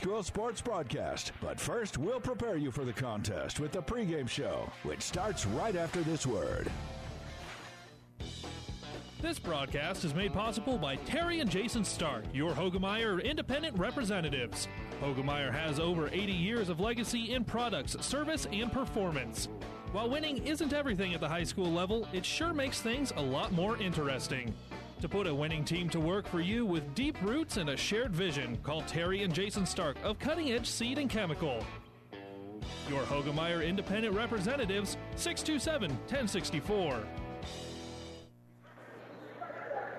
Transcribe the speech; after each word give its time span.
school 0.00 0.22
sports 0.22 0.62
broadcast. 0.62 1.32
But 1.42 1.60
first, 1.60 1.98
we'll 1.98 2.20
prepare 2.20 2.56
you 2.56 2.70
for 2.70 2.86
the 2.86 2.92
contest 2.92 3.60
with 3.60 3.70
the 3.70 3.82
pregame 3.82 4.26
show, 4.26 4.66
which 4.82 5.02
starts 5.02 5.44
right 5.44 5.76
after 5.76 6.00
this 6.00 6.26
word. 6.26 6.72
This 9.20 9.38
broadcast 9.38 10.06
is 10.06 10.14
made 10.14 10.32
possible 10.32 10.78
by 10.78 10.96
Terry 10.96 11.40
and 11.40 11.50
Jason 11.50 11.84
Stark, 11.84 12.24
your 12.32 12.52
Hoegemeyer 12.52 13.22
independent 13.22 13.78
representatives. 13.78 14.68
Hoegemeyer 15.02 15.52
has 15.52 15.78
over 15.78 16.08
80 16.08 16.32
years 16.32 16.70
of 16.70 16.80
legacy 16.80 17.34
in 17.34 17.44
products, 17.44 17.94
service, 18.00 18.46
and 18.50 18.72
performance. 18.72 19.48
While 19.92 20.08
winning 20.08 20.46
isn't 20.46 20.72
everything 20.72 21.12
at 21.12 21.20
the 21.20 21.28
high 21.28 21.44
school 21.44 21.70
level, 21.70 22.08
it 22.14 22.24
sure 22.24 22.54
makes 22.54 22.80
things 22.80 23.12
a 23.16 23.22
lot 23.22 23.52
more 23.52 23.76
interesting. 23.76 24.54
To 25.00 25.08
put 25.08 25.26
a 25.26 25.34
winning 25.34 25.64
team 25.64 25.88
to 25.90 26.00
work 26.00 26.26
for 26.28 26.42
you 26.42 26.66
with 26.66 26.94
deep 26.94 27.16
roots 27.22 27.56
and 27.56 27.70
a 27.70 27.76
shared 27.76 28.14
vision, 28.14 28.58
call 28.62 28.82
Terry 28.82 29.22
and 29.22 29.32
Jason 29.32 29.64
Stark 29.64 29.96
of 30.04 30.18
Cutting 30.18 30.52
Edge 30.52 30.66
Seed 30.66 30.98
and 30.98 31.08
Chemical. 31.08 31.64
Your 32.86 33.00
Hoegemeyer 33.04 33.66
independent 33.66 34.14
representatives, 34.14 34.98
627 35.16 35.90
1064. 35.90 37.02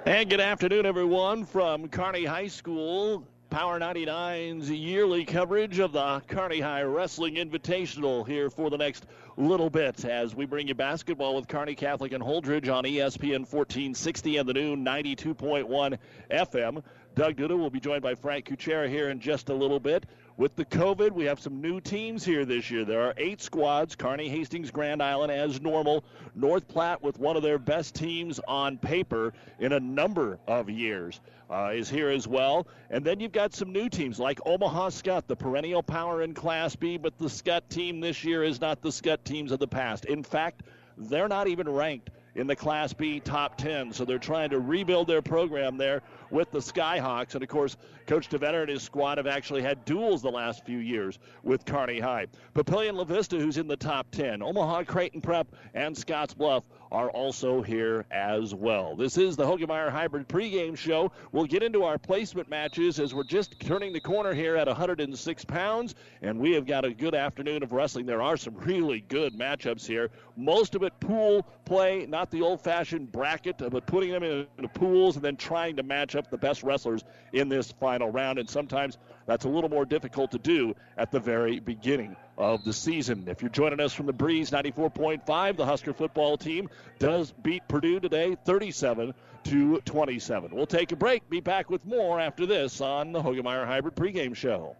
And 0.06 0.30
good 0.30 0.40
afternoon, 0.40 0.86
everyone, 0.86 1.45
from 1.45 1.88
Kearney 1.88 2.26
High 2.26 2.48
School. 2.48 3.28
Power 3.52 3.82
99's 3.82 4.72
yearly 4.72 5.26
coverage 5.26 5.80
of 5.80 5.92
the 5.92 6.22
Kearney 6.30 6.62
High 6.62 6.84
Wrestling 6.84 7.36
Invitational 7.36 8.26
here 8.26 8.50
for 8.50 8.70
the 8.70 8.78
next 8.78 9.05
little 9.36 9.70
bit 9.70 10.05
as 10.05 10.34
we 10.34 10.46
bring 10.46 10.70
you 10.70 10.73
basketball 10.73 11.36
with 11.36 11.50
Kearney 11.50 11.76
Catholic 11.76 12.14
and 12.14 12.23
Holdrege 12.23 12.73
on 12.73 12.86
ESPN 12.86 13.42
1460 13.42 14.38
and 14.38 14.48
the 14.48 14.54
new 14.54 14.78
92.1 14.78 15.98
FM. 16.32 16.82
Doug 17.14 17.36
Duda 17.36 17.58
will 17.58 17.70
be 17.70 17.82
joined 17.82 18.02
by 18.02 18.16
Frank 18.16 18.45
Kuchera 18.45 18.88
here 18.88 19.09
in 19.09 19.20
just 19.20 19.50
a 19.50 19.54
little 19.54 19.81
bit. 19.81 20.06
With 20.41 20.55
the 20.55 20.66
COVID, 20.66 21.12
we 21.12 21.26
have 21.26 21.40
some 21.40 21.62
new 21.62 21.80
teams 21.80 22.26
here 22.26 22.45
this 22.45 22.72
year. 22.72 22.84
There 22.84 23.02
are 23.02 23.13
eight 23.18 23.44
squads 23.44 23.95
Kearney, 23.95 24.28
Hastings, 24.28 24.72
Grand 24.72 25.00
Island 25.03 25.31
as 25.31 25.61
normal. 25.61 26.03
North 26.34 26.67
Platte, 26.67 27.03
with 27.03 27.20
one 27.20 27.38
of 27.38 27.44
their 27.44 27.59
best 27.59 27.94
teams 27.94 28.39
on 28.47 28.80
paper 28.80 29.34
in 29.59 29.73
a 29.73 29.80
number 29.80 30.39
of 30.47 30.67
years, 30.67 31.22
uh, 31.52 31.69
is 31.75 31.92
here 31.92 32.09
as 32.09 32.28
well. 32.28 32.66
And 32.89 33.06
then 33.06 33.19
you've 33.19 33.31
got 33.31 33.53
some 33.53 33.72
new 33.72 33.88
teams 33.88 34.19
like 34.19 34.39
Omaha 34.44 34.89
Skutt, 34.89 35.28
the 35.28 35.36
perennial 35.36 35.84
power 35.84 36.23
in 36.23 36.34
Class 36.34 36.75
B, 36.75 36.97
but 36.97 37.16
the 37.19 37.30
Skutt 37.30 37.69
team 37.69 38.00
this 38.00 38.23
year 38.23 38.44
is 38.44 38.59
not 38.59 38.81
the 38.81 38.89
Skutt 38.89 39.23
teams 39.23 39.52
of 39.52 39.59
the 39.59 39.67
past. 39.67 40.06
In 40.06 40.23
fact, 40.23 40.64
they're 40.97 41.28
not 41.28 41.50
even 41.50 41.69
ranked 41.69 42.09
in 42.36 42.48
the 42.48 42.56
Class 42.56 42.94
B 42.94 43.20
top 43.20 43.58
10. 43.58 43.92
So 43.94 44.06
they're 44.06 44.20
trying 44.20 44.50
to 44.52 44.60
rebuild 44.60 45.08
their 45.08 45.22
program 45.22 45.78
there 45.78 46.02
with 46.30 46.52
the 46.52 46.60
Skyhawks. 46.60 47.36
And 47.36 47.44
of 47.44 47.50
course, 47.50 47.78
Coach 48.08 48.30
DeVetter 48.30 48.62
and 48.62 48.70
his 48.70 48.84
squad 48.84 49.18
have 49.18 49.28
actually 49.28 49.62
had 49.62 49.84
duels 49.86 50.22
the 50.22 50.32
last 50.32 50.66
few 50.66 50.80
years 50.80 51.20
with 51.44 51.66
Carney 51.66 52.00
High. 52.00 52.28
Papillion 52.56 52.96
La 52.96 53.04
Vista, 53.04 53.38
who's 53.38 53.58
in 53.58 53.68
the 53.68 53.78
top 53.78 54.09
10. 54.12 54.42
Omaha 54.42 54.84
Creighton 54.84 55.22
Prep 55.22 55.48
and 55.74 55.98
Scotts 55.98 56.34
Bluff 56.34 56.64
are 56.92 57.09
also 57.11 57.61
here 57.61 58.06
as 58.11 58.53
well. 58.53 58.95
This 58.95 59.17
is 59.17 59.38
the 59.38 59.45
Hoegemeyer 59.45 59.89
Hybrid 59.89 60.28
pregame 60.28 60.78
show. 60.78 61.11
We'll 61.31 61.45
get 61.45 61.64
into 61.64 61.84
our 61.84 61.97
placement 61.97 62.50
matches 62.50 63.00
as 63.00 63.14
we're 63.14 63.23
just 63.23 63.58
turning 63.59 63.94
the 63.94 64.00
corner 64.02 64.34
here 64.34 64.58
at 64.58 64.67
106 64.67 65.45
pounds, 65.45 65.95
and 66.22 66.38
we 66.38 66.52
have 66.52 66.66
got 66.66 66.84
a 66.84 66.94
good 66.94 67.16
afternoon 67.16 67.64
of 67.64 67.72
wrestling. 67.72 68.06
There 68.06 68.22
are 68.22 68.36
some 68.36 68.56
really 68.56 69.02
good 69.08 69.34
matchups 69.34 69.86
here. 69.86 70.09
Most 70.36 70.75
of 70.75 70.84
it 70.84 71.00
pool 71.00 71.45
play, 71.64 72.06
not 72.08 72.30
the 72.30 72.42
old 72.42 72.62
fashioned 72.62 73.12
bracket, 73.12 73.58
but 73.58 73.86
putting 73.86 74.12
them 74.12 74.23
in, 74.23 74.45
in 74.58 74.67
pools 74.69 75.16
and 75.16 75.23
then 75.23 75.38
trying 75.38 75.78
to 75.78 75.84
match 75.84 76.16
up 76.16 76.30
the 76.30 76.38
best 76.38 76.62
wrestlers 76.62 77.06
in 77.31 77.47
this 77.47 77.72
final 77.72 78.09
round. 78.09 78.38
And 78.38 78.50
sometimes 78.50 78.97
that's 79.25 79.45
a 79.45 79.50
little 79.50 79.69
more 79.69 79.86
difficult 79.86 80.31
to 80.31 80.39
do 80.39 80.75
at 80.97 81.12
the 81.12 81.19
very 81.19 81.59
beginning 81.59 82.17
of 82.42 82.64
the 82.64 82.73
season. 82.73 83.23
If 83.28 83.42
you're 83.42 83.50
joining 83.50 83.80
us 83.80 83.94
from 83.94 84.08
the 84.08 84.14
Breeze 84.14 84.50
94.5, 84.50 85.56
the 85.56 85.66
Husker 85.66 85.94
football 85.94 86.38
team 86.38 86.70
does 86.97 87.34
beat 87.44 87.67
Purdue 87.67 88.00
today 88.00 88.35
37 88.46 89.13
to 89.44 89.79
27. 89.81 90.53
We'll 90.53 90.66
take 90.66 90.91
a 90.91 90.96
break. 90.96 91.29
Be 91.29 91.40
back 91.40 91.69
with 91.69 91.85
more 91.85 92.19
after 92.19 92.46
this 92.46 92.81
on 92.81 93.12
the 93.12 93.22
Hoegemeyer 93.22 93.66
Hybrid 93.66 93.96
pregame 93.96 94.35
show. 94.35 94.75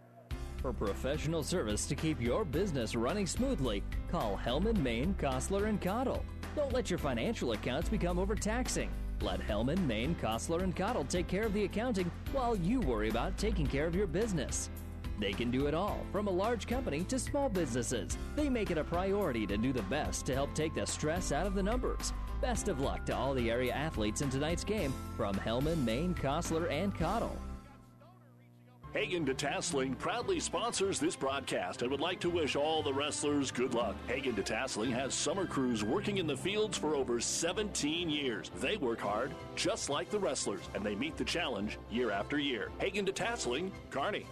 For 0.58 0.74
professional 0.74 1.44
service 1.44 1.88
to 1.88 1.96
keep 1.96 2.22
your 2.22 2.46
business 2.46 2.96
running 2.96 3.26
smoothly, 3.26 3.84
call 4.12 4.40
Hellman, 4.44 4.78
Maine, 4.78 5.16
Kostler, 5.20 5.68
and 5.68 5.82
Cottle. 5.82 6.24
Don't 6.56 6.74
let 6.74 6.90
your 6.90 7.00
financial 7.00 7.54
accounts 7.54 7.90
become 7.90 8.20
overtaxing. 8.20 8.90
Let 9.22 9.40
Hellman, 9.40 9.86
Maine, 9.86 10.16
Kostler, 10.22 10.64
and 10.64 10.76
Cottle 10.76 11.06
take 11.06 11.28
care 11.28 11.44
of 11.44 11.54
the 11.54 11.64
accounting 11.64 12.12
while 12.32 12.56
you 12.56 12.80
worry 12.82 13.10
about 13.10 13.38
taking 13.38 13.68
care 13.68 13.86
of 13.86 13.96
your 13.96 14.08
business. 14.08 14.70
They 15.22 15.34
can 15.34 15.52
do 15.52 15.68
it 15.68 15.76
all, 15.76 16.04
from 16.12 16.28
a 16.28 16.32
large 16.32 16.66
company 16.66 17.04
to 17.04 17.20
small 17.20 17.48
businesses. 17.48 18.18
They 18.36 18.50
make 18.50 18.72
it 18.72 18.80
a 18.80 18.84
priority 18.84 19.46
to 19.46 19.56
do 19.56 19.72
the 19.72 19.84
best 19.84 20.26
to 20.26 20.34
help 20.34 20.56
take 20.56 20.74
the 20.74 20.88
stress 20.88 21.32
out 21.32 21.46
of 21.46 21.54
the 21.54 21.62
numbers. 21.62 22.12
Best 22.42 22.70
of 22.70 22.80
luck 22.80 23.06
to 23.06 23.16
all 23.16 23.36
the 23.36 23.52
area 23.52 23.72
athletes 23.72 24.24
in 24.24 24.32
tonight's 24.32 24.64
game 24.64 24.92
from 25.16 25.36
Hellman, 25.36 25.86
Maine, 25.86 26.16
Kostler, 26.16 26.72
and 26.72 26.98
Cottle. 26.98 27.38
Hagen 28.94 29.24
Detasseling 29.24 29.96
proudly 30.00 30.40
sponsors 30.40 31.00
this 31.00 31.16
broadcast 31.16 31.84
and 31.84 31.92
would 31.92 32.02
like 32.02 32.20
to 32.20 32.30
wish 32.30 32.56
all 32.56 32.82
the 32.82 32.92
wrestlers 32.92 33.52
good 33.52 33.76
luck. 33.76 33.96
Hagen 34.08 34.34
Detasseling 34.34 34.92
has 34.92 35.14
summer 35.14 35.46
crews 35.46 35.84
working 35.84 36.18
in 36.18 36.26
the 36.26 36.36
fields 36.36 36.80
for 36.80 36.96
over 36.96 37.20
17 37.20 38.10
years. 38.10 38.50
They 38.60 38.76
work 38.78 39.00
hard, 39.00 39.34
just 39.56 39.92
like 39.92 40.10
the 40.10 40.20
wrestlers, 40.20 40.68
and 40.74 40.84
they 40.84 40.96
meet 40.96 41.16
the 41.16 41.24
challenge 41.24 41.78
year 41.92 42.10
after 42.10 42.40
year. 42.40 42.70
Hagen 42.80 43.06
Detasseling, 43.06 43.70
Kearney. 43.92 44.26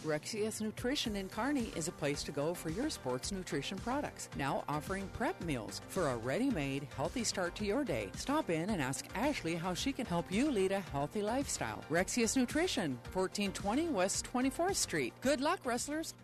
Rexius 0.00 0.60
Nutrition 0.60 1.16
in 1.16 1.28
Kearney 1.28 1.72
is 1.76 1.88
a 1.88 1.92
place 1.92 2.22
to 2.24 2.32
go 2.32 2.54
for 2.54 2.70
your 2.70 2.90
sports 2.90 3.32
nutrition 3.32 3.78
products. 3.78 4.28
Now 4.36 4.64
offering 4.68 5.08
prep 5.12 5.40
meals 5.44 5.80
for 5.88 6.08
a 6.08 6.16
ready 6.16 6.50
made, 6.50 6.86
healthy 6.96 7.24
start 7.24 7.54
to 7.56 7.64
your 7.64 7.84
day. 7.84 8.10
Stop 8.16 8.50
in 8.50 8.70
and 8.70 8.80
ask 8.80 9.04
Ashley 9.14 9.54
how 9.54 9.74
she 9.74 9.92
can 9.92 10.06
help 10.06 10.30
you 10.30 10.50
lead 10.50 10.72
a 10.72 10.80
healthy 10.80 11.22
lifestyle. 11.22 11.84
Rexius 11.90 12.36
Nutrition, 12.36 12.98
1420 13.12 13.88
West 13.88 14.26
24th 14.32 14.76
Street. 14.76 15.12
Good 15.20 15.40
luck, 15.40 15.60
wrestlers. 15.64 16.14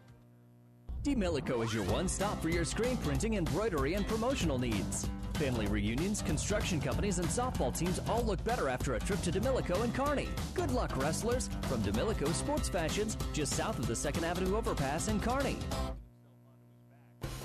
DeMillico 1.03 1.63
is 1.63 1.75
your 1.75 1.85
one 1.85 2.09
stop 2.09 2.41
for 2.41 2.49
your 2.49 2.65
screen 2.65 2.97
printing, 2.99 3.35
embroidery, 3.35 3.95
and 3.95 4.07
promotional 4.07 4.59
needs. 4.59 5.09
Family 5.35 5.67
reunions, 5.67 6.23
construction 6.23 6.81
companies, 6.81 7.19
and 7.19 7.27
softball 7.27 7.77
teams 7.77 8.01
all 8.09 8.23
look 8.23 8.43
better 8.45 8.69
after 8.69 8.95
a 8.95 9.01
trip 9.01 9.21
to 9.23 9.33
DeMillico 9.33 9.83
and 9.83 9.93
Kearney. 9.93 10.29
Good 10.55 10.71
luck, 10.71 10.97
wrestlers, 10.97 11.51
from 11.63 11.83
DeMillico 11.83 12.33
Sports 12.33 12.69
Fashions, 12.69 13.17
just 13.33 13.53
south 13.55 13.79
of 13.79 13.89
the 13.89 13.95
2nd 13.95 14.23
Avenue 14.23 14.57
overpass 14.57 15.09
in 15.09 15.19
Kearney. 15.19 15.59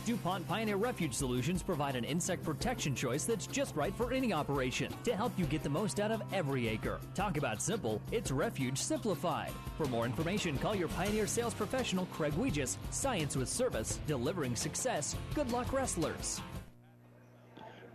DuPont 0.05 0.47
Pioneer 0.47 0.77
Refuge 0.77 1.13
Solutions 1.13 1.61
provide 1.61 1.95
an 1.95 2.03
insect 2.03 2.43
protection 2.43 2.95
choice 2.95 3.25
that's 3.25 3.45
just 3.45 3.75
right 3.75 3.93
for 3.95 4.11
any 4.11 4.33
operation 4.33 4.91
to 5.03 5.15
help 5.15 5.31
you 5.37 5.45
get 5.45 5.61
the 5.61 5.69
most 5.69 5.99
out 5.99 6.11
of 6.11 6.21
every 6.31 6.67
acre. 6.67 6.99
Talk 7.13 7.37
about 7.37 7.61
simple, 7.61 8.01
it's 8.11 8.31
Refuge 8.31 8.77
Simplified. 8.77 9.51
For 9.77 9.85
more 9.85 10.05
information, 10.05 10.57
call 10.57 10.73
your 10.75 10.87
Pioneer 10.89 11.27
sales 11.27 11.53
professional, 11.53 12.07
Craig 12.07 12.33
Weegis. 12.33 12.77
Science 12.91 13.35
with 13.35 13.49
service, 13.49 13.99
delivering 14.07 14.55
success. 14.55 15.15
Good 15.35 15.51
luck, 15.51 15.71
wrestlers. 15.73 16.41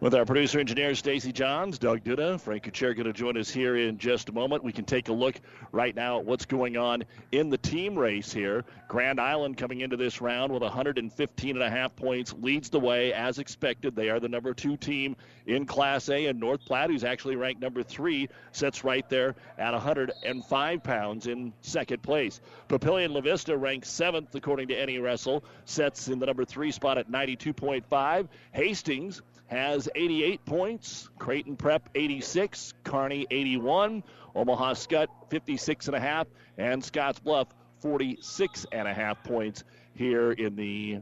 With 0.04 0.14
our 0.14 0.26
producer 0.26 0.60
engineer 0.60 0.94
Stacy 0.94 1.32
Johns, 1.32 1.78
Doug 1.78 2.04
Duda, 2.04 2.38
Frank 2.38 2.64
Kuchera 2.64 2.94
going 2.94 3.06
to 3.06 3.12
join 3.14 3.38
us 3.38 3.48
here 3.48 3.76
in 3.76 3.96
just 3.96 4.28
a 4.28 4.32
moment. 4.32 4.62
We 4.62 4.70
can 4.70 4.84
take 4.84 5.08
a 5.08 5.14
look 5.14 5.40
right 5.72 5.96
now 5.96 6.18
at 6.18 6.26
what's 6.26 6.44
going 6.44 6.76
on 6.76 7.04
in 7.32 7.48
the 7.48 7.56
team 7.56 7.98
race 7.98 8.30
here. 8.30 8.66
Grand 8.86 9.18
Island 9.18 9.56
coming 9.56 9.80
into 9.80 9.96
this 9.96 10.20
round 10.20 10.52
with 10.52 10.60
115 10.60 11.56
and 11.56 11.64
a 11.64 11.70
half 11.70 11.96
points 11.96 12.34
leads 12.34 12.68
the 12.68 12.78
way 12.78 13.14
as 13.14 13.38
expected. 13.38 13.96
They 13.96 14.10
are 14.10 14.20
the 14.20 14.28
number 14.28 14.52
two 14.52 14.76
team 14.76 15.16
in 15.46 15.64
Class 15.64 16.10
A, 16.10 16.26
and 16.26 16.38
North 16.38 16.66
Platte, 16.66 16.90
who's 16.90 17.02
actually 17.02 17.36
ranked 17.36 17.62
number 17.62 17.82
three, 17.82 18.28
sits 18.52 18.84
right 18.84 19.08
there 19.08 19.34
at 19.56 19.72
105 19.72 20.82
pounds 20.82 21.28
in 21.28 21.50
second 21.62 22.02
place. 22.02 22.42
Papillion 22.68 23.14
La 23.14 23.22
Vista 23.22 23.56
ranks 23.56 23.88
seventh 23.88 24.34
according 24.34 24.68
to 24.68 24.74
any 24.74 24.98
wrestle, 24.98 25.42
sets 25.64 26.08
in 26.08 26.18
the 26.18 26.26
number 26.26 26.44
three 26.44 26.72
spot 26.72 26.98
at 26.98 27.10
92.5. 27.10 28.28
Hastings 28.52 29.22
has 29.46 29.88
88 29.94 30.44
points. 30.44 31.08
Creighton 31.18 31.56
Prep 31.56 31.88
86, 31.94 32.74
Kearney 32.84 33.26
81, 33.30 34.02
Omaha 34.34 34.74
Skutt 34.74 35.08
56 35.30 35.88
and 35.88 35.96
a 35.96 36.00
half, 36.00 36.26
and 36.58 36.84
Scotts 36.84 37.18
Bluff 37.18 37.48
46 37.80 38.66
and 38.72 38.88
a 38.88 38.94
half 38.94 39.22
points 39.24 39.64
here 39.94 40.32
in 40.32 40.56
the 40.56 41.00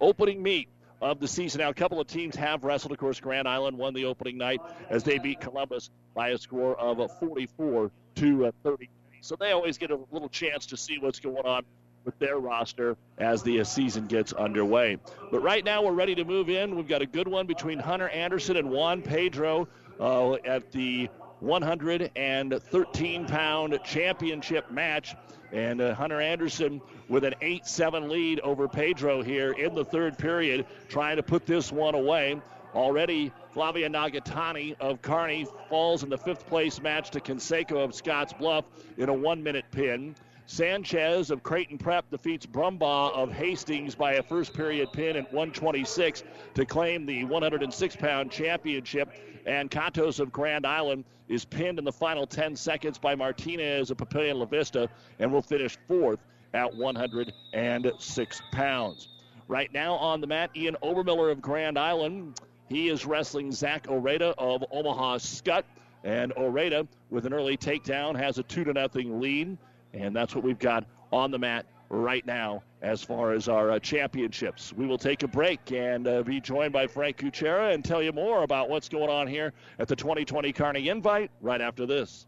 opening 0.00 0.42
meet 0.42 0.68
of 1.00 1.18
the 1.18 1.28
season. 1.28 1.60
Now, 1.60 1.68
a 1.68 1.74
couple 1.74 2.00
of 2.00 2.06
teams 2.06 2.36
have 2.36 2.64
wrestled. 2.64 2.92
Of 2.92 2.98
course, 2.98 3.18
Grand 3.18 3.48
Island 3.48 3.76
won 3.76 3.92
the 3.92 4.04
opening 4.04 4.38
night 4.38 4.60
as 4.88 5.02
they 5.02 5.18
beat 5.18 5.40
Columbus 5.40 5.90
by 6.14 6.28
a 6.28 6.38
score 6.38 6.78
of 6.78 6.98
44 7.18 7.90
to 8.16 8.52
30. 8.62 8.88
So 9.20 9.36
they 9.36 9.52
always 9.52 9.78
get 9.78 9.90
a 9.90 9.98
little 10.10 10.28
chance 10.28 10.66
to 10.66 10.76
see 10.76 10.98
what's 10.98 11.20
going 11.20 11.44
on 11.44 11.64
with 12.04 12.18
their 12.18 12.38
roster 12.38 12.96
as 13.18 13.42
the 13.42 13.62
season 13.64 14.06
gets 14.06 14.32
underway. 14.32 14.98
But 15.30 15.40
right 15.40 15.64
now, 15.64 15.82
we're 15.82 15.92
ready 15.92 16.14
to 16.16 16.24
move 16.24 16.48
in. 16.48 16.74
We've 16.76 16.88
got 16.88 17.02
a 17.02 17.06
good 17.06 17.28
one 17.28 17.46
between 17.46 17.78
Hunter 17.78 18.08
Anderson 18.08 18.56
and 18.56 18.70
Juan 18.70 19.02
Pedro 19.02 19.68
uh, 20.00 20.34
at 20.44 20.72
the 20.72 21.08
113 21.40 23.26
pound 23.26 23.80
championship 23.84 24.70
match. 24.70 25.14
And 25.52 25.80
uh, 25.82 25.94
Hunter 25.94 26.20
Anderson 26.20 26.80
with 27.08 27.24
an 27.24 27.34
8 27.42 27.66
7 27.66 28.08
lead 28.08 28.40
over 28.40 28.68
Pedro 28.68 29.22
here 29.22 29.52
in 29.52 29.74
the 29.74 29.84
third 29.84 30.16
period, 30.16 30.66
trying 30.88 31.16
to 31.16 31.22
put 31.22 31.44
this 31.46 31.70
one 31.70 31.94
away. 31.94 32.40
Already, 32.74 33.30
Flavia 33.50 33.90
Nagatani 33.90 34.80
of 34.80 35.02
Kearney 35.02 35.46
falls 35.68 36.02
in 36.02 36.08
the 36.08 36.16
fifth 36.16 36.46
place 36.46 36.80
match 36.80 37.10
to 37.10 37.20
Conseco 37.20 37.84
of 37.84 37.94
Scotts 37.94 38.32
Bluff 38.32 38.64
in 38.96 39.10
a 39.10 39.12
one 39.12 39.42
minute 39.42 39.66
pin. 39.70 40.14
Sanchez 40.52 41.30
of 41.30 41.42
Creighton 41.42 41.78
Prep 41.78 42.10
defeats 42.10 42.44
Brumbaugh 42.44 43.14
of 43.14 43.32
Hastings 43.32 43.94
by 43.94 44.16
a 44.16 44.22
first 44.22 44.52
period 44.52 44.92
pin 44.92 45.16
at 45.16 45.32
126 45.32 46.24
to 46.52 46.66
claim 46.66 47.06
the 47.06 47.24
106 47.24 47.96
pound 47.96 48.30
championship. 48.30 49.08
And 49.46 49.70
Catos 49.70 50.20
of 50.20 50.30
Grand 50.30 50.66
Island 50.66 51.06
is 51.26 51.46
pinned 51.46 51.78
in 51.78 51.86
the 51.86 51.92
final 51.92 52.26
10 52.26 52.54
seconds 52.54 52.98
by 52.98 53.14
Martinez 53.14 53.90
of 53.90 53.96
Papillion 53.96 54.34
La 54.34 54.44
Vista 54.44 54.90
and 55.18 55.32
will 55.32 55.40
finish 55.40 55.78
fourth 55.88 56.20
at 56.52 56.76
106 56.76 58.42
pounds. 58.52 59.08
Right 59.48 59.72
now 59.72 59.94
on 59.94 60.20
the 60.20 60.26
mat, 60.26 60.50
Ian 60.54 60.76
Obermiller 60.82 61.32
of 61.32 61.40
Grand 61.40 61.78
Island. 61.78 62.38
He 62.68 62.90
is 62.90 63.06
wrestling 63.06 63.52
Zach 63.52 63.86
Oreda 63.86 64.34
of 64.36 64.62
Omaha 64.70 65.16
Skutt. 65.16 65.64
And 66.04 66.34
Oreda, 66.34 66.86
with 67.08 67.24
an 67.24 67.32
early 67.32 67.56
takedown, 67.56 68.16
has 68.16 68.36
a 68.36 68.42
2 68.42 68.64
to 68.64 68.74
nothing 68.74 69.18
lead. 69.18 69.56
And 69.92 70.14
that's 70.14 70.34
what 70.34 70.44
we've 70.44 70.58
got 70.58 70.84
on 71.12 71.30
the 71.30 71.38
mat 71.38 71.66
right 71.88 72.24
now 72.26 72.62
as 72.80 73.02
far 73.02 73.32
as 73.32 73.48
our 73.48 73.72
uh, 73.72 73.78
championships. 73.78 74.72
We 74.72 74.86
will 74.86 74.98
take 74.98 75.22
a 75.22 75.28
break 75.28 75.72
and 75.72 76.08
uh, 76.08 76.22
be 76.22 76.40
joined 76.40 76.72
by 76.72 76.86
Frank 76.86 77.18
Kuchera 77.18 77.74
and 77.74 77.84
tell 77.84 78.02
you 78.02 78.12
more 78.12 78.42
about 78.42 78.70
what's 78.70 78.88
going 78.88 79.10
on 79.10 79.26
here 79.26 79.52
at 79.78 79.88
the 79.88 79.96
2020 79.96 80.52
Kearney 80.52 80.88
Invite 80.88 81.30
right 81.40 81.60
after 81.60 81.86
this. 81.86 82.26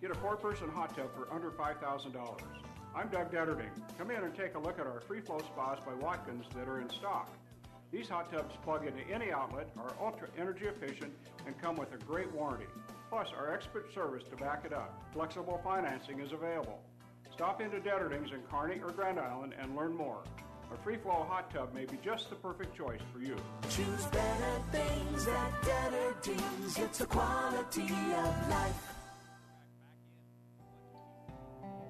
Get 0.00 0.10
a 0.10 0.14
four 0.14 0.36
person 0.36 0.68
hot 0.68 0.94
tub 0.94 1.08
for 1.14 1.32
under 1.34 1.50
$5,000. 1.50 2.40
I'm 2.94 3.08
Doug 3.08 3.32
Detterding. 3.32 3.70
Come 3.98 4.10
in 4.10 4.22
and 4.22 4.34
take 4.34 4.54
a 4.54 4.58
look 4.58 4.78
at 4.78 4.86
our 4.86 5.00
free 5.00 5.20
flow 5.20 5.38
spas 5.38 5.78
by 5.84 5.94
Watkins 5.94 6.44
that 6.54 6.68
are 6.68 6.80
in 6.80 6.90
stock. 6.90 7.30
These 7.92 8.08
hot 8.08 8.30
tubs 8.30 8.54
plug 8.62 8.86
into 8.86 9.00
any 9.10 9.30
outlet, 9.30 9.68
are 9.78 9.94
ultra 10.00 10.28
energy 10.38 10.66
efficient, 10.66 11.12
and 11.46 11.58
come 11.60 11.76
with 11.76 11.92
a 11.94 11.98
great 11.98 12.30
warranty. 12.32 12.66
Plus, 13.10 13.28
our 13.36 13.52
expert 13.52 13.92
service 13.94 14.24
to 14.30 14.36
back 14.36 14.64
it 14.64 14.72
up. 14.72 15.02
Flexible 15.12 15.60
financing 15.62 16.20
is 16.20 16.32
available. 16.32 16.80
Stop 17.36 17.60
into 17.60 17.78
Detterdings 17.80 18.32
in 18.32 18.40
Kearney 18.50 18.80
or 18.82 18.92
Grand 18.92 19.20
Island 19.20 19.52
and 19.60 19.76
learn 19.76 19.94
more. 19.94 20.22
A 20.72 20.82
free 20.82 20.96
flow 20.96 21.26
hot 21.28 21.52
tub 21.52 21.74
may 21.74 21.84
be 21.84 21.98
just 22.02 22.30
the 22.30 22.36
perfect 22.36 22.74
choice 22.74 23.02
for 23.12 23.18
you. 23.18 23.36
Choose 23.68 24.06
better 24.06 24.62
things 24.72 25.28
at 25.28 25.62
Detterdings. 25.62 26.78
It's 26.78 26.96
the 26.96 27.04
quality 27.04 27.82
of 27.82 28.48
life. 28.48 28.94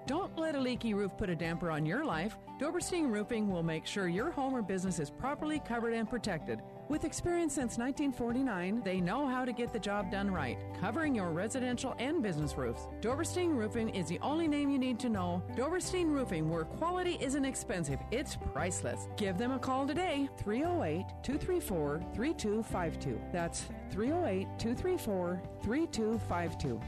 Don't 0.09 0.37
let 0.37 0.57
a 0.57 0.61
leaky 0.61 0.95
roof 0.95 1.13
put 1.17 1.31
a 1.31 1.37
damper 1.37 1.71
on 1.71 1.87
your 1.87 2.05
life. 2.05 2.37
Doberstein 2.59 3.09
Roofing 3.09 3.49
will 3.49 3.63
make 3.63 3.87
sure 3.87 4.09
your 4.09 4.33
home 4.33 4.53
or 4.53 4.63
business 4.63 4.99
is 4.99 5.11
properly 5.11 5.61
covered 5.61 5.95
and 5.95 6.11
protected. 6.11 6.61
With 6.89 7.03
experience 7.05 7.53
since 7.53 7.79
1949, 7.79 8.83
they 8.85 9.01
know 9.01 9.27
how 9.27 9.45
to 9.45 9.53
get 9.53 9.73
the 9.73 9.79
job 9.79 10.13
done 10.13 10.31
right, 10.31 10.57
covering 10.81 11.17
your 11.17 11.31
residential 11.33 11.97
and 11.99 12.23
business 12.23 12.57
roofs. 12.57 12.87
Doberstein 13.01 13.57
Roofing 13.57 13.89
is 13.89 14.07
the 14.07 14.21
only 14.21 14.47
name 14.47 14.71
you 14.71 14.79
need 14.79 15.01
to 15.01 15.09
know. 15.09 15.43
Doberstein 15.57 16.13
Roofing, 16.13 16.49
where 16.49 16.65
quality 16.65 17.19
isn't 17.21 17.45
expensive, 17.45 17.99
it's 18.13 18.37
priceless. 18.53 19.09
Give 19.17 19.37
them 19.37 19.51
a 19.51 19.59
call 19.59 19.85
today, 19.85 20.29
308 20.39 21.07
234 21.25 22.05
3252. 22.15 23.21
That's 23.33 23.65
308 23.91 24.47
234 24.57 25.43
3252. 25.65 26.81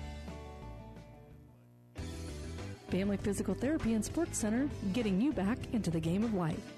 Family 2.88 3.16
Physical 3.16 3.54
Therapy 3.54 3.94
and 3.94 4.04
Sports 4.04 4.38
Center, 4.38 4.70
getting 4.92 5.20
you 5.20 5.32
back 5.32 5.58
into 5.72 5.90
the 5.90 6.00
game 6.00 6.22
of 6.22 6.34
life, 6.34 6.77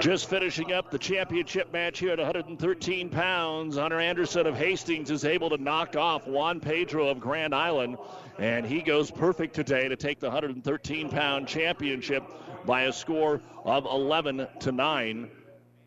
Just 0.00 0.28
finishing 0.28 0.72
up 0.72 0.90
the 0.90 0.98
championship 0.98 1.72
match 1.72 2.00
here 2.00 2.12
at 2.12 2.18
113 2.18 3.08
pounds. 3.08 3.78
Hunter 3.78 3.98
Anderson 3.98 4.46
of 4.46 4.54
Hastings 4.54 5.10
is 5.10 5.24
able 5.24 5.48
to 5.48 5.56
knock 5.56 5.96
off 5.96 6.26
Juan 6.26 6.60
Pedro 6.60 7.08
of 7.08 7.18
Grand 7.18 7.54
Island, 7.54 7.96
and 8.38 8.66
he 8.66 8.82
goes 8.82 9.10
perfect 9.10 9.54
today 9.54 9.88
to 9.88 9.96
take 9.96 10.20
the 10.20 10.26
113 10.26 11.08
pound 11.08 11.48
championship 11.48 12.22
by 12.66 12.82
a 12.82 12.92
score 12.92 13.40
of 13.64 13.86
11 13.86 14.46
to 14.60 14.70
9. 14.70 15.30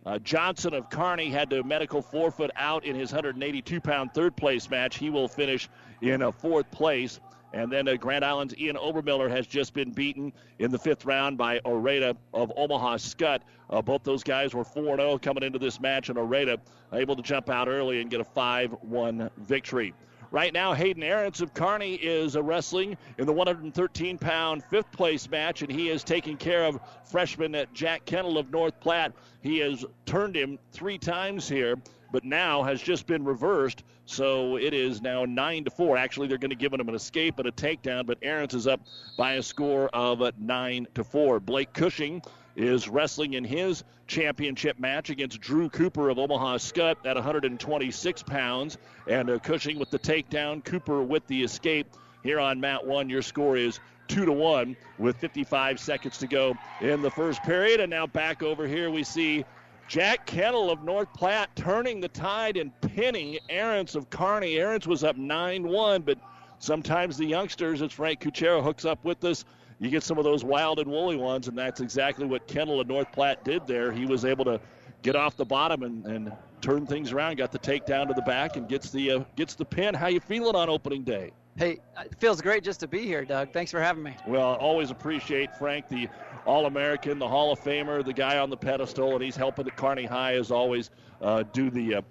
Uh, 0.08 0.18
Johnson 0.20 0.74
of 0.74 0.90
Kearney 0.90 1.30
had 1.30 1.52
to 1.52 1.62
medical 1.64 2.02
forfeit 2.02 2.50
out 2.56 2.86
in 2.86 2.96
his 2.96 3.12
182 3.12 3.80
pound 3.80 4.12
third 4.14 4.36
place 4.36 4.72
match. 4.72 4.98
He 4.98 5.12
will 5.12 5.28
finish 5.28 5.70
in 6.02 6.24
a 6.24 6.32
fourth 6.32 6.72
place. 6.72 7.20
And 7.54 7.72
then 7.72 7.88
uh, 7.88 7.96
Grand 7.96 8.24
Island's 8.24 8.56
Ian 8.58 8.76
Obermiller 8.76 9.30
has 9.30 9.48
just 9.48 9.74
been 9.74 9.92
beaten 9.92 10.32
in 10.60 10.72
the 10.72 10.78
fifth 10.78 11.06
round 11.06 11.38
by 11.38 11.60
Oreda 11.60 12.16
of 12.34 12.52
Omaha 12.56 12.98
Skutt. 12.98 13.42
Uh, 13.70 13.82
both 13.82 14.04
those 14.04 14.24
guys 14.24 14.54
were 14.54 14.64
4 14.64 14.98
0 14.98 15.18
coming 15.20 15.44
into 15.44 15.60
this 15.60 15.80
match, 15.80 16.10
and 16.10 16.18
Oreda 16.18 16.58
able 16.94 17.16
to 17.16 17.24
jump 17.24 17.50
out 17.50 17.68
early 17.68 18.02
and 18.02 18.10
get 18.10 18.20
a 18.20 18.24
5 18.24 18.76
1 18.82 19.30
victory. 19.38 19.94
Right 20.32 20.54
now, 20.54 20.74
Hayden 20.74 21.02
Aarons 21.02 21.42
of 21.42 21.56
Kearney 21.56 21.96
is 21.96 22.38
wrestling 22.38 22.98
in 23.18 23.26
the 23.26 23.34
113 23.34 24.20
pound 24.20 24.64
fifth 24.64 24.92
place 24.92 25.28
match, 25.28 25.64
and 25.64 25.72
he 25.72 25.90
is 25.90 26.04
taking 26.04 26.38
care 26.38 26.66
of 26.66 26.80
freshman 27.06 27.66
Jack 27.74 28.06
Kennel 28.06 28.38
of 28.38 28.52
North 28.52 28.80
Platte. 28.80 29.14
He 29.42 29.58
has 29.60 29.86
turned 30.06 30.36
him 30.36 30.60
three 30.72 31.00
times 31.00 31.50
here, 31.50 31.78
but 32.12 32.24
now 32.24 32.64
has 32.64 32.82
just 32.82 33.08
been 33.08 33.24
reversed. 33.24 33.84
So 34.06 34.58
it 34.58 34.74
is 34.74 35.02
now 35.02 35.26
nine 35.26 35.64
to 35.66 35.72
four. 35.72 35.98
Actually, 35.98 36.28
they're 36.28 36.38
going 36.38 36.50
to 36.50 36.56
give 36.56 36.74
him 36.74 36.88
an 36.88 36.96
escape 36.96 37.40
and 37.40 37.48
a 37.48 37.52
takedown, 37.52 38.06
but 38.06 38.18
Aarons 38.22 38.54
is 38.54 38.68
up 38.68 38.82
by 39.18 39.34
a 39.34 39.44
score 39.44 39.90
of 39.90 40.22
nine 40.40 40.88
to 40.96 41.04
four. 41.04 41.40
Blake 41.40 41.74
Cushing 41.74 42.22
is 42.56 42.90
wrestling 42.90 43.34
in 43.34 43.44
his 43.44 43.84
championship 44.08 44.80
match 44.80 45.10
against 45.10 45.40
Drew 45.40 45.70
Cooper 45.70 46.10
of 46.10 46.18
Omaha 46.18 46.58
Skutt 46.58 46.96
at 47.06 47.16
126 47.16 48.24
pounds, 48.24 48.78
and 49.08 49.30
uh, 49.30 49.40
Cushing 49.40 49.80
with 49.80 49.92
the 49.92 50.00
takedown, 50.00 50.64
Cooper 50.64 51.02
with 51.04 51.26
the 51.28 51.44
escape. 51.44 51.88
Here 52.22 52.40
on 52.40 52.60
Mat 52.60 52.86
One, 52.86 53.10
your 53.10 53.22
score 53.22 53.56
is 53.56 53.80
two 54.10 54.26
to 54.26 54.34
one 54.34 54.76
with 54.98 55.16
55 55.18 55.80
seconds 55.80 56.18
to 56.18 56.28
go 56.28 56.56
in 56.82 57.02
the 57.02 57.12
first 57.12 57.42
period. 57.44 57.80
And 57.80 57.90
now 57.90 58.08
back 58.08 58.44
over 58.44 58.68
here, 58.68 58.92
we 58.92 59.04
see 59.04 59.46
Jack 59.90 60.28
Kennel 60.28 60.70
of 60.70 60.84
North 60.84 61.12
Platte 61.14 61.50
turning 61.56 62.00
the 62.00 62.08
tide 62.10 62.58
and 62.58 62.80
pinning 62.82 63.40
Aarons 63.50 63.96
of 63.96 64.08
Kearney. 64.12 64.58
Aarons 64.58 64.86
was 64.86 65.04
up 65.04 65.18
9 65.18 65.68
1, 65.68 66.04
but 66.04 66.20
sometimes 66.60 67.18
the 67.18 67.26
youngsters, 67.26 67.82
as 67.82 67.92
Frank 67.92 68.22
Kuchera 68.22 68.64
hooks 68.64 68.86
up 68.86 69.04
with 69.04 69.24
us, 69.24 69.46
you 69.80 69.90
get 69.90 70.04
some 70.04 70.20
of 70.20 70.24
those 70.24 70.44
wild 70.44 70.78
and 70.78 70.92
woolly 70.92 71.16
ones, 71.16 71.48
and 71.48 71.58
that's 71.58 71.82
exactly 71.82 72.28
what 72.28 72.46
Kennel 72.46 72.80
of 72.80 72.88
North 72.88 73.12
Platte 73.12 73.44
did 73.44 73.66
there. 73.66 73.92
He 73.92 74.06
was 74.06 74.26
able 74.26 74.46
to 74.46 74.62
get 75.02 75.16
off 75.16 75.36
the 75.36 75.46
bottom 75.46 75.82
and, 75.82 76.06
and 76.06 76.32
turn 76.62 76.86
things 76.86 77.12
around, 77.12 77.38
got 77.38 77.52
the 77.52 77.58
takedown 77.58 78.10
to 78.10 78.14
the 78.14 78.22
back, 78.22 78.58
and 78.58 78.70
gets 78.70 78.92
the 78.92 79.10
uh, 79.10 79.24
gets 79.36 79.56
the 79.56 79.66
pin. 79.66 79.96
How 79.96 80.06
you 80.06 80.20
feeling 80.20 80.56
on 80.56 80.70
opening 80.70 81.02
day? 81.02 81.32
Hey, 81.60 81.80
it 82.00 82.16
feels 82.20 82.40
great 82.40 82.64
just 82.64 82.80
to 82.80 82.88
be 82.88 83.00
here, 83.00 83.26
Doug. 83.26 83.52
Thanks 83.52 83.70
for 83.70 83.82
having 83.82 84.02
me. 84.02 84.16
Well, 84.26 84.56
always 84.56 84.92
appreciate 84.92 85.54
Frank, 85.58 85.90
the 85.90 86.08
all 86.46 86.68
American, 86.68 87.20
the 87.20 87.28
Hall 87.28 87.52
of 87.52 87.60
Famer, 87.60 88.04
the 88.04 88.14
guy 88.14 88.38
on 88.38 88.50
the 88.50 88.56
pedestal, 88.56 89.16
and 89.16 89.22
he's 89.22 89.36
helping 89.36 89.66
the 89.66 89.72
Kearney 89.72 90.06
High 90.06 90.36
as 90.36 90.52
always 90.52 90.90
uh, 91.22 91.44
do 91.52 91.70
the. 91.70 91.96
Uh, 91.96 92.02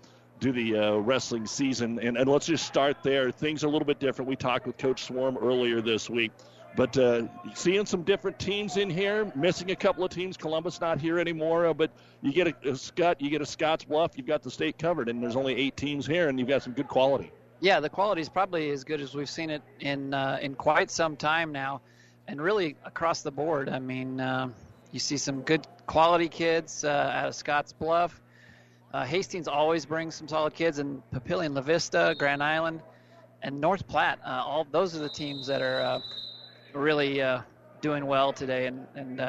do 0.41 0.53
the 0.53 0.77
uh, 0.77 0.97
wrestling 0.99 1.45
season, 1.47 1.99
and, 1.99 2.17
and 2.17 2.31
let's 2.31 2.47
just 2.47 2.65
start 2.65 2.99
there. 3.03 3.33
Things 3.33 3.65
are 3.65 3.67
a 3.67 3.71
little 3.71 3.85
bit 3.85 3.99
different. 3.99 4.29
We 4.29 4.37
talked 4.37 4.69
with 4.69 4.79
Coach 4.79 5.03
Swarm 5.03 5.37
earlier 5.37 5.81
this 5.81 6.09
week, 6.09 6.31
but 6.77 6.97
uh, 6.97 7.23
seeing 7.55 7.85
some 7.87 8.05
different 8.05 8.39
teams 8.39 8.77
in 8.77 8.89
here, 8.89 9.33
missing 9.35 9.73
a 9.73 9.75
couple 9.75 10.05
of 10.05 10.13
teams. 10.13 10.37
Columbus 10.37 10.81
not 10.81 11.01
here 11.01 11.19
anymore, 11.19 11.67
uh, 11.67 11.75
but 11.75 11.91
you 12.23 12.33
get 12.33 12.47
a, 12.47 12.51
a 12.69 12.75
Skutt, 12.75 13.17
you 13.19 13.31
get 13.31 13.43
a 13.43 13.47
Scotts 13.47 13.83
Bluff, 13.83 14.13
you've 14.15 14.29
got 14.29 14.45
the 14.45 14.51
state 14.53 14.79
covered, 14.79 15.09
and 15.09 15.21
there's 15.21 15.35
only 15.35 15.57
eight 15.57 15.77
teams 15.77 16.07
here, 16.07 16.29
and 16.29 16.39
you've 16.39 16.49
got 16.49 16.63
some 16.63 16.73
good 16.73 16.87
quality. 16.87 17.33
Yeah, 17.61 17.81
the 17.81 17.89
quality 17.91 18.21
is 18.21 18.29
probably 18.29 18.71
as 18.71 18.85
good 18.85 19.01
as 19.01 19.15
we've 19.15 19.29
seen 19.29 19.51
it 19.51 19.63
in 19.81 20.15
uh, 20.15 20.39
in 20.41 20.55
quite 20.55 20.91
some 20.91 21.17
time 21.17 21.51
now, 21.51 21.81
and 22.29 22.41
really 22.41 22.77
across 22.85 23.23
the 23.23 23.33
board. 23.33 23.69
I 23.69 23.81
mean, 23.81 24.21
uh, 24.21 24.51
you 24.93 25.01
see 25.01 25.17
some 25.17 25.43
good 25.43 25.67
quality 25.87 26.29
kids 26.29 26.85
uh, 26.85 26.89
out 26.89 27.27
of 27.27 27.35
Scotts 27.35 27.73
Bluff. 27.73 28.21
Uh, 28.95 29.05
Hastings 29.05 29.49
always 29.49 29.85
brings 29.87 30.15
some 30.15 30.29
solid 30.29 30.55
kids, 30.55 30.79
and 30.79 31.03
Papillion, 31.13 31.55
La 31.55 31.61
Vista, 31.61 32.15
Grand 32.17 32.43
Island, 32.43 32.81
and 33.43 33.61
North 33.61 33.87
Platte. 33.89 34.21
Uh, 34.25 34.43
all 34.47 34.65
those 34.71 34.95
are 34.95 35.01
the 35.01 35.09
teams 35.09 35.47
that 35.49 35.61
are 35.61 35.81
uh, 35.81 36.01
really 36.75 37.21
doing 37.81 38.07
well 38.07 38.33
today, 38.33 38.67
and 38.67 38.87
and 38.95 39.21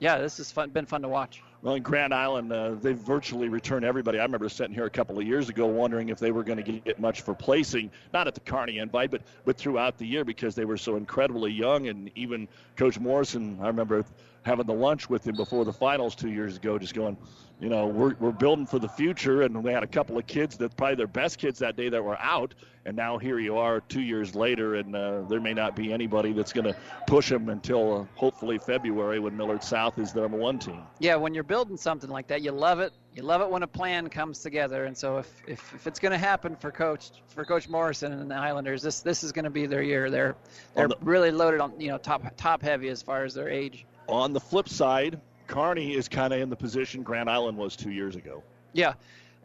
yeah, 0.00 0.18
this 0.18 0.38
has 0.38 0.50
fun, 0.50 0.70
been 0.70 0.86
fun 0.86 1.02
to 1.02 1.08
watch. 1.08 1.42
Well, 1.62 1.74
in 1.74 1.82
Grand 1.82 2.14
Island, 2.14 2.50
uh, 2.50 2.70
they've 2.80 2.96
virtually 2.96 3.50
returned 3.50 3.84
everybody. 3.84 4.18
I 4.18 4.22
remember 4.22 4.48
sitting 4.48 4.74
here 4.74 4.86
a 4.86 4.90
couple 4.90 5.18
of 5.18 5.26
years 5.26 5.50
ago 5.50 5.66
wondering 5.66 6.08
if 6.08 6.18
they 6.18 6.30
were 6.30 6.42
going 6.42 6.64
to 6.64 6.72
get 6.72 6.98
much 6.98 7.20
for 7.20 7.34
placing, 7.34 7.90
not 8.14 8.26
at 8.26 8.32
the 8.34 8.40
Kearney 8.40 8.78
invite, 8.78 9.10
but 9.10 9.20
but 9.44 9.58
throughout 9.58 9.98
the 9.98 10.06
year 10.06 10.24
because 10.24 10.54
they 10.54 10.64
were 10.64 10.78
so 10.78 10.96
incredibly 10.96 11.52
young. 11.52 11.88
And 11.88 12.10
even 12.14 12.48
Coach 12.76 12.98
Morrison, 12.98 13.58
I 13.60 13.66
remember 13.66 14.06
having 14.42 14.66
the 14.66 14.74
lunch 14.74 15.10
with 15.10 15.26
him 15.26 15.36
before 15.36 15.64
the 15.64 15.72
finals 15.72 16.14
two 16.14 16.30
years 16.30 16.56
ago, 16.56 16.78
just 16.78 16.94
going, 16.94 17.16
you 17.60 17.68
know, 17.68 17.86
we're, 17.86 18.14
we're 18.18 18.32
building 18.32 18.66
for 18.66 18.78
the 18.78 18.88
future. 18.88 19.42
And 19.42 19.62
we 19.62 19.72
had 19.72 19.82
a 19.82 19.86
couple 19.86 20.16
of 20.16 20.26
kids 20.26 20.56
that 20.58 20.76
probably 20.76 20.96
their 20.96 21.06
best 21.06 21.38
kids 21.38 21.58
that 21.58 21.76
day 21.76 21.88
that 21.90 22.02
were 22.02 22.18
out. 22.18 22.54
And 22.86 22.96
now 22.96 23.18
here 23.18 23.38
you 23.38 23.58
are 23.58 23.80
two 23.80 24.00
years 24.00 24.34
later, 24.34 24.76
and 24.76 24.96
uh, 24.96 25.20
there 25.28 25.40
may 25.40 25.52
not 25.52 25.76
be 25.76 25.92
anybody 25.92 26.32
that's 26.32 26.52
going 26.52 26.64
to 26.64 26.74
push 27.06 27.28
them 27.28 27.50
until 27.50 27.94
uh, 27.94 28.04
hopefully 28.14 28.56
February 28.56 29.20
when 29.20 29.36
Millard 29.36 29.62
South 29.62 29.98
is 29.98 30.14
the 30.14 30.22
number 30.22 30.38
one 30.38 30.58
team. 30.58 30.82
Yeah, 30.98 31.16
when 31.16 31.34
you're 31.34 31.44
building 31.44 31.76
something 31.76 32.08
like 32.08 32.26
that, 32.28 32.40
you 32.40 32.52
love 32.52 32.80
it. 32.80 32.94
You 33.14 33.22
love 33.22 33.42
it 33.42 33.50
when 33.50 33.62
a 33.62 33.66
plan 33.66 34.08
comes 34.08 34.38
together. 34.38 34.86
And 34.86 34.96
so 34.96 35.18
if, 35.18 35.42
if, 35.46 35.74
if 35.74 35.86
it's 35.86 35.98
going 35.98 36.12
to 36.12 36.18
happen 36.18 36.56
for 36.56 36.70
Coach 36.70 37.10
for 37.28 37.44
Coach 37.44 37.68
Morrison 37.68 38.12
and 38.12 38.30
the 38.30 38.36
Islanders, 38.36 38.80
this 38.82 39.00
this 39.00 39.24
is 39.24 39.32
going 39.32 39.44
to 39.44 39.50
be 39.50 39.66
their 39.66 39.82
year. 39.82 40.10
They're 40.10 40.36
they're 40.74 40.88
the, 40.88 40.96
really 41.02 41.30
loaded 41.30 41.60
on 41.60 41.78
you 41.78 41.88
know 41.88 41.98
top 41.98 42.22
top 42.38 42.62
heavy 42.62 42.88
as 42.88 43.02
far 43.02 43.24
as 43.24 43.34
their 43.34 43.50
age. 43.50 43.84
On 44.10 44.32
the 44.32 44.40
flip 44.40 44.68
side, 44.68 45.20
Kearney 45.46 45.94
is 45.94 46.08
kind 46.08 46.32
of 46.32 46.40
in 46.40 46.50
the 46.50 46.56
position 46.56 47.02
Grand 47.02 47.30
Island 47.30 47.56
was 47.56 47.76
two 47.76 47.90
years 47.90 48.16
ago. 48.16 48.42
Yeah, 48.72 48.94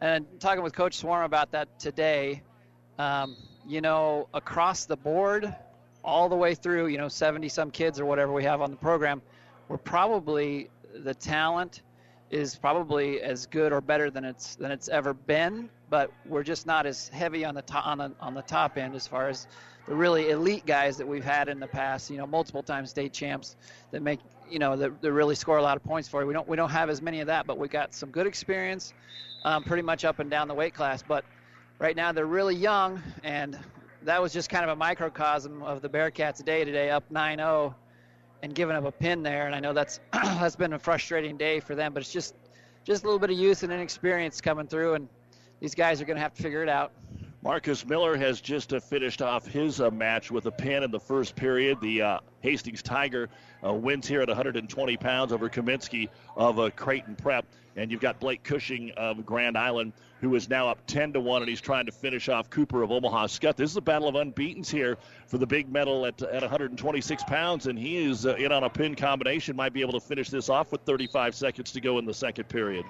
and 0.00 0.26
talking 0.40 0.62
with 0.62 0.74
Coach 0.74 0.94
Swarm 0.94 1.24
about 1.24 1.52
that 1.52 1.78
today, 1.78 2.42
um, 2.98 3.36
you 3.66 3.80
know, 3.80 4.28
across 4.34 4.84
the 4.84 4.96
board, 4.96 5.54
all 6.04 6.28
the 6.28 6.36
way 6.36 6.54
through, 6.54 6.86
you 6.86 6.98
know, 6.98 7.08
70 7.08 7.48
some 7.48 7.70
kids 7.70 8.00
or 8.00 8.06
whatever 8.06 8.32
we 8.32 8.42
have 8.44 8.60
on 8.60 8.70
the 8.70 8.76
program, 8.76 9.22
we're 9.68 9.76
probably 9.76 10.68
the 10.94 11.14
talent 11.14 11.82
is 12.30 12.56
probably 12.56 13.20
as 13.20 13.46
good 13.46 13.72
or 13.72 13.80
better 13.80 14.10
than 14.10 14.24
it's 14.24 14.56
than 14.56 14.72
it's 14.72 14.88
ever 14.88 15.14
been, 15.14 15.68
but 15.90 16.10
we're 16.24 16.42
just 16.42 16.66
not 16.66 16.86
as 16.86 17.08
heavy 17.08 17.44
on 17.44 17.54
the 17.54 17.62
top 17.62 17.86
on 17.86 17.98
the, 17.98 18.12
on 18.20 18.34
the 18.34 18.42
top 18.42 18.78
end 18.78 18.94
as 18.94 19.06
far 19.06 19.28
as 19.28 19.46
the 19.86 19.94
really 19.94 20.30
elite 20.30 20.66
guys 20.66 20.96
that 20.96 21.06
we've 21.06 21.24
had 21.24 21.48
in 21.48 21.60
the 21.60 21.66
past. 21.66 22.10
You 22.10 22.16
know, 22.16 22.26
multiple 22.26 22.62
time 22.62 22.86
state 22.86 23.12
champs 23.12 23.56
that 23.90 24.02
make 24.02 24.20
you 24.50 24.58
know 24.58 24.76
that, 24.76 25.00
that 25.00 25.12
really 25.12 25.34
score 25.34 25.58
a 25.58 25.62
lot 25.62 25.76
of 25.76 25.84
points 25.84 26.08
for 26.08 26.20
you. 26.20 26.26
We 26.26 26.34
don't 26.34 26.48
we 26.48 26.56
don't 26.56 26.70
have 26.70 26.90
as 26.90 27.02
many 27.02 27.20
of 27.20 27.26
that, 27.28 27.46
but 27.46 27.58
we 27.58 27.68
got 27.68 27.94
some 27.94 28.10
good 28.10 28.26
experience, 28.26 28.92
um, 29.44 29.62
pretty 29.64 29.82
much 29.82 30.04
up 30.04 30.18
and 30.18 30.30
down 30.30 30.48
the 30.48 30.54
weight 30.54 30.74
class. 30.74 31.02
But 31.02 31.24
right 31.78 31.96
now 31.96 32.12
they're 32.12 32.26
really 32.26 32.56
young, 32.56 33.02
and 33.22 33.58
that 34.02 34.20
was 34.20 34.32
just 34.32 34.48
kind 34.48 34.64
of 34.64 34.70
a 34.70 34.76
microcosm 34.76 35.62
of 35.62 35.82
the 35.82 35.88
Bearcats' 35.88 36.44
day 36.44 36.64
today, 36.64 36.90
up 36.90 37.04
9-0, 37.12 37.74
and 38.42 38.54
giving 38.54 38.76
up 38.76 38.84
a 38.84 38.92
pin 38.92 39.22
there. 39.22 39.46
And 39.46 39.54
I 39.54 39.60
know 39.60 39.72
that's 39.72 40.00
that's 40.12 40.56
been 40.56 40.72
a 40.74 40.78
frustrating 40.78 41.36
day 41.36 41.60
for 41.60 41.74
them, 41.74 41.92
but 41.92 42.00
it's 42.00 42.12
just 42.12 42.34
just 42.84 43.02
a 43.02 43.06
little 43.06 43.18
bit 43.18 43.30
of 43.30 43.36
youth 43.36 43.62
and 43.62 43.72
inexperience 43.72 44.40
coming 44.40 44.66
through, 44.66 44.94
and 44.94 45.08
these 45.60 45.74
guys 45.74 46.00
are 46.00 46.04
going 46.04 46.16
to 46.16 46.22
have 46.22 46.34
to 46.34 46.42
figure 46.42 46.62
it 46.62 46.68
out. 46.68 46.92
Marcus 47.42 47.86
Miller 47.86 48.16
has 48.16 48.40
just 48.40 48.72
uh, 48.72 48.80
finished 48.80 49.22
off 49.22 49.46
his 49.46 49.80
uh, 49.80 49.90
match 49.90 50.30
with 50.30 50.46
a 50.46 50.50
pin 50.50 50.82
in 50.82 50.90
the 50.90 51.00
first 51.00 51.36
period. 51.36 51.80
The 51.80 52.02
uh, 52.02 52.18
Hastings 52.40 52.82
Tiger 52.82 53.28
uh, 53.64 53.72
wins 53.72 54.08
here 54.08 54.20
at 54.20 54.28
120 54.28 54.96
pounds 54.96 55.32
over 55.32 55.48
Kaminsky 55.48 56.08
of 56.36 56.58
uh, 56.58 56.70
Creighton 56.70 57.14
Prep. 57.14 57.46
And 57.76 57.90
you've 57.90 58.00
got 58.00 58.18
Blake 58.20 58.42
Cushing 58.42 58.90
of 58.96 59.26
Grand 59.26 59.56
Island, 59.56 59.92
who 60.22 60.34
is 60.34 60.48
now 60.48 60.70
up 60.70 60.78
10 60.86 61.12
to 61.12 61.20
1, 61.20 61.42
and 61.42 61.48
he's 61.48 61.60
trying 61.60 61.84
to 61.86 61.92
finish 61.92 62.30
off 62.30 62.48
Cooper 62.48 62.82
of 62.82 62.90
Omaha 62.90 63.26
Skutt. 63.26 63.56
This 63.56 63.70
is 63.70 63.76
a 63.76 63.82
battle 63.82 64.08
of 64.08 64.16
unbeatens 64.16 64.70
here 64.70 64.96
for 65.26 65.36
the 65.36 65.46
big 65.46 65.70
medal 65.70 66.06
at, 66.06 66.20
at 66.22 66.40
126 66.40 67.24
pounds, 67.24 67.66
and 67.66 67.78
he 67.78 67.98
is 67.98 68.24
uh, 68.24 68.34
in 68.36 68.50
on 68.50 68.64
a 68.64 68.70
pin 68.70 68.94
combination, 68.94 69.56
might 69.56 69.74
be 69.74 69.82
able 69.82 69.92
to 69.92 70.00
finish 70.00 70.30
this 70.30 70.48
off 70.48 70.72
with 70.72 70.80
35 70.82 71.34
seconds 71.34 71.70
to 71.72 71.82
go 71.82 71.98
in 71.98 72.06
the 72.06 72.14
second 72.14 72.48
period. 72.48 72.86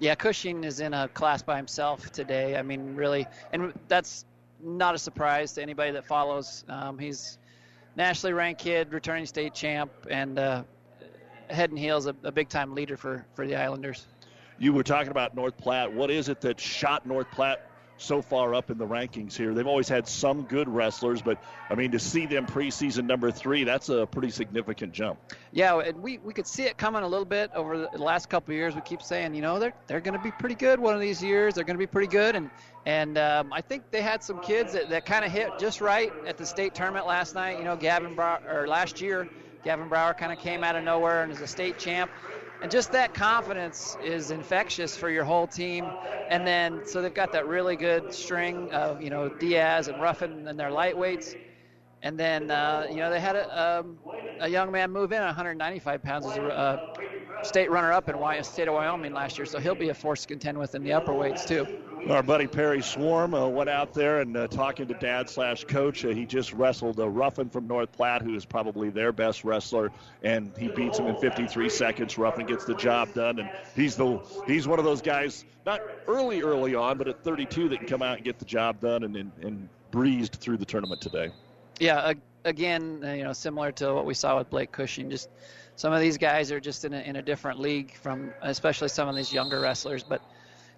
Yeah, 0.00 0.14
Cushing 0.14 0.64
is 0.64 0.80
in 0.80 0.92
a 0.92 1.08
class 1.08 1.42
by 1.42 1.56
himself 1.56 2.10
today. 2.10 2.56
I 2.56 2.62
mean, 2.62 2.96
really, 2.96 3.26
and 3.52 3.72
that's 3.88 4.24
not 4.62 4.94
a 4.94 4.98
surprise 4.98 5.52
to 5.52 5.62
anybody 5.62 5.92
that 5.92 6.04
follows. 6.04 6.64
Um, 6.68 6.98
he's 6.98 7.38
nationally 7.96 8.32
ranked 8.32 8.60
kid, 8.60 8.92
returning 8.92 9.26
state 9.26 9.54
champ, 9.54 9.92
and 10.10 10.38
uh, 10.38 10.64
head 11.48 11.70
and 11.70 11.78
heels 11.78 12.06
a, 12.06 12.16
a 12.24 12.32
big 12.32 12.48
time 12.48 12.74
leader 12.74 12.96
for 12.96 13.24
for 13.34 13.46
the 13.46 13.54
Islanders. 13.54 14.06
You 14.58 14.72
were 14.72 14.82
talking 14.82 15.10
about 15.10 15.34
North 15.34 15.56
Platte. 15.56 15.92
What 15.92 16.10
is 16.10 16.28
it 16.28 16.40
that 16.40 16.60
shot 16.60 17.06
North 17.06 17.30
Platte 17.30 17.60
so 17.96 18.20
far 18.22 18.54
up 18.54 18.70
in 18.70 18.78
the 18.78 18.86
rankings 18.86 19.36
here. 19.36 19.54
They've 19.54 19.66
always 19.66 19.88
had 19.88 20.08
some 20.08 20.42
good 20.42 20.68
wrestlers, 20.68 21.22
but 21.22 21.42
I 21.70 21.74
mean 21.74 21.92
to 21.92 21.98
see 21.98 22.26
them 22.26 22.46
preseason 22.46 23.06
number 23.06 23.30
three, 23.30 23.64
that's 23.64 23.88
a 23.88 24.06
pretty 24.06 24.30
significant 24.30 24.92
jump. 24.92 25.18
Yeah, 25.52 25.78
and 25.80 26.02
we, 26.02 26.18
we 26.18 26.32
could 26.32 26.46
see 26.46 26.64
it 26.64 26.76
coming 26.76 27.02
a 27.02 27.08
little 27.08 27.24
bit 27.24 27.50
over 27.54 27.88
the 27.92 28.02
last 28.02 28.28
couple 28.28 28.54
years. 28.54 28.74
We 28.74 28.80
keep 28.80 29.02
saying, 29.02 29.34
you 29.34 29.42
know, 29.42 29.58
they're 29.58 29.74
they're 29.86 30.00
going 30.00 30.16
to 30.18 30.22
be 30.22 30.30
pretty 30.32 30.56
good 30.56 30.80
one 30.80 30.94
of 30.94 31.00
these 31.00 31.22
years. 31.22 31.54
They're 31.54 31.64
going 31.64 31.76
to 31.76 31.82
be 31.82 31.86
pretty 31.86 32.08
good, 32.08 32.36
and 32.36 32.50
and 32.86 33.16
um, 33.16 33.52
I 33.52 33.60
think 33.60 33.90
they 33.90 34.02
had 34.02 34.22
some 34.22 34.40
kids 34.40 34.72
that, 34.72 34.90
that 34.90 35.06
kind 35.06 35.24
of 35.24 35.32
hit 35.32 35.58
just 35.58 35.80
right 35.80 36.12
at 36.26 36.36
the 36.36 36.46
state 36.46 36.74
tournament 36.74 37.06
last 37.06 37.34
night. 37.34 37.58
You 37.58 37.64
know, 37.64 37.76
Gavin 37.76 38.14
Brower 38.14 38.42
or 38.48 38.66
last 38.66 39.00
year, 39.00 39.28
Gavin 39.64 39.88
Brower 39.88 40.14
kind 40.14 40.32
of 40.32 40.38
came 40.38 40.64
out 40.64 40.76
of 40.76 40.84
nowhere 40.84 41.22
and 41.22 41.32
is 41.32 41.40
a 41.40 41.46
state 41.46 41.78
champ 41.78 42.10
and 42.64 42.72
just 42.72 42.92
that 42.92 43.12
confidence 43.12 43.94
is 44.02 44.30
infectious 44.30 44.96
for 44.96 45.10
your 45.10 45.22
whole 45.22 45.46
team. 45.46 45.84
And 46.30 46.46
then 46.46 46.80
so 46.86 47.02
they've 47.02 47.12
got 47.12 47.30
that 47.32 47.46
really 47.46 47.76
good 47.76 48.10
string 48.10 48.72
of 48.72 49.02
you 49.02 49.10
know 49.10 49.28
Diaz 49.28 49.88
and 49.88 50.00
Ruffin 50.00 50.48
and 50.48 50.58
their 50.58 50.70
lightweights. 50.70 51.34
And 52.02 52.18
then 52.18 52.50
uh, 52.50 52.86
you 52.88 52.96
know 52.96 53.10
they 53.10 53.20
had 53.20 53.36
a, 53.36 53.80
um, 53.80 53.98
a 54.40 54.48
young 54.48 54.72
man 54.72 54.90
move 54.90 55.12
in 55.12 55.20
195 55.20 56.02
pounds 56.02 56.24
as 56.24 56.38
a 56.38 56.42
uh, 56.42 56.78
state 57.42 57.70
runner-up 57.70 58.08
in 58.08 58.44
State 58.44 58.66
of 58.68 58.72
Wyoming 58.72 59.12
last 59.12 59.36
year, 59.36 59.44
so 59.44 59.58
he'll 59.58 59.74
be 59.74 59.90
a 59.90 59.94
force 59.94 60.22
to 60.22 60.28
contend 60.28 60.56
with 60.56 60.74
in 60.74 60.82
the 60.82 60.94
upper 60.94 61.12
weights 61.12 61.44
too. 61.44 61.66
Our 62.08 62.22
buddy 62.22 62.46
Perry 62.46 62.82
Swarm 62.82 63.32
uh, 63.34 63.48
went 63.48 63.70
out 63.70 63.94
there 63.94 64.20
and 64.20 64.36
uh, 64.36 64.46
talking 64.48 64.86
to 64.88 64.94
dad 64.94 65.30
slash 65.30 65.64
coach. 65.64 66.04
Uh, 66.04 66.08
he 66.08 66.26
just 66.26 66.52
wrestled 66.52 67.00
a 67.00 67.08
Ruffin 67.08 67.48
from 67.48 67.66
North 67.66 67.90
Platte, 67.92 68.22
who 68.22 68.34
is 68.34 68.44
probably 68.44 68.90
their 68.90 69.10
best 69.10 69.42
wrestler, 69.42 69.90
and 70.22 70.52
he 70.58 70.68
beats 70.68 70.98
him 70.98 71.06
in 71.06 71.16
53 71.16 71.68
seconds. 71.70 72.18
Ruffin 72.18 72.46
gets 72.46 72.64
the 72.64 72.74
job 72.74 73.12
done, 73.14 73.38
and 73.38 73.50
he's 73.74 73.96
the 73.96 74.18
he's 74.46 74.68
one 74.68 74.78
of 74.78 74.84
those 74.84 75.00
guys, 75.00 75.44
not 75.64 75.80
early 76.06 76.42
early 76.42 76.74
on, 76.74 76.98
but 76.98 77.08
at 77.08 77.24
32 77.24 77.70
that 77.70 77.78
can 77.78 77.88
come 77.88 78.02
out 78.02 78.16
and 78.16 78.24
get 78.24 78.38
the 78.38 78.44
job 78.44 78.80
done 78.80 79.04
and 79.04 79.16
and, 79.16 79.32
and 79.42 79.68
breezed 79.90 80.34
through 80.34 80.58
the 80.58 80.66
tournament 80.66 81.00
today. 81.00 81.30
Yeah, 81.80 82.12
again, 82.44 83.02
uh, 83.02 83.12
you 83.12 83.24
know, 83.24 83.32
similar 83.32 83.72
to 83.72 83.94
what 83.94 84.04
we 84.04 84.14
saw 84.14 84.36
with 84.36 84.50
Blake 84.50 84.72
Cushing, 84.72 85.08
just 85.10 85.30
some 85.76 85.92
of 85.92 86.00
these 86.00 86.18
guys 86.18 86.52
are 86.52 86.60
just 86.60 86.84
in 86.84 86.92
a, 86.92 87.00
in 87.00 87.16
a 87.16 87.22
different 87.22 87.58
league 87.58 87.94
from 87.94 88.32
especially 88.42 88.88
some 88.88 89.08
of 89.08 89.16
these 89.16 89.32
younger 89.32 89.60
wrestlers, 89.60 90.02
but 90.02 90.22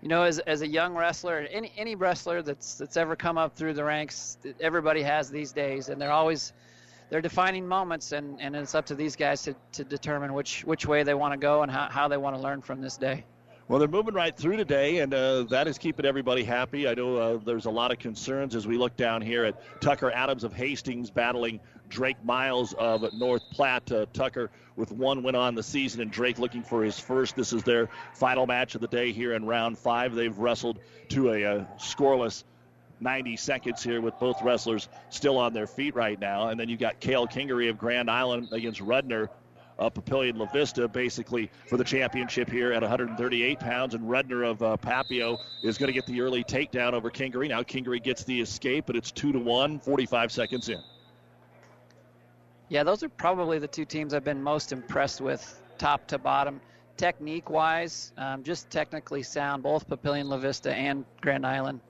you 0.03 0.09
know, 0.09 0.23
as, 0.23 0.39
as 0.41 0.63
a 0.63 0.67
young 0.69 0.95
wrestler, 0.95 1.47
any 1.51 1.73
any 1.77 1.95
wrestler 1.95 2.43
that's 2.43 2.75
that's 2.75 2.97
ever 2.97 3.17
come 3.17 3.39
up 3.39 3.57
through 3.57 3.75
the 3.75 3.85
ranks, 3.85 4.39
everybody 4.61 5.03
has 5.03 5.31
these 5.31 5.53
days, 5.53 5.89
and 5.89 6.01
they're 6.01 6.13
always 6.13 6.53
they're 7.09 7.23
defining 7.23 7.67
moments, 7.67 8.13
and, 8.13 8.41
and 8.41 8.57
it's 8.57 8.75
up 8.75 8.87
to 8.87 8.95
these 8.95 9.17
guys 9.17 9.43
to, 9.43 9.55
to 9.73 9.85
determine 9.85 10.33
which 10.35 10.65
which 10.65 10.87
way 10.87 11.03
they 11.03 11.15
want 11.15 11.33
to 11.33 11.39
go 11.39 11.63
and 11.63 11.71
how, 11.71 11.89
how 11.91 12.09
they 12.09 12.17
want 12.17 12.37
to 12.37 12.43
learn 12.43 12.61
from 12.61 12.81
this 12.81 12.97
day. 12.97 13.25
Well, 13.69 13.81
they're 13.81 13.89
moving 13.89 14.15
right 14.15 14.37
through 14.37 14.59
today, 14.59 14.99
and 14.99 15.13
uh, 15.13 15.43
that 15.45 15.67
is 15.67 15.77
keeping 15.77 16.07
everybody 16.07 16.45
happy. 16.45 16.87
I 16.87 16.95
know 16.95 17.17
uh, 17.17 17.37
there's 17.39 17.67
a 17.67 17.71
lot 17.71 17.91
of 17.91 17.99
concerns 17.99 18.55
as 18.55 18.65
we 18.65 18.77
look 18.77 18.97
down 18.97 19.23
here 19.23 19.45
at 19.45 19.61
Tucker 19.81 20.13
Adams 20.13 20.45
of 20.45 20.53
Hastings 20.53 21.11
battling 21.11 21.59
Drake 21.89 22.23
Miles 22.25 22.73
of 22.75 23.13
North 23.15 23.43
Platte. 23.51 23.93
Uh, 23.93 24.07
Tucker 24.13 24.51
with 24.77 24.93
one 24.93 25.23
win 25.23 25.35
on 25.35 25.55
the 25.55 25.63
season, 25.63 26.01
and 26.03 26.11
Drake 26.11 26.39
looking 26.39 26.63
for 26.63 26.85
his 26.85 26.99
first. 26.99 27.37
This 27.37 27.53
is 27.53 27.63
their 27.63 27.89
final 28.15 28.47
match 28.47 28.75
of 28.75 28.81
the 28.81 28.89
day 28.89 29.13
here 29.13 29.33
in 29.33 29.45
round 29.45 29.79
five. 29.79 30.15
They've 30.15 30.37
wrestled 30.37 30.79
to 31.11 31.31
a, 31.31 31.43
a 31.43 31.59
uh, 31.59 31.65
scoreless 31.79 32.45
90 33.01 33.37
seconds 33.37 33.83
here 33.83 34.01
with 34.01 34.19
both 34.19 34.43
wrestlers 34.43 34.89
still 35.11 35.39
on 35.39 35.53
their 35.53 35.67
feet 35.67 35.95
right 35.95 36.19
now. 36.19 36.49
And 36.49 36.59
then 36.59 36.69
you've 36.69 36.81
got 36.81 37.01
Kale 37.01 37.27
Kingery 37.27 37.69
of 37.69 37.79
Grand 37.79 38.11
Island 38.11 38.49
against 38.53 38.81
Rudner 38.81 39.29
uh, 39.79 39.91
Papillion 39.91 40.39
La 40.39 40.47
Vista 40.47 40.89
basically 40.89 41.51
for 41.67 41.77
the 41.77 41.85
championship 41.85 42.51
here 42.51 42.73
at 42.73 42.83
138 42.83 43.61
pounds. 43.61 43.95
And 43.95 44.05
Redner 44.05 44.49
of 44.49 44.63
uh, 44.63 44.77
Papio 44.79 45.39
is 45.63 45.79
going 45.79 45.89
to 45.89 45.93
get 45.93 46.07
the 46.07 46.21
early 46.21 46.45
takedown 46.45 46.93
over 46.93 47.11
Kingery. 47.11 47.49
Now 47.49 47.63
Kingery 47.63 48.03
gets 48.03 48.25
the 48.25 48.41
escape, 48.41 48.85
but 48.87 48.97
it's 48.97 49.11
2 49.11 49.33
to 49.33 49.39
1, 49.39 49.81
45 49.81 50.33
seconds 50.33 50.69
in. 50.69 50.83
Yeah, 52.69 52.83
those 52.83 53.03
are 53.03 53.09
probably 53.09 53.59
the 53.59 53.69
two 53.69 53.85
teams 53.85 54.13
I've 54.13 54.25
been 54.25 54.43
most 54.43 54.73
impressed 54.73 55.21
with, 55.21 55.63
top 55.79 56.07
to 56.09 56.19
bottom. 56.19 56.61
Technique 56.97 57.51
wise, 57.51 58.13
um, 58.17 58.43
just 58.43 58.71
technically 58.71 59.23
sound, 59.23 59.63
both 59.63 59.89
Papillion 59.89 60.25
La 60.25 60.39
Vista 60.39 60.75
and 60.75 61.05
Grand 61.21 61.47
Island. 61.47 61.81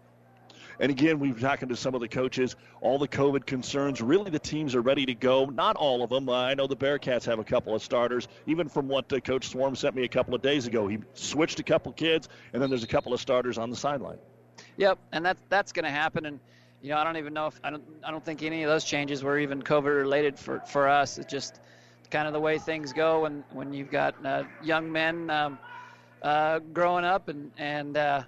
And 0.79 0.91
again, 0.91 1.19
we've 1.19 1.41
talking 1.41 1.71
to 1.71 1.77
some 1.77 1.95
of 1.95 2.03
the 2.03 2.09
coaches, 2.09 2.57
all 2.83 2.99
the 2.99 3.09
COVID 3.09 3.47
concerns. 3.47 4.03
Really, 4.03 4.31
the 4.31 4.39
teams 4.39 4.75
are 4.75 4.83
ready 4.83 5.07
to 5.07 5.15
go. 5.15 5.47
Not 5.47 5.77
all 5.77 6.03
of 6.03 6.11
them. 6.11 6.29
I 6.29 6.53
know 6.53 6.67
the 6.67 6.77
Bearcats 6.77 7.25
have 7.25 7.39
a 7.39 7.45
couple 7.45 7.75
of 7.75 7.83
starters. 7.83 8.29
Even 8.47 8.69
from 8.69 8.87
what 8.89 9.11
uh, 9.11 9.21
Coach 9.21 9.49
Swarm 9.49 9.75
sent 9.75 9.95
me 9.95 10.05
a 10.05 10.09
couple 10.09 10.35
of 10.35 10.43
days 10.43 10.67
ago, 10.67 10.87
he 10.87 10.99
switched 11.15 11.61
a 11.61 11.63
couple 11.63 11.93
kids, 11.93 12.29
and 12.53 12.61
then 12.61 12.69
there's 12.69 12.85
a 12.85 12.89
couple 12.89 13.15
of 13.15 13.21
starters 13.21 13.57
on 13.57 13.71
the 13.71 13.77
sideline. 13.77 14.19
Yep, 14.77 14.99
and 15.13 15.25
that's 15.25 15.43
that's 15.49 15.73
going 15.73 15.85
to 15.85 15.91
happen. 15.91 16.27
And 16.27 16.41
you 16.83 16.91
know, 16.91 16.99
I 16.99 17.05
don't 17.05 17.17
even 17.17 17.35
know 17.35 17.47
if 17.47 17.59
I 17.65 17.71
don't 17.71 17.83
I 18.05 18.11
don't 18.11 18.25
think 18.25 18.43
any 18.43 18.63
of 18.63 18.71
those 18.71 18.85
changes 18.85 19.23
were 19.23 19.39
even 19.39 19.63
COVID 19.63 19.97
related 19.97 20.39
for 20.39 20.61
for 20.61 20.89
us. 20.89 21.19
It's 21.19 21.31
just 21.31 21.61
kind 22.11 22.27
of 22.27 22.33
the 22.33 22.41
way 22.41 22.59
things 22.59 22.93
go 22.93 23.23
when 23.23 23.45
when 23.53 23.73
you've 23.73 23.91
got 23.91 24.15
uh, 24.25 24.45
young 24.63 24.91
men 24.91 25.31
um, 25.31 25.59
uh, 26.23 26.61
growing 26.73 27.05
up 27.05 27.29
and 27.29 27.51
and 27.59 27.97
uh, 27.97 28.23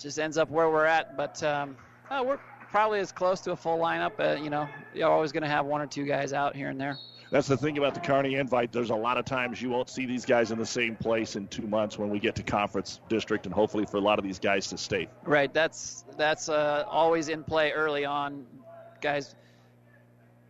just 0.00 0.18
ends 0.18 0.36
up 0.36 0.50
where 0.50 0.68
we're 0.68 0.84
at. 0.84 1.16
But 1.16 1.42
um, 1.42 1.76
uh, 2.10 2.22
we're 2.26 2.40
probably 2.70 3.00
as 3.00 3.12
close 3.12 3.40
to 3.42 3.52
a 3.52 3.56
full 3.56 3.78
lineup. 3.78 4.12
Uh, 4.18 4.40
you 4.40 4.50
know, 4.50 4.68
you're 4.94 5.10
always 5.10 5.32
going 5.32 5.42
to 5.44 5.48
have 5.48 5.66
one 5.66 5.80
or 5.80 5.86
two 5.86 6.04
guys 6.04 6.32
out 6.32 6.54
here 6.54 6.68
and 6.68 6.80
there. 6.80 6.98
That's 7.30 7.48
the 7.48 7.56
thing 7.56 7.76
about 7.78 7.94
the 7.94 8.00
Kearney 8.00 8.36
invite. 8.36 8.72
There's 8.72 8.90
a 8.90 8.94
lot 8.94 9.18
of 9.18 9.24
times 9.24 9.60
you 9.60 9.70
won't 9.70 9.88
see 9.88 10.06
these 10.06 10.24
guys 10.24 10.52
in 10.52 10.58
the 10.58 10.66
same 10.66 10.96
place 10.96 11.36
in 11.36 11.48
two 11.48 11.66
months 11.66 11.98
when 11.98 12.08
we 12.08 12.18
get 12.18 12.36
to 12.36 12.42
conference 12.42 13.00
district, 13.08 13.46
and 13.46 13.54
hopefully 13.54 13.84
for 13.84 13.96
a 13.96 14.00
lot 14.00 14.18
of 14.18 14.24
these 14.24 14.38
guys 14.38 14.68
to 14.68 14.78
stay. 14.78 15.08
Right. 15.24 15.52
That's 15.52 16.04
that's 16.16 16.48
uh, 16.48 16.84
always 16.88 17.28
in 17.28 17.42
play 17.42 17.72
early 17.72 18.04
on. 18.04 18.46
Guys 19.00 19.34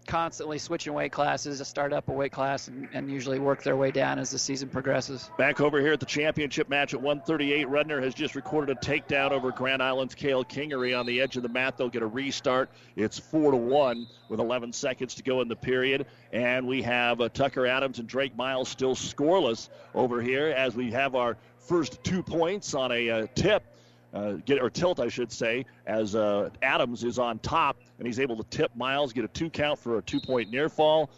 constantly 0.07 0.59
switching 0.59 0.93
weight 0.93 1.13
classes 1.13 1.59
to 1.59 1.65
start 1.65 1.93
up 1.93 2.09
a 2.09 2.13
weight 2.13 2.33
class 2.33 2.69
and, 2.69 2.89
and, 2.93 3.11
usually 3.11 3.39
work 3.39 3.63
their 3.63 3.77
way 3.77 3.91
down 3.91 4.19
as 4.19 4.31
the 4.31 4.39
season 4.39 4.69
progresses. 4.69 5.31
Back 5.39 5.61
over 5.61 5.81
here 5.81 5.93
at 5.93 6.01
the 6.01 6.07
championship 6.07 6.69
match 6.69 6.95
at 6.95 7.01
138, 7.01 7.67
Rudner 7.69 8.03
has 8.03 8.15
just 8.15 8.35
recorded 8.35 8.77
a 8.77 8.81
takedown 8.81 9.31
over 9.31 9.53
Grand 9.53 9.83
Island's 9.83 10.15
Kale 10.15 10.45
Kingery 10.45 10.99
on 10.99 11.07
the 11.07 11.21
edge 11.21 11.37
of 11.37 11.43
the 11.43 11.49
mat. 11.49 11.77
They'll 11.77 11.89
get 11.89 12.03
a 12.03 12.07
restart. 12.07 12.71
It's 12.97 13.19
4 13.19 13.53
to 13.53 13.57
1 13.57 14.07
with 14.29 14.41
11 14.41 14.73
seconds 14.73 15.15
to 15.17 15.23
go 15.23 15.41
in 15.41 15.49
the 15.49 15.57
period. 15.57 16.07
And 16.33 16.67
we 16.67 16.83
have 16.83 17.21
uh, 17.21 17.29
Tucker 17.29 17.67
Adams 17.67 17.99
and 17.99 18.09
Drake 18.09 18.37
Miles 18.37 18.69
still 18.69 18.95
scoreless 18.95 19.69
over 19.95 20.21
here 20.21 20.49
as 20.49 20.75
we 20.75 20.91
have 20.93 21.15
our 21.15 21.37
first 21.59 22.03
two 22.05 22.23
points 22.23 22.75
on 22.75 22.93
a 22.93 23.11
uh, 23.11 23.27
tip 23.35 23.76
uh, 24.15 24.33
get 24.45 24.63
or 24.63 24.71
tilt, 24.71 25.01
I 25.01 25.09
should 25.09 25.31
say, 25.31 25.67
as 25.87 26.15
uh, 26.15 26.51
Adams 26.63 27.05
is 27.05 27.19
on 27.19 27.39
top 27.41 27.79
and 27.99 28.07
he's 28.07 28.21
able 28.21 28.37
to 28.37 28.45
tip 28.45 28.75
Miles, 28.75 29.13
get 29.13 29.25
a 29.25 29.29
two 29.29 29.51
count 29.51 29.79
for 29.79 29.99
a 29.99 30.03
two 30.03 30.21
point 30.21 30.51
near 30.51 30.69
fall. 30.69 31.11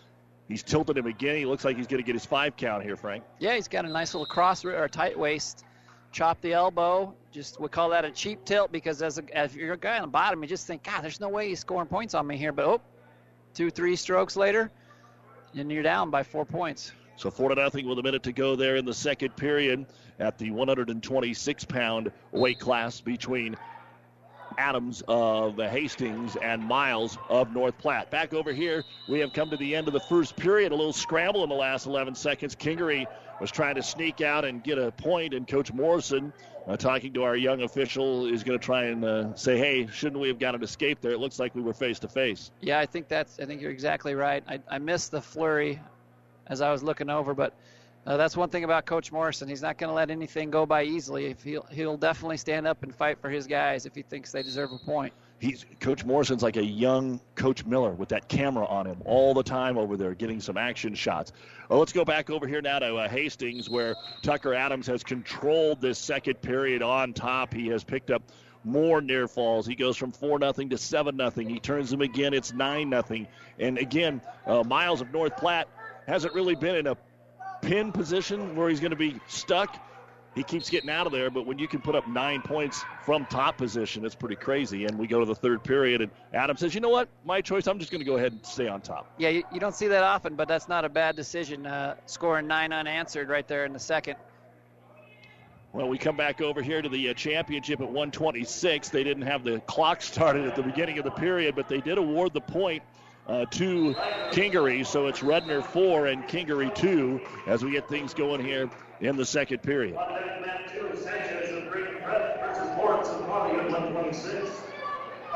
He's 0.49 0.62
tilted 0.62 0.97
him 0.97 1.07
again. 1.07 1.37
He 1.37 1.45
looks 1.45 1.64
like 1.64 1.76
he's 1.76 1.87
going 1.87 2.02
to 2.02 2.07
get 2.07 2.14
his 2.14 2.25
five 2.25 2.57
count 2.57 2.83
here, 2.83 2.97
Frank. 2.97 3.23
Yeah, 3.38 3.54
he's 3.54 3.68
got 3.68 3.85
a 3.85 3.88
nice 3.88 4.14
little 4.14 4.26
cross 4.26 4.64
or 4.64 4.85
a 4.85 4.88
tight 4.88 5.18
waist. 5.18 5.64
Chop 6.11 6.40
the 6.40 6.54
elbow. 6.54 7.14
Just 7.30 7.61
we 7.61 7.68
call 7.68 7.90
that 7.90 8.07
a 8.07 8.11
cheap 8.11 8.45
tilt 8.47 8.73
because 8.73 9.02
as, 9.02 9.18
a, 9.18 9.37
as 9.37 9.54
you're 9.54 9.75
a 9.75 9.78
guy 9.78 9.97
on 9.97 10.02
the 10.02 10.09
bottom, 10.09 10.42
you 10.42 10.49
just 10.49 10.66
think, 10.66 10.83
God, 10.83 11.02
there's 11.02 11.21
no 11.21 11.28
way 11.28 11.49
he's 11.49 11.61
scoring 11.61 11.87
points 11.87 12.14
on 12.14 12.26
me 12.26 12.38
here. 12.38 12.52
But 12.52 12.64
oh, 12.64 12.80
two, 13.52 13.68
three 13.68 13.95
strokes 13.95 14.37
later, 14.37 14.71
and 15.54 15.71
you're 15.71 15.83
down 15.83 16.11
by 16.11 16.23
four 16.23 16.47
points. 16.47 16.92
So 17.16 17.30
four 17.30 17.50
to 17.50 17.54
nothing 17.54 17.87
with 17.87 17.99
a 17.99 18.02
minute 18.02 18.23
to 18.23 18.33
go 18.33 18.57
there 18.57 18.76
in 18.76 18.87
the 18.87 18.95
second 18.95 19.37
period 19.37 19.85
at 20.18 20.38
the 20.38 20.50
126 20.50 21.64
pound 21.64 22.12
weight 22.32 22.58
class 22.58 23.00
between 23.00 23.56
Adams 24.56 25.02
of 25.06 25.56
Hastings 25.56 26.37
and 26.37 26.62
Miles 26.62 27.16
of 27.28 27.52
North 27.52 27.78
Platte. 27.78 28.10
Back 28.10 28.34
over 28.34 28.52
here, 28.52 28.84
we 29.08 29.20
have 29.20 29.32
come 29.32 29.50
to 29.50 29.56
the 29.56 29.76
end 29.76 29.87
of 29.87 29.94
the 29.94 30.00
first 30.00 30.37
period. 30.37 30.72
A 30.72 30.75
little 30.75 30.92
scramble 30.92 31.44
in 31.44 31.48
the 31.48 31.54
last 31.54 31.87
11 31.87 32.14
seconds. 32.14 32.56
Kingery 32.56 33.06
was 33.40 33.50
trying 33.50 33.76
to 33.76 33.82
sneak 33.82 34.20
out 34.20 34.44
and 34.44 34.64
get 34.64 34.78
a 34.78 34.90
point, 34.90 35.32
and 35.32 35.46
Coach 35.46 35.72
Morrison, 35.72 36.32
uh, 36.66 36.76
talking 36.76 37.12
to 37.12 37.22
our 37.22 37.37
young 37.37 37.62
official, 37.62 38.26
is 38.26 38.42
going 38.42 38.58
to 38.58 38.64
try 38.64 38.87
and 38.87 39.04
uh, 39.04 39.34
say, 39.37 39.56
"Hey, 39.56 39.87
shouldn't 39.87 40.20
we 40.20 40.28
have 40.28 40.40
got 40.40 40.56
an 40.56 40.62
escape 40.62 41.00
there? 41.00 41.12
It 41.12 41.20
looks 41.20 41.38
like 41.38 41.54
we 41.54 41.62
were 41.62 41.75
face 41.75 42.00
to 42.00 42.08
face." 42.08 42.50
Yeah, 42.60 42.80
I 42.80 42.87
think 42.87 43.06
that's. 43.06 43.38
I 43.38 43.44
think 43.44 43.60
you're 43.60 43.70
exactly 43.70 44.14
right. 44.14 44.42
I, 44.48 44.60
I 44.68 44.78
missed 44.78 45.12
the 45.12 45.22
flurry 45.22 45.80
as 46.48 46.60
I 46.60 46.72
was 46.72 46.82
looking 46.82 47.10
over. 47.10 47.32
But 47.32 47.54
uh, 48.06 48.16
that's 48.16 48.36
one 48.36 48.48
thing 48.48 48.64
about 48.64 48.86
Coach 48.86 49.12
Morrison. 49.12 49.48
He's 49.48 49.62
not 49.62 49.78
going 49.78 49.88
to 49.88 49.94
let 49.94 50.10
anything 50.10 50.50
go 50.50 50.64
by 50.64 50.84
easily. 50.84 51.26
If 51.26 51.42
he'll 51.42 51.66
he'll 51.70 51.96
definitely 51.96 52.38
stand 52.38 52.66
up 52.66 52.82
and 52.82 52.94
fight 52.94 53.20
for 53.20 53.28
his 53.28 53.46
guys 53.46 53.86
if 53.86 53.94
he 53.94 54.02
thinks 54.02 54.32
they 54.32 54.42
deserve 54.42 54.72
a 54.72 54.78
point. 54.78 55.12
He's 55.40 55.64
Coach 55.78 56.04
Morrison's 56.04 56.42
like 56.42 56.56
a 56.56 56.64
young 56.64 57.20
Coach 57.36 57.64
Miller 57.64 57.92
with 57.92 58.08
that 58.08 58.28
camera 58.28 58.66
on 58.66 58.86
him 58.86 59.02
all 59.04 59.34
the 59.34 59.42
time 59.42 59.78
over 59.78 59.96
there, 59.96 60.14
getting 60.14 60.40
some 60.40 60.56
action 60.56 60.94
shots. 60.94 61.32
Well, 61.68 61.78
let's 61.78 61.92
go 61.92 62.04
back 62.04 62.28
over 62.28 62.46
here 62.46 62.60
now 62.60 62.80
to 62.80 62.96
uh, 62.96 63.08
Hastings, 63.08 63.70
where 63.70 63.94
Tucker 64.22 64.52
Adams 64.52 64.86
has 64.88 65.04
controlled 65.04 65.80
this 65.80 65.98
second 65.98 66.42
period 66.42 66.82
on 66.82 67.12
top. 67.12 67.54
He 67.54 67.68
has 67.68 67.84
picked 67.84 68.10
up 68.10 68.22
more 68.64 69.00
near 69.00 69.28
falls. 69.28 69.66
He 69.66 69.76
goes 69.76 69.96
from 69.96 70.10
four 70.10 70.38
nothing 70.38 70.70
to 70.70 70.78
seven 70.78 71.16
nothing. 71.16 71.48
He 71.48 71.61
turns 71.61 71.90
them 71.90 72.00
again. 72.00 72.34
It's 72.34 72.52
nine 72.52 72.90
nothing. 72.90 73.28
And 73.61 73.78
again, 73.78 74.20
uh, 74.46 74.64
Miles 74.64 75.00
of 75.00 75.12
North 75.12 75.37
Platte 75.37 75.68
hasn't 76.06 76.34
really 76.34 76.56
been 76.56 76.74
in 76.74 76.87
a 76.87 76.96
pin 77.62 77.92
position 77.92 78.57
where 78.57 78.68
he's 78.68 78.81
going 78.81 78.90
to 78.90 78.97
be 78.97 79.21
stuck. 79.27 79.77
He 80.35 80.44
keeps 80.44 80.71
getting 80.71 80.90
out 80.90 81.07
of 81.07 81.12
there, 81.12 81.31
but 81.31 81.47
when 81.47 81.59
you 81.59 81.66
can 81.66 81.81
put 81.81 81.97
up 81.97 82.07
nine 82.07 82.42
points 82.42 82.85
from 83.05 83.27
top 83.27 83.57
position, 83.57 84.05
it's 84.05 84.14
pretty 84.14 84.37
crazy. 84.37 84.85
And 84.85 84.97
we 84.97 85.09
go 85.09 85.18
to 85.18 85.25
the 85.25 85.35
third 85.35 85.64
period, 85.64 86.01
and 86.01 86.12
Adam 86.33 86.57
says, 86.57 86.75
"You 86.75 86.81
know 86.81 86.90
what? 86.90 87.09
My 87.25 87.40
choice. 87.40 87.66
I'm 87.66 87.79
just 87.79 87.90
going 87.90 88.01
to 88.01 88.05
go 88.05 88.16
ahead 88.16 88.33
and 88.33 88.47
stay 88.47 88.68
on 88.68 88.81
top." 88.81 89.11
Yeah, 89.18 89.31
you, 89.31 89.42
you 89.53 89.59
don't 89.59 89.75
see 89.75 89.88
that 89.88 90.05
often, 90.05 90.37
but 90.37 90.47
that's 90.47 90.68
not 90.68 90.85
a 90.85 90.88
bad 90.88 91.16
decision. 91.16 91.66
Uh, 91.66 91.97
scoring 92.07 92.47
nine 92.47 92.73
unanswered 92.73 93.29
right 93.29 93.49
there 93.49 93.64
in 93.64 93.73
the 93.73 93.81
second. 93.81 94.16
Well, 95.73 95.88
we 95.88 95.99
come 95.99 96.16
back 96.16 96.40
over 96.40 96.62
here 96.62 96.81
to 96.81 96.88
the 96.88 97.11
uh, 97.11 97.14
championship 97.14 97.81
at 97.81 97.87
126. 97.87 98.88
They 98.88 99.05
didn't 99.05 99.25
have 99.25 99.44
the 99.44 99.61
clock 99.61 100.01
started 100.03 100.47
at 100.47 100.57
the 100.57 100.62
beginning 100.62 100.99
of 100.99 101.05
the 101.05 101.11
period, 101.11 101.57
but 101.57 101.68
they 101.68 101.81
did 101.81 101.99
award 101.99 102.33
the 102.33 102.40
point 102.40 102.83
uh, 103.28 103.44
to 103.46 103.94
Kingery. 104.30 104.84
So 104.86 105.06
it's 105.06 105.20
Redner 105.20 105.64
4 105.64 106.06
and 106.06 106.24
Kingery 106.24 106.74
2 106.74 107.20
as 107.46 107.62
we 107.62 107.72
get 107.72 107.88
things 107.88 108.14
going 108.14 108.44
here 108.44 108.70
in 109.00 109.16
the 109.16 109.26
second 109.26 109.62
period. 109.62 109.96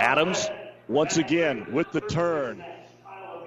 Adams 0.00 0.48
once 0.88 1.16
again 1.16 1.72
with 1.72 1.90
the 1.92 2.00
turn. 2.00 2.64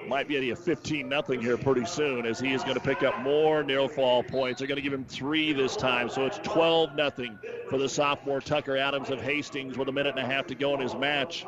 Might 0.08 0.27
be 0.27 0.38
at 0.38 0.43
a 0.43 0.62
15 0.62 1.10
nothing 1.10 1.41
here 1.41 1.58
pretty 1.58 1.86
soon 1.86 2.27
as 2.27 2.39
he 2.39 2.53
is 2.53 2.62
going 2.62 2.75
to 2.75 2.79
pick 2.79 3.01
up 3.01 3.19
more 3.21 3.63
near 3.63 3.89
fall 3.89 4.21
points. 4.21 4.60
They're 4.60 4.67
going 4.67 4.75
to 4.75 4.84
give 4.84 4.93
him 4.93 5.03
three 5.03 5.51
this 5.51 5.75
time, 5.75 6.10
so 6.10 6.27
it's 6.27 6.38
12 6.43 6.95
nothing 6.95 7.39
for 7.71 7.79
the 7.79 7.89
sophomore 7.89 8.39
Tucker 8.39 8.77
Adams 8.77 9.10
of 9.10 9.19
Hastings 9.19 9.79
with 9.79 9.89
a 9.89 9.91
minute 9.91 10.15
and 10.15 10.23
a 10.23 10.31
half 10.31 10.45
to 10.47 10.55
go 10.55 10.75
in 10.75 10.79
his 10.79 10.93
match. 10.93 11.43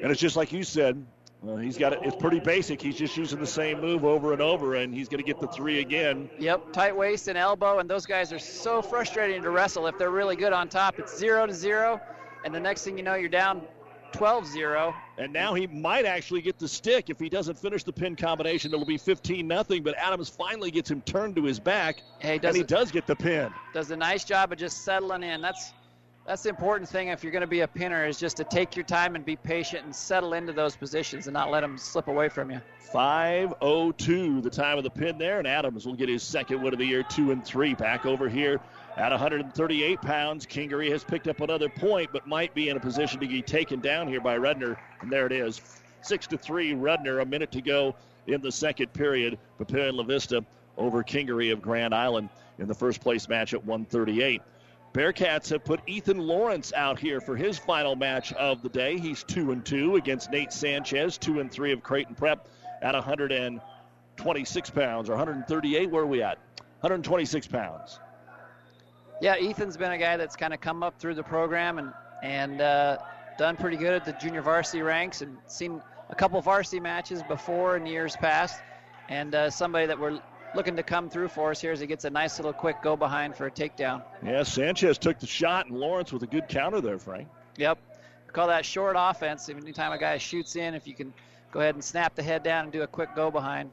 And 0.00 0.12
it's 0.12 0.20
just 0.20 0.36
like 0.36 0.52
you 0.52 0.62
said, 0.62 1.04
well, 1.46 1.56
he's 1.56 1.78
got 1.78 1.92
it. 1.92 2.00
It's 2.02 2.16
pretty 2.16 2.40
basic. 2.40 2.82
He's 2.82 2.96
just 2.96 3.16
using 3.16 3.38
the 3.38 3.46
same 3.46 3.80
move 3.80 4.04
over 4.04 4.32
and 4.32 4.42
over, 4.42 4.74
and 4.74 4.92
he's 4.92 5.08
going 5.08 5.22
to 5.22 5.26
get 5.26 5.40
the 5.40 5.46
three 5.46 5.78
again. 5.78 6.28
Yep, 6.40 6.72
tight 6.72 6.96
waist 6.96 7.28
and 7.28 7.38
elbow, 7.38 7.78
and 7.78 7.88
those 7.88 8.04
guys 8.04 8.32
are 8.32 8.38
so 8.38 8.82
frustrating 8.82 9.42
to 9.42 9.50
wrestle 9.50 9.86
if 9.86 9.96
they're 9.96 10.10
really 10.10 10.34
good 10.34 10.52
on 10.52 10.68
top. 10.68 10.98
It's 10.98 11.16
zero 11.16 11.46
to 11.46 11.54
zero, 11.54 12.00
and 12.44 12.52
the 12.52 12.58
next 12.58 12.82
thing 12.82 12.98
you 12.98 13.04
know, 13.04 13.14
you're 13.14 13.28
down 13.28 13.62
12-0. 14.12 14.94
And 15.18 15.32
now 15.32 15.54
he 15.54 15.68
might 15.68 16.04
actually 16.04 16.40
get 16.40 16.58
the 16.58 16.66
stick 16.66 17.10
if 17.10 17.20
he 17.20 17.28
doesn't 17.28 17.58
finish 17.58 17.84
the 17.84 17.92
pin 17.92 18.16
combination. 18.16 18.72
It'll 18.72 18.84
be 18.84 18.98
15 18.98 19.46
nothing. 19.46 19.82
But 19.82 19.94
Adams 19.98 20.28
finally 20.28 20.70
gets 20.70 20.90
him 20.90 21.00
turned 21.02 21.36
to 21.36 21.44
his 21.44 21.60
back, 21.60 22.02
hey, 22.18 22.40
and 22.42 22.56
he 22.56 22.62
does 22.62 22.90
get 22.90 23.06
the 23.06 23.16
pin. 23.16 23.52
Does 23.72 23.90
a 23.90 23.96
nice 23.96 24.24
job 24.24 24.52
of 24.52 24.58
just 24.58 24.84
settling 24.84 25.22
in. 25.22 25.40
That's 25.40 25.72
that's 26.26 26.42
the 26.42 26.48
important 26.48 26.88
thing 26.88 27.08
if 27.08 27.22
you're 27.22 27.32
going 27.32 27.42
to 27.42 27.46
be 27.46 27.60
a 27.60 27.68
pinner 27.68 28.04
is 28.04 28.18
just 28.18 28.36
to 28.36 28.44
take 28.44 28.74
your 28.74 28.84
time 28.84 29.14
and 29.14 29.24
be 29.24 29.36
patient 29.36 29.84
and 29.84 29.94
settle 29.94 30.34
into 30.34 30.52
those 30.52 30.74
positions 30.74 31.28
and 31.28 31.34
not 31.34 31.50
let 31.50 31.60
them 31.60 31.78
slip 31.78 32.08
away 32.08 32.28
from 32.28 32.50
you. 32.50 32.60
5:02 32.92 34.42
the 34.42 34.50
time 34.50 34.76
of 34.78 34.84
the 34.84 34.90
pin 34.90 35.18
there, 35.18 35.38
and 35.38 35.46
Adams 35.46 35.86
will 35.86 35.94
get 35.94 36.08
his 36.08 36.22
second 36.22 36.62
win 36.62 36.72
of 36.72 36.78
the 36.78 36.84
year, 36.84 37.02
two 37.04 37.30
and 37.30 37.44
three. 37.44 37.74
Back 37.74 38.06
over 38.06 38.28
here 38.28 38.60
at 38.96 39.10
138 39.10 40.00
pounds, 40.00 40.46
Kingery 40.46 40.90
has 40.90 41.04
picked 41.04 41.28
up 41.28 41.40
another 41.40 41.68
point, 41.68 42.10
but 42.12 42.26
might 42.26 42.54
be 42.54 42.68
in 42.70 42.76
a 42.76 42.80
position 42.80 43.20
to 43.20 43.26
be 43.26 43.42
taken 43.42 43.80
down 43.80 44.08
here 44.08 44.20
by 44.20 44.36
Redner. 44.36 44.76
And 45.00 45.10
there 45.10 45.26
it 45.26 45.32
is, 45.32 45.60
six 46.02 46.26
to 46.28 46.38
three. 46.38 46.74
Redner, 46.74 47.22
a 47.22 47.24
minute 47.24 47.52
to 47.52 47.60
go 47.60 47.94
in 48.26 48.40
the 48.40 48.52
second 48.52 48.92
period. 48.92 49.38
Papillion 49.60 49.94
La 49.94 50.02
Vista 50.02 50.44
over 50.76 51.02
Kingery 51.02 51.52
of 51.52 51.62
Grand 51.62 51.94
Island 51.94 52.28
in 52.58 52.66
the 52.66 52.74
first 52.74 53.00
place 53.00 53.28
match 53.28 53.54
at 53.54 53.64
138. 53.64 54.42
Bearcats 54.96 55.50
have 55.50 55.62
put 55.62 55.80
Ethan 55.86 56.16
Lawrence 56.16 56.72
out 56.72 56.98
here 56.98 57.20
for 57.20 57.36
his 57.36 57.58
final 57.58 57.94
match 57.94 58.32
of 58.32 58.62
the 58.62 58.70
day. 58.70 58.98
He's 58.98 59.22
two 59.22 59.52
and 59.52 59.62
two 59.62 59.96
against 59.96 60.30
Nate 60.30 60.54
Sanchez, 60.54 61.18
two 61.18 61.40
and 61.40 61.52
three 61.52 61.70
of 61.72 61.82
Creighton 61.82 62.14
Prep 62.14 62.48
at 62.80 62.94
126 62.94 64.70
pounds 64.70 65.10
or 65.10 65.12
138. 65.12 65.90
Where 65.90 66.02
are 66.02 66.06
we 66.06 66.22
at? 66.22 66.38
126 66.80 67.46
pounds. 67.48 68.00
Yeah, 69.20 69.34
Ethan's 69.38 69.76
been 69.76 69.92
a 69.92 69.98
guy 69.98 70.16
that's 70.16 70.34
kind 70.34 70.54
of 70.54 70.62
come 70.62 70.82
up 70.82 70.98
through 70.98 71.14
the 71.14 71.22
program 71.22 71.76
and 71.78 71.92
and 72.22 72.62
uh, 72.62 72.96
done 73.36 73.58
pretty 73.58 73.76
good 73.76 73.92
at 73.92 74.06
the 74.06 74.12
junior 74.12 74.40
varsity 74.40 74.80
ranks 74.80 75.20
and 75.20 75.36
seen 75.46 75.82
a 76.08 76.14
couple 76.14 76.40
varsity 76.40 76.80
matches 76.80 77.22
before 77.24 77.76
in 77.76 77.84
years 77.84 78.16
past, 78.16 78.62
and 79.10 79.34
uh, 79.34 79.50
somebody 79.50 79.84
that 79.84 80.00
we're 80.00 80.18
looking 80.56 80.76
to 80.76 80.82
come 80.82 81.08
through 81.08 81.28
for 81.28 81.50
us 81.50 81.60
here 81.60 81.72
as 81.72 81.80
he 81.80 81.86
gets 81.86 82.04
a 82.04 82.10
nice 82.10 82.38
little 82.38 82.52
quick 82.52 82.82
go 82.82 82.96
behind 82.96 83.36
for 83.36 83.46
a 83.46 83.50
takedown. 83.50 84.02
Yeah, 84.24 84.42
Sanchez 84.42 84.98
took 84.98 85.20
the 85.20 85.26
shot, 85.26 85.66
and 85.66 85.78
Lawrence 85.78 86.12
with 86.12 86.22
a 86.22 86.26
good 86.26 86.48
counter 86.48 86.80
there, 86.80 86.98
Frank. 86.98 87.28
Yep. 87.56 87.78
We 88.26 88.32
call 88.32 88.48
that 88.48 88.64
short 88.64 88.96
offense. 88.98 89.48
Anytime 89.48 89.92
a 89.92 89.98
guy 89.98 90.18
shoots 90.18 90.56
in, 90.56 90.74
if 90.74 90.86
you 90.86 90.94
can 90.94 91.12
go 91.52 91.60
ahead 91.60 91.74
and 91.74 91.84
snap 91.84 92.14
the 92.14 92.22
head 92.22 92.42
down 92.42 92.64
and 92.64 92.72
do 92.72 92.82
a 92.82 92.86
quick 92.86 93.14
go 93.14 93.30
behind. 93.30 93.70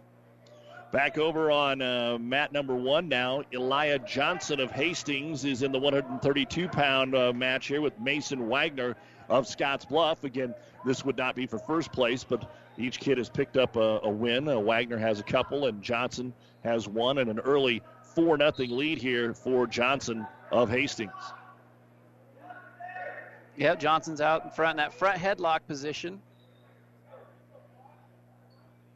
Back 0.92 1.18
over 1.18 1.50
on 1.50 1.82
uh, 1.82 2.20
mat 2.20 2.52
number 2.52 2.76
one 2.76 3.10
now. 3.10 3.42
Elijah 3.52 3.98
Johnson 4.06 4.60
of 4.60 4.70
Hastings 4.70 5.44
is 5.44 5.64
in 5.64 5.72
the 5.72 5.80
132 5.80 6.68
pound 6.68 7.16
uh, 7.16 7.34
match 7.34 7.66
here 7.66 7.82
with 7.82 8.00
Mason 8.00 8.48
Wagner 8.48 8.96
of 9.28 9.48
Scotts 9.48 9.86
Bluff. 9.86 10.24
Again, 10.24 10.54
this 10.86 11.04
would 11.04 11.18
not 11.18 11.36
be 11.36 11.48
for 11.48 11.58
first 11.58 11.92
place, 11.92 12.24
but 12.24 12.48
Each 12.78 13.00
kid 13.00 13.18
has 13.18 13.30
picked 13.30 13.58
up 13.58 13.76
a, 13.76 14.00
a 14.04 14.10
win. 14.10 14.48
Uh, 14.48 14.60
Wagner 14.60 14.98
has 14.98 15.20
a 15.20 15.24
couple, 15.24 15.68
and 15.68 15.82
Johnson 15.82 16.34
has 16.64 16.88
one, 16.88 17.20
and 17.20 17.30
an 17.30 17.40
early 17.40 17.82
4 18.16 18.38
0 18.38 18.52
lead 18.70 18.98
here 18.98 19.34
for 19.34 19.68
Johnson 19.68 20.26
of 20.52 20.70
Hastings. 20.70 21.12
Yep, 23.56 23.80
Johnson's 23.80 24.22
out 24.22 24.46
in 24.46 24.50
front 24.50 24.72
in 24.72 24.78
that 24.78 24.94
front 24.94 25.20
headlock 25.20 25.60
position. 25.68 26.20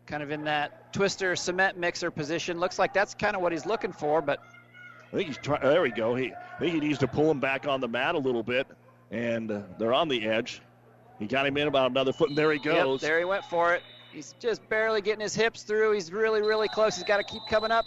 Kind 0.07 0.23
of 0.23 0.31
in 0.31 0.43
that 0.45 0.91
twister 0.93 1.35
cement 1.35 1.77
mixer 1.77 2.09
position. 2.09 2.59
Looks 2.59 2.79
like 2.79 2.93
that's 2.93 3.13
kind 3.13 3.35
of 3.35 3.41
what 3.41 3.51
he's 3.51 3.65
looking 3.65 3.91
for, 3.91 4.21
but 4.21 4.39
I 5.11 5.15
think 5.15 5.27
he's 5.27 5.37
trying. 5.37 5.61
There 5.61 5.81
we 5.81 5.91
go. 5.91 6.15
He 6.15 6.33
I 6.33 6.59
think 6.59 6.73
he 6.73 6.79
needs 6.79 6.97
to 6.99 7.07
pull 7.07 7.29
him 7.29 7.39
back 7.39 7.67
on 7.67 7.81
the 7.81 7.87
mat 7.87 8.15
a 8.15 8.17
little 8.17 8.41
bit, 8.41 8.67
and 9.11 9.51
uh, 9.51 9.61
they're 9.77 9.93
on 9.93 10.07
the 10.07 10.27
edge. 10.27 10.61
He 11.19 11.25
got 11.25 11.45
him 11.47 11.57
in 11.57 11.67
about 11.67 11.91
another 11.91 12.13
foot, 12.13 12.29
and 12.29 12.37
there 12.37 12.51
he 12.51 12.59
goes. 12.59 13.01
Yep, 13.01 13.09
there 13.09 13.19
he 13.19 13.25
went 13.25 13.43
for 13.45 13.73
it. 13.73 13.83
He's 14.11 14.35
just 14.39 14.67
barely 14.69 15.01
getting 15.01 15.21
his 15.21 15.35
hips 15.35 15.63
through. 15.63 15.93
He's 15.93 16.11
really, 16.11 16.41
really 16.41 16.67
close. 16.67 16.95
He's 16.95 17.03
got 17.03 17.17
to 17.17 17.23
keep 17.23 17.41
coming 17.49 17.71
up. 17.71 17.85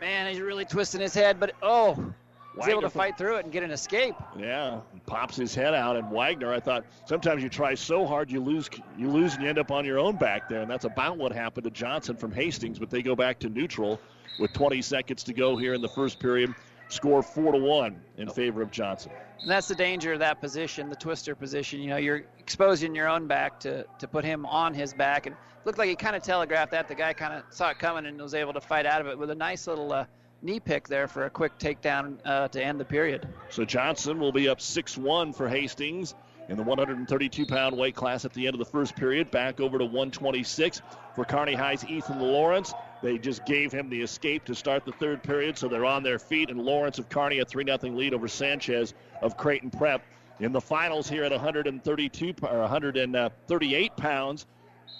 Man, 0.00 0.30
he's 0.30 0.40
really 0.40 0.64
twisting 0.64 1.00
his 1.00 1.14
head, 1.14 1.40
but 1.40 1.52
oh, 1.62 2.12
he's 2.54 2.68
able 2.68 2.82
to 2.82 2.90
fight 2.90 3.16
through 3.16 3.36
it 3.36 3.44
and 3.44 3.52
get 3.52 3.62
an 3.62 3.70
escape. 3.70 4.14
Yeah, 4.38 4.80
pops 5.06 5.36
his 5.36 5.54
head 5.54 5.72
out, 5.72 5.96
and 5.96 6.10
Wagner. 6.10 6.52
I 6.52 6.60
thought 6.60 6.84
sometimes 7.06 7.42
you 7.42 7.48
try 7.48 7.74
so 7.74 8.06
hard 8.06 8.30
you 8.30 8.42
lose, 8.42 8.68
you 8.98 9.08
lose, 9.08 9.34
and 9.34 9.42
you 9.42 9.48
end 9.48 9.58
up 9.58 9.70
on 9.70 9.86
your 9.86 9.98
own 9.98 10.16
back 10.16 10.48
there, 10.48 10.60
and 10.60 10.70
that's 10.70 10.84
about 10.84 11.16
what 11.16 11.32
happened 11.32 11.64
to 11.64 11.70
Johnson 11.70 12.16
from 12.16 12.32
Hastings. 12.32 12.78
But 12.78 12.90
they 12.90 13.00
go 13.00 13.16
back 13.16 13.38
to 13.40 13.48
neutral 13.48 13.98
with 14.38 14.52
20 14.52 14.82
seconds 14.82 15.24
to 15.24 15.32
go 15.32 15.56
here 15.56 15.72
in 15.72 15.80
the 15.80 15.88
first 15.88 16.18
period. 16.18 16.54
Score 16.88 17.22
four 17.22 17.52
to 17.52 17.58
one 17.58 18.00
in 18.16 18.28
favor 18.28 18.62
of 18.62 18.70
Johnson. 18.70 19.12
And 19.40 19.50
that's 19.50 19.68
the 19.68 19.74
danger 19.74 20.12
of 20.12 20.20
that 20.20 20.40
position, 20.40 20.88
the 20.88 20.96
twister 20.96 21.34
position. 21.34 21.80
You 21.80 21.90
know, 21.90 21.96
you're 21.96 22.24
exposing 22.38 22.94
your 22.94 23.08
own 23.08 23.26
back 23.26 23.60
to, 23.60 23.84
to 23.98 24.08
put 24.08 24.24
him 24.24 24.46
on 24.46 24.72
his 24.72 24.94
back. 24.94 25.26
And 25.26 25.34
it 25.34 25.66
looked 25.66 25.78
like 25.78 25.88
he 25.88 25.96
kind 25.96 26.16
of 26.16 26.22
telegraphed 26.22 26.70
that. 26.72 26.88
The 26.88 26.94
guy 26.94 27.12
kind 27.12 27.34
of 27.34 27.42
saw 27.50 27.70
it 27.70 27.78
coming 27.78 28.06
and 28.06 28.20
was 28.20 28.34
able 28.34 28.52
to 28.52 28.60
fight 28.60 28.86
out 28.86 29.00
of 29.00 29.08
it 29.08 29.18
with 29.18 29.30
a 29.30 29.34
nice 29.34 29.66
little 29.66 29.92
uh, 29.92 30.06
knee 30.42 30.60
pick 30.60 30.86
there 30.88 31.08
for 31.08 31.26
a 31.26 31.30
quick 31.30 31.58
takedown 31.58 32.18
uh, 32.24 32.48
to 32.48 32.62
end 32.62 32.78
the 32.78 32.84
period. 32.84 33.28
So 33.50 33.64
Johnson 33.64 34.18
will 34.20 34.32
be 34.32 34.48
up 34.48 34.60
6 34.60 34.96
1 34.96 35.32
for 35.32 35.48
Hastings 35.48 36.14
in 36.48 36.56
the 36.56 36.62
132 36.62 37.46
pound 37.46 37.76
weight 37.76 37.94
class 37.94 38.24
at 38.24 38.32
the 38.32 38.46
end 38.46 38.54
of 38.54 38.58
the 38.58 38.70
first 38.70 38.94
period. 38.96 39.30
Back 39.30 39.60
over 39.60 39.78
to 39.78 39.84
126 39.84 40.82
for 41.14 41.24
Kearney 41.24 41.54
High's 41.54 41.84
Ethan 41.84 42.20
Lawrence. 42.20 42.72
They 43.02 43.18
just 43.18 43.44
gave 43.44 43.72
him 43.72 43.90
the 43.90 44.00
escape 44.00 44.44
to 44.46 44.54
start 44.54 44.84
the 44.84 44.92
third 44.92 45.22
period, 45.22 45.58
so 45.58 45.68
they're 45.68 45.84
on 45.84 46.02
their 46.02 46.18
feet. 46.18 46.50
And 46.50 46.60
Lawrence 46.60 46.98
of 46.98 47.08
Kearney, 47.08 47.40
a 47.40 47.44
3 47.44 47.64
0 47.64 47.78
lead 47.94 48.14
over 48.14 48.28
Sanchez 48.28 48.94
of 49.22 49.36
Creighton 49.36 49.70
Prep. 49.70 50.02
In 50.40 50.52
the 50.52 50.60
finals 50.60 51.08
here 51.08 51.24
at 51.24 51.32
132 51.32 52.34
or 52.42 52.58
138 52.60 53.96
pounds, 53.96 54.46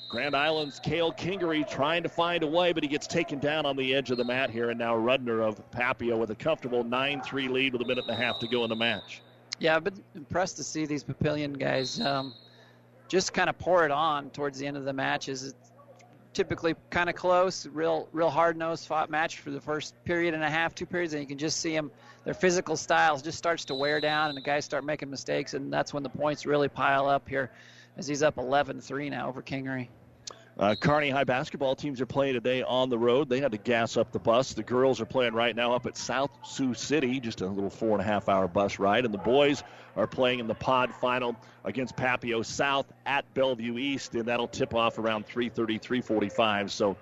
Grand 0.08 0.36
Island's 0.36 0.78
Kale 0.78 1.12
Kingery 1.12 1.68
trying 1.68 2.02
to 2.04 2.08
find 2.08 2.42
a 2.42 2.46
way, 2.46 2.72
but 2.72 2.82
he 2.82 2.88
gets 2.88 3.06
taken 3.06 3.38
down 3.38 3.66
on 3.66 3.76
the 3.76 3.94
edge 3.94 4.10
of 4.10 4.18
the 4.18 4.24
mat 4.24 4.50
here. 4.50 4.70
And 4.70 4.78
now 4.78 4.94
Rudner 4.94 5.46
of 5.46 5.70
Papio 5.70 6.16
with 6.18 6.30
a 6.30 6.34
comfortable 6.34 6.84
9 6.84 7.22
3 7.22 7.48
lead 7.48 7.72
with 7.72 7.82
a 7.82 7.86
minute 7.86 8.04
and 8.06 8.14
a 8.14 8.16
half 8.16 8.38
to 8.40 8.48
go 8.48 8.62
in 8.64 8.70
the 8.70 8.76
match. 8.76 9.22
Yeah, 9.58 9.74
I've 9.74 9.84
been 9.84 10.02
impressed 10.14 10.56
to 10.58 10.64
see 10.64 10.86
these 10.86 11.02
Papillion 11.02 11.58
guys 11.58 12.00
um, 12.00 12.34
just 13.08 13.32
kind 13.32 13.48
of 13.48 13.58
pour 13.58 13.84
it 13.84 13.90
on 13.90 14.30
towards 14.30 14.58
the 14.58 14.66
end 14.66 14.76
of 14.76 14.84
the 14.84 14.92
matches. 14.92 15.54
Typically 16.36 16.74
kind 16.90 17.08
of 17.08 17.16
close, 17.16 17.66
real, 17.68 18.10
real 18.12 18.28
hard-nosed 18.28 18.86
fought 18.86 19.08
match 19.08 19.38
for 19.38 19.50
the 19.50 19.60
first 19.60 19.94
period 20.04 20.34
and 20.34 20.44
a 20.44 20.50
half, 20.50 20.74
two 20.74 20.84
periods, 20.84 21.14
and 21.14 21.22
you 21.22 21.26
can 21.26 21.38
just 21.38 21.60
see 21.60 21.74
them. 21.74 21.90
Their 22.24 22.34
physical 22.34 22.76
styles 22.76 23.22
just 23.22 23.38
starts 23.38 23.64
to 23.64 23.74
wear 23.74 24.02
down, 24.02 24.28
and 24.28 24.36
the 24.36 24.42
guys 24.42 24.66
start 24.66 24.84
making 24.84 25.08
mistakes, 25.08 25.54
and 25.54 25.72
that's 25.72 25.94
when 25.94 26.02
the 26.02 26.10
points 26.10 26.44
really 26.44 26.68
pile 26.68 27.08
up 27.08 27.26
here, 27.26 27.50
as 27.96 28.06
he's 28.06 28.22
up 28.22 28.36
11-3 28.36 29.10
now 29.10 29.28
over 29.28 29.40
Kingery. 29.40 29.88
Uh, 30.58 30.74
Kearney 30.74 31.10
High 31.10 31.24
basketball 31.24 31.76
teams 31.76 32.00
are 32.00 32.06
playing 32.06 32.32
today 32.32 32.62
on 32.62 32.88
the 32.88 32.98
road. 32.98 33.28
They 33.28 33.40
had 33.40 33.52
to 33.52 33.58
gas 33.58 33.98
up 33.98 34.10
the 34.10 34.18
bus. 34.18 34.54
The 34.54 34.62
girls 34.62 35.02
are 35.02 35.06
playing 35.06 35.34
right 35.34 35.54
now 35.54 35.74
up 35.74 35.84
at 35.84 35.98
South 35.98 36.30
Sioux 36.46 36.72
City, 36.72 37.20
just 37.20 37.42
a 37.42 37.46
little 37.46 37.68
four 37.68 37.90
and 37.90 38.00
a 38.00 38.04
half 38.04 38.30
hour 38.30 38.48
bus 38.48 38.78
ride. 38.78 39.04
And 39.04 39.12
the 39.12 39.18
boys 39.18 39.62
are 39.96 40.06
playing 40.06 40.38
in 40.38 40.46
the 40.46 40.54
pod 40.54 40.94
final 40.94 41.36
against 41.64 41.94
Papio 41.96 42.42
South 42.42 42.90
at 43.04 43.32
Bellevue 43.34 43.76
East, 43.76 44.14
and 44.14 44.24
that'll 44.24 44.48
tip 44.48 44.74
off 44.74 44.98
around 44.98 45.26
3:30, 45.26 45.78
3:45. 45.78 46.70
So 46.70 46.96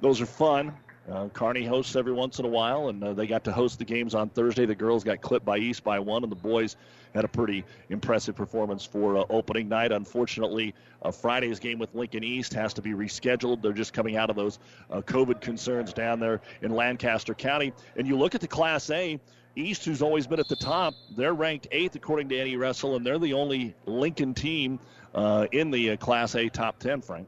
those 0.00 0.20
are 0.20 0.26
fun. 0.26 0.72
Uh, 1.10 1.28
Kearney 1.28 1.64
hosts 1.64 1.96
every 1.96 2.12
once 2.12 2.38
in 2.38 2.44
a 2.44 2.48
while, 2.48 2.88
and 2.88 3.02
uh, 3.02 3.12
they 3.12 3.26
got 3.26 3.42
to 3.44 3.52
host 3.52 3.78
the 3.78 3.84
games 3.84 4.14
on 4.14 4.28
Thursday. 4.28 4.66
The 4.66 4.74
girls 4.74 5.02
got 5.02 5.20
clipped 5.20 5.44
by 5.44 5.58
East 5.58 5.82
by 5.82 5.98
one, 5.98 6.22
and 6.22 6.30
the 6.30 6.36
boys 6.36 6.76
had 7.12 7.24
a 7.24 7.28
pretty 7.28 7.64
impressive 7.90 8.36
performance 8.36 8.84
for 8.84 9.18
uh, 9.18 9.24
opening 9.28 9.68
night. 9.68 9.90
Unfortunately, 9.90 10.74
uh, 11.02 11.10
Friday's 11.10 11.58
game 11.58 11.78
with 11.78 11.92
Lincoln 11.94 12.22
East 12.22 12.54
has 12.54 12.72
to 12.74 12.82
be 12.82 12.90
rescheduled. 12.90 13.62
They're 13.62 13.72
just 13.72 13.92
coming 13.92 14.16
out 14.16 14.30
of 14.30 14.36
those 14.36 14.60
uh, 14.90 15.00
COVID 15.00 15.40
concerns 15.40 15.92
down 15.92 16.20
there 16.20 16.40
in 16.62 16.70
Lancaster 16.70 17.34
County. 17.34 17.72
And 17.96 18.06
you 18.06 18.16
look 18.16 18.36
at 18.36 18.40
the 18.40 18.48
Class 18.48 18.88
A. 18.90 19.18
East, 19.56 19.84
who's 19.84 20.02
always 20.02 20.26
been 20.26 20.40
at 20.40 20.48
the 20.48 20.56
top, 20.56 20.94
they're 21.14 21.34
ranked 21.34 21.66
eighth 21.72 21.94
according 21.94 22.28
to 22.30 22.38
Annie 22.38 22.56
Russell, 22.56 22.96
and 22.96 23.04
they're 23.04 23.18
the 23.18 23.34
only 23.34 23.74
Lincoln 23.84 24.32
team 24.32 24.78
uh, 25.14 25.46
in 25.52 25.70
the 25.70 25.96
Class 25.98 26.36
A 26.36 26.48
top 26.48 26.78
10, 26.78 27.02
Frank. 27.02 27.26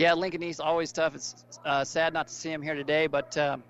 Yeah, 0.00 0.14
Lincoln 0.14 0.42
East 0.42 0.62
always 0.62 0.92
tough. 0.92 1.14
It's 1.14 1.44
uh, 1.66 1.84
sad 1.84 2.14
not 2.14 2.28
to 2.28 2.32
see 2.32 2.50
him 2.50 2.62
here 2.62 2.74
today, 2.74 3.06
but 3.06 3.36
um, 3.36 3.62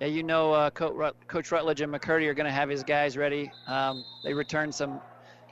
yeah, 0.00 0.08
you 0.08 0.24
know, 0.24 0.52
uh, 0.52 0.68
Coach, 0.70 0.94
Rut- 0.94 1.28
Coach 1.28 1.52
Rutledge 1.52 1.80
and 1.80 1.94
McCurdy 1.94 2.26
are 2.26 2.34
going 2.34 2.46
to 2.46 2.50
have 2.50 2.68
his 2.68 2.82
guys 2.82 3.16
ready. 3.16 3.52
Um, 3.68 4.04
they 4.24 4.34
return 4.34 4.72
some. 4.72 5.00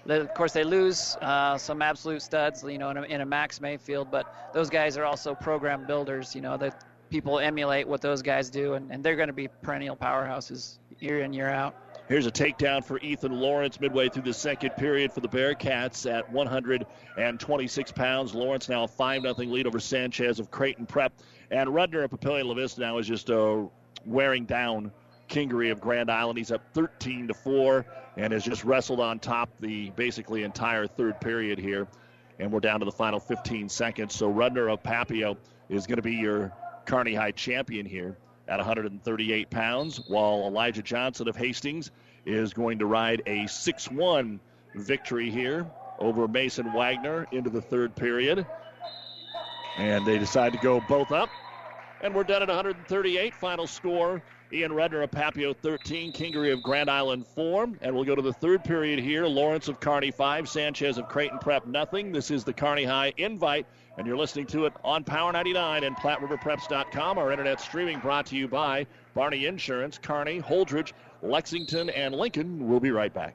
Of 0.09 0.35
course, 0.35 0.53
they 0.53 0.65
lose 0.65 1.17
uh, 1.23 1.57
some 1.57 1.83
absolute 1.83 2.21
studs, 2.21 2.65
you 2.65 2.79
know, 2.79 2.91
in 2.91 2.97
a, 2.97 3.03
in 3.03 3.21
a 3.21 3.27
Max 3.27 3.61
Mayfield, 3.61 4.11
but 4.11 4.27
those 4.53 4.69
guys 4.69 4.97
are 4.97 5.05
also 5.05 5.37
program 5.37 5.87
builders. 5.87 6.35
You 6.35 6.41
know, 6.41 6.57
that 6.57 6.83
people 7.11 7.39
emulate 7.39 7.87
what 7.87 8.01
those 8.01 8.21
guys 8.21 8.51
do, 8.51 8.75
and, 8.75 8.91
and 8.91 9.05
they're 9.05 9.15
going 9.15 9.29
to 9.29 9.33
be 9.33 9.47
perennial 9.63 9.95
powerhouses 9.95 10.79
year 10.99 11.21
in 11.21 11.33
year 11.33 11.49
out. 11.49 11.77
Here's 12.09 12.25
a 12.25 12.33
takedown 12.33 12.83
for 12.83 12.99
Ethan 13.01 13.33
Lawrence 13.33 13.79
midway 13.79 14.09
through 14.09 14.23
the 14.23 14.33
second 14.33 14.71
period 14.77 15.12
for 15.12 15.21
the 15.21 15.29
Bearcats 15.29 16.11
at 16.11 16.33
126 16.33 17.92
pounds. 17.92 18.35
Lawrence 18.35 18.71
now 18.71 18.85
a 18.85 18.88
5 18.88 19.23
0 19.23 19.35
lead 19.35 19.66
over 19.66 19.79
Sanchez 19.79 20.40
of 20.40 20.51
Creighton 20.51 20.87
Prep. 20.87 21.12
And 21.51 21.68
Rudner 21.68 22.05
of 22.05 22.11
Papillion 22.11 22.47
La 22.47 22.55
Vista 22.55 22.81
now 22.81 22.97
is 22.97 23.07
just 23.07 23.29
uh, 23.29 23.64
wearing 24.07 24.47
down 24.47 24.90
Kingery 25.29 25.71
of 25.71 25.83
Grand 25.83 26.11
Island. 26.11 26.38
He's 26.38 26.51
up 26.51 26.62
13 26.73 27.29
to 27.29 27.35
4 27.35 27.85
and 28.16 28.33
has 28.33 28.42
just 28.42 28.64
wrestled 28.64 29.01
on 29.01 29.18
top 29.18 29.51
the 29.59 29.90
basically 29.90 30.44
entire 30.44 30.87
third 30.87 31.21
period 31.21 31.59
here. 31.59 31.88
And 32.38 32.51
we're 32.51 32.61
down 32.61 32.81
to 32.81 32.87
the 32.87 32.92
final 32.92 33.21
15 33.21 33.68
seconds. 33.68 34.14
So 34.14 34.33
Rudner 34.33 34.73
of 34.73 34.83
Papio 34.83 35.37
is 35.68 35.87
going 35.87 35.97
to 35.97 36.03
be 36.03 36.14
your 36.14 36.55
Kearney 36.87 37.12
High 37.12 37.33
champion 37.33 37.85
here 37.85 38.16
at 38.49 38.59
138 38.59 39.51
pounds, 39.51 40.01
while 40.09 40.45
Elijah 40.47 40.83
Johnson 40.83 41.29
of 41.29 41.37
Hastings 41.37 41.91
is 42.27 42.53
going 42.53 42.79
to 42.79 42.87
ride 42.87 43.23
a 43.27 43.47
6 43.47 43.91
1 43.91 44.41
victory 44.75 45.31
here 45.31 45.67
over 45.99 46.29
Mason 46.29 46.73
Wagner 46.73 47.27
into 47.33 47.51
the 47.51 47.61
third 47.61 47.95
period. 47.95 48.47
And 49.77 50.07
they 50.07 50.19
decide 50.19 50.53
to 50.53 50.59
go 50.59 50.81
both 50.89 51.13
up. 51.13 51.29
And 52.01 52.15
we're 52.15 52.25
done 52.25 52.43
at 52.43 52.49
138. 52.49 53.35
Final 53.35 53.67
score 53.67 54.23
Ian 54.53 54.73
Rudner 54.73 55.03
of 55.03 55.11
Papio 55.11 55.55
13, 55.55 56.13
Kingery 56.13 56.53
of 56.53 56.63
Grand 56.63 56.89
Island 56.91 57.27
4. 57.27 57.69
And 57.81 57.95
we'll 57.95 58.05
go 58.05 58.15
to 58.15 58.23
the 58.23 58.33
third 58.33 58.65
period 58.65 58.99
here. 58.99 59.27
Lawrence 59.27 59.69
of 59.69 59.81
Kearney 59.81 60.11
5, 60.11 60.49
Sanchez 60.49 60.99
of 60.99 61.09
Creighton 61.09 61.39
Prep 61.39 61.67
nothing. 61.67 62.13
This 62.13 62.31
is 62.31 62.45
the 62.45 62.53
Kearney 62.53 62.85
High 62.85 63.13
invite 63.17 63.67
and 63.99 64.07
you're 64.07 64.17
listening 64.17 64.47
to 64.47 64.65
it 64.65 64.73
on 64.85 65.03
Power 65.03 65.33
99 65.33 65.83
and 65.83 65.97
PlatteRiverPreps.com. 65.97 67.19
Our 67.19 67.33
internet 67.33 67.61
streaming 67.61 67.99
brought 67.99 68.27
to 68.27 68.37
you 68.37 68.47
by 68.47 68.87
Barney 69.15 69.47
Insurance, 69.47 69.99
Kearney, 69.99 70.41
Holdrege, 70.41 70.93
Lexington, 71.21 71.91
and 71.91 72.15
Lincoln. 72.15 72.69
We'll 72.69 72.79
be 72.79 72.93
right 72.93 73.13
back. 73.13 73.35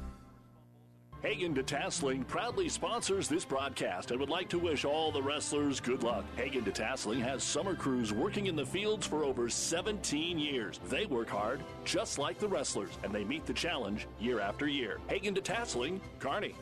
Hagen 1.21 1.53
Detasseling 1.53 2.25
proudly 2.25 2.67
sponsors 2.67 3.27
this 3.27 3.45
broadcast 3.45 4.09
and 4.09 4.19
would 4.19 4.29
like 4.31 4.49
to 4.49 4.57
wish 4.57 4.85
all 4.85 5.11
the 5.11 5.21
wrestlers 5.21 5.79
good 5.79 6.01
luck. 6.01 6.25
Hagen 6.35 6.65
Detasseling 6.65 7.21
has 7.21 7.43
summer 7.43 7.75
crews 7.75 8.11
working 8.11 8.47
in 8.47 8.55
the 8.55 8.65
fields 8.65 9.05
for 9.05 9.23
over 9.23 9.47
17 9.47 10.39
years. 10.39 10.79
They 10.89 11.05
work 11.05 11.29
hard, 11.29 11.61
just 11.85 12.17
like 12.17 12.39
the 12.39 12.47
wrestlers, 12.47 12.97
and 13.03 13.13
they 13.13 13.23
meet 13.23 13.45
the 13.45 13.53
challenge 13.53 14.07
year 14.19 14.39
after 14.39 14.67
year. 14.67 14.99
Hagen 15.09 15.35
Detasseling, 15.35 15.99
Kearney. 16.17 16.55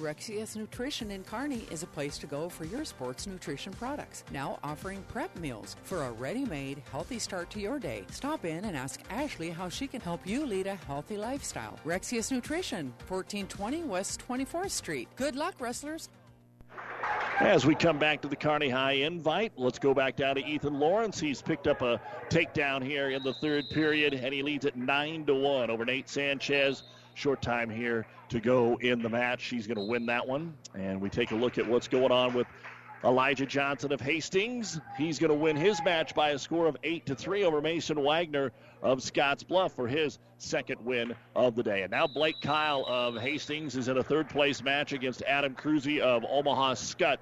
Rexius 0.00 0.56
Nutrition 0.56 1.10
in 1.10 1.24
Kearney 1.24 1.66
is 1.70 1.82
a 1.82 1.86
place 1.86 2.18
to 2.18 2.26
go 2.26 2.50
for 2.50 2.64
your 2.64 2.84
sports 2.84 3.26
nutrition 3.26 3.72
products. 3.72 4.24
Now 4.30 4.58
offering 4.62 5.02
prep 5.08 5.34
meals 5.38 5.76
for 5.84 6.02
a 6.02 6.12
ready 6.12 6.44
made, 6.44 6.82
healthy 6.92 7.18
start 7.18 7.48
to 7.50 7.60
your 7.60 7.78
day. 7.78 8.04
Stop 8.10 8.44
in 8.44 8.66
and 8.66 8.76
ask 8.76 9.00
Ashley 9.08 9.48
how 9.48 9.70
she 9.70 9.86
can 9.86 10.02
help 10.02 10.26
you 10.26 10.44
lead 10.44 10.66
a 10.66 10.74
healthy 10.74 11.16
lifestyle. 11.16 11.78
Rexius 11.86 12.30
Nutrition, 12.30 12.92
1420 13.08 13.84
West 13.84 14.22
24th 14.28 14.70
Street. 14.70 15.08
Good 15.16 15.34
luck, 15.34 15.54
wrestlers. 15.60 16.10
As 17.40 17.64
we 17.64 17.74
come 17.74 17.98
back 17.98 18.20
to 18.22 18.28
the 18.28 18.36
Kearney 18.36 18.68
High 18.68 18.92
invite, 18.92 19.52
let's 19.56 19.78
go 19.78 19.94
back 19.94 20.16
down 20.16 20.36
to 20.36 20.44
Ethan 20.44 20.78
Lawrence. 20.78 21.20
He's 21.20 21.40
picked 21.40 21.66
up 21.66 21.80
a 21.82 22.00
takedown 22.28 22.82
here 22.82 23.10
in 23.10 23.22
the 23.22 23.34
third 23.34 23.64
period, 23.70 24.14
and 24.14 24.32
he 24.32 24.42
leads 24.42 24.66
at 24.66 24.76
9 24.76 25.26
to 25.26 25.34
1 25.34 25.70
over 25.70 25.84
Nate 25.84 26.08
Sanchez. 26.08 26.82
Short 27.16 27.40
time 27.40 27.70
here 27.70 28.06
to 28.28 28.40
go 28.40 28.76
in 28.76 29.00
the 29.00 29.08
match. 29.08 29.46
He's 29.46 29.66
going 29.66 29.78
to 29.78 29.84
win 29.84 30.04
that 30.06 30.28
one. 30.28 30.52
And 30.74 31.00
we 31.00 31.08
take 31.08 31.30
a 31.30 31.34
look 31.34 31.56
at 31.56 31.66
what's 31.66 31.88
going 31.88 32.12
on 32.12 32.34
with 32.34 32.46
Elijah 33.02 33.46
Johnson 33.46 33.90
of 33.90 34.02
Hastings. 34.02 34.78
He's 34.98 35.18
going 35.18 35.30
to 35.30 35.34
win 35.34 35.56
his 35.56 35.82
match 35.82 36.14
by 36.14 36.30
a 36.30 36.38
score 36.38 36.66
of 36.66 36.76
8 36.82 37.06
to 37.06 37.14
3 37.14 37.44
over 37.44 37.62
Mason 37.62 38.02
Wagner 38.02 38.52
of 38.82 39.02
Scotts 39.02 39.42
Bluff 39.42 39.74
for 39.74 39.88
his 39.88 40.18
second 40.36 40.84
win 40.84 41.14
of 41.34 41.54
the 41.54 41.62
day. 41.62 41.80
And 41.82 41.90
now 41.90 42.06
Blake 42.06 42.36
Kyle 42.42 42.84
of 42.86 43.16
Hastings 43.16 43.76
is 43.76 43.88
in 43.88 43.96
a 43.96 44.02
third 44.02 44.28
place 44.28 44.62
match 44.62 44.92
against 44.92 45.22
Adam 45.22 45.54
Cruzy 45.54 46.00
of 46.00 46.22
Omaha 46.28 46.74
Skutt 46.74 47.16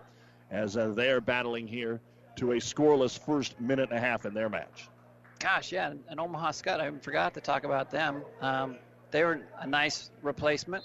as 0.51 0.77
uh, 0.77 0.89
they're 0.89 1.21
battling 1.21 1.69
here 1.69 2.01
to 2.35 2.51
a 2.51 2.57
scoreless 2.57 3.17
first 3.17 3.61
minute 3.61 3.91
and 3.91 3.99
a 3.99 4.01
half 4.01 4.27
in 4.27 4.35
their 4.35 4.49
match. 4.49 4.89
Gosh, 5.39 5.71
yeah, 5.71 5.93
and 6.09 6.19
Omaha 6.19 6.51
Skutt, 6.51 6.81
I 6.81 6.91
forgot 7.01 7.35
to 7.35 7.41
talk 7.41 7.65
about 7.65 7.91
them. 7.91 8.25
Um, 8.41 8.77
they 9.15 9.23
were 9.23 9.39
a 9.61 9.67
nice 9.67 10.11
replacement 10.23 10.83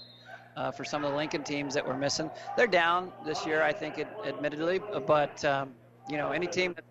uh, 0.56 0.70
for 0.70 0.84
some 0.84 1.04
of 1.04 1.10
the 1.10 1.16
Lincoln 1.16 1.42
teams 1.42 1.74
that 1.74 1.84
were 1.84 1.96
missing. 1.96 2.30
They're 2.56 2.68
down 2.68 3.10
this 3.26 3.44
year, 3.44 3.60
I 3.60 3.72
think, 3.72 3.98
it, 3.98 4.06
admittedly, 4.24 4.80
but 5.04 5.44
um, 5.44 5.74
you 6.08 6.16
know, 6.16 6.30
any 6.30 6.46
team 6.46 6.72
that's 6.76 6.86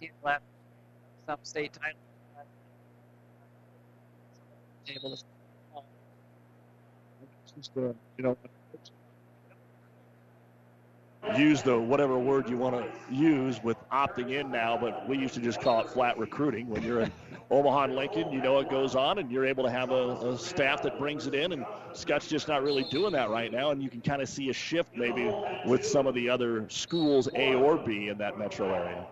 18 0.00 0.10
left, 0.24 0.44
some 1.26 1.36
state 1.42 1.74
title, 1.74 1.98
able 4.88 5.14
to. 5.14 5.24
you 8.16 8.24
know, 8.24 8.36
use 11.36 11.62
the 11.62 11.78
whatever 11.78 12.18
word 12.18 12.48
you 12.48 12.56
want 12.56 12.74
to 12.74 13.14
use 13.14 13.62
with 13.62 13.76
opting 13.90 14.32
in 14.32 14.50
now, 14.50 14.76
but 14.76 15.08
we 15.08 15.16
used 15.16 15.34
to 15.34 15.40
just 15.40 15.60
call 15.60 15.80
it 15.80 15.88
flat 15.88 16.18
recruiting. 16.18 16.68
When 16.68 16.82
you're 16.82 17.00
in 17.00 17.12
Omaha 17.50 17.84
and 17.84 17.96
Lincoln, 17.96 18.32
you 18.32 18.40
know 18.40 18.58
it 18.58 18.68
goes 18.68 18.94
on, 18.94 19.18
and 19.18 19.30
you're 19.30 19.46
able 19.46 19.64
to 19.64 19.70
have 19.70 19.90
a, 19.90 20.12
a 20.30 20.38
staff 20.38 20.82
that 20.82 20.98
brings 20.98 21.26
it 21.26 21.34
in. 21.34 21.52
And 21.52 21.66
Skutt's 21.92 22.28
just 22.28 22.48
not 22.48 22.62
really 22.62 22.84
doing 22.84 23.12
that 23.12 23.30
right 23.30 23.52
now, 23.52 23.70
and 23.70 23.82
you 23.82 23.88
can 23.88 24.00
kind 24.00 24.20
of 24.20 24.28
see 24.28 24.50
a 24.50 24.52
shift 24.52 24.96
maybe 24.96 25.30
with 25.66 25.84
some 25.84 26.06
of 26.06 26.14
the 26.14 26.28
other 26.28 26.68
schools, 26.68 27.28
A 27.34 27.54
or 27.54 27.76
B, 27.76 28.08
in 28.08 28.18
that 28.18 28.38
metro 28.38 28.72
area. 28.72 29.06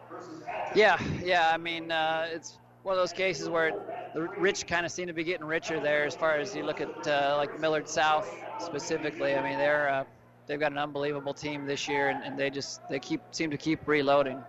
Yeah, 0.75 1.01
yeah. 1.23 1.51
I 1.53 1.57
mean, 1.57 1.91
uh, 1.91 2.29
it's 2.31 2.59
one 2.83 2.95
of 2.95 2.99
those 2.99 3.13
cases 3.13 3.49
where 3.49 3.73
the 4.15 4.23
rich 4.23 4.67
kind 4.67 4.87
of 4.87 4.93
seem 4.93 5.07
to 5.07 5.13
be 5.13 5.25
getting 5.25 5.47
richer 5.47 5.81
there. 5.81 6.05
As 6.05 6.15
far 6.15 6.37
as 6.37 6.55
you 6.55 6.65
look 6.65 6.81
at 6.81 7.07
uh, 7.07 7.35
like 7.37 7.61
Millard 7.61 7.89
South 7.89 8.29
specifically, 8.59 9.35
I 9.35 9.43
mean, 9.43 9.59
they're 9.59 9.89
uh, 9.89 10.05
they've 10.51 10.59
got 10.59 10.73
an 10.73 10.79
unbelievable 10.79 11.33
team 11.33 11.65
this 11.65 11.87
year, 11.87 12.09
and, 12.09 12.25
and 12.25 12.37
they 12.37 12.51
just 12.51 12.87
they 12.89 12.99
keep 12.99 13.21
seem 13.31 13.51
to 13.53 13.57
keep 13.57 13.87
reloading. 13.87 14.43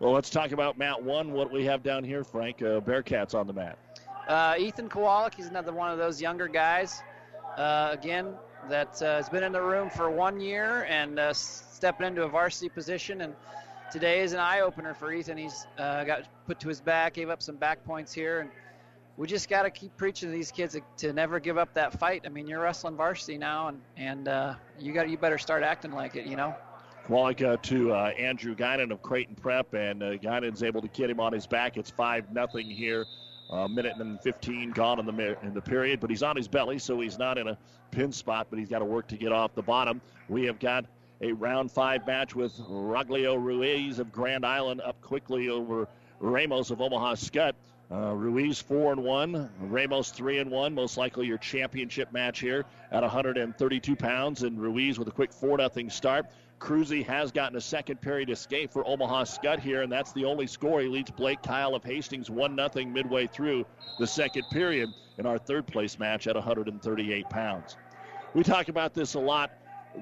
Well, 0.00 0.10
let's 0.10 0.28
talk 0.28 0.50
about 0.50 0.76
mat 0.76 1.00
one. 1.00 1.32
What 1.32 1.52
we 1.52 1.64
have 1.64 1.84
down 1.84 2.02
here, 2.02 2.24
Frank. 2.24 2.60
Uh, 2.60 2.80
Bearcats 2.80 3.34
on 3.34 3.46
the 3.46 3.52
mat. 3.52 3.78
Uh, 4.26 4.56
Ethan 4.58 4.88
Kowalik, 4.88 5.34
he's 5.34 5.46
another 5.46 5.72
one 5.72 5.92
of 5.92 5.98
those 5.98 6.20
younger 6.20 6.48
guys. 6.48 7.02
Uh, 7.56 7.90
again, 7.92 8.34
that 8.68 9.00
uh, 9.00 9.16
has 9.16 9.28
been 9.28 9.44
in 9.44 9.52
the 9.52 9.62
room 9.62 9.88
for 9.88 10.10
one 10.10 10.40
year 10.40 10.86
and 10.88 11.20
uh, 11.20 11.32
stepping 11.32 12.08
into 12.08 12.24
a 12.24 12.28
varsity 12.28 12.68
position. 12.68 13.20
And 13.20 13.36
today 13.92 14.22
is 14.22 14.32
an 14.32 14.40
eye 14.40 14.60
opener 14.60 14.92
for 14.92 15.12
Ethan. 15.12 15.38
He's 15.38 15.66
uh, 15.78 16.02
got 16.02 16.26
put 16.48 16.58
to 16.60 16.68
his 16.68 16.80
back, 16.80 17.14
gave 17.14 17.30
up 17.30 17.40
some 17.40 17.56
back 17.56 17.84
points 17.84 18.12
here, 18.12 18.40
and 18.40 18.50
we 19.16 19.26
just 19.26 19.48
got 19.48 19.62
to 19.62 19.70
keep 19.70 19.96
preaching 19.96 20.28
to 20.28 20.32
these 20.32 20.50
kids 20.50 20.76
to 20.98 21.12
never 21.12 21.38
give 21.38 21.58
up 21.58 21.72
that 21.74 21.98
fight. 21.98 22.22
I 22.26 22.28
mean, 22.28 22.46
you're 22.46 22.60
wrestling 22.60 22.96
varsity 22.96 23.38
now, 23.38 23.68
and 23.68 23.80
and 23.96 24.28
uh, 24.28 24.54
you 24.78 24.92
got 24.92 25.08
you 25.08 25.18
better 25.18 25.38
start 25.38 25.62
acting 25.62 25.92
like 25.92 26.16
it. 26.16 26.26
You 26.26 26.36
know. 26.36 26.54
Kowalik 27.06 27.60
to 27.62 27.92
uh, 27.92 28.12
Andrew 28.18 28.54
Guinan 28.54 28.90
of 28.90 29.02
Creighton 29.02 29.34
Prep, 29.34 29.74
and 29.74 30.02
uh, 30.02 30.16
Guinan's 30.16 30.62
able 30.62 30.80
to 30.80 30.88
get 30.88 31.10
him 31.10 31.20
on 31.20 31.34
his 31.34 31.46
back. 31.46 31.76
It's 31.76 31.90
five 31.90 32.32
nothing 32.32 32.68
here. 32.68 33.04
A 33.50 33.68
minute 33.68 33.92
and 33.98 34.18
15 34.22 34.70
gone 34.70 34.98
in 34.98 35.06
the 35.06 35.38
in 35.42 35.52
the 35.52 35.60
period, 35.60 36.00
but 36.00 36.08
he's 36.08 36.22
on 36.22 36.34
his 36.34 36.48
belly, 36.48 36.78
so 36.78 36.98
he's 37.00 37.18
not 37.18 37.36
in 37.36 37.46
a 37.46 37.58
pin 37.90 38.10
spot, 38.10 38.46
but 38.48 38.58
he's 38.58 38.70
got 38.70 38.78
to 38.78 38.86
work 38.86 39.06
to 39.08 39.16
get 39.16 39.32
off 39.32 39.54
the 39.54 39.62
bottom. 39.62 40.00
We 40.28 40.44
have 40.46 40.58
got 40.58 40.86
a 41.20 41.32
round 41.32 41.70
five 41.70 42.06
match 42.06 42.34
with 42.34 42.56
Roglio 42.58 43.36
Ruiz 43.36 43.98
of 43.98 44.10
Grand 44.10 44.44
Island 44.46 44.80
up 44.80 45.00
quickly 45.02 45.50
over 45.50 45.86
Ramos 46.20 46.70
of 46.70 46.80
Omaha 46.80 47.14
Skutt. 47.14 47.52
Uh, 47.94 48.12
Ruiz 48.12 48.60
four 48.60 48.90
and 48.90 49.04
one, 49.04 49.48
Ramos 49.60 50.10
three 50.10 50.38
and 50.38 50.50
one. 50.50 50.74
Most 50.74 50.96
likely 50.96 51.28
your 51.28 51.38
championship 51.38 52.12
match 52.12 52.40
here 52.40 52.64
at 52.90 53.02
132 53.02 53.94
pounds, 53.94 54.42
and 54.42 54.60
Ruiz 54.60 54.98
with 54.98 55.06
a 55.06 55.12
quick 55.12 55.32
four 55.32 55.58
nothing 55.58 55.88
start. 55.88 56.26
Cruzy 56.58 57.06
has 57.06 57.30
gotten 57.30 57.56
a 57.56 57.60
second 57.60 58.00
period 58.00 58.30
escape 58.30 58.72
for 58.72 58.84
Omaha 58.84 59.22
Skutt 59.24 59.60
here, 59.60 59.82
and 59.82 59.92
that's 59.92 60.12
the 60.12 60.24
only 60.24 60.48
score. 60.48 60.80
He 60.80 60.88
leads 60.88 61.12
Blake 61.12 61.40
Kyle 61.44 61.76
of 61.76 61.84
Hastings 61.84 62.28
1 62.30 62.56
0 62.56 62.86
midway 62.86 63.28
through 63.28 63.64
the 64.00 64.08
second 64.08 64.44
period 64.50 64.88
in 65.18 65.24
our 65.24 65.38
third 65.38 65.64
place 65.64 65.96
match 65.96 66.26
at 66.26 66.34
138 66.34 67.30
pounds. 67.30 67.76
We 68.34 68.42
talk 68.42 68.68
about 68.68 68.94
this 68.94 69.14
a 69.14 69.20
lot 69.20 69.52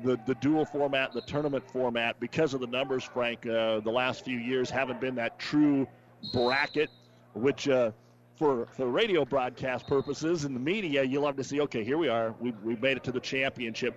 the, 0.03 0.19
the 0.27 0.35
dual 0.37 0.65
format, 0.65 1.13
the 1.13 1.21
tournament 1.21 1.71
format, 1.71 2.19
because 2.19 2.55
of 2.55 2.63
the 2.63 2.67
numbers, 2.67 3.05
Frank, 3.05 3.47
uh, 3.47 3.81
the 3.81 3.91
last 3.91 4.25
few 4.25 4.39
years 4.39 4.71
haven't 4.71 5.03
been 5.03 5.17
that 5.17 5.39
true 5.39 5.87
bracket, 6.33 6.89
which 7.35 7.69
uh, 7.69 7.91
for, 8.37 8.67
for 8.67 8.87
radio 8.87 9.25
broadcast 9.25 9.87
purposes 9.87 10.45
and 10.45 10.55
the 10.55 10.61
media, 10.61 11.03
you 11.03 11.21
love 11.21 11.37
to 11.37 11.45
see, 11.45 11.61
okay, 11.61 11.85
here 11.85 11.99
we 11.99 12.09
are. 12.09 12.35
We, 12.41 12.53
we 12.65 12.77
made 12.77 12.97
it 12.97 13.05
to 13.05 13.13
the 13.13 13.21
championship 13.21 13.97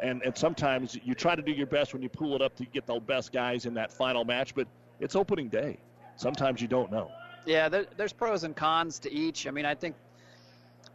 and, 0.00 0.22
and 0.22 0.36
sometimes 0.36 0.98
you 1.02 1.14
try 1.14 1.34
to 1.34 1.42
do 1.42 1.52
your 1.52 1.66
best 1.66 1.92
when 1.92 2.02
you 2.02 2.08
pull 2.08 2.34
it 2.34 2.42
up 2.42 2.54
to 2.56 2.64
get 2.66 2.86
the 2.86 2.98
best 3.00 3.32
guys 3.32 3.66
in 3.66 3.74
that 3.74 3.92
final 3.92 4.24
match, 4.24 4.54
but 4.54 4.66
it's 5.00 5.16
opening 5.16 5.48
day. 5.48 5.78
Sometimes 6.16 6.60
you 6.60 6.68
don't 6.68 6.90
know. 6.90 7.10
Yeah, 7.46 7.68
there, 7.68 7.86
there's 7.96 8.12
pros 8.12 8.44
and 8.44 8.54
cons 8.54 8.98
to 9.00 9.12
each. 9.12 9.46
I 9.46 9.50
mean, 9.50 9.64
I 9.64 9.74
think 9.74 9.96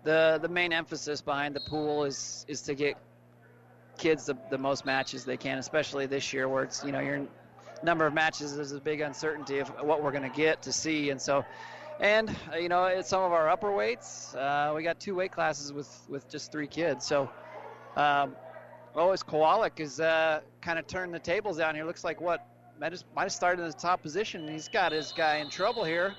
the 0.04 0.40
the 0.42 0.48
main 0.48 0.72
emphasis 0.72 1.22
behind 1.22 1.56
the 1.56 1.60
pool 1.62 2.06
is 2.06 2.46
is 2.48 2.62
to 2.62 2.74
get 2.74 2.96
kids 3.98 4.26
the, 4.26 4.38
the 4.50 4.58
most 4.58 4.86
matches 4.86 5.26
they 5.26 5.38
can, 5.38 5.58
especially 5.58 6.06
this 6.06 6.32
year 6.32 6.48
where 6.48 6.64
it's 6.64 6.84
you 6.84 6.92
know 6.92 7.00
your 7.00 7.28
number 7.84 8.06
of 8.06 8.14
matches 8.14 8.54
is 8.54 8.72
a 8.72 8.80
big 8.80 9.02
uncertainty 9.02 9.60
of 9.60 9.70
what 9.82 10.02
we're 10.02 10.12
going 10.12 10.30
to 10.30 10.36
get 10.36 10.62
to 10.64 10.72
see, 10.72 11.10
and 11.10 11.22
so. 11.22 11.46
And 12.00 12.36
you 12.60 12.70
know, 12.70 12.86
it's 12.86 13.10
some 13.10 13.24
of 13.24 13.34
our 13.34 13.50
upper 13.50 13.72
weights. 13.72 14.34
Uh, 14.36 14.74
we 14.76 14.84
got 14.84 15.00
two 15.00 15.16
weight 15.16 15.32
classes 15.32 15.74
with 15.74 16.06
with 16.08 16.30
just 16.30 16.52
three 16.52 16.68
kids, 16.68 17.06
so 17.06 17.30
um, 17.98 18.36
Oh, 18.96 19.12
as 19.12 19.22
Kowalik 19.22 19.80
is 19.80 20.00
uh, 20.00 20.42
kind 20.62 20.80
of 20.80 20.88
turned 20.88 21.14
the 21.14 21.20
tables 21.20 21.58
down 21.58 21.76
here. 21.76 21.86
Looks 21.86 22.04
like 22.04 22.20
what 22.20 22.46
might 22.80 22.92
have, 22.92 23.32
started 23.32 23.62
in 23.62 23.68
the 23.68 23.74
top 23.74 24.02
position. 24.02 24.48
He's 24.48 24.68
got 24.68 24.92
his 24.92 25.12
guy 25.12 25.38
in 25.38 25.50
trouble 25.50 25.84
here. 25.84 26.16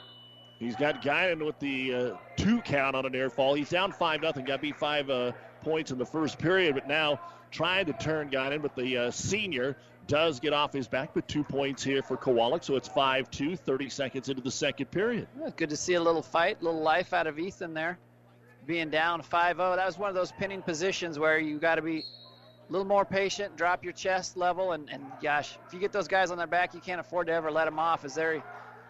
He's 0.59 0.77
got 0.77 1.03
Guinan 1.03 1.45
with 1.45 1.59
the 1.59 1.95
uh, 1.95 2.17
two 2.37 2.61
count 2.61 2.95
on 2.95 3.07
an 3.07 3.15
air 3.15 3.31
fall. 3.31 3.55
He's 3.55 3.71
down 3.71 3.93
five 3.93 4.21
nothing. 4.21 4.45
Got 4.45 4.61
beat 4.61 4.77
five 4.77 5.09
uh, 5.11 5.33
points 5.63 5.91
in 5.91 5.99
the 5.99 6.07
first 6.07 6.39
period, 6.39 6.75
but 6.75 6.87
now 6.87 7.19
trying 7.51 7.87
to 7.87 7.93
turn 7.93 8.31
Guinan. 8.31 8.63
But 8.63 8.77
the 8.77 8.97
uh, 8.97 9.11
senior 9.11 9.77
does 10.07 10.41
get 10.41 10.53
off 10.53 10.73
his 10.73 10.89
back 10.89 11.11
but 11.15 11.29
two 11.29 11.45
points 11.45 11.83
here 11.85 12.03
for 12.03 12.17
Kowalik. 12.17 12.65
So 12.65 12.77
it's 12.77 12.89
5 12.89 13.31
2, 13.31 13.57
30 13.57 13.89
seconds 13.89 14.29
into 14.29 14.43
the 14.43 14.51
second 14.51 14.91
period. 14.91 15.29
Good 15.57 15.71
to 15.71 15.77
see 15.77 15.95
a 15.95 16.03
little 16.03 16.23
fight, 16.23 16.59
a 16.61 16.65
little 16.65 16.83
life 16.83 17.13
out 17.13 17.27
of 17.27 17.39
Ethan 17.39 17.75
there. 17.75 17.99
Being 18.67 18.91
down 18.91 19.23
5 19.23 19.57
0. 19.57 19.77
That 19.77 19.87
was 19.87 19.99
one 19.99 20.09
of 20.09 20.15
those 20.15 20.33
pinning 20.33 20.63
positions 20.63 21.19
where 21.19 21.39
you 21.39 21.59
got 21.59 21.77
to 21.77 21.83
be 21.83 21.99
a 21.99 22.73
little 22.73 22.87
more 22.87 23.05
patient, 23.05 23.57
drop 23.57 23.83
your 23.83 23.93
chest 23.93 24.37
level, 24.37 24.73
and, 24.73 24.89
and 24.91 25.05
gosh, 25.21 25.59
if 25.67 25.75
you 25.75 25.81
get 25.81 25.91
those 25.91 26.07
guys 26.07 26.31
on 26.31 26.39
their 26.39 26.47
back, 26.47 26.73
you 26.73 26.81
can't 26.81 27.01
afford 27.01 27.27
to 27.27 27.33
ever 27.33 27.51
let 27.51 27.65
them 27.65 27.81
off 27.81 28.05
as 28.05 28.15
there 28.15 28.35
he 28.35 28.43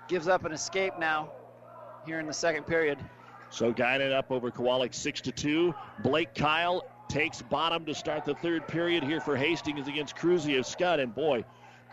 gives 0.07 0.29
up 0.29 0.45
an 0.45 0.53
escape 0.53 0.99
now 0.99 1.31
here 2.05 2.19
in 2.19 2.27
the 2.27 2.33
second 2.33 2.65
period. 2.65 2.99
So 3.49 3.73
Guinan 3.73 4.13
up 4.13 4.31
over 4.31 4.51
Kowalik 4.51 4.95
6 4.95 5.23
to 5.23 5.33
2. 5.33 5.75
Blake 6.03 6.35
Kyle 6.35 6.85
takes 7.11 7.43
bottom 7.43 7.85
to 7.85 7.95
start 7.95 8.25
the 8.25 8.35
third 8.37 8.67
period 8.69 9.03
here 9.03 9.21
for 9.21 9.37
Hastings 9.37 9.89
against 9.89 10.17
Cruzy 10.17 10.59
of 10.59 10.65
Skutt. 10.65 11.01
And 11.01 11.13
boy, 11.13 11.45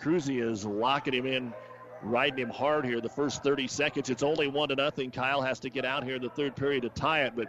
Cruzy 0.02 0.42
is 0.42 0.64
locking 0.64 1.14
him 1.14 1.26
in, 1.26 1.54
riding 2.04 2.38
him 2.38 2.50
hard 2.50 2.86
here 2.86 3.02
the 3.02 3.10
first 3.10 3.44
30 3.44 3.68
seconds. 3.68 4.10
It's 4.12 4.22
only 4.22 4.48
one 4.48 4.70
to 4.70 4.76
nothing. 4.76 5.10
Kyle 5.10 5.42
has 5.42 5.60
to 5.62 5.70
get 5.70 5.86
out 5.86 6.04
here 6.04 6.18
in 6.18 6.22
the 6.22 6.30
third 6.30 6.56
period 6.56 6.84
to 6.84 6.90
tie 6.90 7.24
it, 7.24 7.34
but 7.36 7.48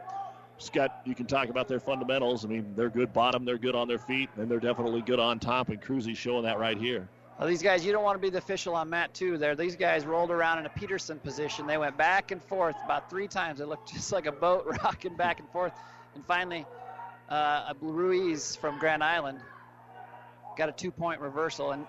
Skutt, 0.59 0.89
you 1.05 1.15
can 1.15 1.27
talk 1.27 1.51
about 1.51 1.69
their 1.69 1.79
fundamentals. 1.79 2.45
I 2.45 2.49
mean, 2.49 2.73
they're 2.75 2.89
good 2.89 3.13
bottom, 3.13 3.45
they're 3.45 3.59
good 3.59 3.75
on 3.75 3.87
their 3.87 3.99
feet, 3.99 4.31
and 4.37 4.51
they're 4.51 4.59
definitely 4.59 5.03
good 5.03 5.21
on 5.21 5.39
top. 5.39 5.69
And 5.69 5.81
Cruzy's 5.81 6.19
showing 6.19 6.45
that 6.45 6.59
right 6.59 6.79
here. 6.79 7.07
Well, 7.39 7.47
these 7.47 7.63
guys, 7.63 7.85
you 7.85 7.93
don't 7.93 8.03
want 8.03 8.17
to 8.17 8.21
be 8.21 8.31
the 8.31 8.39
official 8.39 8.75
on 8.75 8.91
Matt 8.91 9.15
too. 9.15 9.37
There, 9.37 9.55
these 9.55 9.77
guys 9.77 10.07
rolled 10.07 10.31
around 10.33 10.59
in 10.59 10.67
a 10.67 10.71
Peterson 10.71 11.21
position. 11.21 11.67
They 11.67 11.79
went 11.79 11.97
back 11.97 12.33
and 12.33 12.43
forth 12.43 12.75
about 12.85 13.09
three 13.11 13.29
times. 13.29 13.61
It 13.61 13.69
looked 13.69 13.93
just 13.93 14.11
like 14.11 14.27
a 14.27 14.33
boat 14.33 14.65
rocking 14.83 15.17
back 15.17 15.39
and 15.39 15.49
forth. 15.51 15.73
And 16.15 16.25
finally, 16.25 16.67
uh, 17.29 17.73
Ruiz 17.81 18.57
from 18.57 18.79
Grand 18.79 19.03
Island 19.03 19.41
got 20.57 20.69
a 20.69 20.73
two-point 20.73 21.21
reversal. 21.21 21.73
And 21.73 21.87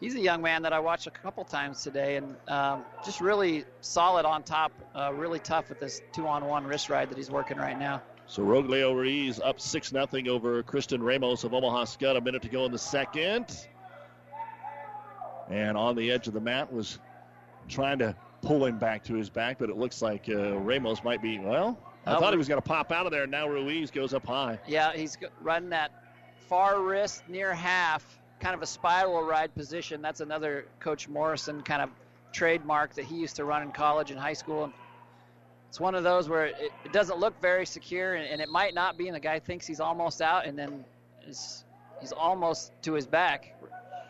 he's 0.00 0.14
a 0.14 0.20
young 0.20 0.42
man 0.42 0.62
that 0.62 0.72
I 0.72 0.78
watched 0.78 1.06
a 1.06 1.10
couple 1.10 1.44
times 1.44 1.82
today, 1.82 2.16
and 2.16 2.36
um, 2.48 2.84
just 3.04 3.20
really 3.20 3.64
solid 3.80 4.26
on 4.26 4.42
top. 4.42 4.72
Uh, 4.94 5.12
really 5.14 5.38
tough 5.38 5.68
with 5.68 5.80
this 5.80 6.00
two-on-one 6.12 6.64
wrist 6.64 6.90
ride 6.90 7.10
that 7.10 7.16
he's 7.16 7.30
working 7.30 7.56
right 7.56 7.78
now. 7.78 8.02
So 8.26 8.42
Roglio 8.42 8.94
Ruiz 8.94 9.40
up 9.40 9.60
6 9.60 9.88
0 9.88 10.06
over 10.28 10.62
Kristen 10.62 11.02
Ramos 11.02 11.42
of 11.42 11.52
Omaha 11.52 11.84
Skutt. 11.84 12.16
A 12.16 12.20
minute 12.20 12.42
to 12.42 12.48
go 12.48 12.64
in 12.64 12.70
the 12.70 12.78
second. 12.78 13.66
And 15.48 15.76
on 15.76 15.96
the 15.96 16.12
edge 16.12 16.28
of 16.28 16.34
the 16.34 16.40
mat 16.40 16.72
was 16.72 17.00
trying 17.68 17.98
to 17.98 18.14
pull 18.40 18.64
him 18.64 18.78
back 18.78 19.02
to 19.04 19.14
his 19.14 19.28
back, 19.28 19.58
but 19.58 19.68
it 19.68 19.76
looks 19.76 20.00
like 20.00 20.28
uh, 20.28 20.56
Ramos 20.58 21.02
might 21.02 21.20
be, 21.20 21.38
well, 21.38 21.76
I 22.06 22.18
thought 22.18 22.32
he 22.32 22.38
was 22.38 22.48
going 22.48 22.60
to 22.60 22.66
pop 22.66 22.92
out 22.92 23.06
of 23.06 23.12
there. 23.12 23.24
and 23.24 23.32
Now 23.32 23.48
Ruiz 23.48 23.90
goes 23.90 24.14
up 24.14 24.26
high. 24.26 24.58
Yeah, 24.66 24.92
he's 24.92 25.18
running 25.40 25.70
that 25.70 25.92
far 26.48 26.80
wrist 26.80 27.22
near 27.28 27.52
half, 27.52 28.18
kind 28.40 28.54
of 28.54 28.62
a 28.62 28.66
spiral 28.66 29.22
ride 29.22 29.54
position. 29.54 30.02
That's 30.02 30.20
another 30.20 30.66
Coach 30.80 31.08
Morrison 31.08 31.62
kind 31.62 31.82
of 31.82 31.90
trademark 32.32 32.94
that 32.94 33.04
he 33.04 33.16
used 33.16 33.36
to 33.36 33.44
run 33.44 33.62
in 33.62 33.72
college 33.72 34.10
and 34.10 34.18
high 34.18 34.32
school. 34.32 34.64
And 34.64 34.72
it's 35.68 35.78
one 35.78 35.94
of 35.94 36.02
those 36.02 36.28
where 36.28 36.46
it, 36.46 36.72
it 36.84 36.92
doesn't 36.92 37.18
look 37.18 37.40
very 37.40 37.66
secure, 37.66 38.14
and, 38.14 38.26
and, 38.26 38.40
it 38.40 38.48
might 38.48 38.74
not 38.74 38.98
be, 38.98 39.06
and 39.06 39.14
the 39.14 39.20
guy 39.20 39.38
thinks 39.38 39.66
he's 39.66 39.80
almost 39.80 40.20
out, 40.20 40.46
and 40.46 40.58
then 40.58 40.84
he's 41.24 41.64
almost 42.16 42.72
to 42.82 42.94
his 42.94 43.06
back. 43.06 43.56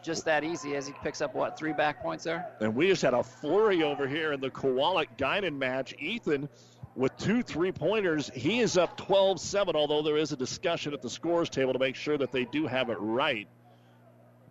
Just 0.03 0.25
that 0.25 0.43
easy 0.43 0.77
as 0.77 0.87
he 0.87 0.95
picks 1.03 1.21
up, 1.21 1.35
what, 1.35 1.59
three 1.59 1.75
back 1.75 2.03
points 2.03 2.25
there? 2.25 2.49
And 2.61 2.75
we 2.75 2.87
just 2.87 3.03
had 3.03 3.13
a 3.13 3.23
flurry 3.23 3.83
over 3.83 4.09
here 4.09 4.33
in 4.33 4.41
the 4.41 4.49
Kowalik 4.49 5.09
Guinan 5.19 5.59
match. 5.59 5.95
Ethan 5.99 6.49
with 6.95 7.17
two 7.17 7.43
three 7.43 7.73
pointers. 7.73 8.31
He 8.35 8.61
is 8.61 8.77
up 8.77 8.97
12 8.97 9.41
7, 9.41 9.77
although 9.77 10.03
there 10.03 10.17
is 10.17 10.33
a 10.33 10.37
discussion 10.37 10.93
at 10.93 11.03
the 11.03 11.11
scores 11.11 11.49
table 11.49 11.73
to 11.73 11.79
make 11.79 11.97
sure 11.97 12.19
that 12.19 12.33
they 12.33 12.45
do 12.45 12.67
have 12.67 12.91
it 12.91 12.99
right. 13.01 13.49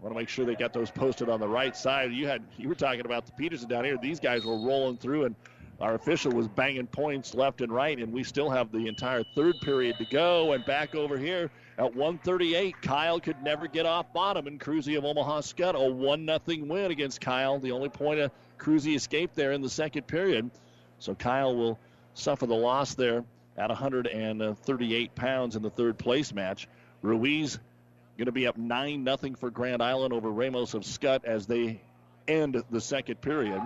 Want 0.01 0.13
to 0.13 0.19
make 0.19 0.29
sure 0.29 0.45
they 0.45 0.55
got 0.55 0.71
those 0.71 0.89
posted 0.89 1.27
on 1.27 1.41
the 1.41 1.47
right 1.47 1.75
side. 1.75 2.13
You 2.13 2.27
had 2.27 2.41
you 2.57 2.69
were 2.69 2.75
talking 2.75 3.01
about 3.01 3.25
the 3.25 3.33
Peterson 3.33 3.67
down 3.67 3.83
here. 3.83 3.97
These 3.97 4.21
guys 4.21 4.45
were 4.45 4.57
rolling 4.57 4.97
through 4.97 5.25
and 5.25 5.35
our 5.81 5.95
official 5.95 6.31
was 6.33 6.47
banging 6.47 6.87
points 6.87 7.33
left 7.33 7.61
and 7.61 7.71
right, 7.71 7.97
and 7.97 8.11
we 8.11 8.23
still 8.23 8.49
have 8.49 8.71
the 8.71 8.87
entire 8.87 9.23
third 9.35 9.55
period 9.61 9.97
to 9.99 10.05
go. 10.05 10.51
And 10.51 10.65
back 10.65 10.93
over 10.93 11.17
here 11.17 11.49
at 11.77 11.95
138, 11.95 12.81
Kyle 12.81 13.19
could 13.19 13.41
never 13.43 13.67
get 13.67 13.85
off 13.85 14.11
bottom, 14.11 14.47
and 14.47 14.59
Cruzy 14.59 14.97
of 14.97 15.05
Omaha 15.05 15.39
Skutt 15.39 15.75
a 15.75 15.89
1 15.89 16.25
0 16.25 16.65
win 16.65 16.91
against 16.91 17.21
Kyle. 17.21 17.59
The 17.59 17.71
only 17.71 17.87
point 17.87 18.19
of 18.19 18.31
Cruzy 18.57 18.95
escaped 18.95 19.35
there 19.35 19.53
in 19.53 19.61
the 19.61 19.69
second 19.69 20.05
period. 20.05 20.51
So 20.99 21.15
Kyle 21.15 21.55
will 21.55 21.79
suffer 22.19 22.45
the 22.45 22.55
loss 22.55 22.95
there 22.95 23.23
at 23.57 23.69
138 23.69 25.15
pounds 25.15 25.55
in 25.55 25.61
the 25.61 25.69
third 25.69 25.97
place 25.97 26.33
match. 26.33 26.67
Ruiz 27.01 27.59
going 28.17 28.25
to 28.25 28.31
be 28.31 28.47
up 28.47 28.57
9 28.57 29.05
0 29.05 29.35
for 29.37 29.49
Grand 29.49 29.81
Island 29.81 30.13
over 30.13 30.29
Ramos 30.29 30.73
of 30.73 30.83
Skutt 30.83 31.23
as 31.23 31.47
they 31.47 31.81
end 32.27 32.61
the 32.69 32.81
second 32.81 33.21
period. 33.21 33.61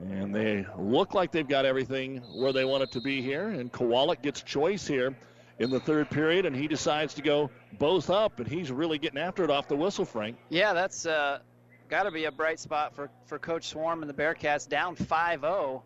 And 0.00 0.34
they 0.34 0.66
look 0.78 1.12
like 1.12 1.30
they've 1.30 1.46
got 1.46 1.66
everything 1.66 2.22
where 2.34 2.52
they 2.52 2.64
want 2.64 2.82
it 2.82 2.92
to 2.92 3.00
be 3.00 3.20
here. 3.20 3.48
And 3.48 3.70
Kowalik 3.70 4.22
gets 4.22 4.40
choice 4.42 4.86
here 4.86 5.14
in 5.58 5.70
the 5.70 5.78
third 5.78 6.08
period, 6.08 6.46
and 6.46 6.56
he 6.56 6.66
decides 6.66 7.14
to 7.14 7.22
go 7.22 7.50
both 7.78 8.08
up, 8.08 8.40
and 8.40 8.48
he's 8.48 8.72
really 8.72 8.98
getting 8.98 9.18
after 9.18 9.44
it 9.44 9.50
off 9.50 9.68
the 9.68 9.76
whistle, 9.76 10.06
Frank. 10.06 10.36
Yeah, 10.48 10.72
that's 10.72 11.04
uh, 11.04 11.40
got 11.90 12.04
to 12.04 12.10
be 12.10 12.24
a 12.24 12.32
bright 12.32 12.58
spot 12.58 12.96
for, 12.96 13.10
for 13.26 13.38
Coach 13.38 13.68
Swarm 13.68 14.02
and 14.02 14.08
the 14.08 14.14
Bearcats, 14.14 14.66
down 14.66 14.96
5 14.96 15.40
0 15.40 15.82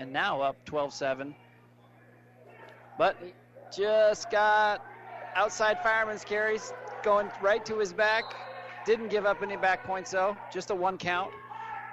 and 0.00 0.12
now 0.12 0.40
up 0.40 0.56
12 0.64 0.92
7. 0.92 1.34
But 2.98 3.16
just 3.74 4.30
got 4.30 4.84
outside 5.36 5.80
fireman's 5.82 6.24
carries 6.24 6.72
going 7.04 7.30
right 7.40 7.64
to 7.66 7.78
his 7.78 7.92
back. 7.92 8.24
Didn't 8.84 9.08
give 9.08 9.26
up 9.26 9.42
any 9.42 9.56
back 9.56 9.84
points, 9.84 10.10
though, 10.10 10.36
just 10.52 10.70
a 10.70 10.74
one 10.74 10.98
count. 10.98 11.30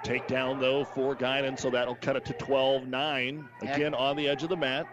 Takedown, 0.02 0.58
though, 0.58 0.84
for 0.84 1.14
Guinan, 1.14 1.58
so 1.58 1.70
that'll 1.70 1.96
cut 1.96 2.16
it 2.16 2.24
to 2.24 2.32
12 2.32 2.88
9. 2.88 3.48
Again, 3.62 3.94
on 3.94 4.16
the 4.16 4.28
edge 4.28 4.42
of 4.42 4.48
the 4.48 4.56
mat. 4.56 4.86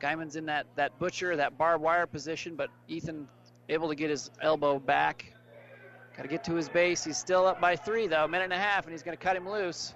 Guinan's 0.00 0.36
in 0.36 0.46
that, 0.46 0.66
that 0.76 0.98
butcher, 0.98 1.36
that 1.36 1.56
barbed 1.56 1.82
wire 1.82 2.06
position, 2.06 2.56
but 2.56 2.70
Ethan 2.88 3.28
able 3.68 3.88
to 3.88 3.94
get 3.94 4.10
his 4.10 4.30
elbow 4.40 4.78
back. 4.78 5.32
Got 6.16 6.22
to 6.22 6.28
get 6.28 6.44
to 6.44 6.54
his 6.54 6.68
base. 6.68 7.04
He's 7.04 7.18
still 7.18 7.46
up 7.46 7.60
by 7.60 7.76
three, 7.76 8.06
though, 8.06 8.24
a 8.24 8.28
minute 8.28 8.44
and 8.44 8.52
a 8.52 8.58
half, 8.58 8.84
and 8.84 8.92
he's 8.92 9.02
going 9.02 9.16
to 9.16 9.22
cut 9.22 9.36
him 9.36 9.48
loose. 9.48 9.94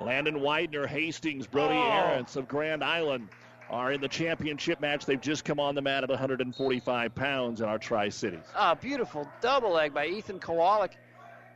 Landon 0.00 0.40
Widener, 0.40 0.86
Hastings, 0.86 1.46
Brody 1.46 1.74
oh. 1.74 1.80
Arentz 1.80 2.36
of 2.36 2.48
Grand 2.48 2.82
Island 2.82 3.28
are 3.70 3.92
in 3.92 4.00
the 4.00 4.08
championship 4.08 4.80
match. 4.80 5.06
They've 5.06 5.20
just 5.20 5.44
come 5.44 5.58
on 5.58 5.74
the 5.74 5.82
mat 5.82 6.04
at 6.04 6.10
145 6.10 7.14
pounds 7.14 7.60
in 7.60 7.68
our 7.68 7.78
Tri 7.78 8.08
Cities. 8.08 8.44
Oh, 8.48 8.58
ah, 8.58 8.74
beautiful 8.74 9.28
double 9.40 9.72
leg 9.72 9.94
by 9.94 10.06
Ethan 10.06 10.40
Kowalik. 10.40 10.92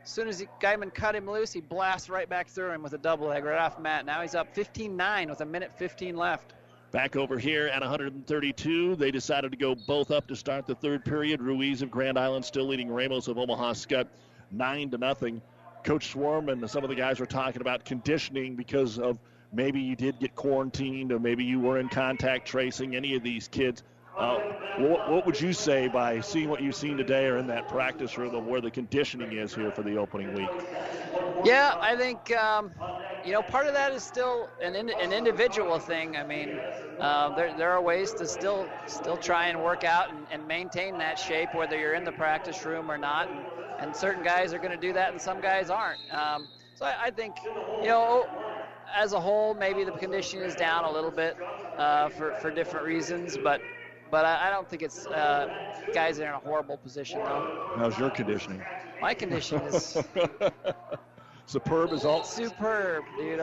As 0.03 0.09
soon 0.09 0.27
as 0.27 0.39
he, 0.39 0.47
Guinan 0.61 0.93
cut 0.93 1.15
him 1.15 1.29
loose, 1.29 1.51
he 1.51 1.61
blasts 1.61 2.09
right 2.09 2.27
back 2.27 2.47
through 2.47 2.71
him 2.71 2.81
with 2.81 2.93
a 2.93 2.97
double 2.97 3.27
leg 3.27 3.43
right 3.43 3.59
off 3.59 3.79
mat. 3.79 4.05
Now 4.05 4.21
he's 4.21 4.33
up 4.33 4.55
15-9 4.55 5.29
with 5.29 5.41
a 5.41 5.45
minute 5.45 5.71
15 5.77 6.15
left. 6.15 6.53
Back 6.91 7.15
over 7.15 7.37
here 7.37 7.67
at 7.67 7.81
132, 7.81 8.95
they 8.95 9.11
decided 9.11 9.51
to 9.51 9.57
go 9.57 9.75
both 9.75 10.09
up 10.09 10.25
to 10.27 10.35
start 10.35 10.65
the 10.65 10.73
third 10.73 11.05
period. 11.05 11.41
Ruiz 11.41 11.83
of 11.83 11.91
Grand 11.91 12.17
Island 12.17 12.43
still 12.43 12.65
leading 12.65 12.89
Ramos 12.89 13.27
of 13.27 13.37
Omaha 13.37 13.73
Skutt 13.73 14.07
nine 14.51 14.89
to 14.89 14.97
nothing. 14.97 15.41
Coach 15.83 16.11
Swarm 16.11 16.49
and 16.49 16.69
some 16.69 16.83
of 16.83 16.89
the 16.89 16.95
guys 16.95 17.19
were 17.19 17.25
talking 17.25 17.61
about 17.61 17.85
conditioning 17.85 18.55
because 18.55 18.99
of 18.99 19.17
maybe 19.53 19.79
you 19.79 19.95
did 19.95 20.19
get 20.19 20.35
quarantined 20.35 21.11
or 21.11 21.19
maybe 21.19 21.43
you 21.43 21.59
were 21.59 21.79
in 21.79 21.89
contact 21.89 22.47
tracing. 22.47 22.95
Any 22.95 23.15
of 23.15 23.23
these 23.23 23.47
kids 23.47 23.83
uh, 24.19 24.37
what, 24.79 25.09
what, 25.09 25.25
would 25.25 25.39
you 25.39 25.53
say 25.53 25.87
by 25.87 26.19
seeing 26.19 26.49
what 26.49 26.61
you've 26.61 26.75
seen 26.75 26.97
today 26.97 27.27
or 27.27 27.37
in 27.37 27.47
that 27.47 27.69
practice 27.69 28.17
room 28.17 28.45
where 28.47 28.59
the 28.59 28.69
conditioning 28.69 29.31
is 29.31 29.55
here 29.55 29.71
for 29.71 29.81
the 29.81 29.95
opening 29.95 30.33
week? 30.33 30.49
Yeah, 31.45 31.77
I 31.79 31.95
think, 31.95 32.35
um, 32.35 32.71
you 33.23 33.31
know, 33.31 33.41
part 33.41 33.67
of 33.67 33.73
that 33.73 33.93
is 33.93 34.03
still 34.03 34.49
an, 34.61 34.75
an 34.75 35.13
individual 35.13 35.79
thing. 35.79 36.17
I 36.17 36.25
mean, 36.25 36.59
uh, 36.99 37.33
there, 37.33 37.55
there 37.57 37.71
are 37.71 37.81
ways 37.81 38.11
to 38.15 38.27
still 38.27 38.67
still 38.87 39.15
try 39.15 39.47
and 39.47 39.63
work 39.63 39.85
out 39.85 40.09
and, 40.09 40.25
and 40.31 40.45
maintain 40.45 40.97
that 40.97 41.17
shape, 41.17 41.55
whether 41.55 41.79
you're 41.79 41.93
in 41.93 42.03
the 42.03 42.11
practice 42.11 42.65
room 42.65 42.91
or 42.91 42.97
not. 42.97 43.29
And, 43.29 43.39
and 43.79 43.95
certain 43.95 44.23
guys 44.23 44.53
are 44.53 44.59
going 44.59 44.71
to 44.71 44.77
do 44.77 44.93
that 44.93 45.11
and 45.11 45.21
some 45.21 45.41
guys 45.41 45.69
aren't. 45.69 45.99
Um, 46.13 46.47
so 46.75 46.85
I, 46.85 47.05
I 47.05 47.11
think, 47.11 47.35
you 47.81 47.87
know, 47.87 48.27
as 48.95 49.13
a 49.13 49.19
whole, 49.19 49.53
maybe 49.53 49.83
the 49.83 49.91
conditioning 49.91 50.45
is 50.45 50.55
down 50.55 50.85
a 50.85 50.91
little 50.91 51.11
bit 51.11 51.37
uh, 51.77 52.09
for, 52.09 52.33
for 52.35 52.51
different 52.51 52.85
reasons, 52.85 53.37
but 53.37 53.61
but 54.11 54.25
I, 54.25 54.47
I 54.47 54.49
don't 54.49 54.67
think 54.67 54.81
it's 54.81 55.05
uh, 55.05 55.47
guys 55.93 56.17
that 56.17 56.25
are 56.25 56.29
in 56.29 56.35
a 56.35 56.39
horrible 56.39 56.77
position, 56.77 57.19
though. 57.19 57.73
How's 57.75 57.97
your 57.99 58.09
conditioning? 58.09 58.61
My 59.01 59.13
conditioning 59.13 59.67
is 59.67 59.97
superb 61.45 61.93
as 61.93 62.05
all. 62.05 62.23
Superb, 62.23 63.03
dude. 63.17 63.39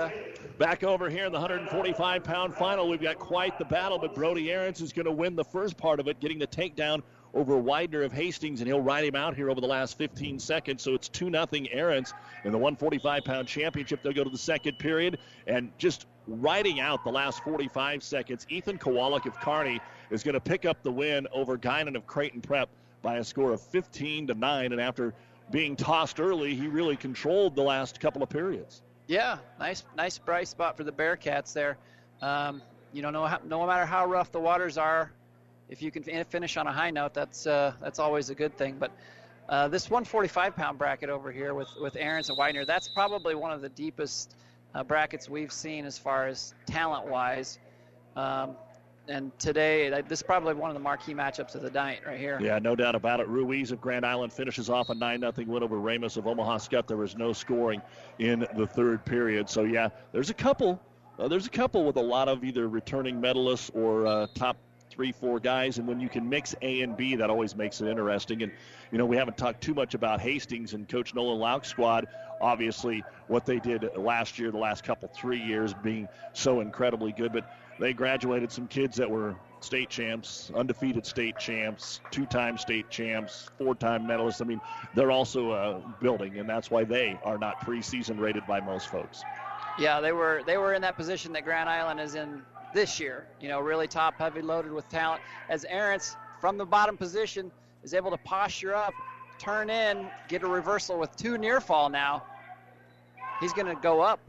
Back 0.59 0.83
over 0.83 1.09
here 1.09 1.27
in 1.27 1.33
the 1.33 1.39
145 1.39 2.25
pound 2.25 2.55
final, 2.55 2.89
we've 2.89 3.01
got 3.01 3.19
quite 3.19 3.59
the 3.59 3.65
battle, 3.65 3.99
but 3.99 4.15
Brody 4.15 4.47
Arentz 4.47 4.81
is 4.83 4.93
going 4.93 5.07
to 5.07 5.13
win 5.13 5.37
the 5.37 5.45
first 5.45 5.77
part 5.77 6.01
of 6.01 6.09
it, 6.09 6.19
getting 6.21 6.39
the 6.39 6.47
takedown 6.47 7.03
over 7.37 7.59
Widener 7.59 8.03
of 8.03 8.13
Hastings, 8.13 8.61
and 8.61 8.67
he'll 8.67 8.81
ride 8.81 9.05
him 9.05 9.15
out 9.15 9.37
here 9.37 9.51
over 9.51 9.61
the 9.61 9.67
last 9.67 9.99
15 9.99 10.39
seconds. 10.39 10.83
So 10.83 10.95
it's 10.95 11.09
2 11.09 11.31
0 11.31 11.47
Arentz 11.47 12.13
in 12.45 12.51
the 12.51 12.59
145 12.59 13.25
pound 13.25 13.47
championship. 13.47 14.03
They'll 14.03 14.13
go 14.13 14.25
to 14.25 14.31
the 14.31 14.39
second 14.39 14.79
period, 14.79 15.19
and 15.47 15.71
just 15.79 16.07
riding 16.27 16.81
out 16.81 17.05
the 17.05 17.11
last 17.11 17.45
45 17.45 18.03
seconds, 18.03 18.47
Ethan 18.49 18.79
Kowalik 18.79 19.27
of 19.27 19.39
Kearney 19.41 19.81
is 20.11 20.23
going 20.23 20.35
to 20.35 20.41
pick 20.41 20.65
up 20.65 20.83
the 20.83 20.91
win 20.91 21.27
over 21.33 21.57
Guinan 21.57 21.95
of 21.95 22.07
Creighton 22.07 22.41
Prep 22.41 22.69
by 23.03 23.19
a 23.19 23.25
score 23.25 23.53
of 23.53 23.61
15 23.61 24.29
to 24.29 24.35
9. 24.35 24.73
And 24.73 24.81
after 24.81 25.15
being 25.51 25.77
tossed 25.77 26.19
early, 26.19 26.55
he 26.55 26.67
really 26.67 26.97
controlled 26.97 27.55
the 27.55 27.63
last 27.63 28.01
couple 28.01 28.23
of 28.23 28.29
periods. 28.29 28.83
Yeah, 29.07 29.39
nice, 29.61 29.85
nice 29.97 30.19
bright 30.19 30.49
spot 30.49 30.77
for 30.77 30.83
the 30.83 30.91
Bearcats 30.91 31.53
there. 31.53 31.79
Um, 32.21 32.63
you 32.93 33.03
know, 33.03 33.11
no, 33.11 33.39
no 33.45 33.67
matter 33.67 33.87
how 33.87 34.07
rough 34.07 34.33
the 34.33 34.41
waters 34.41 34.79
are, 34.79 35.13
if 35.69 35.83
you 35.83 35.91
can 35.91 36.03
finish 36.25 36.57
on 36.57 36.67
a 36.67 36.73
high 36.73 36.91
note, 36.91 37.15
that's 37.15 37.47
uh, 37.47 37.73
that's 37.81 37.99
always 37.99 38.31
a 38.31 38.35
good 38.35 38.57
thing. 38.57 38.77
But 38.79 38.93
uh, 39.49 39.69
this 39.69 39.91
145 39.91 40.57
pound 40.57 40.79
bracket 40.79 41.11
over 41.11 41.33
here 41.33 41.55
with 41.55 41.69
with 41.81 41.95
Arentz 41.95 42.29
and 42.29 42.39
Widener, 42.39 42.65
that's 42.65 42.89
probably 42.89 43.35
one 43.35 43.53
of 43.53 43.61
the 43.61 43.69
deepest 43.69 44.35
uh, 44.75 44.85
brackets 44.85 45.29
we've 45.29 45.53
seen 45.53 45.85
as 45.85 45.99
far 45.99 46.27
as 46.27 46.55
talent 46.67 47.09
wise. 47.09 47.59
Um, 48.15 48.57
and 49.09 49.37
today 49.39 49.89
this 50.09 50.19
is 50.19 50.23
probably 50.23 50.55
one 50.55 50.71
of 50.71 50.75
the 50.75 50.81
marquee 50.81 51.15
matchups 51.15 51.55
of 51.55 51.63
the 51.63 51.71
night 51.71 52.01
right 52.07 52.19
here. 52.19 52.39
Yeah, 52.41 52.59
no 52.59 52.75
doubt 52.75 52.95
about 52.95 53.21
it. 53.21 53.29
Ruiz 53.29 53.71
of 53.71 53.81
Grand 53.81 54.05
Island 54.05 54.33
finishes 54.33 54.69
off 54.69 54.89
a 54.91 54.95
9 54.95 55.21
0 55.21 55.33
win 55.47 55.63
over 55.63 55.79
Ramos 55.79 56.17
of 56.17 56.27
Omaha 56.27 56.59
Skutt. 56.59 56.87
There 56.87 56.97
was 56.97 57.17
no 57.17 57.33
scoring 57.33 57.83
in 58.19 58.47
the 58.57 58.67
third 58.67 59.05
period. 59.05 59.49
So, 59.49 59.63
yeah, 59.63 59.91
there's 60.13 60.31
a 60.31 60.35
couple. 60.35 60.81
Uh, 61.19 61.29
there's 61.29 61.47
a 61.47 61.51
couple 61.51 61.85
with 61.85 61.97
a 61.97 62.03
lot 62.03 62.29
of 62.29 62.45
either 62.45 62.69
returning 62.69 63.21
medalists 63.21 63.71
or 63.75 64.07
uh, 64.07 64.27
top 64.35 64.57
three, 64.97 65.13
four 65.13 65.39
guys. 65.39 65.79
And 65.79 65.87
when 65.87 66.01
you 66.01 66.09
can 66.09 66.29
mix 66.29 66.55
A 66.63 66.81
and 66.81 66.97
B, 66.97 67.17
that 67.17 67.29
always 67.29 67.55
makes 67.55 67.81
it 67.81 67.89
interesting. 67.89 68.43
And, 68.43 68.51
you 68.91 68.99
know, 68.99 69.05
we 69.05 69.17
haven't 69.17 69.37
talked 69.37 69.61
too 69.61 69.75
much 69.75 69.95
about 69.95 70.21
Hastings 70.21 70.73
and 70.73 70.89
Coach 70.89 71.15
Nolan 71.15 71.39
Lauk's 71.39 71.69
squad. 71.69 72.09
Obviously, 72.41 73.05
what 73.29 73.47
they 73.47 73.59
did 73.59 73.89
last 73.97 74.39
year, 74.39 74.51
the 74.51 74.59
last 74.59 74.85
couple, 74.85 75.09
three 75.09 75.41
years 75.41 75.75
being 75.75 76.09
so 76.33 76.61
incredibly 76.61 77.13
good. 77.13 77.33
But 77.33 77.45
they 77.79 77.93
graduated 77.93 78.51
some 78.51 78.67
kids 78.67 78.97
that 78.97 79.11
were 79.11 79.37
state 79.61 79.91
champs, 79.91 80.51
undefeated 80.55 81.05
state 81.05 81.39
champs, 81.39 82.01
two-time 82.11 82.57
state 82.57 82.89
champs, 82.91 83.51
four-time 83.59 84.07
medalists. 84.07 84.41
I 84.41 84.45
mean, 84.45 84.61
they're 84.95 85.11
also 85.11 85.51
uh, 85.51 85.81
building, 86.01 86.39
and 86.39 86.49
that's 86.49 86.71
why 86.71 86.85
they 86.85 87.19
are 87.23 87.39
not 87.39 87.61
preseason 87.61 88.19
rated 88.19 88.47
by 88.47 88.61
most 88.61 88.89
folks. 88.89 89.23
Yeah, 89.79 90.01
they 90.01 90.13
were 90.13 90.43
they 90.47 90.57
were 90.57 90.73
in 90.73 90.83
that 90.83 90.97
position 90.97 91.33
that 91.35 91.45
Grand 91.45 91.69
Island 91.69 92.01
is 92.01 92.15
in 92.15 92.43
this 92.77 93.01
year. 93.01 93.27
You 93.41 93.49
know, 93.49 93.59
really 93.59 93.89
top 93.89 94.17
heavy 94.19 94.43
loaded 94.43 94.71
with 94.71 94.89
talent. 94.89 95.21
As 95.49 95.65
Arentz 95.65 96.15
from 96.41 96.59
the 96.59 96.65
bottom 96.65 96.97
position 96.97 97.51
is 97.83 97.95
able 97.95 98.13
to 98.13 98.19
posture 98.19 98.75
up, 98.75 98.95
turn 99.39 99.71
in, 99.71 100.07
get 100.29 100.45
a 100.45 100.47
reversal 100.47 100.99
with 100.99 101.17
two 101.17 101.39
near 101.39 101.61
fall 101.61 101.89
now. 101.89 102.23
He's 103.41 103.53
going 103.53 103.67
to 103.67 103.81
go 103.83 104.01
up 104.01 104.21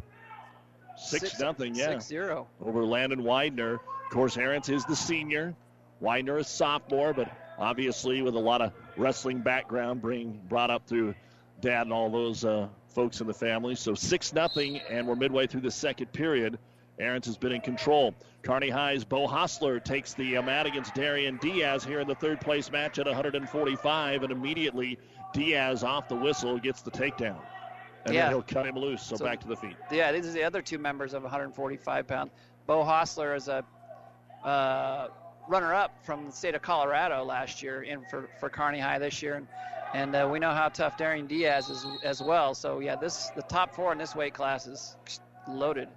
Six, 0.97 1.29
six 1.29 1.39
nothing, 1.39 1.75
yeah. 1.75 1.91
Six 1.91 2.07
zero. 2.07 2.47
Over 2.59 2.83
Landon 2.83 3.23
Widener. 3.23 3.75
Of 3.75 4.11
course, 4.11 4.35
Arentz 4.35 4.69
is 4.69 4.83
the 4.85 4.95
senior. 4.95 5.53
Widener 5.99 6.39
is 6.39 6.47
sophomore, 6.47 7.13
but 7.13 7.29
obviously 7.59 8.21
with 8.21 8.35
a 8.35 8.39
lot 8.39 8.61
of 8.61 8.73
wrestling 8.95 9.41
background, 9.41 10.01
being 10.01 10.41
brought 10.49 10.71
up 10.71 10.87
through 10.87 11.13
dad 11.61 11.83
and 11.83 11.93
all 11.93 12.09
those 12.09 12.43
uh, 12.43 12.67
folks 12.89 13.21
in 13.21 13.27
the 13.27 13.33
family. 13.33 13.75
So 13.75 13.93
six 13.93 14.33
nothing, 14.33 14.79
and 14.89 15.07
we're 15.07 15.15
midway 15.15 15.45
through 15.45 15.61
the 15.61 15.71
second 15.71 16.11
period. 16.13 16.57
Arentz 16.99 17.25
has 17.25 17.37
been 17.37 17.51
in 17.51 17.61
control. 17.61 18.13
Kearney 18.41 18.69
High's 18.69 19.03
Bo 19.03 19.27
Hostler 19.27 19.79
takes 19.79 20.13
the 20.13 20.37
uh, 20.37 20.41
mat 20.41 20.65
against 20.65 20.93
Darian 20.95 21.37
Diaz 21.37 21.83
here 21.83 21.99
in 21.99 22.07
the 22.07 22.15
third 22.15 22.41
place 22.41 22.71
match 22.71 22.97
at 22.99 23.05
145, 23.05 24.23
and 24.23 24.31
immediately 24.31 24.97
Diaz 25.33 25.83
off 25.83 26.07
the 26.07 26.15
whistle 26.15 26.57
gets 26.57 26.81
the 26.81 26.91
takedown 26.91 27.41
and 28.07 28.15
yeah. 28.15 28.23
then 28.23 28.31
he'll 28.31 28.41
cut 28.41 28.65
him 28.65 28.75
loose. 28.75 29.03
So, 29.03 29.15
so, 29.17 29.25
back 29.25 29.41
to 29.41 29.47
the 29.47 29.55
feet. 29.55 29.75
Yeah, 29.91 30.11
these 30.11 30.25
are 30.27 30.31
the 30.31 30.43
other 30.43 30.61
two 30.61 30.77
members 30.77 31.13
of 31.13 31.23
145 31.23 32.07
pound. 32.07 32.31
Bo 32.65 32.83
Hostler 32.83 33.35
is 33.35 33.47
a 33.47 33.63
uh, 34.43 35.09
runner-up 35.47 36.05
from 36.05 36.27
the 36.27 36.31
state 36.31 36.55
of 36.55 36.61
Colorado 36.61 37.23
last 37.23 37.61
year, 37.61 37.83
in 37.83 38.03
for 38.09 38.29
for 38.39 38.49
Kearney 38.49 38.79
High 38.79 38.99
this 38.99 39.21
year, 39.21 39.35
and 39.35 39.47
and 39.93 40.15
uh, 40.15 40.29
we 40.31 40.39
know 40.39 40.51
how 40.51 40.69
tough 40.69 40.97
Darian 40.97 41.27
Diaz 41.27 41.69
is 41.69 41.85
as 42.03 42.21
well. 42.21 42.53
So 42.53 42.79
yeah, 42.79 42.95
this 42.95 43.29
the 43.35 43.41
top 43.43 43.75
four 43.75 43.91
in 43.91 43.97
this 43.97 44.15
weight 44.15 44.33
class 44.33 44.67
is 44.67 44.95
loaded. 45.47 45.89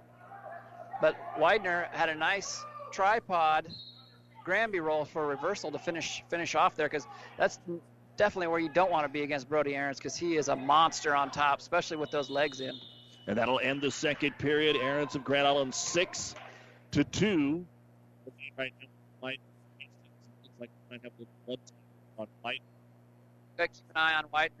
But 1.01 1.15
Widener 1.39 1.89
had 1.91 2.09
a 2.09 2.15
nice 2.15 2.63
tripod 2.91 3.67
Granby 4.43 4.79
roll 4.79 5.05
for 5.05 5.25
reversal 5.25 5.71
to 5.71 5.79
finish 5.79 6.23
finish 6.29 6.55
off 6.55 6.75
there 6.75 6.87
because 6.87 7.07
that's 7.37 7.59
definitely 8.17 8.47
where 8.47 8.59
you 8.59 8.69
don't 8.69 8.91
want 8.91 9.05
to 9.05 9.09
be 9.09 9.23
against 9.23 9.49
Brody 9.49 9.73
Arentz 9.73 9.97
because 9.97 10.15
he 10.15 10.35
is 10.35 10.47
a 10.47 10.55
monster 10.55 11.15
on 11.15 11.31
top, 11.31 11.59
especially 11.59 11.97
with 11.97 12.11
those 12.11 12.29
legs 12.29 12.59
in. 12.59 12.73
And 13.27 13.37
that'll 13.37 13.59
end 13.59 13.81
the 13.81 13.91
second 13.91 14.37
period. 14.37 14.75
Arentz 14.75 15.15
of 15.15 15.23
Grand 15.23 15.47
Island 15.47 15.73
six 15.75 16.35
to 16.91 17.03
two. 17.03 17.65
Right 18.57 18.73
now, 18.81 18.87
might 19.21 19.39
like 20.59 20.69
might 20.89 21.01
have 21.03 21.11
blood 21.45 21.59
on 22.17 22.27
White. 22.41 22.61
Keep 23.57 23.69
an 23.95 23.97
eye 23.97 24.15
on 24.15 24.25
White. 24.25 24.51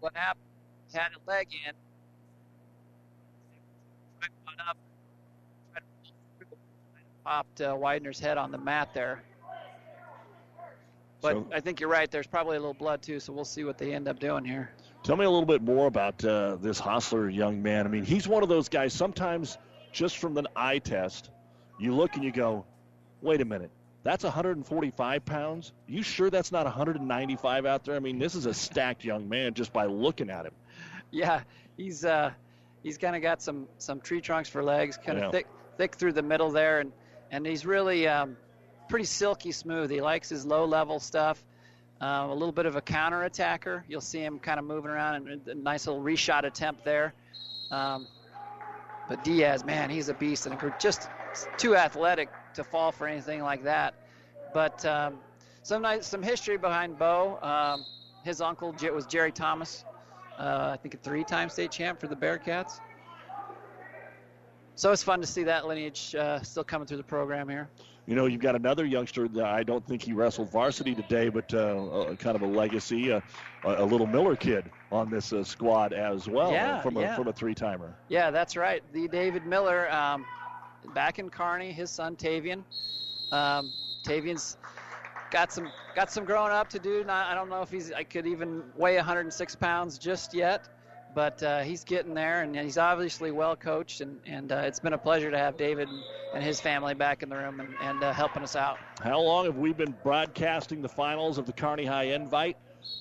What 0.00 0.14
happened? 0.14 0.44
He 0.92 0.98
had 0.98 1.12
a 1.12 1.30
leg 1.30 1.48
in. 1.66 1.74
Up, 4.68 4.76
popped 7.28 7.60
uh, 7.60 7.74
Widener's 7.74 8.18
head 8.18 8.38
on 8.38 8.50
the 8.50 8.56
mat 8.56 8.88
there. 8.94 9.22
But 11.20 11.32
so, 11.32 11.46
I 11.52 11.60
think 11.60 11.78
you're 11.78 11.90
right. 11.90 12.10
There's 12.10 12.26
probably 12.26 12.56
a 12.56 12.60
little 12.60 12.72
blood 12.72 13.02
too, 13.02 13.20
so 13.20 13.34
we'll 13.34 13.44
see 13.44 13.64
what 13.64 13.76
they 13.76 13.92
end 13.92 14.08
up 14.08 14.18
doing 14.18 14.44
here. 14.44 14.70
Tell 15.02 15.16
me 15.16 15.26
a 15.26 15.30
little 15.30 15.46
bit 15.46 15.60
more 15.60 15.88
about 15.88 16.24
uh, 16.24 16.56
this 16.56 16.78
Hostler 16.78 17.28
young 17.28 17.62
man. 17.62 17.86
I 17.86 17.90
mean, 17.90 18.04
he's 18.04 18.26
one 18.26 18.42
of 18.42 18.48
those 18.48 18.70
guys. 18.70 18.94
Sometimes, 18.94 19.58
just 19.92 20.16
from 20.16 20.38
an 20.38 20.46
eye 20.56 20.78
test, 20.78 21.30
you 21.78 21.94
look 21.94 22.14
and 22.14 22.24
you 22.24 22.32
go, 22.32 22.64
"Wait 23.20 23.42
a 23.42 23.44
minute, 23.44 23.70
that's 24.04 24.24
145 24.24 25.24
pounds. 25.26 25.72
You 25.86 26.02
sure 26.02 26.30
that's 26.30 26.50
not 26.50 26.64
195 26.64 27.66
out 27.66 27.84
there? 27.84 27.96
I 27.96 28.00
mean, 28.00 28.18
this 28.18 28.34
is 28.34 28.46
a 28.46 28.54
stacked 28.54 29.04
young 29.04 29.28
man 29.28 29.52
just 29.52 29.72
by 29.72 29.84
looking 29.84 30.30
at 30.30 30.46
him." 30.46 30.54
Yeah, 31.10 31.42
he's 31.76 32.06
uh, 32.06 32.30
he's 32.82 32.96
kind 32.96 33.16
of 33.16 33.20
got 33.20 33.42
some 33.42 33.66
some 33.76 34.00
tree 34.00 34.22
trunks 34.22 34.48
for 34.48 34.62
legs, 34.62 34.96
kind 34.96 35.18
of 35.18 35.30
thick 35.30 35.46
thick 35.76 35.94
through 35.94 36.12
the 36.12 36.22
middle 36.22 36.50
there, 36.50 36.80
and 36.80 36.92
and 37.30 37.46
he's 37.46 37.66
really 37.66 38.06
um, 38.08 38.36
pretty 38.88 39.04
silky 39.04 39.52
smooth. 39.52 39.90
He 39.90 40.00
likes 40.00 40.28
his 40.28 40.44
low 40.46 40.64
level 40.64 41.00
stuff. 41.00 41.44
Uh, 42.00 42.28
a 42.30 42.32
little 42.32 42.52
bit 42.52 42.64
of 42.64 42.76
a 42.76 42.80
counter 42.80 43.24
attacker. 43.24 43.84
You'll 43.88 44.00
see 44.00 44.20
him 44.20 44.38
kind 44.38 44.60
of 44.60 44.64
moving 44.64 44.90
around 44.90 45.28
and 45.28 45.48
a 45.48 45.54
nice 45.54 45.86
little 45.86 46.02
reshot 46.02 46.44
attempt 46.44 46.84
there. 46.84 47.12
Um, 47.72 48.06
but 49.08 49.24
Diaz, 49.24 49.64
man, 49.64 49.90
he's 49.90 50.08
a 50.08 50.14
beast 50.14 50.46
and 50.46 50.56
just 50.78 51.08
too 51.56 51.74
athletic 51.74 52.28
to 52.54 52.62
fall 52.62 52.92
for 52.92 53.06
anything 53.06 53.42
like 53.42 53.64
that. 53.64 53.94
But 54.54 54.84
um, 54.84 55.18
some 55.62 55.82
nice, 55.82 56.06
some 56.06 56.22
history 56.22 56.56
behind 56.56 56.98
Bo. 56.98 57.38
Um, 57.42 57.84
his 58.24 58.40
uncle 58.40 58.74
was 58.94 59.06
Jerry 59.06 59.32
Thomas, 59.32 59.84
uh, 60.38 60.70
I 60.72 60.76
think 60.76 60.94
a 60.94 60.98
three-time 60.98 61.48
state 61.48 61.72
champ 61.72 61.98
for 62.00 62.06
the 62.06 62.16
Bearcats. 62.16 62.80
So 64.78 64.92
it's 64.92 65.02
fun 65.02 65.20
to 65.20 65.26
see 65.26 65.42
that 65.42 65.66
lineage 65.66 66.14
uh, 66.14 66.40
still 66.42 66.64
coming 66.64 66.86
through 66.86 66.98
the 66.98 67.02
program 67.02 67.48
here 67.48 67.68
you 68.08 68.14
know, 68.14 68.24
you've 68.24 68.40
got 68.40 68.56
another 68.56 68.86
youngster 68.86 69.28
that 69.28 69.44
I 69.44 69.62
don't 69.62 69.86
think 69.86 70.00
he 70.00 70.14
wrestled 70.14 70.50
varsity 70.50 70.94
today, 70.94 71.28
but 71.28 71.52
uh, 71.52 72.14
kind 72.18 72.36
of 72.36 72.40
a 72.40 72.46
legacy, 72.46 73.12
uh, 73.12 73.20
a 73.64 73.84
little 73.84 74.06
Miller 74.06 74.34
kid 74.34 74.64
on 74.90 75.10
this 75.10 75.34
uh, 75.34 75.44
squad 75.44 75.92
as 75.92 76.26
well 76.26 76.50
yeah, 76.50 76.80
from, 76.80 76.96
a, 76.96 77.14
from 77.14 77.28
a 77.28 77.32
three 77.34 77.54
timer. 77.54 77.94
Yeah, 78.08 78.30
that's 78.30 78.56
right. 78.56 78.82
The 78.94 79.08
David 79.08 79.44
Miller, 79.44 79.92
um, 79.92 80.24
back 80.94 81.18
in 81.18 81.28
Kearney, 81.28 81.70
his 81.70 81.90
son 81.90 82.16
Tavian. 82.16 82.64
Um, 83.30 83.70
Tavian's 84.04 84.56
got 85.30 85.52
some 85.52 85.70
got 85.94 86.10
some 86.10 86.24
growing 86.24 86.52
up 86.52 86.70
to 86.70 86.78
do. 86.78 87.04
Not, 87.04 87.26
I 87.26 87.34
don't 87.34 87.50
know 87.50 87.60
if 87.60 87.70
he's 87.70 87.92
I 87.92 88.04
could 88.04 88.26
even 88.26 88.62
weigh 88.74 88.96
106 88.96 89.54
pounds 89.56 89.98
just 89.98 90.32
yet 90.32 90.66
but 91.14 91.42
uh, 91.42 91.60
he's 91.60 91.84
getting 91.84 92.14
there, 92.14 92.42
and 92.42 92.54
he's 92.56 92.78
obviously 92.78 93.30
well 93.30 93.56
coached, 93.56 94.00
and, 94.00 94.18
and 94.26 94.52
uh, 94.52 94.62
it's 94.64 94.80
been 94.80 94.92
a 94.92 94.98
pleasure 94.98 95.30
to 95.30 95.38
have 95.38 95.56
David 95.56 95.88
and 96.34 96.42
his 96.42 96.60
family 96.60 96.94
back 96.94 97.22
in 97.22 97.28
the 97.28 97.36
room 97.36 97.60
and, 97.60 97.74
and 97.80 98.02
uh, 98.02 98.12
helping 98.12 98.42
us 98.42 98.56
out. 98.56 98.78
How 99.02 99.20
long 99.20 99.46
have 99.46 99.56
we 99.56 99.72
been 99.72 99.94
broadcasting 100.02 100.82
the 100.82 100.88
finals 100.88 101.38
of 101.38 101.46
the 101.46 101.52
Kearney 101.52 101.84
High 101.84 102.04
Invite? 102.04 102.56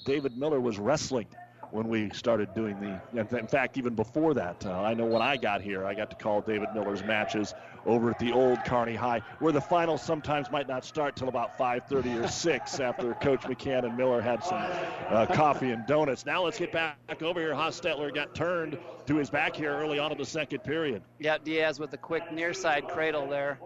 David 0.05 0.37
Miller 0.37 0.59
was 0.59 0.79
wrestling 0.79 1.27
when 1.71 1.87
we 1.87 2.09
started 2.11 2.53
doing 2.53 2.79
the. 2.79 3.37
In 3.37 3.47
fact, 3.47 3.77
even 3.77 3.93
before 3.93 4.33
that, 4.33 4.65
uh, 4.65 4.81
I 4.81 4.93
know 4.93 5.05
when 5.05 5.21
I 5.21 5.37
got 5.37 5.61
here, 5.61 5.85
I 5.85 5.93
got 5.93 6.09
to 6.09 6.15
call 6.15 6.41
David 6.41 6.69
Miller's 6.73 7.03
matches 7.03 7.53
over 7.85 8.11
at 8.11 8.19
the 8.19 8.31
old 8.31 8.63
Kearney 8.65 8.95
High, 8.95 9.21
where 9.39 9.51
the 9.51 9.61
finals 9.61 10.01
sometimes 10.01 10.51
might 10.51 10.67
not 10.67 10.85
start 10.85 11.15
till 11.15 11.29
about 11.29 11.57
5:30 11.57 12.23
or 12.23 12.27
6 12.27 12.79
after 12.79 13.13
Coach 13.15 13.41
McCann 13.41 13.85
and 13.85 13.97
Miller 13.97 14.21
had 14.21 14.43
some 14.43 14.63
uh, 15.09 15.25
coffee 15.27 15.71
and 15.71 15.85
donuts. 15.87 16.25
Now 16.25 16.43
let's 16.43 16.59
get 16.59 16.71
back 16.71 16.97
over 17.21 17.39
here. 17.39 17.53
Hostetler 17.53 18.13
got 18.13 18.35
turned 18.35 18.77
to 19.05 19.15
his 19.15 19.29
back 19.29 19.55
here 19.55 19.73
early 19.73 19.99
on 19.99 20.11
in 20.11 20.17
the 20.17 20.25
second 20.25 20.63
period. 20.63 21.01
Yeah, 21.19 21.37
Diaz 21.43 21.79
with 21.79 21.93
a 21.93 21.97
quick 21.97 22.31
near 22.31 22.53
side 22.53 22.87
cradle 22.87 23.27
there, 23.27 23.59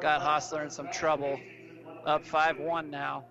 got 0.00 0.20
Hostler 0.22 0.62
in 0.62 0.70
some 0.70 0.90
trouble. 0.90 1.38
Up 2.04 2.24
5-1 2.26 2.90
now. 2.90 3.24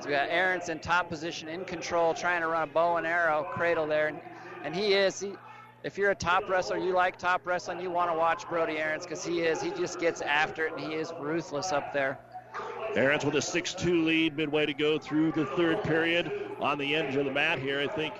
So 0.00 0.06
we 0.06 0.12
got 0.12 0.28
Arentz 0.30 0.68
in 0.68 0.78
top 0.78 1.08
position, 1.08 1.48
in 1.48 1.64
control, 1.64 2.14
trying 2.14 2.40
to 2.42 2.46
run 2.46 2.62
a 2.62 2.66
bow 2.66 2.96
and 2.96 3.06
arrow 3.06 3.44
cradle 3.52 3.86
there, 3.86 4.08
and, 4.08 4.20
and 4.64 4.74
he 4.74 4.92
is. 4.92 5.20
He, 5.20 5.32
if 5.82 5.98
you're 5.98 6.10
a 6.10 6.14
top 6.14 6.48
wrestler, 6.48 6.78
you 6.78 6.92
like 6.92 7.18
top 7.18 7.44
wrestling, 7.44 7.80
you 7.80 7.90
want 7.90 8.10
to 8.10 8.16
watch 8.16 8.48
Brody 8.48 8.76
Arentz 8.76 9.02
because 9.02 9.24
he 9.24 9.40
is. 9.40 9.60
He 9.60 9.70
just 9.70 9.98
gets 9.98 10.20
after 10.20 10.66
it, 10.66 10.72
and 10.76 10.80
he 10.80 10.94
is 10.94 11.12
ruthless 11.18 11.72
up 11.72 11.92
there. 11.92 12.18
Arentz 12.94 13.24
with 13.24 13.34
a 13.34 13.38
6-2 13.38 14.04
lead, 14.04 14.36
midway 14.36 14.66
to 14.66 14.74
go 14.74 14.98
through 14.98 15.32
the 15.32 15.46
third 15.46 15.82
period 15.82 16.30
on 16.60 16.78
the 16.78 16.94
edge 16.96 17.16
of 17.16 17.24
the 17.24 17.32
mat 17.32 17.58
here. 17.58 17.80
I 17.80 17.86
think 17.86 18.14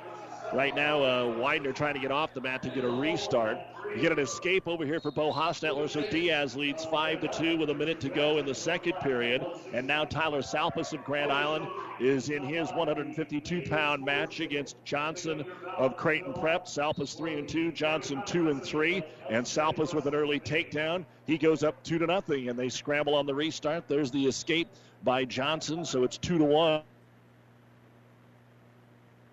Right 0.53 0.75
now, 0.75 1.03
uh, 1.03 1.37
Widener 1.39 1.73
trying 1.73 1.95
to 1.95 2.01
get 2.01 2.11
off 2.11 2.33
the 2.33 2.41
mat 2.41 2.63
to 2.63 2.71
get 2.71 2.83
a 2.83 2.89
restart. 2.89 3.59
You 3.95 4.01
get 4.01 4.13
an 4.13 4.19
escape 4.19 4.67
over 4.67 4.85
here 4.85 4.99
for 4.99 5.11
Bo 5.11 5.31
Hostetler, 5.33 5.89
so 5.89 6.03
Diaz 6.11 6.57
leads 6.57 6.85
5 6.87 7.21
to 7.21 7.29
2 7.29 7.59
with 7.59 7.71
a 7.71 7.75
minute 7.75 8.01
to 8.01 8.09
go 8.09 8.39
in 8.39 8.47
the 8.47 8.55
second 8.55 8.95
period. 9.01 9.45
And 9.73 9.87
now 9.87 10.05
Tyler 10.05 10.41
Salpas 10.41 10.93
of 10.93 11.05
Grand 11.05 11.31
Island 11.31 11.67
is 12.01 12.31
in 12.31 12.43
his 12.43 12.71
152 12.71 13.63
pound 13.69 14.05
match 14.05 14.41
against 14.41 14.77
Johnson 14.85 15.45
of 15.77 15.97
Creighton 15.97 16.33
Prep. 16.33 16.67
Salpas 16.67 17.17
3 17.17 17.41
and 17.41 17.49
2, 17.49 17.73
Johnson 17.73 18.23
2 18.25 18.51
and 18.51 18.63
3. 18.63 19.03
And 19.31 19.45
Salpas 19.45 19.95
with 19.95 20.07
an 20.07 20.15
early 20.15 20.41
takedown. 20.41 21.05
He 21.27 21.37
goes 21.37 21.63
up 21.63 21.83
2 21.85 21.99
to 21.99 22.07
nothing, 22.07 22.49
and 22.49 22.59
they 22.59 22.71
scramble 22.71 23.15
on 23.15 23.27
the 23.27 23.35
restart. 23.35 23.87
There's 23.87 24.11
the 24.11 24.27
escape 24.27 24.69
by 25.05 25.25
Johnson, 25.25 25.85
so 25.85 26.05
it's 26.05 26.17
2 26.19 26.39
to 26.39 26.45
1. 26.45 26.83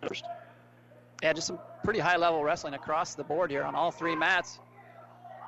First. 0.02 0.26
Yeah, 1.26 1.34
just 1.34 1.48
some 1.48 1.58
pretty 1.84 1.98
high 1.98 2.18
level 2.18 2.44
wrestling 2.44 2.76
across 2.76 3.16
the 3.16 3.24
board 3.24 3.50
here 3.50 3.64
on 3.64 3.74
all 3.74 3.90
three 3.90 4.16
mats. 4.16 4.60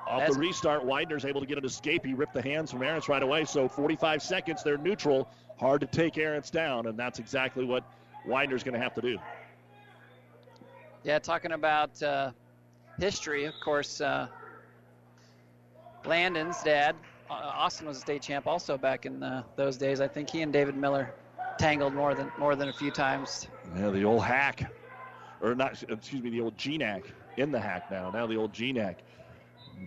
Off 0.08 0.18
That's 0.18 0.34
the 0.34 0.40
restart, 0.40 0.84
Widener's 0.84 1.24
able 1.24 1.40
to 1.40 1.46
get 1.46 1.56
an 1.56 1.64
escape. 1.64 2.04
He 2.04 2.14
ripped 2.14 2.34
the 2.34 2.42
hands 2.42 2.72
from 2.72 2.80
Arentz 2.80 3.06
right 3.06 3.22
away. 3.22 3.44
So 3.44 3.68
45 3.68 4.20
seconds, 4.20 4.64
they're 4.64 4.76
neutral. 4.76 5.28
Hard 5.60 5.80
to 5.82 5.86
take 5.86 6.14
Arentz 6.14 6.50
down, 6.50 6.88
and 6.88 6.98
that's 6.98 7.20
exactly 7.20 7.64
what 7.64 7.84
Widener's 8.26 8.64
going 8.64 8.74
to 8.74 8.80
have 8.80 8.92
to 8.94 9.00
do. 9.00 9.18
Yeah, 11.04 11.20
talking 11.20 11.52
about 11.52 12.02
uh, 12.02 12.32
history, 12.98 13.44
of 13.44 13.54
course, 13.62 14.00
uh, 14.00 14.26
Landon's 16.04 16.60
dad, 16.64 16.96
uh, 17.30 17.34
Austin 17.34 17.86
was 17.86 17.98
a 17.98 18.00
state 18.00 18.22
champ 18.22 18.48
also 18.48 18.76
back 18.76 19.06
in 19.06 19.22
uh, 19.22 19.44
those 19.54 19.76
days. 19.76 20.00
I 20.00 20.08
think 20.08 20.28
he 20.28 20.42
and 20.42 20.52
David 20.52 20.76
Miller 20.76 21.14
tangled 21.56 21.94
more 21.94 22.16
than 22.16 22.32
more 22.36 22.56
than 22.56 22.68
a 22.68 22.72
few 22.72 22.90
times. 22.90 23.46
Yeah, 23.76 23.90
the 23.90 24.02
old 24.02 24.24
hack 24.24 24.72
or 25.40 25.54
not, 25.54 25.82
excuse 25.88 26.22
me, 26.22 26.30
the 26.30 26.40
old 26.40 26.56
GNAC 26.56 27.04
in 27.36 27.50
the 27.50 27.60
hack 27.60 27.90
now. 27.90 28.10
Now 28.10 28.26
the 28.26 28.36
old 28.36 28.52
GNAC. 28.52 28.96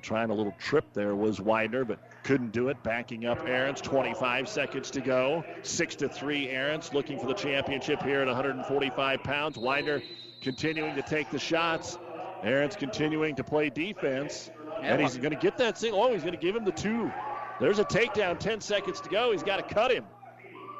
Trying 0.01 0.29
a 0.29 0.33
little 0.33 0.55
trip 0.57 0.85
there 0.93 1.15
was 1.15 1.41
Widener, 1.41 1.83
but 1.83 1.99
couldn't 2.23 2.53
do 2.53 2.69
it. 2.69 2.81
Backing 2.81 3.25
up 3.25 3.45
Arentz. 3.45 3.81
25 3.81 4.47
seconds 4.47 4.89
to 4.91 5.01
go. 5.01 5.43
Six 5.63 5.95
to 5.95 6.07
three. 6.07 6.47
Arentz 6.47 6.93
looking 6.93 7.19
for 7.19 7.27
the 7.27 7.33
championship 7.33 8.01
here 8.01 8.21
at 8.21 8.27
145 8.27 9.23
pounds. 9.23 9.57
Widener 9.57 10.01
continuing 10.41 10.95
to 10.95 11.01
take 11.01 11.29
the 11.29 11.39
shots. 11.39 11.97
Arentz 12.43 12.77
continuing 12.77 13.35
to 13.35 13.43
play 13.43 13.69
defense, 13.69 14.49
and 14.81 15.01
he's 15.01 15.17
going 15.17 15.31
to 15.31 15.39
get 15.39 15.57
that 15.57 15.77
single. 15.77 16.01
Oh, 16.01 16.13
he's 16.13 16.23
going 16.23 16.33
to 16.33 16.39
give 16.39 16.55
him 16.55 16.65
the 16.65 16.71
two. 16.71 17.11
There's 17.59 17.79
a 17.79 17.85
takedown. 17.85 18.39
10 18.39 18.61
seconds 18.61 19.01
to 19.01 19.09
go. 19.09 19.31
He's 19.31 19.43
got 19.43 19.57
to 19.57 19.73
cut 19.73 19.91
him. 19.91 20.05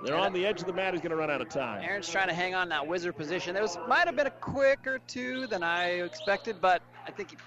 They're 0.04 0.16
on 0.16 0.34
the 0.34 0.46
edge 0.46 0.62
of 0.62 0.68
the 0.68 0.74
mat. 0.74 0.94
He's 0.94 1.02
going 1.02 1.12
to 1.12 1.16
run 1.16 1.30
out 1.30 1.42
of 1.42 1.50
time. 1.50 1.84
Aaron's 1.84 2.10
trying 2.10 2.28
to 2.28 2.34
hang 2.34 2.56
on 2.56 2.70
that 2.70 2.86
wizard 2.86 3.16
position. 3.16 3.56
It 3.56 3.62
was 3.62 3.78
might 3.88 4.08
have 4.08 4.16
been 4.16 4.28
a 4.28 4.32
quicker 4.32 5.00
two 5.08 5.48
than 5.48 5.64
I 5.64 6.02
expected, 6.02 6.60
but 6.60 6.82
I 7.08 7.12
think 7.12 7.32
he, 7.32 7.38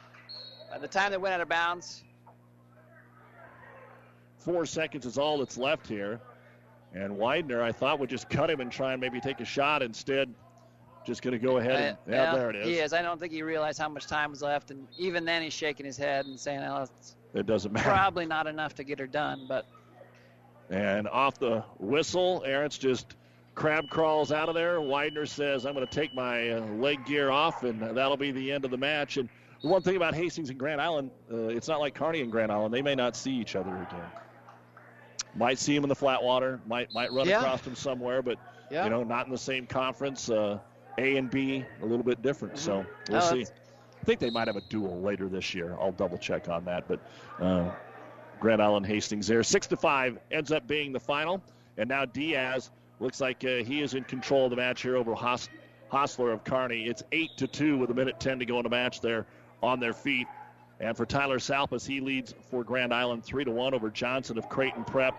by 0.70 0.78
the 0.78 0.88
time 0.88 1.11
they 1.11 1.16
went 1.16 1.34
out 1.34 1.40
of 1.40 1.48
bounds, 1.48 2.05
four 4.38 4.66
seconds 4.66 5.07
is 5.07 5.18
all 5.18 5.38
that's 5.38 5.59
left 5.59 5.86
here. 5.86 6.20
And 6.92 7.18
Widener, 7.18 7.61
I 7.61 7.72
thought, 7.72 7.98
would 7.98 8.11
just 8.11 8.28
cut 8.30 8.48
him 8.48 8.61
and 8.61 8.70
try 8.70 8.92
and 8.92 9.00
maybe 9.00 9.20
take 9.20 9.40
a 9.40 9.44
shot. 9.44 9.82
Instead, 9.82 10.32
just 11.05 11.22
going 11.22 11.32
to 11.32 11.44
go 11.44 11.57
ahead 11.57 11.72
and, 11.72 11.96
uh, 11.96 12.00
yeah, 12.07 12.22
yeah, 12.22 12.34
there 12.34 12.50
it 12.50 12.57
is. 12.57 12.66
He 12.66 12.74
is. 12.74 12.92
I 12.92 13.02
don't 13.02 13.18
think 13.18 13.32
he 13.32 13.42
realized 13.42 13.80
how 13.80 13.88
much 13.88 14.07
time 14.07 14.30
was 14.30 14.42
left, 14.42 14.70
and 14.70 14.86
even 14.96 15.24
then, 15.24 15.42
he's 15.42 15.52
shaking 15.52 15.84
his 15.84 15.96
head 15.96 16.26
and 16.26 16.38
saying, 16.38 16.61
oh, 16.61 16.86
"It 17.34 17.46
doesn't 17.46 17.72
matter." 17.72 17.90
Probably 17.90 18.26
not 18.26 18.46
enough 18.46 18.74
to 18.76 18.84
get 18.84 19.00
her 19.00 19.09
done, 19.09 19.46
but 19.48 19.66
and 20.70 21.08
off 21.08 21.38
the 21.38 21.64
whistle, 21.78 22.42
Arentz 22.46 22.78
just 22.78 23.16
crab 23.54 23.88
crawls 23.88 24.32
out 24.32 24.48
of 24.48 24.54
there. 24.54 24.80
Widener 24.80 25.26
says, 25.26 25.64
I'm 25.64 25.74
going 25.74 25.86
to 25.86 25.92
take 25.92 26.14
my 26.14 26.50
uh, 26.50 26.60
leg 26.60 27.04
gear 27.06 27.30
off, 27.30 27.62
and 27.62 27.80
that'll 27.80 28.16
be 28.16 28.32
the 28.32 28.52
end 28.52 28.64
of 28.64 28.70
the 28.70 28.76
match. 28.76 29.16
And 29.16 29.28
the 29.62 29.68
one 29.68 29.82
thing 29.82 29.96
about 29.96 30.14
Hastings 30.14 30.50
and 30.50 30.58
Grand 30.58 30.80
Island, 30.80 31.10
uh, 31.32 31.48
it's 31.48 31.68
not 31.68 31.80
like 31.80 31.94
Kearney 31.94 32.20
and 32.20 32.30
Grand 32.30 32.50
Island. 32.50 32.74
They 32.74 32.82
may 32.82 32.94
not 32.94 33.16
see 33.16 33.32
each 33.32 33.56
other 33.56 33.70
again. 33.70 34.10
Might 35.36 35.58
see 35.58 35.74
him 35.74 35.82
in 35.82 35.88
the 35.88 35.96
flat 35.96 36.22
water, 36.22 36.60
might 36.66 36.94
might 36.94 37.12
run 37.12 37.26
yeah. 37.26 37.40
across 37.40 37.66
him 37.66 37.74
somewhere, 37.74 38.22
but 38.22 38.38
yeah. 38.70 38.84
you 38.84 38.90
know, 38.90 39.02
not 39.02 39.26
in 39.26 39.32
the 39.32 39.38
same 39.38 39.66
conference. 39.66 40.30
Uh, 40.30 40.58
a 40.96 41.16
and 41.16 41.28
B 41.28 41.64
a 41.82 41.86
little 41.86 42.04
bit 42.04 42.22
different, 42.22 42.54
mm-hmm. 42.54 42.84
so 42.84 42.86
we'll 43.10 43.20
see. 43.20 43.44
I 44.00 44.04
think 44.04 44.20
they 44.20 44.30
might 44.30 44.46
have 44.46 44.56
a 44.56 44.60
duel 44.60 45.00
later 45.00 45.28
this 45.28 45.54
year. 45.54 45.76
I'll 45.80 45.90
double 45.90 46.18
check 46.18 46.48
on 46.48 46.64
that, 46.66 46.86
but 46.86 47.00
uh, 47.40 47.72
Grand 48.41 48.62
Island 48.62 48.87
Hastings 48.87 49.26
there. 49.26 49.43
Six 49.43 49.66
to 49.68 49.76
five 49.76 50.18
ends 50.30 50.53
up 50.53 50.66
being 50.66 50.93
the 50.93 51.01
final, 51.01 51.43
and 51.78 51.89
now 51.89 52.05
Diaz 52.05 52.70
looks 53.01 53.20
like 53.20 53.45
uh, 53.45 53.64
he 53.64 53.80
is 53.82 53.95
in 53.95 54.05
control 54.05 54.45
of 54.45 54.51
the 54.51 54.57
match 54.57 54.82
here 54.82 54.97
over 54.97 55.14
Hos- 55.14 55.49
Hostler 55.89 56.30
of 56.32 56.45
Kearney. 56.45 56.87
It's 56.87 57.03
eight 57.12 57.30
to 57.39 57.47
two 57.47 57.78
with 57.78 57.91
a 57.91 57.95
minute 57.95 58.20
ten 58.20 58.39
to 58.39 58.45
go 58.45 58.59
in 58.59 58.64
the 58.64 58.70
match. 58.70 59.01
There 59.01 59.26
on 59.62 59.80
their 59.80 59.95
feet, 59.95 60.26
and 60.80 60.97
for 60.97 61.07
Tyler 61.07 61.39
Salpas, 61.39 61.87
he 61.87 62.01
leads 62.01 62.35
for 62.51 62.64
Grand 62.64 62.93
Island 62.93 63.24
three 63.24 63.45
to 63.45 63.51
one 63.51 63.74
over 63.74 63.91
Johnson 63.91 64.37
of 64.37 64.49
Creighton 64.49 64.85
Prep 64.85 65.14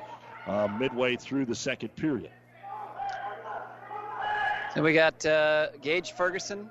uh, 0.46 0.68
midway 0.80 1.16
through 1.16 1.46
the 1.46 1.56
second 1.56 1.96
period. 1.96 2.30
So 4.74 4.84
we 4.84 4.94
got 4.94 5.26
uh, 5.26 5.70
Gage 5.82 6.12
Ferguson 6.12 6.70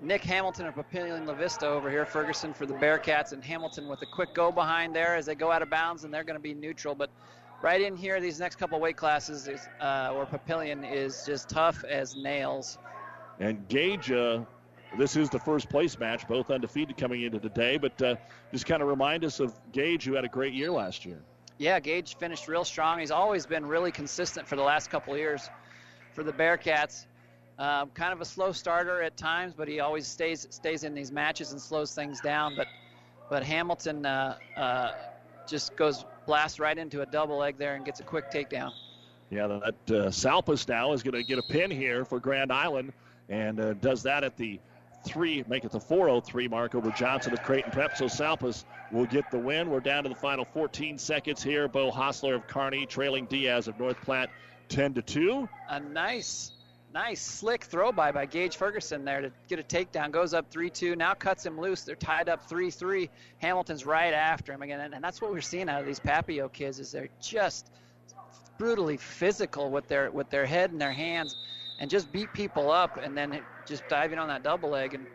Nick 0.00 0.22
Hamilton 0.22 0.66
of 0.66 0.74
Papillion 0.74 1.26
La 1.26 1.34
Vista 1.34 1.66
over 1.66 1.90
here. 1.90 2.06
Ferguson 2.06 2.54
for 2.54 2.66
the 2.66 2.74
Bearcats, 2.74 3.32
and 3.32 3.42
Hamilton 3.42 3.88
with 3.88 4.00
a 4.02 4.06
quick 4.06 4.32
go 4.32 4.52
behind 4.52 4.94
there 4.94 5.16
as 5.16 5.26
they 5.26 5.34
go 5.34 5.50
out 5.50 5.60
of 5.60 5.70
bounds, 5.70 6.04
and 6.04 6.14
they're 6.14 6.24
going 6.24 6.38
to 6.38 6.42
be 6.42 6.54
neutral. 6.54 6.94
But 6.94 7.10
right 7.62 7.80
in 7.80 7.96
here, 7.96 8.20
these 8.20 8.38
next 8.38 8.56
couple 8.56 8.78
weight 8.78 8.96
classes, 8.96 9.48
is, 9.48 9.68
uh, 9.80 10.12
where 10.12 10.24
Papillion 10.24 10.88
is 10.90 11.24
just 11.26 11.48
tough 11.48 11.82
as 11.84 12.14
nails. 12.14 12.78
And 13.40 13.66
Gage, 13.68 14.12
uh, 14.12 14.40
this 14.96 15.16
is 15.16 15.30
the 15.30 15.40
first 15.40 15.68
place 15.68 15.98
match, 15.98 16.28
both 16.28 16.50
undefeated 16.50 16.96
coming 16.96 17.22
into 17.22 17.40
today. 17.40 17.76
But 17.76 18.00
uh, 18.00 18.14
just 18.52 18.66
kind 18.66 18.82
of 18.82 18.88
remind 18.88 19.24
us 19.24 19.40
of 19.40 19.52
Gage, 19.72 20.04
who 20.04 20.14
had 20.14 20.24
a 20.24 20.28
great 20.28 20.54
year 20.54 20.70
last 20.70 21.04
year. 21.04 21.18
Yeah, 21.58 21.80
Gage 21.80 22.16
finished 22.18 22.46
real 22.46 22.64
strong. 22.64 23.00
He's 23.00 23.10
always 23.10 23.46
been 23.46 23.66
really 23.66 23.90
consistent 23.90 24.46
for 24.46 24.54
the 24.54 24.62
last 24.62 24.90
couple 24.90 25.16
years 25.16 25.50
for 26.12 26.22
the 26.22 26.32
Bearcats. 26.32 27.06
Um, 27.58 27.90
kind 27.90 28.12
of 28.12 28.20
a 28.20 28.24
slow 28.24 28.52
starter 28.52 29.02
at 29.02 29.16
times, 29.16 29.52
but 29.56 29.66
he 29.66 29.80
always 29.80 30.06
stays 30.06 30.46
stays 30.50 30.84
in 30.84 30.94
these 30.94 31.10
matches 31.10 31.52
and 31.52 31.60
slows 31.60 31.94
things 31.94 32.20
down. 32.20 32.54
But 32.56 32.68
but 33.28 33.42
Hamilton 33.42 34.06
uh, 34.06 34.36
uh, 34.56 34.92
just 35.48 35.74
goes 35.76 36.04
blast 36.26 36.60
right 36.60 36.78
into 36.78 37.02
a 37.02 37.06
double 37.06 37.38
leg 37.38 37.58
there 37.58 37.74
and 37.74 37.84
gets 37.84 38.00
a 38.00 38.04
quick 38.04 38.30
takedown. 38.30 38.70
Yeah, 39.30 39.46
that 39.46 39.58
uh, 39.90 40.08
Salpas 40.08 40.68
now 40.68 40.92
is 40.92 41.02
going 41.02 41.14
to 41.14 41.24
get 41.24 41.38
a 41.38 41.42
pin 41.42 41.70
here 41.70 42.04
for 42.04 42.18
Grand 42.18 42.50
Island 42.52 42.92
and 43.28 43.60
uh, 43.60 43.74
does 43.74 44.02
that 44.04 44.24
at 44.24 44.36
the 44.36 44.58
three, 45.04 45.44
make 45.48 45.64
it 45.64 45.70
the 45.70 45.80
403 45.80 46.48
mark 46.48 46.74
over 46.74 46.90
Johnson 46.90 47.32
of 47.32 47.42
Creighton 47.42 47.70
Prep. 47.70 47.96
So 47.96 48.06
Salpas 48.06 48.64
will 48.90 49.06
get 49.06 49.30
the 49.30 49.38
win. 49.38 49.70
We're 49.70 49.80
down 49.80 50.02
to 50.04 50.08
the 50.08 50.14
final 50.14 50.44
14 50.44 50.98
seconds 50.98 51.42
here. 51.42 51.68
Bo 51.68 51.90
Hostler 51.90 52.34
of 52.34 52.46
Kearney 52.46 52.86
trailing 52.86 53.26
Diaz 53.26 53.68
of 53.68 53.78
North 53.78 54.00
Platte 54.02 54.30
10 54.68 54.94
to 54.94 55.02
2. 55.02 55.48
A 55.68 55.80
nice 55.80 56.52
Nice 56.94 57.20
slick 57.20 57.64
throw 57.64 57.92
by 57.92 58.12
by 58.12 58.24
Gage 58.24 58.56
Ferguson 58.56 59.04
there 59.04 59.20
to 59.20 59.30
get 59.48 59.58
a 59.58 59.62
takedown. 59.62 60.10
Goes 60.10 60.32
up 60.32 60.50
3-2. 60.50 60.96
Now 60.96 61.12
cuts 61.12 61.44
him 61.44 61.60
loose. 61.60 61.82
They're 61.82 61.96
tied 61.96 62.28
up 62.30 62.48
3-3. 62.48 63.10
Hamilton's 63.38 63.84
right 63.84 64.14
after 64.14 64.52
him 64.52 64.62
again, 64.62 64.94
and 64.94 65.04
that's 65.04 65.20
what 65.20 65.30
we're 65.30 65.42
seeing 65.42 65.68
out 65.68 65.80
of 65.80 65.86
these 65.86 66.00
Papio 66.00 66.50
kids 66.50 66.78
is 66.78 66.90
they're 66.90 67.10
just 67.20 67.70
brutally 68.56 68.96
physical 68.96 69.70
with 69.70 69.86
their 69.86 70.10
with 70.10 70.30
their 70.30 70.46
head 70.46 70.72
and 70.72 70.80
their 70.80 70.92
hands, 70.92 71.36
and 71.78 71.90
just 71.90 72.10
beat 72.10 72.32
people 72.32 72.70
up, 72.70 72.96
and 72.96 73.16
then 73.16 73.40
just 73.66 73.86
diving 73.88 74.18
on 74.18 74.28
that 74.28 74.42
double 74.42 74.70
leg 74.70 74.94
and 74.94 75.06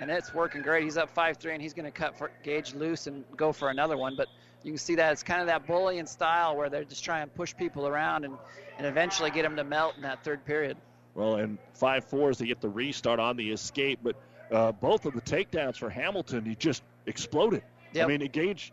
and 0.00 0.10
it's 0.10 0.34
working 0.34 0.62
great. 0.62 0.84
He's 0.84 0.96
up 0.96 1.14
5-3, 1.14 1.52
and 1.52 1.62
he's 1.62 1.72
going 1.72 1.84
to 1.84 1.90
cut 1.90 2.18
for 2.18 2.30
Gage 2.42 2.74
loose 2.74 3.06
and 3.06 3.24
go 3.36 3.52
for 3.52 3.70
another 3.70 3.96
one. 3.96 4.16
But 4.16 4.28
you 4.62 4.72
can 4.72 4.78
see 4.78 4.96
that 4.96 5.12
it's 5.12 5.22
kind 5.22 5.40
of 5.40 5.46
that 5.46 5.66
bullying 5.66 6.06
style 6.06 6.56
where 6.56 6.68
they're 6.68 6.84
just 6.84 7.04
trying 7.04 7.26
to 7.26 7.32
push 7.32 7.54
people 7.56 7.86
around 7.86 8.24
and, 8.24 8.36
and 8.76 8.86
eventually 8.86 9.30
get 9.30 9.42
them 9.42 9.56
to 9.56 9.64
melt 9.64 9.94
in 9.96 10.02
that 10.02 10.24
third 10.24 10.44
period. 10.44 10.76
Well, 11.14 11.36
and 11.36 11.58
5 11.74 12.04
4 12.04 12.30
as 12.30 12.38
they 12.38 12.46
get 12.46 12.60
the 12.60 12.68
restart 12.68 13.20
on 13.20 13.36
the 13.36 13.50
escape. 13.50 14.00
But 14.02 14.16
uh, 14.50 14.72
both 14.72 15.06
of 15.06 15.14
the 15.14 15.20
takedowns 15.20 15.76
for 15.76 15.88
Hamilton, 15.90 16.44
he 16.44 16.54
just 16.54 16.82
exploded. 17.06 17.62
Yep. 17.92 18.04
I 18.04 18.08
mean, 18.08 18.28
Gage, 18.30 18.72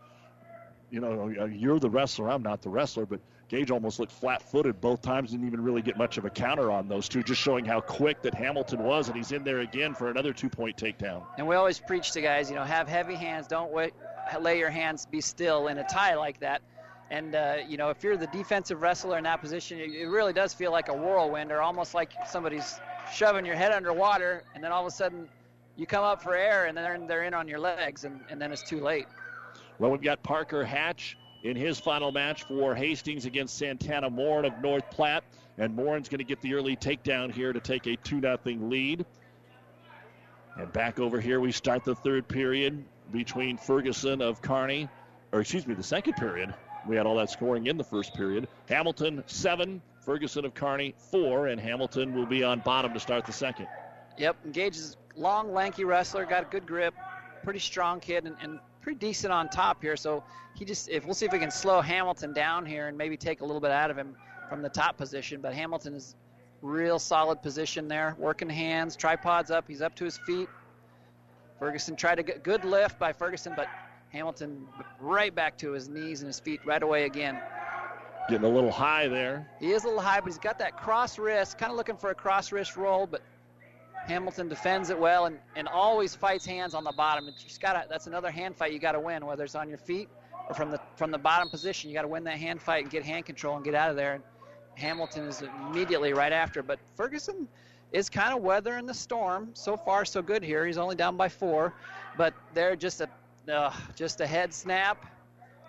you 0.90 1.00
know, 1.00 1.32
uh, 1.40 1.44
you're 1.46 1.78
the 1.78 1.90
wrestler. 1.90 2.30
I'm 2.30 2.42
not 2.42 2.60
the 2.62 2.68
wrestler, 2.68 3.06
but 3.06 3.20
Gage 3.48 3.70
almost 3.70 4.00
looked 4.00 4.12
flat 4.12 4.42
footed 4.42 4.80
both 4.80 5.02
times. 5.02 5.30
Didn't 5.30 5.46
even 5.46 5.62
really 5.62 5.82
get 5.82 5.96
much 5.96 6.18
of 6.18 6.24
a 6.24 6.30
counter 6.30 6.70
on 6.70 6.88
those 6.88 7.08
two, 7.08 7.22
just 7.22 7.40
showing 7.40 7.64
how 7.64 7.80
quick 7.80 8.22
that 8.22 8.34
Hamilton 8.34 8.82
was. 8.82 9.08
And 9.08 9.16
he's 9.16 9.30
in 9.30 9.44
there 9.44 9.60
again 9.60 9.94
for 9.94 10.10
another 10.10 10.32
two 10.32 10.48
point 10.48 10.76
takedown. 10.76 11.22
And 11.38 11.46
we 11.46 11.54
always 11.54 11.78
preach 11.78 12.12
to 12.12 12.20
guys, 12.20 12.48
you 12.48 12.56
know, 12.56 12.64
have 12.64 12.88
heavy 12.88 13.14
hands. 13.14 13.46
Don't 13.46 13.70
wait, 13.70 13.92
lay 14.40 14.58
your 14.58 14.70
hands, 14.70 15.06
be 15.06 15.20
still 15.20 15.68
in 15.68 15.78
a 15.78 15.84
tie 15.84 16.14
like 16.14 16.40
that. 16.40 16.62
And, 17.12 17.34
uh, 17.34 17.56
you 17.68 17.76
know, 17.76 17.90
if 17.90 18.02
you're 18.02 18.16
the 18.16 18.26
defensive 18.28 18.80
wrestler 18.80 19.18
in 19.18 19.24
that 19.24 19.42
position, 19.42 19.78
it 19.78 20.08
really 20.08 20.32
does 20.32 20.54
feel 20.54 20.72
like 20.72 20.88
a 20.88 20.94
whirlwind 20.94 21.52
or 21.52 21.60
almost 21.60 21.92
like 21.92 22.10
somebody's 22.26 22.80
shoving 23.12 23.44
your 23.44 23.54
head 23.54 23.70
underwater, 23.70 24.44
and 24.54 24.64
then 24.64 24.72
all 24.72 24.80
of 24.80 24.86
a 24.86 24.90
sudden 24.90 25.28
you 25.76 25.84
come 25.84 26.04
up 26.04 26.22
for 26.22 26.34
air, 26.34 26.64
and 26.64 26.76
then 26.76 27.06
they're 27.06 27.24
in 27.24 27.34
on 27.34 27.46
your 27.46 27.58
legs, 27.58 28.04
and, 28.04 28.22
and 28.30 28.40
then 28.40 28.50
it's 28.50 28.62
too 28.62 28.80
late. 28.80 29.04
Well, 29.78 29.90
we've 29.90 30.00
got 30.00 30.22
Parker 30.22 30.64
Hatch 30.64 31.18
in 31.42 31.54
his 31.54 31.78
final 31.78 32.12
match 32.12 32.44
for 32.44 32.74
Hastings 32.74 33.26
against 33.26 33.58
Santana 33.58 34.08
Morin 34.08 34.46
of 34.46 34.58
North 34.62 34.88
Platte. 34.90 35.24
And 35.58 35.76
Morin's 35.76 36.08
going 36.08 36.20
to 36.20 36.24
get 36.24 36.40
the 36.40 36.54
early 36.54 36.76
takedown 36.76 37.30
here 37.30 37.52
to 37.52 37.60
take 37.60 37.86
a 37.86 37.96
2 37.96 38.22
0 38.22 38.38
lead. 38.46 39.04
And 40.56 40.72
back 40.72 40.98
over 40.98 41.20
here, 41.20 41.40
we 41.40 41.52
start 41.52 41.84
the 41.84 41.94
third 41.94 42.26
period 42.26 42.82
between 43.12 43.58
Ferguson 43.58 44.22
of 44.22 44.40
Kearney, 44.40 44.88
or 45.30 45.42
excuse 45.42 45.66
me, 45.66 45.74
the 45.74 45.82
second 45.82 46.14
period. 46.14 46.54
We 46.86 46.96
had 46.96 47.06
all 47.06 47.16
that 47.16 47.30
scoring 47.30 47.66
in 47.66 47.76
the 47.76 47.84
first 47.84 48.14
period. 48.14 48.48
Hamilton, 48.68 49.22
seven. 49.26 49.80
Ferguson 50.00 50.44
of 50.44 50.52
Kearney, 50.54 50.94
four. 51.10 51.46
And 51.46 51.60
Hamilton 51.60 52.14
will 52.14 52.26
be 52.26 52.42
on 52.42 52.60
bottom 52.60 52.92
to 52.92 53.00
start 53.00 53.24
the 53.24 53.32
second. 53.32 53.68
Yep, 54.18 54.36
Gage 54.52 54.76
is 54.76 54.96
long, 55.16 55.52
lanky 55.52 55.84
wrestler, 55.84 56.24
got 56.26 56.42
a 56.42 56.46
good 56.46 56.66
grip, 56.66 56.94
pretty 57.42 57.58
strong 57.58 58.00
kid, 58.00 58.26
and, 58.26 58.36
and 58.42 58.58
pretty 58.80 58.98
decent 58.98 59.32
on 59.32 59.48
top 59.48 59.80
here. 59.80 59.96
So 59.96 60.22
he 60.54 60.64
just, 60.64 60.88
if 60.88 61.04
we'll 61.04 61.14
see 61.14 61.26
if 61.26 61.32
we 61.32 61.38
can 61.38 61.50
slow 61.50 61.80
Hamilton 61.80 62.32
down 62.32 62.66
here 62.66 62.88
and 62.88 62.98
maybe 62.98 63.16
take 63.16 63.40
a 63.40 63.44
little 63.44 63.60
bit 63.60 63.70
out 63.70 63.90
of 63.90 63.96
him 63.96 64.14
from 64.48 64.60
the 64.60 64.68
top 64.68 64.96
position. 64.98 65.40
But 65.40 65.54
Hamilton 65.54 65.94
is 65.94 66.16
real 66.60 66.98
solid 66.98 67.42
position 67.42 67.88
there, 67.88 68.14
working 68.18 68.50
hands, 68.50 68.96
tripods 68.96 69.50
up. 69.50 69.64
He's 69.66 69.82
up 69.82 69.94
to 69.96 70.04
his 70.04 70.18
feet. 70.18 70.48
Ferguson 71.58 71.96
tried 71.96 72.16
to 72.16 72.22
get 72.22 72.42
good 72.42 72.64
lift 72.64 72.98
by 72.98 73.12
Ferguson, 73.12 73.52
but 73.56 73.68
Hamilton 74.12 74.66
right 75.00 75.34
back 75.34 75.56
to 75.58 75.72
his 75.72 75.88
knees 75.88 76.20
and 76.20 76.28
his 76.28 76.38
feet 76.38 76.60
right 76.64 76.82
away 76.82 77.04
again. 77.04 77.38
Getting 78.28 78.44
a 78.44 78.48
little 78.48 78.70
high 78.70 79.08
there. 79.08 79.48
He 79.58 79.72
is 79.72 79.84
a 79.84 79.86
little 79.86 80.02
high, 80.02 80.20
but 80.20 80.26
he's 80.26 80.38
got 80.38 80.58
that 80.58 80.76
cross 80.76 81.18
wrist, 81.18 81.58
kind 81.58 81.72
of 81.72 81.76
looking 81.76 81.96
for 81.96 82.10
a 82.10 82.14
cross 82.14 82.52
wrist 82.52 82.76
roll, 82.76 83.06
but 83.06 83.22
Hamilton 84.06 84.48
defends 84.48 84.90
it 84.90 84.98
well 84.98 85.26
and, 85.26 85.38
and 85.56 85.66
always 85.66 86.14
fights 86.14 86.44
hands 86.44 86.74
on 86.74 86.84
the 86.84 86.92
bottom. 86.92 87.26
It's 87.28 87.58
gotta, 87.58 87.86
that's 87.88 88.06
another 88.06 88.30
hand 88.30 88.56
fight 88.56 88.72
you 88.72 88.78
got 88.78 88.92
to 88.92 89.00
win, 89.00 89.24
whether 89.24 89.44
it's 89.44 89.54
on 89.54 89.68
your 89.68 89.78
feet 89.78 90.08
or 90.48 90.54
from 90.54 90.70
the 90.70 90.80
from 90.96 91.10
the 91.10 91.18
bottom 91.18 91.48
position. 91.48 91.88
You 91.88 91.94
got 91.94 92.02
to 92.02 92.08
win 92.08 92.24
that 92.24 92.38
hand 92.38 92.60
fight 92.60 92.82
and 92.82 92.90
get 92.90 93.04
hand 93.04 93.26
control 93.26 93.56
and 93.56 93.64
get 93.64 93.74
out 93.74 93.90
of 93.90 93.96
there. 93.96 94.14
And 94.14 94.22
Hamilton 94.74 95.26
is 95.26 95.42
immediately 95.42 96.12
right 96.12 96.32
after. 96.32 96.62
But 96.62 96.80
Ferguson 96.96 97.48
is 97.92 98.08
kind 98.10 98.34
of 98.34 98.42
weathering 98.42 98.86
the 98.86 98.94
storm. 98.94 99.50
So 99.54 99.76
far, 99.76 100.04
so 100.04 100.20
good 100.20 100.42
here. 100.42 100.66
He's 100.66 100.78
only 100.78 100.96
down 100.96 101.16
by 101.16 101.28
four, 101.28 101.74
but 102.16 102.34
they're 102.54 102.76
just 102.76 103.00
a 103.00 103.08
uh, 103.48 103.72
just 103.94 104.20
a 104.20 104.26
head 104.26 104.52
snap 104.52 105.06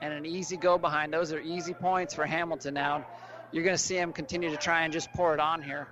and 0.02 0.14
an 0.14 0.26
easy 0.26 0.58
go 0.58 0.78
behind. 0.78 1.14
Those 1.14 1.32
are 1.32 1.40
easy 1.40 1.74
points 1.74 2.14
for 2.14 2.26
Hamilton 2.26 2.74
now. 2.74 3.06
You're 3.52 3.64
going 3.64 3.76
to 3.76 3.82
see 3.82 3.98
him 3.98 4.12
continue 4.12 4.50
to 4.50 4.58
try 4.58 4.84
and 4.84 4.92
just 4.92 5.12
pour 5.14 5.34
it 5.34 5.40
on 5.40 5.62
here. 5.62 5.88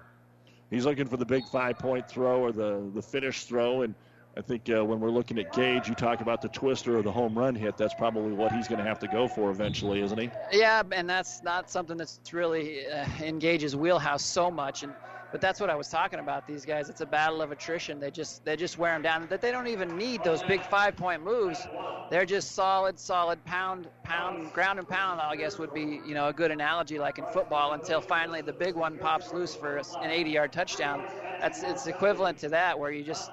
He's 0.70 0.86
looking 0.86 1.08
for 1.08 1.18
the 1.18 1.26
big 1.26 1.46
five 1.46 1.78
point 1.78 2.08
throw 2.08 2.40
or 2.42 2.52
the, 2.52 2.90
the 2.94 3.02
finish 3.02 3.44
throw. 3.44 3.82
And 3.82 3.94
I 4.36 4.42
think 4.42 4.70
uh, 4.70 4.84
when 4.84 5.00
we're 5.00 5.12
looking 5.12 5.38
at 5.38 5.54
Gage, 5.54 5.88
you 5.88 5.96
talk 5.96 6.22
about 6.22 6.42
the 6.42 6.48
twister 6.48 6.98
or 6.98 7.02
the 7.02 7.12
home 7.12 7.38
run 7.38 7.54
hit. 7.54 7.78
That's 7.78 7.94
probably 7.94 8.32
what 8.32 8.52
he's 8.52 8.68
going 8.68 8.80
to 8.80 8.86
have 8.86 9.00
to 9.00 9.08
go 9.08 9.28
for 9.28 9.52
eventually, 9.52 10.02
isn't 10.02 10.18
he? 10.18 10.32
Yeah, 10.52 10.82
and 10.92 11.10
that's 11.10 11.44
not 11.44 11.70
something 11.70 11.98
that's 11.98 12.20
really 12.32 12.88
uh, 12.88 13.06
in 13.22 13.40
Gage's 13.40 13.76
wheelhouse 13.76 14.24
so 14.24 14.50
much. 14.50 14.84
And 14.84 14.94
but 15.32 15.42
that's 15.42 15.60
what 15.60 15.70
I 15.70 15.76
was 15.76 15.88
talking 15.90 16.20
about. 16.20 16.46
These 16.48 16.66
guys, 16.66 16.90
it's 16.90 17.02
a 17.02 17.06
battle 17.06 17.42
of 17.42 17.52
attrition. 17.52 18.00
They 18.00 18.12
just 18.12 18.44
they 18.46 18.56
just 18.56 18.78
wear 18.78 18.94
them 18.94 19.02
down. 19.02 19.28
That 19.28 19.42
they 19.42 19.52
don't 19.52 19.68
even 19.68 19.98
need 19.98 20.24
those 20.24 20.44
big 20.44 20.62
five 20.62 20.96
point 20.96 21.24
moves. 21.24 21.68
They're 22.10 22.26
just 22.26 22.52
solid, 22.52 23.00
solid 23.00 23.44
pound, 23.46 23.88
pound, 24.04 24.52
ground 24.52 24.80
and 24.80 24.88
pound. 24.90 25.22
I 25.22 25.36
guess 25.38 25.58
would 25.58 25.74
be 25.74 26.02
you 26.06 26.14
know 26.14 26.28
a 26.28 26.34
good 26.34 26.52
analogy 26.52 27.00
like 27.00 27.18
in 27.18 27.26
football 27.26 27.74
until 27.74 28.02
finally 28.02 28.42
the 28.42 28.54
big 28.54 28.76
one 28.76 28.98
pops 28.98 29.32
loose 29.32 29.56
for 29.56 29.78
an 29.78 30.12
80 30.12 30.30
yard 30.32 30.52
touchdown. 30.52 31.06
That's 31.40 31.64
it's 31.64 31.88
equivalent 31.88 32.40
to 32.40 32.50
that 32.50 32.78
where 32.78 32.92
you 32.92 33.04
just 33.04 33.32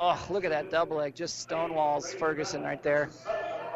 oh 0.00 0.20
look 0.28 0.44
at 0.44 0.50
that 0.50 0.70
double 0.70 0.96
leg, 0.96 1.14
just 1.14 1.48
stonewalls 1.48 2.14
Ferguson 2.18 2.62
right 2.62 2.82
there. 2.82 3.10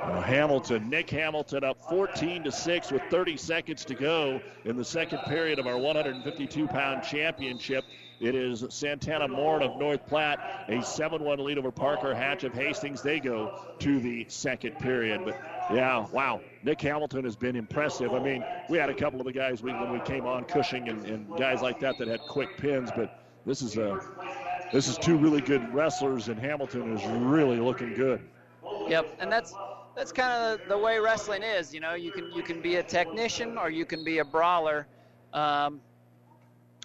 Uh, 0.03 0.23
Hamilton, 0.23 0.89
Nick 0.89 1.11
Hamilton 1.11 1.63
up 1.63 1.79
14 1.89 2.45
to 2.45 2.53
6 2.53 2.91
with 2.91 3.03
30 3.11 3.37
seconds 3.37 3.85
to 3.85 3.95
go 3.95 4.41
in 4.65 4.77
the 4.77 4.85
second 4.85 5.19
period 5.27 5.59
of 5.59 5.67
our 5.67 5.77
152 5.77 6.67
pound 6.69 7.03
championship. 7.03 7.85
It 8.19 8.35
is 8.35 8.65
Santana 8.71 9.29
Morin 9.29 9.63
of 9.63 9.79
North 9.79 10.07
Platte, 10.07 10.39
a 10.69 10.83
7 10.83 11.23
1 11.23 11.39
lead 11.45 11.59
over 11.59 11.71
Parker 11.71 12.15
Hatch 12.15 12.45
of 12.45 12.55
Hastings. 12.55 13.03
They 13.03 13.21
go 13.21 13.67
to 13.79 14.01
the 14.01 14.25
second 14.29 14.79
period. 14.79 15.23
But 15.25 15.39
yeah, 15.73 16.07
wow. 16.09 16.41
Nick 16.63 16.81
Hamilton 16.81 17.25
has 17.25 17.37
been 17.37 17.57
impressive. 17.57 18.13
I 18.13 18.21
mean, 18.21 18.45
we 18.71 18.79
had 18.79 18.89
a 18.89 18.95
couple 18.95 19.21
of 19.21 19.27
the 19.27 19.33
guys 19.33 19.63
we, 19.63 19.73
when 19.73 19.93
we 19.93 20.01
came 20.01 20.27
on, 20.27 20.45
Cushing 20.45 20.89
and, 20.89 21.05
and 21.07 21.37
guys 21.37 21.61
like 21.61 21.81
that, 21.81 21.99
that 21.99 22.09
had 22.09 22.21
quick 22.21 22.57
pins, 22.57 22.91
but 22.95 23.23
this 23.45 23.61
is 23.63 23.77
a. 23.77 24.01
This 24.73 24.87
is 24.87 24.97
two 24.99 25.17
really 25.17 25.41
good 25.41 25.75
wrestlers, 25.75 26.29
and 26.29 26.39
Hamilton 26.39 26.97
is 26.97 27.05
really 27.07 27.59
looking 27.59 27.93
good. 27.95 28.21
Yep, 28.87 29.17
and 29.19 29.33
that's 29.33 29.53
that's 29.97 30.13
kind 30.13 30.33
of 30.33 30.69
the 30.69 30.79
way 30.79 30.99
wrestling 30.99 31.43
is. 31.43 31.75
You 31.75 31.81
know, 31.81 31.95
you 31.95 32.11
can 32.13 32.31
you 32.33 32.43
can 32.43 32.61
be 32.61 32.77
a 32.77 32.83
technician 32.83 33.59
or 33.59 33.71
you 33.71 33.85
can 33.85 34.05
be 34.05 34.19
a 34.19 34.25
brawler. 34.25 34.87
Um, 35.33 35.81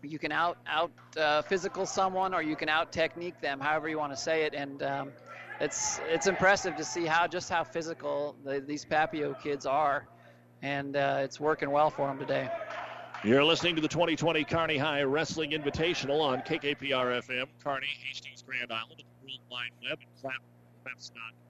you 0.03 0.19
can 0.19 0.31
out 0.31 0.57
out 0.67 0.91
uh, 1.17 1.41
physical 1.43 1.85
someone 1.85 2.33
or 2.33 2.41
you 2.41 2.55
can 2.55 2.69
out 2.69 2.91
technique 2.91 3.39
them, 3.41 3.59
however 3.59 3.89
you 3.89 3.97
want 3.97 4.13
to 4.13 4.17
say 4.17 4.43
it. 4.43 4.53
And 4.53 4.83
um, 4.83 5.11
it's 5.59 5.99
it's 6.07 6.27
impressive 6.27 6.75
to 6.77 6.83
see 6.83 7.05
how 7.05 7.27
just 7.27 7.49
how 7.49 7.63
physical 7.63 8.35
the, 8.43 8.59
these 8.59 8.85
Papio 8.85 9.39
kids 9.41 9.65
are, 9.65 10.07
and 10.61 10.95
uh, 10.95 11.19
it's 11.21 11.39
working 11.39 11.71
well 11.71 11.89
for 11.89 12.07
them 12.07 12.19
today. 12.19 12.49
You're 13.23 13.43
listening 13.43 13.75
to 13.75 13.81
the 13.81 13.87
2020 13.87 14.43
Kearney 14.43 14.77
High 14.77 15.01
Wrestling 15.01 15.51
Invitational 15.51 16.21
on 16.21 16.41
KKPR 16.41 17.23
FM, 17.23 17.47
Kearney, 17.63 17.87
Hastings, 18.03 18.43
Grand 18.43 18.71
Island, 18.71 19.01
World 19.23 19.39
Wide 19.49 19.71
Web, 19.81 19.97
and 19.99 20.21
Clap, 20.21 20.43
Clapscott. 20.85 21.44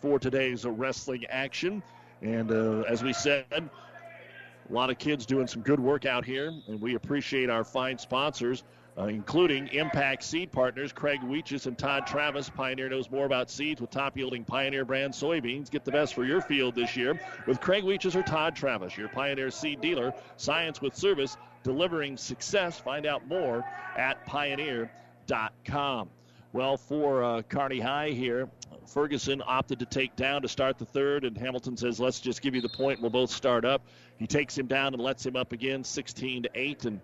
For 0.00 0.18
today's 0.18 0.64
wrestling 0.64 1.26
action. 1.28 1.82
And 2.22 2.50
uh, 2.50 2.82
as 2.88 3.02
we 3.02 3.12
said, 3.12 3.44
a 3.50 4.72
lot 4.72 4.90
of 4.90 4.98
kids 4.98 5.26
doing 5.26 5.46
some 5.46 5.62
good 5.62 5.80
work 5.80 6.06
out 6.06 6.24
here, 6.24 6.52
and 6.68 6.80
we 6.80 6.94
appreciate 6.94 7.50
our 7.50 7.64
fine 7.64 7.98
sponsors, 7.98 8.62
uh, 8.98 9.06
including 9.06 9.68
Impact 9.68 10.22
Seed 10.22 10.52
Partners, 10.52 10.92
Craig 10.92 11.20
Weeches 11.22 11.66
and 11.66 11.76
Todd 11.76 12.06
Travis. 12.06 12.48
Pioneer 12.50 12.88
knows 12.88 13.10
more 13.10 13.24
about 13.24 13.50
seeds 13.50 13.80
with 13.80 13.90
top 13.90 14.16
yielding 14.16 14.44
Pioneer 14.44 14.84
brand 14.84 15.12
soybeans. 15.12 15.70
Get 15.70 15.84
the 15.84 15.90
best 15.90 16.14
for 16.14 16.24
your 16.24 16.40
field 16.40 16.74
this 16.74 16.96
year 16.96 17.18
with 17.46 17.60
Craig 17.60 17.84
Weeches 17.84 18.14
or 18.14 18.22
Todd 18.22 18.54
Travis, 18.54 18.96
your 18.96 19.08
Pioneer 19.08 19.50
seed 19.50 19.80
dealer. 19.80 20.12
Science 20.36 20.80
with 20.80 20.94
service, 20.94 21.36
delivering 21.62 22.16
success. 22.16 22.78
Find 22.78 23.06
out 23.06 23.26
more 23.26 23.64
at 23.96 24.24
pioneer.com. 24.26 26.10
Well, 26.52 26.76
for 26.76 27.22
uh, 27.22 27.42
Kearney 27.42 27.78
High 27.78 28.10
here, 28.10 28.48
Ferguson 28.90 29.40
opted 29.46 29.78
to 29.78 29.86
take 29.86 30.16
down 30.16 30.42
to 30.42 30.48
start 30.48 30.76
the 30.76 30.84
third, 30.84 31.24
and 31.24 31.38
Hamilton 31.38 31.76
says, 31.76 32.00
"Let's 32.00 32.18
just 32.18 32.42
give 32.42 32.56
you 32.56 32.60
the 32.60 32.68
point. 32.68 33.00
We'll 33.00 33.10
both 33.10 33.30
start 33.30 33.64
up." 33.64 33.82
He 34.18 34.26
takes 34.26 34.58
him 34.58 34.66
down 34.66 34.94
and 34.94 35.02
lets 35.02 35.24
him 35.24 35.36
up 35.36 35.52
again, 35.52 35.84
16 35.84 36.42
to 36.42 36.50
eight. 36.56 36.84
And 36.84 37.00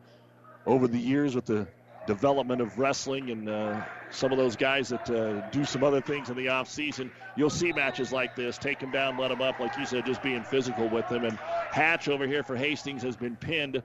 over 0.66 0.88
the 0.88 0.98
years, 0.98 1.36
with 1.36 1.46
the 1.46 1.68
development 2.08 2.60
of 2.60 2.76
wrestling 2.78 3.30
and 3.30 3.48
uh, 3.48 3.82
some 4.10 4.32
of 4.32 4.38
those 4.38 4.56
guys 4.56 4.88
that 4.88 5.08
uh, 5.08 5.48
do 5.50 5.64
some 5.64 5.84
other 5.84 6.00
things 6.00 6.28
in 6.28 6.36
the 6.36 6.48
off 6.48 6.68
season, 6.68 7.10
you'll 7.36 7.50
see 7.50 7.72
matches 7.72 8.12
like 8.12 8.34
this. 8.34 8.58
Take 8.58 8.80
him 8.80 8.90
down, 8.90 9.16
let 9.16 9.30
him 9.30 9.40
up, 9.40 9.60
like 9.60 9.76
you 9.78 9.86
said, 9.86 10.04
just 10.04 10.22
being 10.22 10.42
physical 10.42 10.88
with 10.88 11.06
him. 11.06 11.24
And 11.24 11.38
Hatch 11.70 12.08
over 12.08 12.26
here 12.26 12.42
for 12.42 12.56
Hastings 12.56 13.02
has 13.02 13.16
been 13.16 13.36
pinned 13.36 13.80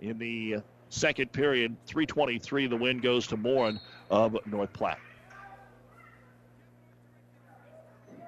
in 0.00 0.16
the 0.18 0.56
second 0.88 1.30
period. 1.32 1.76
323. 1.86 2.68
The 2.68 2.76
win 2.76 3.00
goes 3.00 3.26
to 3.26 3.36
Morin 3.36 3.80
of 4.10 4.38
North 4.46 4.72
Platte. 4.72 4.98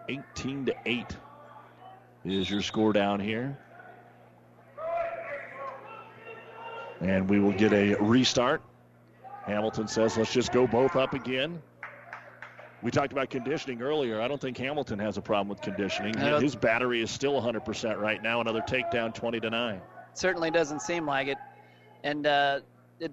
18 0.09 0.67
to 0.67 0.75
8 0.85 1.17
is 2.25 2.51
your 2.51 2.63
score 2.63 2.93
down 2.93 3.21
here. 3.21 3.59
And 7.01 7.29
we 7.29 7.41
will 7.41 7.53
get 7.53 7.73
a 7.73 7.95
restart. 7.97 8.63
Hamilton 9.45 9.87
says, 9.87 10.17
let's 10.17 10.33
just 10.33 10.53
go 10.53 10.67
both 10.67 10.97
up 10.97 11.15
again. 11.15 11.63
We 12.83 12.91
talked 12.91 13.13
about 13.13 13.31
conditioning 13.31 13.81
earlier. 13.81 14.21
I 14.21 14.29
don't 14.29 14.41
think 14.41 14.57
Hamilton 14.59 14.99
has 14.99 15.17
a 15.17 15.23
problem 15.23 15.49
with 15.49 15.61
conditioning. 15.61 16.17
His 16.41 16.55
battery 16.55 17.03
is 17.03 17.11
still 17.11 17.41
100% 17.41 17.99
right 17.99 18.23
now. 18.23 18.41
Another 18.41 18.61
takedown, 18.61 19.15
20 19.15 19.41
to 19.41 19.51
9. 19.51 19.81
Certainly 20.15 20.51
doesn't 20.51 20.83
seem 20.83 21.07
like 21.07 21.29
it. 21.29 21.39
And 22.05 22.27
uh, 22.27 22.61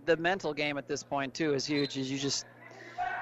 the 0.06 0.18
mental 0.18 0.54
game 0.54 0.78
at 0.78 0.88
this 0.88 1.04
point, 1.04 1.34
too, 1.34 1.54
is 1.54 1.66
huge. 1.66 1.98
Is 1.98 2.12
you 2.12 2.18
just 2.18 2.46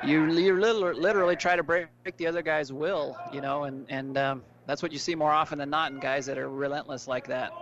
you 0.04 0.26
you 0.38 0.60
literally, 0.60 1.36
try 1.36 1.56
to 1.56 1.64
break 1.64 1.88
the 2.18 2.28
other 2.28 2.41
guy's 2.41 2.72
will, 2.72 3.18
you 3.34 3.41
know, 3.41 3.64
and 3.64 3.86
and 3.89 4.18
um, 4.18 4.43
that's 4.66 4.82
what 4.82 4.91
you 4.91 4.99
see 4.99 5.16
more 5.16 5.32
often 5.32 5.58
than 5.60 5.70
not 5.70 5.91
in 5.91 5.99
guys 5.99 6.26
that 6.26 6.38
are 6.38 6.49
relentless 6.49 7.08
like 7.08 7.28
that. 7.28 7.54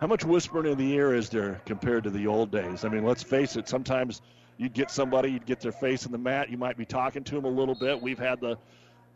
How 0.00 0.06
much 0.06 0.24
whispering 0.24 0.70
in 0.72 0.78
the 0.78 0.92
ear 0.92 1.14
is 1.14 1.28
there 1.28 1.60
compared 1.66 2.04
to 2.04 2.10
the 2.10 2.26
old 2.26 2.50
days? 2.50 2.84
I 2.84 2.88
mean, 2.88 3.04
let's 3.04 3.22
face 3.22 3.56
it. 3.56 3.68
Sometimes 3.68 4.20
you'd 4.56 4.72
get 4.72 4.90
somebody, 4.90 5.30
you'd 5.32 5.46
get 5.46 5.60
their 5.60 5.72
face 5.72 6.06
in 6.06 6.12
the 6.12 6.18
mat, 6.18 6.50
you 6.50 6.58
might 6.58 6.76
be 6.76 6.84
talking 6.84 7.24
to 7.24 7.34
them 7.34 7.44
a 7.44 7.50
little 7.50 7.74
bit. 7.74 8.00
We've 8.00 8.18
had 8.18 8.40
the 8.40 8.56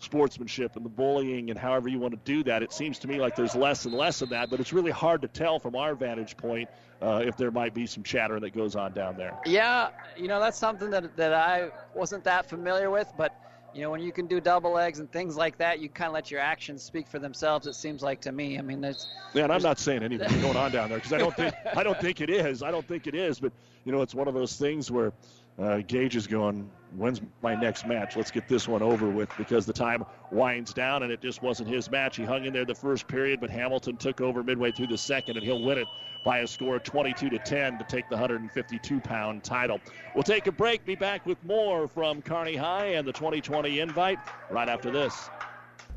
sportsmanship 0.05 0.76
and 0.76 0.84
the 0.84 0.90
bullying 0.90 1.50
and 1.50 1.59
however 1.59 1.88
you 1.88 1.98
want 1.98 2.12
to 2.12 2.20
do 2.24 2.42
that. 2.44 2.62
It 2.62 2.72
seems 2.72 2.98
to 3.00 3.09
me 3.09 3.20
like 3.20 3.36
there's 3.36 3.55
less 3.55 3.84
and 3.84 3.94
less 3.94 4.22
of 4.22 4.28
that, 4.30 4.50
but 4.50 4.61
it's 4.61 4.72
really 4.72 4.90
hard 4.90 5.22
to 5.22 5.28
tell 5.28 5.59
from 5.59 5.74
our 5.74 5.94
vantage 5.94 6.36
point 6.36 6.68
uh, 7.02 7.22
if 7.24 7.36
there 7.36 7.50
might 7.50 7.74
be 7.74 7.86
some 7.86 8.02
chatter 8.02 8.38
that 8.40 8.50
goes 8.50 8.76
on 8.76 8.92
down 8.92 9.16
there. 9.16 9.36
Yeah, 9.44 9.88
you 10.16 10.28
know 10.28 10.40
that's 10.40 10.59
something 10.59 10.90
that 10.90 11.16
that 11.16 11.34
I 11.34 11.70
wasn't 11.94 12.24
that 12.24 12.48
familiar 12.48 12.90
with, 12.90 13.12
but 13.16 13.34
you 13.74 13.82
know, 13.82 13.90
when 13.90 14.00
you 14.00 14.12
can 14.12 14.26
do 14.26 14.40
double 14.40 14.70
legs 14.70 15.00
and 15.00 15.11
things 15.11 15.36
like 15.36 15.59
that, 15.59 15.80
you 15.80 15.88
kind 15.88 16.07
of 16.07 16.14
let 16.14 16.30
your 16.30 16.40
actions 16.40 16.82
speak 16.82 17.09
for 17.09 17.18
themselves. 17.18 17.66
It 17.66 17.74
seems 17.74 18.02
like 18.02 18.20
to 18.20 18.30
me. 18.30 18.57
I 18.57 18.62
mean, 18.62 18.80
there's. 18.80 19.09
Yeah, 19.34 19.44
and 19.44 19.52
I'm 19.52 19.62
not 19.62 19.80
saying 19.80 20.05
anything 20.05 20.28
going 20.42 20.57
on 20.57 20.70
down 20.70 20.88
there 20.88 20.98
because 20.98 21.12
I 21.12 21.18
don't 21.18 21.34
think 21.34 21.55
I 21.74 21.82
don't 21.82 22.00
think 22.00 22.20
it 22.20 22.30
is. 22.30 22.62
I 22.62 22.70
don't 22.70 22.86
think 22.86 23.09
it 23.09 23.16
is. 23.16 23.40
But 23.40 23.52
you 23.84 23.90
know, 23.90 24.02
it's 24.02 24.14
one 24.14 24.28
of 24.28 24.34
those 24.34 24.57
things 24.57 24.92
where 24.92 25.12
uh, 25.59 25.78
Gage 25.86 26.16
is 26.16 26.26
going, 26.26 26.70
when's 26.96 27.20
my 27.42 27.55
next 27.55 27.86
match? 27.86 28.16
Let's 28.16 28.30
get 28.30 28.48
this 28.48 28.66
one 28.66 28.82
over 28.82 29.09
with 29.09 29.30
because 29.36 29.66
the 29.66 29.72
time 29.72 30.05
winds 30.30 30.72
down 30.72 31.02
and 31.02 31.12
it 31.12 31.20
just 31.20 31.42
wasn't 31.42 31.68
his 31.68 31.90
match. 31.90 32.16
He 32.16 32.24
hung 32.24 32.44
in 32.44 32.52
there 32.52 32.64
the 32.64 32.74
first 32.74 33.07
period, 33.07 33.40
but 33.40 33.50
Hamilton 33.50 33.96
took 33.96 34.20
over 34.20 34.42
midway 34.42 34.72
through 34.72 34.88
the 34.88 34.98
second, 34.98 35.36
and 35.36 35.44
he'll 35.44 35.62
win 35.62 35.78
it 35.78 35.86
by 36.24 36.38
a 36.38 36.46
score 36.46 36.76
of 36.76 36.82
22 36.82 37.30
to 37.30 37.38
10 37.38 37.78
to 37.78 37.84
take 37.84 38.09
the 38.09 38.16
152 38.16 39.00
pound 39.00 39.44
title. 39.44 39.78
We'll 40.14 40.24
take 40.24 40.46
a 40.46 40.52
break, 40.52 40.84
be 40.84 40.96
back 40.96 41.26
with 41.26 41.42
more 41.44 41.86
from 41.86 42.22
Kearney 42.22 42.57
High 42.57 42.94
and 42.94 43.07
the 43.07 43.12
2020 43.12 43.80
invite 43.80 44.18
right 44.50 44.68
after 44.68 44.90
this. 44.90 45.28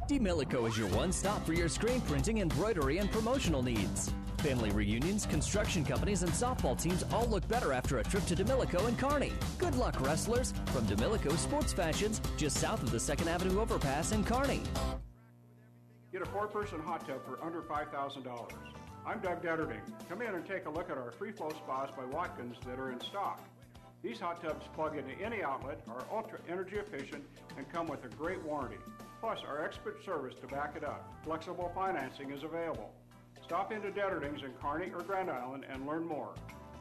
DeMillico 0.10 0.68
is 0.68 0.78
your 0.78 0.88
one 0.90 1.12
stop 1.12 1.46
for 1.46 1.54
your 1.54 1.68
screen 1.68 2.02
printing, 2.02 2.40
embroidery, 2.40 3.00
and 3.00 3.12
promotional 3.12 3.64
needs. 3.64 4.12
Family 4.40 4.70
reunions, 4.70 5.26
construction 5.26 5.84
companies, 5.84 6.22
and 6.22 6.32
softball 6.32 6.80
teams 6.80 7.04
all 7.12 7.26
look 7.26 7.48
better 7.48 7.74
after 7.74 7.98
a 8.00 8.04
trip 8.04 8.26
to 8.28 8.36
DeMillico 8.36 8.88
and 8.88 8.98
Kearney. 8.98 9.34
Good 9.58 9.76
luck, 9.76 10.00
wrestlers, 10.00 10.54
from 10.68 10.86
DeMillico 10.86 11.36
Sports 11.38 11.74
Fashions, 11.74 12.22
just 12.38 12.58
south 12.58 12.84
of 12.84 12.92
the 12.92 12.98
2nd 12.98 13.28
Avenue 13.28 13.60
overpass 13.60 14.12
in 14.12 14.24
Kearney. 14.24 14.62
Get 16.12 16.22
a 16.22 16.26
four 16.26 16.48
person 16.48 16.80
hot 16.80 17.08
tub 17.08 17.26
for 17.26 17.44
under 17.44 17.62
$5,000. 17.62 18.52
I'm 19.06 19.20
Doug 19.20 19.42
Detterding. 19.42 19.82
Come 20.08 20.22
in 20.22 20.36
and 20.36 20.46
take 20.46 20.68
a 20.68 20.70
look 20.70 20.92
at 20.92 20.98
our 20.98 21.12
free 21.12 21.32
flow 21.32 21.50
spas 21.50 21.90
by 21.98 22.06
Watkins 22.06 22.58
that 22.66 22.80
are 22.80 22.92
in 22.92 23.02
stock. 23.02 23.42
These 24.04 24.20
hot 24.20 24.42
tubs 24.44 24.68
plug 24.76 24.96
into 24.96 25.14
any 25.24 25.42
outlet, 25.42 25.82
are 25.90 26.06
ultra 26.12 26.40
energy 26.48 26.76
efficient, 26.76 27.24
and 27.58 27.70
come 27.72 27.88
with 27.88 28.06
a 28.06 28.10
great 28.10 28.42
warranty. 28.44 28.78
Plus, 29.20 29.40
our 29.48 29.66
expert 29.66 30.06
service 30.06 30.36
to 30.42 30.48
back 30.48 30.76
it 30.76 30.84
up. 30.84 31.12
Flexible 31.24 31.72
financing 31.74 32.30
is 32.30 32.44
available. 32.44 32.94
Stop 33.48 33.72
into 33.72 33.90
Detterding's 33.92 34.44
in 34.44 34.52
Kearney 34.62 34.92
or 34.94 35.02
Grand 35.04 35.32
Island 35.32 35.64
and 35.70 35.88
learn 35.88 36.06
more. 36.06 36.34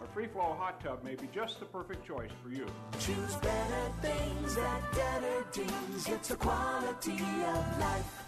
A 0.03 0.13
free 0.13 0.27
flow 0.27 0.57
hot 0.59 0.83
tub 0.83 1.05
may 1.05 1.15
be 1.15 1.29
just 1.33 1.61
the 1.61 1.65
perfect 1.65 2.05
choice 2.05 2.33
for 2.43 2.49
you. 2.49 2.67
Choose 2.99 3.37
better 3.37 3.93
things 4.03 4.59
at 4.59 4.93
Detterding's. 4.93 6.09
It's 6.09 6.29
the 6.31 6.35
quality 6.35 7.13
of 7.13 7.79
life. 7.79 8.25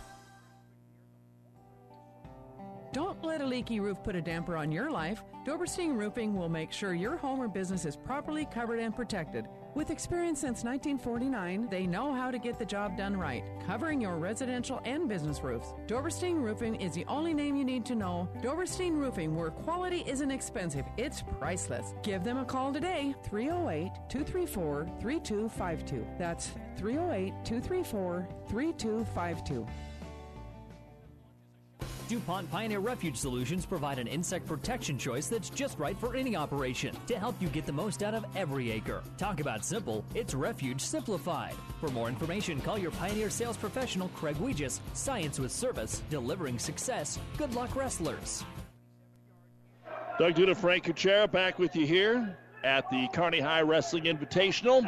Don't 2.93 3.25
let 3.25 3.41
a 3.41 3.47
leaky 3.47 3.81
roof 3.81 3.99
put 4.05 4.15
a 4.15 4.23
damper 4.23 4.57
on 4.57 4.71
your 4.71 4.89
life. 4.89 5.21
Doberstein 5.45 5.97
Roofing 5.97 6.37
will 6.37 6.49
make 6.49 6.71
sure 6.71 6.95
your 6.95 7.17
home 7.17 7.43
or 7.43 7.49
business 7.49 7.85
is 7.85 7.97
properly 7.97 8.47
covered 8.47 8.79
and 8.79 8.95
protected. 8.95 9.47
With 9.75 9.91
experience 9.91 10.41
since 10.41 10.65
1949, 10.65 11.69
they 11.71 11.87
know 11.87 12.13
how 12.13 12.31
to 12.31 12.39
get 12.39 12.59
the 12.59 12.65
job 12.65 12.97
done 12.97 13.17
right, 13.17 13.45
covering 13.67 14.01
your 14.01 14.17
residential 14.17 14.81
and 14.85 15.09
business 15.09 15.43
roofs. 15.43 15.75
Doberstein 15.87 16.43
Roofing 16.43 16.75
is 16.77 16.95
the 16.95 17.05
only 17.07 17.35
name 17.35 17.55
you 17.55 17.65
need 17.65 17.85
to 17.87 17.95
know. 17.95 18.29
Doberstein 18.43 18.99
Roofing, 18.99 19.37
where 19.37 19.51
quality 19.51 20.05
isn't 20.07 20.31
expensive, 20.31 20.85
it's 20.97 21.23
priceless. 21.39 21.95
Give 22.03 22.25
them 22.25 22.39
a 22.39 22.45
call 22.45 22.73
today, 22.73 23.15
308 23.25 23.93
234 24.09 24.89
3252. 25.01 26.07
That's 26.19 26.49
308 26.77 27.35
234 27.45 28.29
3252. 28.49 29.67
DuPont 32.09 32.51
Pioneer 32.51 32.81
Refuge 32.81 33.19
Solutions 33.19 33.67
provide 33.67 33.99
an 33.99 34.07
insect 34.07 34.47
protection 34.47 34.97
choice 34.97 35.27
that's 35.27 35.51
just 35.51 35.79
right 35.79 35.97
for 35.99 36.17
any 36.17 36.35
operation 36.35 36.97
to 37.07 37.19
help 37.19 37.35
you 37.39 37.49
get 37.49 37.67
the 37.67 37.73
most 37.73 38.03
out 38.03 38.15
of 38.15 38.25
every 38.35 38.71
acre. 38.71 39.03
Talk 39.19 39.41
about 39.41 39.63
simple, 39.63 40.03
it's 40.15 40.35
Refuge 40.35 40.81
Simplified. 40.81 41.53
For 41.83 41.91
more 41.91 42.09
information, 42.09 42.63
call 42.63 42.79
your 42.79 42.93
Pioneer 42.93 43.29
sales 43.29 43.59
professional, 43.59 44.09
Craig 44.17 44.37
Weegis. 44.37 44.81
Science 44.95 45.39
with 45.39 45.53
service, 45.53 46.03
delivering 46.09 46.59
success. 46.59 47.19
Good 47.37 47.55
luck, 47.55 47.77
wrestlers. 47.77 48.43
Doug 50.19 50.35
Duda, 50.35 50.57
Frank 50.57 50.85
Kuchera 50.85 51.31
back 51.31 51.59
with 51.59 51.77
you 51.77 51.87
here 51.87 52.39
at 52.65 52.89
the 52.91 53.07
Kearney 53.13 53.41
High 53.41 53.61
Wrestling 53.61 54.05
Invitational 54.05 54.83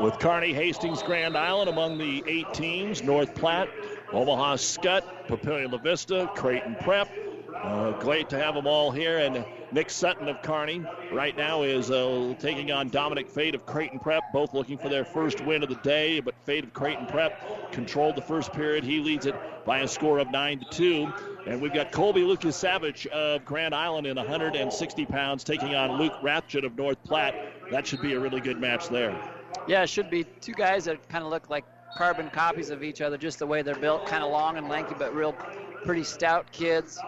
with 0.00 0.18
Kearney 0.20 0.52
Hastings, 0.52 1.02
Grand 1.02 1.36
Island 1.36 1.68
among 1.68 1.98
the 1.98 2.22
eight 2.28 2.52
teams. 2.54 3.02
North 3.02 3.34
Platte, 3.34 3.68
Omaha 4.14 4.54
Skutt, 4.54 5.02
Papillion 5.26 5.72
La 5.72 5.78
Vista, 5.78 6.30
Creighton 6.36 6.76
Prep. 6.76 7.08
Uh, 7.52 7.90
great 7.98 8.28
to 8.28 8.38
have 8.38 8.54
them 8.54 8.66
all 8.66 8.92
here. 8.92 9.18
And 9.18 9.44
Nick 9.72 9.90
Sutton 9.90 10.28
of 10.28 10.40
Kearney 10.40 10.84
right 11.12 11.36
now 11.36 11.62
is 11.62 11.90
uh, 11.90 12.34
taking 12.38 12.70
on 12.70 12.90
Dominic 12.90 13.28
Fade 13.28 13.56
of 13.56 13.66
Creighton 13.66 13.98
Prep, 13.98 14.22
both 14.32 14.54
looking 14.54 14.78
for 14.78 14.88
their 14.88 15.04
first 15.04 15.40
win 15.40 15.64
of 15.64 15.68
the 15.68 15.74
day. 15.76 16.20
But 16.20 16.36
Fade 16.44 16.62
of 16.62 16.72
Creighton 16.72 17.06
Prep 17.06 17.72
controlled 17.72 18.14
the 18.14 18.22
first 18.22 18.52
period. 18.52 18.84
He 18.84 19.00
leads 19.00 19.26
it 19.26 19.34
by 19.64 19.80
a 19.80 19.88
score 19.88 20.18
of 20.18 20.30
9 20.30 20.60
to 20.60 20.64
2. 20.70 21.12
And 21.48 21.60
we've 21.60 21.74
got 21.74 21.90
Colby 21.90 22.22
Lucas 22.22 22.54
Savage 22.54 23.08
of 23.08 23.44
Grand 23.44 23.74
Island 23.74 24.06
in 24.06 24.16
160 24.16 25.06
pounds 25.06 25.42
taking 25.42 25.74
on 25.74 25.98
Luke 25.98 26.14
Rathjen 26.22 26.64
of 26.64 26.76
North 26.76 27.02
Platte. 27.02 27.34
That 27.72 27.84
should 27.84 28.00
be 28.00 28.12
a 28.12 28.20
really 28.20 28.40
good 28.40 28.60
match 28.60 28.88
there. 28.90 29.20
Yeah, 29.66 29.82
it 29.82 29.88
should 29.88 30.10
be 30.10 30.22
two 30.22 30.52
guys 30.52 30.84
that 30.84 31.08
kind 31.08 31.24
of 31.24 31.30
look 31.30 31.50
like 31.50 31.64
carbon 31.96 32.30
copies 32.30 32.70
of 32.70 32.82
each 32.82 33.00
other, 33.00 33.16
just 33.16 33.38
the 33.38 33.46
way 33.46 33.62
they're 33.62 33.74
built, 33.74 34.06
kind 34.06 34.22
of 34.22 34.30
long 34.30 34.56
and 34.56 34.68
lanky, 34.68 34.94
but 34.98 35.14
real 35.14 35.32
pretty 35.84 36.04
stout 36.04 36.50
kids. 36.52 36.98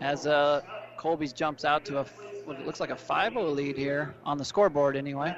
As 0.00 0.26
uh, 0.26 0.62
Colby's 0.96 1.32
jumps 1.32 1.64
out 1.64 1.84
to 1.86 1.98
a 1.98 2.06
what 2.44 2.64
looks 2.64 2.80
like 2.80 2.90
a 2.90 2.94
5-0 2.94 3.54
lead 3.54 3.76
here 3.76 4.14
on 4.24 4.38
the 4.38 4.44
scoreboard, 4.44 4.96
anyway. 4.96 5.36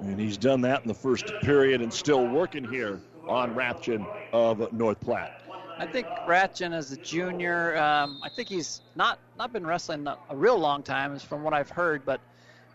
And 0.00 0.20
he's 0.20 0.36
done 0.36 0.60
that 0.60 0.82
in 0.82 0.88
the 0.88 0.94
first 0.94 1.32
period 1.40 1.80
and 1.80 1.92
still 1.92 2.26
working 2.26 2.62
here 2.62 3.00
on 3.26 3.54
Rathjen 3.54 4.06
of 4.32 4.70
North 4.72 5.00
Platte. 5.00 5.42
I 5.78 5.86
think 5.86 6.06
Rathjen 6.26 6.76
is 6.76 6.92
a 6.92 6.96
junior. 6.98 7.76
Um, 7.78 8.20
I 8.22 8.28
think 8.28 8.48
he's 8.48 8.82
not 8.96 9.18
not 9.38 9.52
been 9.52 9.66
wrestling 9.66 10.06
a, 10.06 10.18
a 10.28 10.36
real 10.36 10.58
long 10.58 10.82
time, 10.82 11.14
is 11.14 11.22
from 11.22 11.42
what 11.42 11.54
I've 11.54 11.70
heard, 11.70 12.04
but 12.04 12.20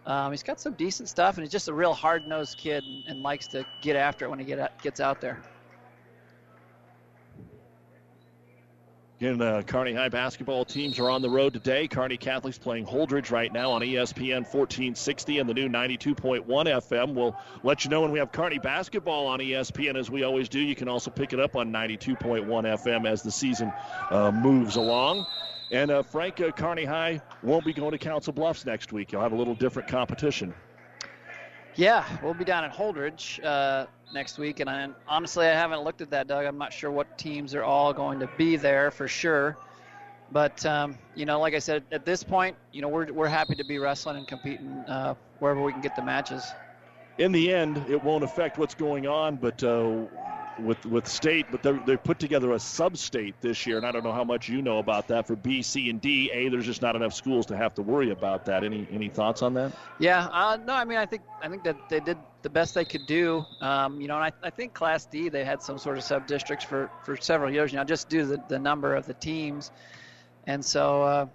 um, 0.06 0.32
he's 0.32 0.44
got 0.44 0.60
some 0.60 0.74
decent 0.74 1.10
stuff, 1.10 1.38
and 1.38 1.44
he's 1.44 1.52
just 1.52 1.68
a 1.68 1.74
real 1.74 1.94
hard-nosed 1.94 2.58
kid 2.58 2.84
and, 2.84 3.04
and 3.08 3.24
likes 3.24 3.48
to 3.48 3.66
get 3.82 3.96
after 3.96 4.26
it 4.26 4.30
when 4.30 4.40
he 4.40 4.46
get 4.46 4.60
out, 4.60 4.82
gets 4.82 5.00
out 5.00 5.22
there. 5.22 5.42
Again, 9.24 9.42
uh, 9.42 9.62
Kearney 9.62 9.94
High 9.94 10.10
basketball 10.10 10.66
teams 10.66 11.00
are 11.00 11.10
on 11.10 11.22
the 11.22 11.30
road 11.30 11.54
today. 11.54 11.88
Kearney 11.88 12.18
Catholics 12.18 12.58
playing 12.58 12.86
Holdrege 12.86 13.32
right 13.32 13.54
now 13.54 13.72
on 13.72 13.82
ESPN 13.82 14.42
1460 14.42 15.40
and 15.40 15.50
the 15.50 15.54
new 15.54 15.70
92.1 15.70 16.46
FM. 16.46 17.14
We'll 17.14 17.34
let 17.64 17.86
you 17.86 17.90
know 17.90 18.02
when 18.02 18.12
we 18.12 18.20
have 18.20 18.34
Kearney 18.34 18.60
basketball 18.60 19.28
on 19.28 19.40
ESPN, 19.40 19.96
as 19.96 20.12
we 20.12 20.24
always 20.24 20.50
do. 20.50 20.60
You 20.60 20.76
can 20.76 20.90
also 20.90 21.10
pick 21.10 21.32
it 21.32 21.40
up 21.40 21.56
on 21.56 21.72
92.1 21.72 22.46
FM 22.46 23.08
as 23.08 23.22
the 23.22 23.32
season 23.32 23.72
uh, 24.10 24.32
moves 24.32 24.76
along. 24.76 25.26
And 25.74 25.90
uh, 25.90 26.04
Frank, 26.04 26.40
uh, 26.40 26.52
Kearney 26.52 26.86
High 26.86 27.20
won't 27.42 27.66
be 27.66 27.74
going 27.74 27.94
to 27.94 27.98
Council 27.98 28.32
Bluffs 28.32 28.64
next 28.64 28.94
week. 28.94 29.12
You'll 29.12 29.24
have 29.24 29.32
a 29.32 29.36
little 29.36 29.56
different 29.56 29.90
competition. 29.90 30.54
Yeah, 31.76 32.06
we'll 32.22 32.36
be 32.36 32.46
down 32.46 32.64
at 32.64 32.72
Holdrege 32.72 33.44
uh, 33.44 33.88
next 34.14 34.38
week, 34.38 34.60
and 34.60 34.70
I, 34.70 34.90
honestly, 35.08 35.48
I 35.48 35.54
haven't 35.54 35.82
looked 35.82 36.02
at 36.02 36.12
that, 36.12 36.28
Doug. 36.28 36.46
I'm 36.46 36.60
not 36.60 36.72
sure 36.72 36.92
what 36.92 37.18
teams 37.18 37.56
are 37.56 37.64
all 37.64 37.92
going 37.92 38.20
to 38.20 38.30
be 38.38 38.56
there 38.56 38.92
for 38.92 39.08
sure. 39.08 39.58
But 40.32 40.64
um, 40.64 40.96
you 41.16 41.26
know, 41.26 41.40
like 41.40 41.56
I 41.56 41.60
said, 41.60 41.84
at 41.92 42.06
this 42.06 42.24
point, 42.24 42.56
you 42.72 42.84
know, 42.84 42.88
we're 42.88 43.12
we're 43.12 43.28
happy 43.28 43.56
to 43.56 43.64
be 43.64 43.80
wrestling 43.80 44.18
and 44.18 44.28
competing 44.28 44.84
uh, 44.88 45.16
wherever 45.40 45.62
we 45.62 45.72
can 45.72 45.82
get 45.82 45.96
the 45.96 46.04
matches. 46.04 46.54
In 47.18 47.32
the 47.32 47.52
end, 47.52 47.84
it 47.90 48.04
won't 48.04 48.24
affect 48.24 48.60
what's 48.60 48.76
going 48.76 49.08
on, 49.08 49.36
but 49.38 49.64
uh, 49.64 50.06
with 50.58 50.86
with 50.86 51.08
state, 51.08 51.48
but 51.52 51.64
they 51.64 51.72
they 51.72 51.98
put 51.98 52.20
together 52.20 52.52
a 52.52 52.60
sub-state 52.60 53.36
this 53.42 53.66
year, 53.66 53.78
and 53.78 53.86
I 53.86 53.92
don't 53.92 54.04
know 54.04 54.12
how 54.12 54.24
much 54.24 54.50
you 54.50 54.62
know 54.62 54.80
about 54.80 55.08
that 55.08 55.28
for 55.28 55.36
B, 55.36 55.62
C, 55.62 55.90
and 55.90 56.00
D. 56.00 56.30
A, 56.32 56.50
there's 56.50 56.66
just 56.66 56.82
not 56.82 56.96
enough 56.96 57.14
schools 57.14 57.46
to 57.48 57.58
have 57.58 57.74
to 57.76 57.82
worry 57.82 58.12
about 58.12 58.46
that. 58.46 58.64
Any 58.64 58.88
any 58.92 59.10
thoughts 59.10 59.42
on 59.42 59.54
that? 59.56 59.72
Yeah, 60.00 60.28
uh, 60.32 60.58
no, 60.66 60.74
I 60.74 60.86
mean, 60.86 60.98
I 60.98 61.06
think 61.06 61.24
I 61.42 61.50
think 61.50 61.64
that 61.64 61.76
they 61.90 62.00
did 62.00 62.18
the 62.42 62.50
best 62.50 62.74
they 62.74 62.86
could 62.86 63.06
do. 63.06 63.46
Um, 63.62 64.00
you 64.02 64.08
know, 64.08 64.16
and 64.16 64.26
I, 64.26 64.32
I 64.48 64.50
think 64.50 64.74
Class 64.74 65.06
D 65.06 65.30
they 65.30 65.44
had 65.44 65.62
some 65.62 65.78
sort 65.78 65.98
of 65.98 66.04
sub 66.04 66.28
districts 66.28 66.66
for 66.66 66.90
for 67.04 67.18
several 67.18 67.52
years. 67.52 67.74
Know, 67.74 67.84
just 67.84 68.10
due 68.10 68.22
to 68.22 68.26
the, 68.26 68.42
the 68.48 68.60
number 68.60 68.96
of 68.96 69.06
the 69.06 69.14
teams, 69.16 69.72
and 70.46 70.64
so. 70.64 71.04
Uh, 71.04 71.26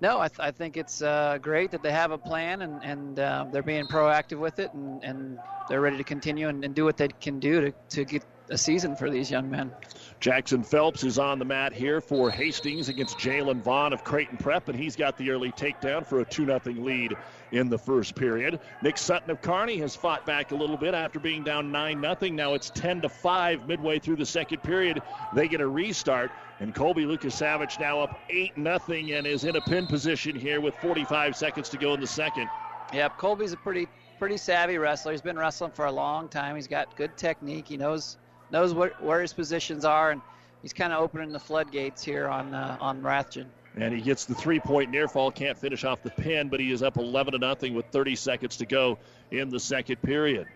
no, 0.00 0.20
I, 0.20 0.28
th- 0.28 0.38
I 0.38 0.52
think 0.52 0.76
it's 0.76 1.02
uh, 1.02 1.38
great 1.42 1.72
that 1.72 1.82
they 1.82 1.90
have 1.90 2.12
a 2.12 2.18
plan 2.18 2.62
and, 2.62 2.84
and 2.84 3.18
uh, 3.18 3.46
they're 3.50 3.64
being 3.64 3.88
proactive 3.88 4.38
with 4.38 4.60
it 4.60 4.72
and, 4.72 5.02
and 5.02 5.38
they're 5.66 5.80
ready 5.80 5.96
to 5.96 6.04
continue 6.04 6.48
and, 6.48 6.64
and 6.64 6.72
do 6.72 6.84
what 6.84 6.96
they 6.96 7.08
can 7.08 7.40
do 7.40 7.60
to, 7.60 7.72
to 7.90 8.04
get 8.04 8.22
a 8.50 8.58
season 8.58 8.96
for 8.96 9.10
these 9.10 9.30
young 9.30 9.50
men. 9.50 9.72
Jackson 10.20 10.62
Phelps 10.62 11.04
is 11.04 11.18
on 11.18 11.38
the 11.38 11.44
mat 11.44 11.72
here 11.72 12.00
for 12.00 12.30
Hastings 12.30 12.88
against 12.88 13.18
Jalen 13.18 13.60
Vaughn 13.62 13.92
of 13.92 14.02
Creighton 14.02 14.36
Prep, 14.36 14.68
and 14.68 14.78
he's 14.78 14.96
got 14.96 15.16
the 15.16 15.30
early 15.30 15.52
takedown 15.52 16.04
for 16.04 16.20
a 16.20 16.24
2 16.24 16.46
0 16.46 16.60
lead 16.66 17.16
in 17.52 17.68
the 17.68 17.78
first 17.78 18.14
period. 18.14 18.60
Nick 18.82 18.98
Sutton 18.98 19.30
of 19.30 19.40
Kearney 19.40 19.78
has 19.78 19.94
fought 19.94 20.26
back 20.26 20.50
a 20.50 20.56
little 20.56 20.76
bit 20.76 20.94
after 20.94 21.20
being 21.20 21.44
down 21.44 21.70
9 21.70 22.00
0. 22.00 22.32
Now 22.32 22.54
it's 22.54 22.70
10 22.70 23.02
to 23.02 23.08
5 23.08 23.68
midway 23.68 23.98
through 23.98 24.16
the 24.16 24.26
second 24.26 24.62
period. 24.62 25.00
They 25.34 25.48
get 25.48 25.60
a 25.60 25.68
restart. 25.68 26.30
And 26.60 26.74
Colby 26.74 27.06
Lucas 27.06 27.36
Savage 27.36 27.78
now 27.78 28.00
up 28.00 28.18
8 28.28 28.54
0 28.56 28.78
and 28.88 29.26
is 29.26 29.44
in 29.44 29.54
a 29.54 29.60
pin 29.60 29.86
position 29.86 30.34
here 30.34 30.60
with 30.60 30.74
45 30.76 31.36
seconds 31.36 31.68
to 31.68 31.78
go 31.78 31.94
in 31.94 32.00
the 32.00 32.06
second. 32.06 32.48
Yep, 32.92 33.18
Colby's 33.18 33.52
a 33.52 33.56
pretty 33.56 33.86
pretty 34.18 34.36
savvy 34.36 34.78
wrestler. 34.78 35.12
He's 35.12 35.22
been 35.22 35.38
wrestling 35.38 35.70
for 35.70 35.84
a 35.84 35.92
long 35.92 36.28
time. 36.28 36.56
He's 36.56 36.66
got 36.66 36.96
good 36.96 37.16
technique. 37.16 37.68
He 37.68 37.76
knows 37.76 38.16
knows 38.50 38.74
where, 38.74 38.92
where 39.00 39.20
his 39.20 39.32
positions 39.32 39.84
are, 39.84 40.10
and 40.10 40.20
he's 40.62 40.72
kind 40.72 40.92
of 40.92 41.02
opening 41.02 41.32
the 41.32 41.40
floodgates 41.40 42.02
here 42.02 42.28
on 42.28 42.54
uh, 42.54 42.76
on 42.80 43.02
Rathjen. 43.02 43.46
And 43.76 43.94
he 43.94 44.00
gets 44.00 44.24
the 44.24 44.34
three-point 44.34 44.90
near 44.90 45.06
fall. 45.06 45.30
Can't 45.30 45.56
finish 45.56 45.84
off 45.84 46.02
the 46.02 46.10
pin, 46.10 46.48
but 46.48 46.58
he 46.58 46.72
is 46.72 46.82
up 46.82 46.96
11 46.96 47.32
to 47.32 47.38
nothing 47.38 47.74
with 47.74 47.86
30 47.86 48.16
seconds 48.16 48.56
to 48.56 48.66
go 48.66 48.98
in 49.30 49.50
the 49.50 49.60
second 49.60 50.02
period. 50.02 50.48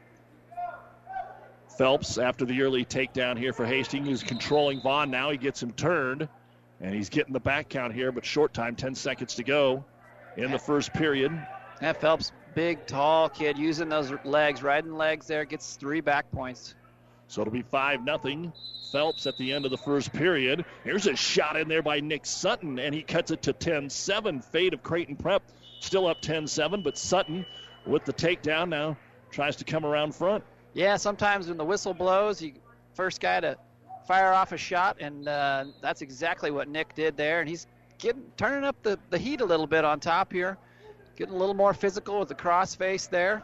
Phelps, 1.78 2.18
after 2.18 2.44
the 2.44 2.60
early 2.62 2.84
takedown 2.84 3.38
here 3.38 3.52
for 3.52 3.64
Hastings, 3.64 4.08
is 4.08 4.22
controlling 4.22 4.80
Vaughn. 4.80 5.10
Now 5.10 5.30
he 5.30 5.36
gets 5.36 5.62
him 5.62 5.72
turned, 5.72 6.28
and 6.80 6.94
he's 6.94 7.08
getting 7.08 7.32
the 7.32 7.40
back 7.40 7.68
count 7.68 7.94
here, 7.94 8.12
but 8.12 8.24
short 8.24 8.52
time, 8.52 8.76
10 8.76 8.94
seconds 8.94 9.36
to 9.36 9.44
go 9.44 9.84
in 10.36 10.50
the 10.50 10.58
first 10.58 10.92
period. 10.92 11.32
Yeah, 11.80 11.92
Phelps, 11.92 12.32
big, 12.54 12.86
tall 12.86 13.28
kid, 13.28 13.56
using 13.56 13.88
those 13.88 14.12
legs, 14.24 14.62
riding 14.62 14.96
legs 14.96 15.26
there, 15.26 15.44
gets 15.44 15.76
three 15.76 16.00
back 16.00 16.30
points. 16.32 16.74
So 17.32 17.40
it'll 17.40 17.50
be 17.50 17.62
5 17.62 18.04
nothing. 18.04 18.52
Phelps 18.92 19.26
at 19.26 19.38
the 19.38 19.54
end 19.54 19.64
of 19.64 19.70
the 19.70 19.78
first 19.78 20.12
period. 20.12 20.66
Here's 20.84 21.06
a 21.06 21.16
shot 21.16 21.56
in 21.56 21.66
there 21.66 21.80
by 21.80 21.98
Nick 21.98 22.26
Sutton, 22.26 22.78
and 22.78 22.94
he 22.94 23.00
cuts 23.00 23.30
it 23.30 23.40
to 23.44 23.54
10 23.54 23.88
7. 23.88 24.42
Fate 24.42 24.74
of 24.74 24.82
Creighton 24.82 25.16
Prep 25.16 25.42
still 25.80 26.06
up 26.06 26.20
10 26.20 26.46
7, 26.46 26.82
but 26.82 26.98
Sutton 26.98 27.46
with 27.86 28.04
the 28.04 28.12
takedown 28.12 28.68
now 28.68 28.98
tries 29.30 29.56
to 29.56 29.64
come 29.64 29.86
around 29.86 30.14
front. 30.14 30.44
Yeah, 30.74 30.98
sometimes 30.98 31.48
when 31.48 31.56
the 31.56 31.64
whistle 31.64 31.94
blows, 31.94 32.42
you 32.42 32.52
first 32.92 33.18
guy 33.18 33.40
to 33.40 33.56
fire 34.06 34.34
off 34.34 34.52
a 34.52 34.58
shot, 34.58 34.98
and 35.00 35.26
uh, 35.26 35.64
that's 35.80 36.02
exactly 36.02 36.50
what 36.50 36.68
Nick 36.68 36.94
did 36.94 37.16
there. 37.16 37.40
And 37.40 37.48
he's 37.48 37.66
getting 37.96 38.24
turning 38.36 38.62
up 38.62 38.76
the, 38.82 38.98
the 39.08 39.16
heat 39.16 39.40
a 39.40 39.46
little 39.46 39.66
bit 39.66 39.86
on 39.86 40.00
top 40.00 40.34
here, 40.34 40.58
getting 41.16 41.34
a 41.34 41.38
little 41.38 41.54
more 41.54 41.72
physical 41.72 42.18
with 42.18 42.28
the 42.28 42.34
cross 42.34 42.74
face 42.74 43.06
there. 43.06 43.42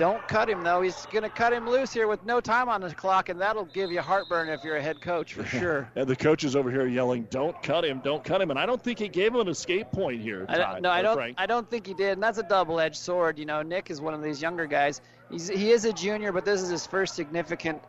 Don't 0.00 0.26
cut 0.28 0.48
him 0.48 0.62
though. 0.62 0.80
He's 0.80 1.04
going 1.12 1.24
to 1.24 1.28
cut 1.28 1.52
him 1.52 1.68
loose 1.68 1.92
here 1.92 2.08
with 2.08 2.24
no 2.24 2.40
time 2.40 2.70
on 2.70 2.80
the 2.80 2.94
clock, 2.94 3.28
and 3.28 3.38
that'll 3.38 3.66
give 3.66 3.92
you 3.92 4.00
heartburn 4.00 4.48
if 4.48 4.64
you're 4.64 4.78
a 4.78 4.82
head 4.82 4.98
coach 5.02 5.34
for 5.34 5.44
sure. 5.58 5.90
and 5.94 6.08
the 6.08 6.16
coaches 6.16 6.56
over 6.56 6.70
here 6.70 6.86
yelling, 6.86 7.24
"Don't 7.28 7.62
cut 7.62 7.84
him! 7.84 8.00
Don't 8.02 8.24
cut 8.24 8.40
him!" 8.40 8.48
And 8.48 8.58
I 8.58 8.64
don't 8.64 8.82
think 8.82 8.98
he 8.98 9.08
gave 9.08 9.34
him 9.34 9.42
an 9.42 9.48
escape 9.48 9.92
point 9.92 10.22
here. 10.22 10.46
I 10.48 10.56
don't, 10.56 10.80
no, 10.80 10.88
I 10.88 11.02
don't. 11.02 11.16
Frank. 11.16 11.36
I 11.36 11.44
don't 11.44 11.68
think 11.68 11.86
he 11.86 11.92
did, 11.92 12.12
and 12.12 12.22
that's 12.22 12.38
a 12.38 12.42
double-edged 12.42 12.96
sword. 12.96 13.38
You 13.38 13.44
know, 13.44 13.60
Nick 13.60 13.90
is 13.90 14.00
one 14.00 14.14
of 14.14 14.22
these 14.22 14.40
younger 14.40 14.66
guys. 14.66 15.02
He's 15.30 15.48
he 15.48 15.70
is 15.70 15.84
a 15.84 15.92
junior, 15.92 16.32
but 16.32 16.46
this 16.46 16.62
is 16.62 16.70
his 16.70 16.86
first 16.86 17.14
significant 17.14 17.82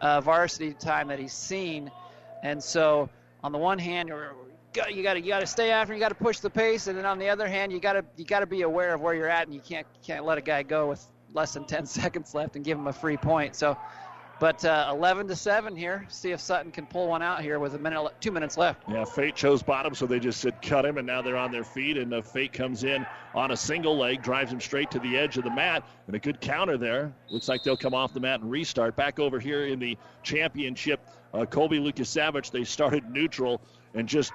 uh, 0.00 0.22
varsity 0.22 0.72
time 0.72 1.08
that 1.08 1.18
he's 1.18 1.34
seen, 1.34 1.90
and 2.42 2.64
so 2.64 3.10
on 3.44 3.52
the 3.52 3.58
one 3.58 3.78
hand, 3.78 4.08
you're, 4.08 4.34
you 4.90 5.02
got 5.02 5.14
to 5.14 5.20
you 5.20 5.28
got 5.28 5.40
to 5.40 5.46
stay 5.46 5.70
after, 5.70 5.92
him, 5.92 5.98
you 5.98 6.02
got 6.02 6.08
to 6.08 6.14
push 6.14 6.38
the 6.38 6.48
pace, 6.48 6.86
and 6.86 6.96
then 6.96 7.04
on 7.04 7.18
the 7.18 7.28
other 7.28 7.46
hand, 7.46 7.72
you 7.72 7.78
got 7.78 7.92
to 7.92 8.04
you 8.16 8.24
got 8.24 8.40
to 8.40 8.46
be 8.46 8.62
aware 8.62 8.94
of 8.94 9.02
where 9.02 9.12
you're 9.12 9.28
at, 9.28 9.46
and 9.46 9.54
you 9.54 9.60
can't 9.60 9.86
can't 10.02 10.24
let 10.24 10.38
a 10.38 10.40
guy 10.40 10.62
go 10.62 10.88
with 10.88 11.06
less 11.34 11.54
than 11.54 11.64
10 11.64 11.86
seconds 11.86 12.34
left 12.34 12.56
and 12.56 12.64
give 12.64 12.78
him 12.78 12.86
a 12.86 12.92
free 12.92 13.16
point. 13.16 13.54
So, 13.54 13.76
but 14.40 14.64
uh, 14.64 14.88
11 14.92 15.26
to 15.28 15.36
seven 15.36 15.74
here. 15.74 16.06
See 16.08 16.30
if 16.30 16.40
Sutton 16.40 16.70
can 16.70 16.86
pull 16.86 17.08
one 17.08 17.22
out 17.22 17.42
here 17.42 17.58
with 17.58 17.74
a 17.74 17.78
minute, 17.78 18.08
two 18.20 18.30
minutes 18.30 18.56
left. 18.56 18.84
Yeah, 18.88 19.04
Fate 19.04 19.34
chose 19.34 19.64
bottom, 19.64 19.96
so 19.96 20.06
they 20.06 20.20
just 20.20 20.40
said 20.40 20.62
cut 20.62 20.86
him, 20.86 20.96
and 20.96 21.06
now 21.06 21.22
they're 21.22 21.36
on 21.36 21.50
their 21.50 21.64
feet. 21.64 21.96
And 21.96 22.14
uh, 22.14 22.22
Fate 22.22 22.52
comes 22.52 22.84
in 22.84 23.04
on 23.34 23.50
a 23.50 23.56
single 23.56 23.98
leg, 23.98 24.22
drives 24.22 24.52
him 24.52 24.60
straight 24.60 24.92
to 24.92 25.00
the 25.00 25.16
edge 25.16 25.38
of 25.38 25.44
the 25.44 25.50
mat, 25.50 25.82
and 26.06 26.14
a 26.14 26.20
good 26.20 26.40
counter 26.40 26.78
there. 26.78 27.12
Looks 27.30 27.48
like 27.48 27.64
they'll 27.64 27.76
come 27.76 27.94
off 27.94 28.14
the 28.14 28.20
mat 28.20 28.40
and 28.40 28.50
restart. 28.50 28.94
Back 28.94 29.18
over 29.18 29.40
here 29.40 29.66
in 29.66 29.80
the 29.80 29.98
championship, 30.22 31.00
uh, 31.34 31.44
Colby 31.44 31.80
Lucas 31.80 32.08
Savage, 32.08 32.52
they 32.52 32.62
started 32.62 33.10
neutral 33.10 33.60
and 33.94 34.08
just 34.08 34.32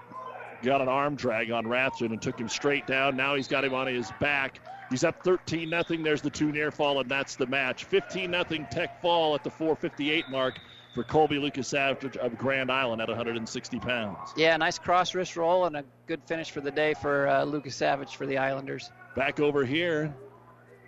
got 0.63 0.81
an 0.81 0.87
arm 0.87 1.15
drag 1.15 1.51
on 1.51 1.65
Rathjen 1.65 2.07
and 2.07 2.21
took 2.21 2.39
him 2.39 2.49
straight 2.49 2.87
down. 2.87 3.15
Now 3.15 3.35
he's 3.35 3.47
got 3.47 3.63
him 3.63 3.73
on 3.73 3.87
his 3.87 4.11
back. 4.19 4.59
He's 4.93 5.03
up 5.03 5.23
13 5.23 5.71
nothing. 5.71 6.03
There's 6.03 6.21
the 6.21 6.29
two 6.29 6.51
near 6.51 6.69
fall, 6.69 6.99
and 6.99 7.09
that's 7.09 7.35
the 7.35 7.47
match. 7.47 7.85
15 7.85 8.29
nothing 8.29 8.67
Tech 8.69 9.01
fall 9.01 9.33
at 9.33 9.43
the 9.43 9.49
458 9.49 10.29
mark 10.29 10.59
for 10.93 11.03
Colby 11.03 11.39
Lucas 11.39 11.67
Savage 11.69 12.15
of 12.15 12.37
Grand 12.37 12.71
Island 12.71 13.01
at 13.01 13.07
160 13.07 13.79
pounds. 13.79 14.31
Yeah, 14.37 14.55
nice 14.55 14.77
cross 14.77 15.15
wrist 15.15 15.35
roll 15.35 15.65
and 15.65 15.77
a 15.77 15.83
good 16.05 16.21
finish 16.27 16.51
for 16.51 16.61
the 16.61 16.69
day 16.69 16.93
for 16.93 17.27
uh, 17.27 17.43
Lucas 17.43 17.75
Savage 17.75 18.15
for 18.15 18.27
the 18.27 18.37
Islanders. 18.37 18.91
Back 19.15 19.39
over 19.39 19.65
here, 19.65 20.13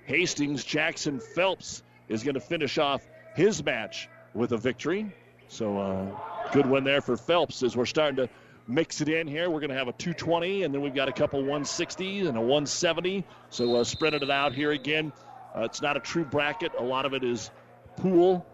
Hastings 0.06 0.64
Jackson 0.64 1.20
Phelps 1.20 1.82
is 2.08 2.22
going 2.22 2.36
to 2.36 2.39
finish 2.39 2.78
off 2.78 3.08
his 3.34 3.66
match 3.66 4.08
with 4.36 4.51
a 4.51 4.58
victory. 4.58 5.12
So, 5.47 5.80
uh, 5.80 6.51
good 6.51 6.68
win 6.68 6.84
there 6.84 7.01
for 7.01 7.18
Phelps 7.18 7.64
as 7.64 7.76
we're 7.76 7.88
starting 7.88 8.18
to 8.18 8.30
mix 8.68 9.01
it 9.01 9.09
in 9.09 9.28
here. 9.28 9.49
We're 9.49 9.59
going 9.59 9.70
to 9.70 9.78
have 9.78 9.88
a 9.88 9.93
220, 9.93 10.63
and 10.63 10.74
then 10.74 10.82
we've 10.82 10.95
got 10.95 11.07
a 11.07 11.11
couple 11.11 11.41
160s 11.43 12.28
and 12.28 12.38
a 12.38 12.41
170. 12.41 13.24
So, 13.49 13.76
uh, 13.76 13.84
spreading 13.84 14.22
it 14.22 14.30
out 14.30 14.53
here 14.53 14.72
again. 14.72 15.13
Uh, 15.55 15.61
it's 15.61 15.82
not 15.82 15.97
a 15.97 15.99
true 15.99 16.26
bracket. 16.26 16.74
A 16.78 16.84
lot 16.84 17.05
of 17.05 17.13
it 17.13 17.24
is 17.24 17.51
pool. 17.97 18.45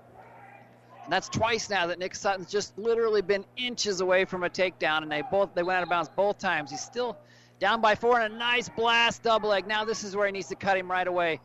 And 1.04 1.12
that's 1.12 1.30
twice 1.30 1.70
now 1.70 1.88
that 1.88 1.98
Nick 1.98 2.14
Sutton's 2.14 2.50
just 2.50 2.78
literally 2.78 3.22
been 3.22 3.46
inches 3.58 4.02
away 4.02 4.26
from 4.26 4.44
a 4.44 4.50
takedown, 4.50 5.02
and 5.02 5.12
they 5.12 5.24
both 5.32 5.54
they 5.56 5.64
went 5.64 5.78
out 5.78 5.84
of 5.84 5.90
bounds 5.90 6.10
both 6.16 6.38
times. 6.38 6.70
He's 6.70 6.82
still 6.82 7.18
down 7.60 7.82
by 7.82 7.96
four 7.96 8.20
and 8.20 8.34
a 8.34 8.38
nice 8.38 8.70
blast 8.70 9.24
double 9.24 9.50
leg. 9.50 9.68
Now 9.68 9.84
this 9.84 10.04
is 10.04 10.16
where 10.16 10.28
he 10.28 10.32
needs 10.32 10.48
to 10.50 10.56
cut 10.56 10.78
him 10.78 10.92
right 10.92 11.08
away. 11.08 11.40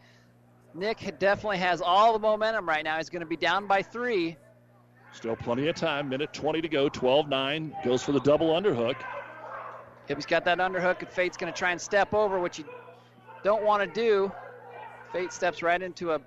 Nick 0.75 1.19
definitely 1.19 1.59
has 1.59 1.81
all 1.81 2.13
the 2.13 2.19
momentum 2.19 2.69
right 2.69 2.85
now. 2.85 2.99
He's 2.99 3.09
going 3.09 3.21
to 3.21 3.27
be 3.27 3.37
down 3.37 3.67
by 3.67 3.81
three. 3.81 4.37
Still 5.17 5.35
plenty 5.35 5.67
of 5.69 5.75
time. 5.75 6.11
Minute 6.11 6.35
20 6.35 6.61
to 6.61 6.69
go. 6.69 6.91
12 6.91 7.29
9. 7.31 7.77
Goes 7.83 8.03
for 8.03 8.13
the 8.13 8.21
double 8.21 8.49
underhook. 8.49 8.97
Yep, 10.09 10.19
he's 10.19 10.27
got 10.27 10.45
that 10.45 10.59
underhook, 10.59 11.01
and 11.01 11.09
Fate's 11.09 11.39
going 11.39 11.51
to 11.51 11.59
try 11.59 11.71
and 11.71 11.81
step 11.81 12.13
over, 12.13 12.39
which 12.39 12.59
you 12.59 12.67
don't 13.43 13.65
want 13.65 13.83
to 13.83 14.01
do. 14.01 14.31
Fate 15.13 15.33
steps 15.33 15.63
right 15.63 15.81
into 15.81 16.13
a 16.13 16.21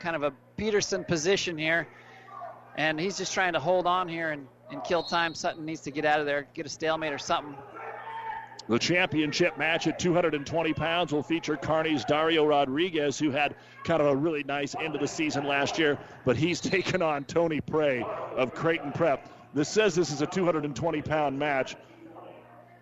kind 0.00 0.16
of 0.16 0.24
a 0.24 0.32
Peterson 0.56 1.04
position 1.04 1.56
here, 1.56 1.86
and 2.76 2.98
he's 2.98 3.16
just 3.16 3.32
trying 3.32 3.52
to 3.52 3.60
hold 3.60 3.86
on 3.86 4.08
here 4.08 4.32
and, 4.32 4.48
and 4.70 4.82
kill 4.82 5.04
time. 5.04 5.32
Sutton 5.32 5.64
needs 5.64 5.82
to 5.82 5.92
get 5.92 6.04
out 6.04 6.18
of 6.18 6.26
there, 6.26 6.48
get 6.52 6.66
a 6.66 6.68
stalemate 6.68 7.12
or 7.12 7.18
something. 7.18 7.54
The 8.68 8.78
championship 8.78 9.56
match 9.56 9.86
at 9.86 9.98
220 9.98 10.72
pounds 10.72 11.12
will 11.12 11.22
feature 11.22 11.56
Kearney's 11.56 12.04
Dario 12.04 12.44
Rodriguez, 12.44 13.18
who 13.18 13.30
had 13.30 13.54
kind 13.84 14.00
of 14.00 14.08
a 14.08 14.16
really 14.16 14.42
nice 14.42 14.74
end 14.74 14.94
of 14.94 15.00
the 15.00 15.06
season 15.06 15.44
last 15.44 15.78
year, 15.78 15.98
but 16.24 16.36
he's 16.36 16.60
taken 16.76 17.00
on 17.00 17.24
Tony 17.24 17.60
Prey 17.60 18.04
of 18.36 18.54
Creighton 18.54 18.92
Prep. 18.92 19.28
This 19.54 19.68
says 19.68 19.94
this 19.94 20.10
is 20.10 20.20
a 20.20 20.26
220 20.26 21.02
pound 21.02 21.38
match. 21.38 21.76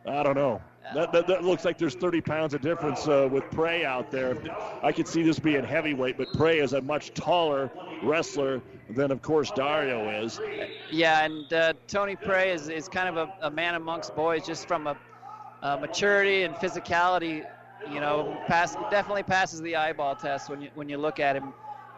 I 0.07 0.23
don't 0.23 0.35
know. 0.35 0.61
That, 0.93 1.13
that, 1.13 1.27
that 1.29 1.45
looks 1.45 1.65
like 1.65 1.79
there's 1.79 1.95
30 1.95 2.21
pounds 2.21 2.53
of 2.53 2.61
difference 2.61 3.09
uh, 3.09 3.27
with 3.31 3.51
Prey 3.51 3.87
out 3.87 4.11
there. 4.11 4.37
I 4.83 4.93
could 4.93 5.09
see 5.09 5.23
this 5.23 5.39
being 5.39 5.65
heavyweight, 5.65 6.19
but 6.19 6.31
Prey 6.35 6.59
is 6.59 6.75
a 6.75 6.83
much 6.83 7.15
taller 7.15 7.71
wrestler 8.03 8.61
than, 8.91 9.11
of 9.11 9.23
course, 9.23 9.51
Dario 9.51 10.23
is. 10.23 10.39
Yeah, 10.91 11.25
and 11.25 11.51
uh, 11.53 11.73
Tony 11.89 12.17
Prey 12.17 12.53
is, 12.53 12.69
is 12.69 12.89
kind 12.89 13.09
of 13.09 13.17
a, 13.17 13.47
a 13.47 13.51
man 13.51 13.77
amongst 13.77 14.15
boys 14.15 14.47
just 14.47 14.69
from 14.69 14.87
a 14.87 14.97
uh, 15.65 15.79
maturity 15.79 16.43
and 16.43 16.55
physicality, 16.57 17.45
you 17.91 17.99
know, 17.99 18.37
pass, 18.47 18.77
definitely 18.91 19.23
passes 19.23 19.61
the 19.63 19.75
eyeball 19.75 20.15
test 20.15 20.49
when 20.49 20.61
you 20.61 20.69
when 20.75 20.89
you 20.89 20.99
look 20.99 21.19
at 21.19 21.35
him. 21.35 21.53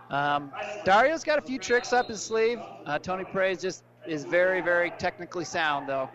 Um, 0.09 0.53
Dario's 0.85 1.25
got 1.25 1.39
a 1.39 1.43
few 1.43 1.59
tricks 1.59 1.93
up 1.93 2.09
his 2.09 2.23
sleeve. 2.23 2.61
Uh, 2.87 2.99
Tony 2.99 3.25
Praise 3.25 3.61
just 3.61 3.83
is 4.07 4.25
very 4.25 4.61
very 4.61 4.93
technically 4.93 5.45
sound 5.45 5.89
though. 5.89 6.09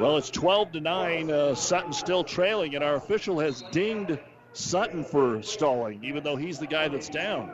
Well, 0.00 0.16
it's 0.16 0.30
12 0.30 0.72
to 0.72 0.80
nine. 0.80 1.30
Uh, 1.30 1.54
Sutton 1.54 1.92
still 1.92 2.22
trailing, 2.24 2.76
and 2.76 2.84
our 2.84 2.94
official 2.94 3.40
has 3.40 3.62
dinged 3.72 4.18
Sutton 4.52 5.04
for 5.04 5.42
stalling, 5.42 6.02
even 6.04 6.22
though 6.22 6.36
he's 6.36 6.58
the 6.58 6.68
guy 6.68 6.86
that's 6.88 7.08
down. 7.08 7.50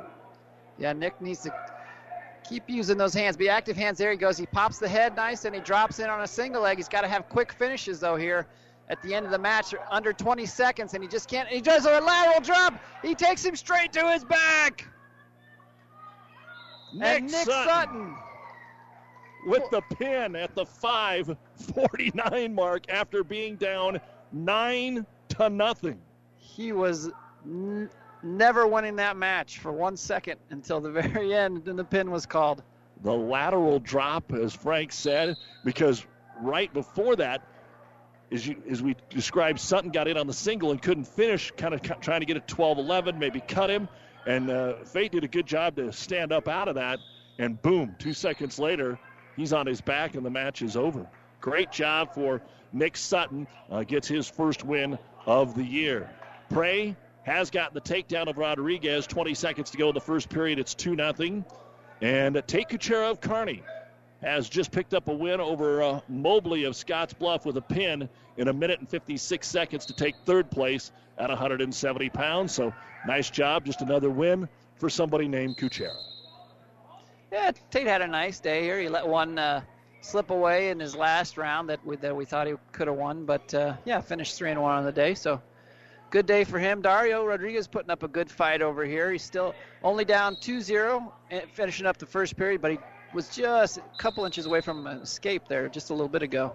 Yeah, 0.78 0.92
Nick 0.92 1.20
needs 1.22 1.40
to 1.42 1.54
keep 2.46 2.64
using 2.68 2.98
those 2.98 3.14
hands. 3.14 3.38
Be 3.38 3.48
active 3.48 3.78
hands. 3.78 3.96
There 3.96 4.10
he 4.10 4.18
goes. 4.18 4.36
He 4.36 4.44
pops 4.44 4.78
the 4.78 4.88
head 4.88 5.16
nice, 5.16 5.46
and 5.46 5.54
he 5.54 5.60
drops 5.62 6.00
in 6.00 6.10
on 6.10 6.20
a 6.20 6.26
single 6.26 6.62
leg. 6.62 6.76
He's 6.76 6.88
got 6.88 7.00
to 7.00 7.08
have 7.08 7.30
quick 7.30 7.50
finishes 7.50 7.98
though 7.98 8.16
here 8.16 8.46
at 8.88 9.00
the 9.02 9.14
end 9.14 9.24
of 9.24 9.32
the 9.32 9.38
match, 9.38 9.74
under 9.90 10.12
20 10.12 10.44
seconds, 10.46 10.94
and 10.94 11.02
he 11.02 11.08
just 11.08 11.28
can't. 11.28 11.48
He 11.48 11.60
does 11.60 11.86
a 11.86 12.00
lateral 12.00 12.40
drop. 12.40 12.74
He 13.02 13.14
takes 13.14 13.44
him 13.44 13.56
straight 13.56 13.92
to 13.94 14.10
his 14.12 14.24
back. 14.24 14.86
Nick, 16.92 17.22
and 17.22 17.30
Nick 17.30 17.44
Sutton, 17.44 17.64
Sutton 17.66 18.16
with 19.44 19.68
the 19.70 19.80
pin 19.96 20.36
at 20.36 20.54
the 20.54 20.64
5:49 20.64 22.54
mark 22.54 22.84
after 22.88 23.24
being 23.24 23.56
down 23.56 24.00
nine 24.32 25.06
to 25.30 25.50
nothing. 25.50 26.00
He 26.36 26.72
was 26.72 27.10
n- 27.44 27.90
never 28.22 28.66
winning 28.66 28.96
that 28.96 29.16
match 29.16 29.58
for 29.58 29.72
one 29.72 29.96
second 29.96 30.38
until 30.50 30.80
the 30.80 30.90
very 31.02 31.34
end, 31.34 31.68
and 31.68 31.78
the 31.78 31.84
pin 31.84 32.10
was 32.10 32.26
called. 32.26 32.62
The 33.02 33.12
lateral 33.12 33.80
drop, 33.80 34.32
as 34.32 34.54
Frank 34.54 34.92
said, 34.92 35.36
because 35.64 36.06
right 36.40 36.72
before 36.72 37.16
that, 37.16 37.42
as, 38.34 38.46
you, 38.46 38.56
as 38.68 38.82
we 38.82 38.96
described, 39.10 39.60
Sutton 39.60 39.90
got 39.90 40.08
in 40.08 40.16
on 40.16 40.26
the 40.26 40.32
single 40.32 40.72
and 40.72 40.82
couldn't 40.82 41.06
finish, 41.06 41.52
kind 41.56 41.72
of 41.72 41.82
trying 42.00 42.20
to 42.20 42.26
get 42.26 42.36
a 42.36 42.40
12 42.40 42.78
11, 42.78 43.18
maybe 43.18 43.40
cut 43.40 43.70
him. 43.70 43.88
And 44.26 44.50
uh, 44.50 44.74
Fate 44.84 45.12
did 45.12 45.22
a 45.22 45.28
good 45.28 45.46
job 45.46 45.76
to 45.76 45.92
stand 45.92 46.32
up 46.32 46.48
out 46.48 46.66
of 46.66 46.74
that. 46.74 46.98
And 47.38 47.60
boom, 47.60 47.94
two 47.98 48.12
seconds 48.12 48.58
later, 48.58 48.98
he's 49.36 49.52
on 49.52 49.66
his 49.66 49.80
back 49.80 50.16
and 50.16 50.26
the 50.26 50.30
match 50.30 50.62
is 50.62 50.76
over. 50.76 51.06
Great 51.40 51.70
job 51.70 52.14
for 52.14 52.42
Nick 52.72 52.96
Sutton. 52.96 53.46
Uh, 53.70 53.84
gets 53.84 54.08
his 54.08 54.28
first 54.28 54.64
win 54.64 54.98
of 55.26 55.54
the 55.54 55.64
year. 55.64 56.10
Prey 56.50 56.96
has 57.22 57.50
gotten 57.50 57.74
the 57.74 57.80
takedown 57.80 58.28
of 58.28 58.36
Rodriguez. 58.36 59.06
20 59.06 59.34
seconds 59.34 59.70
to 59.70 59.78
go 59.78 59.88
in 59.88 59.94
the 59.94 60.00
first 60.00 60.28
period. 60.28 60.58
It's 60.58 60.74
2 60.74 60.96
0. 60.96 61.44
And 62.00 62.34
Kuchera 62.34 63.10
of 63.10 63.20
Kearney 63.20 63.62
has 64.24 64.48
just 64.48 64.72
picked 64.72 64.94
up 64.94 65.08
a 65.08 65.12
win 65.12 65.40
over 65.40 65.82
uh, 65.82 66.00
Mobley 66.08 66.64
of 66.64 66.74
Scottsbluff 66.74 67.44
with 67.44 67.56
a 67.56 67.62
pin 67.62 68.08
in 68.36 68.48
a 68.48 68.52
minute 68.52 68.80
and 68.80 68.88
56 68.88 69.46
seconds 69.46 69.86
to 69.86 69.92
take 69.92 70.14
third 70.24 70.50
place 70.50 70.92
at 71.18 71.28
170 71.28 72.08
pounds. 72.10 72.52
So 72.52 72.72
nice 73.06 73.30
job. 73.30 73.64
Just 73.64 73.82
another 73.82 74.10
win 74.10 74.48
for 74.76 74.88
somebody 74.88 75.28
named 75.28 75.56
Kuchera. 75.56 75.94
Yeah, 77.32 77.52
Tate 77.70 77.86
had 77.86 78.02
a 78.02 78.06
nice 78.06 78.40
day 78.40 78.62
here. 78.62 78.80
He 78.80 78.88
let 78.88 79.06
one 79.06 79.38
uh, 79.38 79.62
slip 80.00 80.30
away 80.30 80.70
in 80.70 80.78
his 80.78 80.94
last 80.94 81.36
round 81.36 81.68
that 81.68 81.84
we, 81.84 81.96
that 81.96 82.14
we 82.14 82.24
thought 82.24 82.46
he 82.46 82.54
could 82.72 82.86
have 82.86 82.96
won, 82.96 83.24
but 83.24 83.52
uh, 83.54 83.74
yeah, 83.84 84.00
finished 84.00 84.36
three 84.36 84.50
and 84.50 84.62
one 84.62 84.76
on 84.76 84.84
the 84.84 84.92
day. 84.92 85.14
So 85.14 85.40
good 86.10 86.26
day 86.26 86.44
for 86.44 86.58
him. 86.58 86.80
Dario 86.80 87.24
Rodriguez 87.24 87.66
putting 87.66 87.90
up 87.90 88.02
a 88.02 88.08
good 88.08 88.30
fight 88.30 88.62
over 88.62 88.84
here. 88.84 89.10
He's 89.10 89.24
still 89.24 89.54
only 89.82 90.04
down 90.04 90.36
2-0, 90.36 91.10
eh, 91.30 91.40
finishing 91.52 91.86
up 91.86 91.96
the 91.96 92.06
first 92.06 92.36
period, 92.36 92.62
but 92.62 92.70
he 92.70 92.78
was 93.14 93.28
just 93.28 93.78
a 93.78 93.82
couple 93.96 94.24
inches 94.24 94.46
away 94.46 94.60
from 94.60 94.86
an 94.86 94.98
escape 94.98 95.42
there 95.48 95.68
just 95.68 95.90
a 95.90 95.92
little 95.94 96.08
bit 96.08 96.22
ago. 96.22 96.54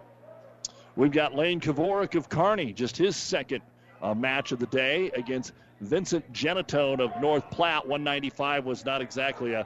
We've 0.95 1.11
got 1.11 1.33
Lane 1.35 1.59
Kavorik 1.61 2.15
of 2.15 2.27
Kearney, 2.29 2.73
just 2.73 2.97
his 2.97 3.15
second 3.15 3.61
uh, 4.01 4.13
match 4.13 4.51
of 4.51 4.59
the 4.59 4.65
day 4.67 5.09
against 5.15 5.53
Vincent 5.81 6.31
Genatone 6.33 6.99
of 6.99 7.21
North 7.21 7.49
Platte. 7.49 7.87
195 7.87 8.65
was 8.65 8.83
not 8.83 9.01
exactly 9.01 9.53
a 9.53 9.65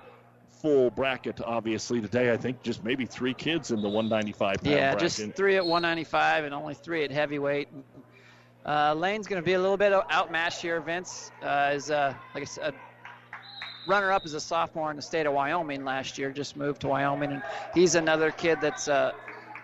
full 0.49 0.91
bracket, 0.91 1.41
obviously, 1.41 1.99
today. 2.01 2.31
I 2.31 2.37
think 2.37 2.61
just 2.61 2.83
maybe 2.83 3.05
three 3.05 3.33
kids 3.33 3.71
in 3.71 3.81
the 3.81 3.89
195 3.89 4.57
pound 4.57 4.67
Yeah, 4.67 4.91
bracket. 4.91 4.99
just 4.99 5.35
three 5.35 5.55
at 5.55 5.65
195 5.65 6.45
and 6.45 6.53
only 6.53 6.75
three 6.75 7.03
at 7.03 7.11
heavyweight. 7.11 7.69
Uh, 8.65 8.93
Lane's 8.93 9.27
going 9.27 9.41
to 9.41 9.45
be 9.45 9.53
a 9.53 9.59
little 9.59 9.75
bit 9.75 9.91
outmatched 9.91 10.61
here. 10.61 10.79
Vince 10.79 11.31
uh, 11.41 11.71
is, 11.73 11.89
uh, 11.91 12.13
like 12.33 12.43
I 12.43 12.45
said, 12.45 12.73
runner 13.85 14.11
up 14.11 14.25
as 14.25 14.33
a 14.33 14.39
sophomore 14.39 14.89
in 14.89 14.95
the 14.95 15.01
state 15.01 15.25
of 15.25 15.33
Wyoming 15.33 15.83
last 15.83 16.17
year, 16.17 16.31
just 16.31 16.55
moved 16.55 16.81
to 16.81 16.87
Wyoming. 16.87 17.31
And 17.31 17.43
he's 17.73 17.95
another 17.95 18.31
kid 18.31 18.59
that's 18.61 18.87
an 18.87 19.11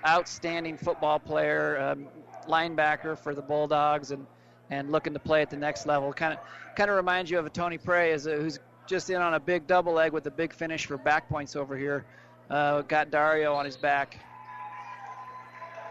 outstanding 0.08 0.78
football 0.78 1.20
player, 1.20 1.80
um, 1.80 2.08
linebacker 2.48 3.18
for 3.18 3.34
the 3.34 3.42
Bulldogs, 3.42 4.12
and, 4.12 4.26
and 4.70 4.92
looking 4.92 5.14
to 5.14 5.20
play 5.20 5.42
at 5.42 5.50
the 5.50 5.58
next 5.58 5.86
level. 5.86 6.12
Kind 6.14 6.34
of 6.34 6.40
kind 6.76 6.90
of 6.90 6.96
reminds 6.96 7.30
you 7.30 7.40
of 7.40 7.46
a 7.46 7.50
Tony 7.50 7.78
Prey, 7.78 8.12
as 8.12 8.26
a, 8.26 8.36
who's 8.36 8.60
just 8.88 9.10
in 9.10 9.22
on 9.22 9.34
a 9.36 9.40
big 9.40 9.68
double 9.68 9.94
leg 9.94 10.14
with 10.14 10.26
a 10.26 10.32
big 10.32 10.54
finish 10.54 10.86
for 10.86 10.98
back 10.98 11.30
points 11.30 11.56
over 11.56 11.78
here. 11.78 12.06
Uh, 12.50 12.82
got 12.82 13.12
Dario 13.12 13.54
on 13.54 13.66
his 13.66 13.78
back. 13.78 14.18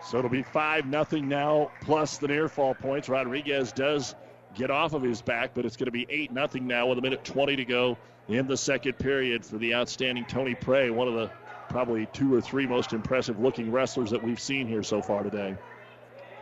So 0.05 0.18
it'll 0.18 0.31
be 0.31 0.43
5 0.43 0.87
nothing 0.87 1.29
now, 1.29 1.70
plus 1.83 2.18
the 2.18 2.29
near 2.29 2.49
fall 2.49 2.74
points. 2.74 3.09
Rodriguez 3.09 3.72
does 3.72 4.14
get 4.55 4.70
off 4.70 4.95
of 4.95 5.03
his 5.03 5.20
back, 5.20 5.51
but 5.55 5.64
it's 5.66 5.76
going 5.76 5.87
to 5.87 5.93
be 5.93 6.07
8 6.09 6.33
nothing 6.33 6.66
now 6.66 6.87
with 6.87 6.99
a 6.99 7.03
minute 7.03 7.24
20 7.24 7.57
to 7.57 7.64
go 7.64 7.99
in 8.29 8.47
the 8.47 8.57
second 8.57 8.99
period 8.99 9.45
for 9.45 9.59
the 9.59 9.74
outstanding 9.74 10.24
Tony 10.26 10.55
Prey, 10.55 10.91
one 10.91 11.09
of 11.09 11.14
the 11.14 11.31
probably 11.68 12.07
two 12.12 12.35
or 12.35 12.41
three 12.41 12.66
most 12.66 12.93
impressive 12.93 13.41
looking 13.41 13.70
wrestlers 13.70 14.11
that 14.11 14.22
we've 14.22 14.41
seen 14.41 14.66
here 14.66 14.83
so 14.83 15.03
far 15.03 15.22
today. 15.22 15.57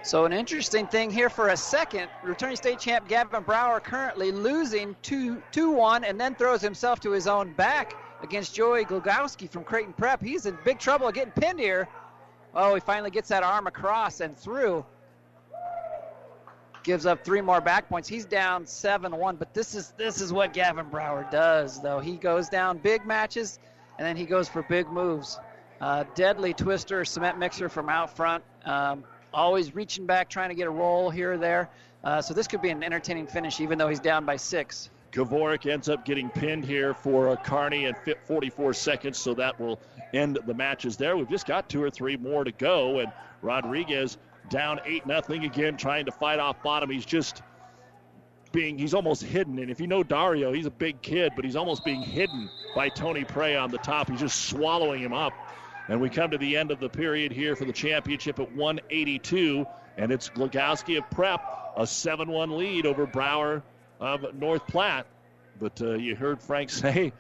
So 0.03 0.25
an 0.25 0.33
interesting 0.33 0.87
thing 0.87 1.11
here 1.11 1.29
for 1.29 1.49
a 1.49 1.57
second, 1.57 2.09
returning 2.23 2.57
state 2.57 2.79
champ 2.79 3.09
Gavin 3.09 3.43
Brower 3.43 3.81
currently 3.81 4.31
losing 4.31 4.95
2-1 5.03 6.09
and 6.09 6.21
then 6.21 6.37
throws 6.37 6.61
himself 6.61 7.01
to 7.01 7.11
his 7.11 7.27
own 7.27 7.53
back 7.55 7.97
against 8.23 8.55
Joey 8.55 8.85
Glogowski 8.85 9.51
from 9.51 9.65
Creighton 9.65 9.93
Prep. 9.93 10.23
He's 10.23 10.47
in 10.47 10.57
big 10.65 10.79
trouble 10.79 11.11
getting 11.11 11.33
pinned 11.33 11.59
here. 11.59 11.89
Oh, 12.55 12.75
he 12.75 12.81
finally 12.81 13.11
gets 13.11 13.29
that 13.31 13.43
arm 13.43 13.67
across 13.67 14.21
and 14.21 14.37
through. 14.37 14.85
Gives 16.87 17.05
up 17.05 17.25
three 17.25 17.41
more 17.41 17.61
back 17.61 17.89
points. 17.89 18.09
He's 18.09 18.25
down 18.25 18.65
7-1, 18.65 19.41
but 19.41 19.53
this 19.53 19.75
is 19.75 19.93
this 19.97 20.21
is 20.21 20.33
what 20.33 20.53
Gavin 20.53 20.87
Brower 20.89 21.27
does 21.33 21.83
though. 21.83 21.99
He 21.99 22.15
goes 22.17 22.49
down 22.49 22.79
big 22.79 23.05
matches 23.05 23.59
and 23.99 24.07
then 24.07 24.17
he 24.17 24.25
goes 24.25 24.49
for 24.49 24.63
big 24.63 24.87
moves. 24.87 25.41
Uh, 25.81 26.05
deadly 26.15 26.55
twister, 26.55 27.05
cement 27.05 27.39
mixer 27.39 27.69
from 27.69 27.89
out 27.89 28.15
front. 28.17 28.45
Um, 28.65 29.03
always 29.35 29.75
reaching 29.75 30.07
back, 30.07 30.31
trying 30.31 30.51
to 30.51 30.55
get 30.55 30.69
a 30.69 30.71
roll 30.71 31.11
here 31.11 31.33
or 31.33 31.39
there. 31.39 31.71
Uh, 32.05 32.23
so 32.23 32.33
this 32.35 32.47
could 32.47 32.63
be 32.63 32.71
an 32.71 32.85
entertaining 32.85 33.27
finish, 33.27 33.61
even 33.61 33.79
though 33.79 33.89
he's 33.89 33.99
down 33.99 34.25
by 34.25 34.37
six. 34.37 34.89
Kavorik 35.11 35.69
ends 35.69 35.89
up 35.89 36.05
getting 36.05 36.31
pinned 36.31 36.65
here 36.65 36.95
for 36.95 37.33
a 37.33 37.37
Kearney 37.37 37.87
at 37.87 38.27
44 38.29 38.75
seconds, 38.75 39.19
so 39.19 39.35
that 39.35 39.59
will 39.59 39.81
end 40.15 40.39
the 40.47 40.55
matches 40.55 40.97
there. 40.97 41.17
We've 41.17 41.29
just 41.29 41.47
got 41.47 41.69
two 41.69 41.83
or 41.83 41.91
three 41.91 42.17
more 42.17 42.45
to 42.45 42.53
go, 42.53 43.01
and 43.01 43.11
Rodriguez 43.43 44.19
down 44.49 44.81
8 44.85 45.07
nothing 45.07 45.45
again, 45.45 45.77
trying 45.77 46.07
to 46.07 46.13
fight 46.13 46.39
off 46.39 46.63
bottom. 46.63 46.91
He's 46.91 47.07
just 47.07 47.43
being, 48.53 48.79
he's 48.79 48.95
almost 48.95 49.23
hidden. 49.23 49.59
And 49.59 49.71
if 49.71 49.81
you 49.81 49.87
know 49.87 50.03
Dario, 50.03 50.53
he's 50.53 50.67
a 50.67 50.71
big 50.71 51.03
kid, 51.03 51.33
but 51.37 51.45
he's 51.45 51.57
almost 51.57 51.85
being 51.85 52.03
hidden 52.03 52.49
by 52.75 52.89
Tony 52.89 53.25
Prey 53.25 53.57
on 53.57 53.71
the 53.71 53.79
top. 53.79 54.11
He's 54.11 54.21
just 54.21 54.47
swallowing 54.47 55.03
him 55.03 55.13
up. 55.13 55.33
And 55.89 56.01
we 56.01 56.11
come 56.11 56.31
to 56.31 56.39
the 56.39 56.57
end 56.57 56.71
of 56.71 56.81
the 56.81 56.89
period 56.89 57.33
here 57.33 57.55
for 57.55 57.65
the 57.65 57.73
championship 57.73 58.41
at 58.41 58.51
182, 58.57 59.67
and 59.97 60.11
it's 60.11 60.29
Glogowski 60.31 60.99
of 60.99 61.09
Prep, 61.11 61.41
a 61.77 61.87
7 61.87 62.29
1 62.29 62.57
lead 62.57 62.87
over 62.87 63.07
Brower 63.07 63.63
of 64.01 64.35
North 64.35 64.67
Platte. 64.67 65.07
But 65.61 65.81
uh, 65.81 65.95
you 65.95 66.17
heard 66.17 66.43
Frank 66.43 66.71
say 66.83 67.13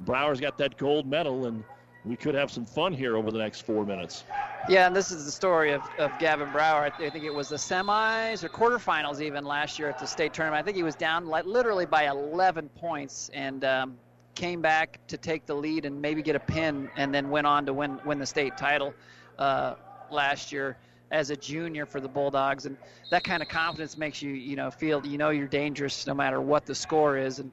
Brower's 0.00 0.40
got 0.40 0.58
that 0.58 0.76
gold 0.76 1.06
medal, 1.06 1.46
and 1.46 1.64
we 2.04 2.16
could 2.16 2.34
have 2.34 2.50
some 2.50 2.66
fun 2.66 2.92
here 2.92 3.16
over 3.16 3.30
the 3.30 3.38
next 3.38 3.62
four 3.62 3.84
minutes. 3.84 4.24
Yeah, 4.68 4.86
and 4.86 4.94
this 4.94 5.10
is 5.10 5.24
the 5.24 5.30
story 5.32 5.72
of, 5.72 5.82
of 5.98 6.16
Gavin 6.18 6.50
Brower. 6.52 6.82
I 6.82 6.90
think 7.10 7.24
it 7.24 7.32
was 7.32 7.48
the 7.48 7.56
semis 7.56 8.44
or 8.44 8.48
quarterfinals 8.48 9.20
even 9.20 9.44
last 9.44 9.78
year 9.78 9.88
at 9.88 9.98
the 9.98 10.06
state 10.06 10.32
tournament. 10.32 10.60
I 10.60 10.64
think 10.64 10.76
he 10.76 10.82
was 10.82 10.94
down 10.94 11.26
like 11.26 11.44
literally 11.44 11.86
by 11.86 12.08
11 12.08 12.68
points, 12.70 13.30
and 13.34 13.64
um, 13.64 13.96
came 14.34 14.60
back 14.60 14.98
to 15.08 15.16
take 15.16 15.46
the 15.46 15.54
lead 15.54 15.84
and 15.84 16.00
maybe 16.00 16.22
get 16.22 16.36
a 16.36 16.40
pin, 16.40 16.90
and 16.96 17.14
then 17.14 17.30
went 17.30 17.46
on 17.46 17.66
to 17.66 17.72
win 17.72 18.00
win 18.04 18.18
the 18.18 18.26
state 18.26 18.56
title 18.56 18.94
uh, 19.38 19.74
last 20.10 20.52
year 20.52 20.76
as 21.10 21.30
a 21.30 21.36
junior 21.36 21.86
for 21.86 22.00
the 22.00 22.08
Bulldogs. 22.08 22.66
And 22.66 22.76
that 23.10 23.22
kind 23.22 23.42
of 23.42 23.48
confidence 23.48 23.96
makes 23.96 24.20
you 24.20 24.30
you 24.30 24.56
know 24.56 24.70
feel 24.70 25.04
you 25.06 25.18
know 25.18 25.30
you're 25.30 25.46
dangerous 25.46 26.06
no 26.06 26.14
matter 26.14 26.40
what 26.40 26.66
the 26.66 26.74
score 26.74 27.16
is. 27.16 27.38
And 27.38 27.50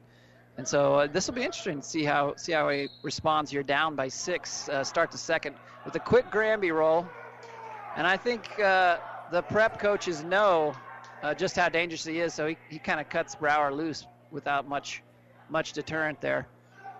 and 0.58 0.68
so 0.68 0.94
uh, 0.94 1.06
this 1.06 1.26
will 1.26 1.34
be 1.34 1.42
interesting 1.42 1.80
to 1.80 1.86
see 1.86 2.04
how 2.04 2.34
see 2.36 2.52
how 2.52 2.68
he 2.68 2.88
responds. 3.02 3.52
You're 3.52 3.62
down 3.62 3.96
by 3.96 4.08
six, 4.08 4.68
uh, 4.68 4.84
start 4.84 5.10
the 5.10 5.18
second 5.18 5.56
with 5.84 5.94
a 5.94 6.00
quick 6.00 6.30
Granby 6.30 6.72
roll, 6.72 7.06
and 7.96 8.06
I 8.06 8.16
think 8.16 8.58
uh, 8.60 8.98
the 9.30 9.42
prep 9.42 9.78
coaches 9.78 10.22
know 10.22 10.74
uh, 11.22 11.34
just 11.34 11.56
how 11.56 11.68
dangerous 11.68 12.04
he 12.04 12.20
is. 12.20 12.34
So 12.34 12.46
he, 12.46 12.56
he 12.68 12.78
kind 12.78 13.00
of 13.00 13.08
cuts 13.08 13.34
Brower 13.34 13.72
loose 13.72 14.06
without 14.30 14.68
much 14.68 15.02
much 15.48 15.72
deterrent 15.72 16.20
there. 16.20 16.46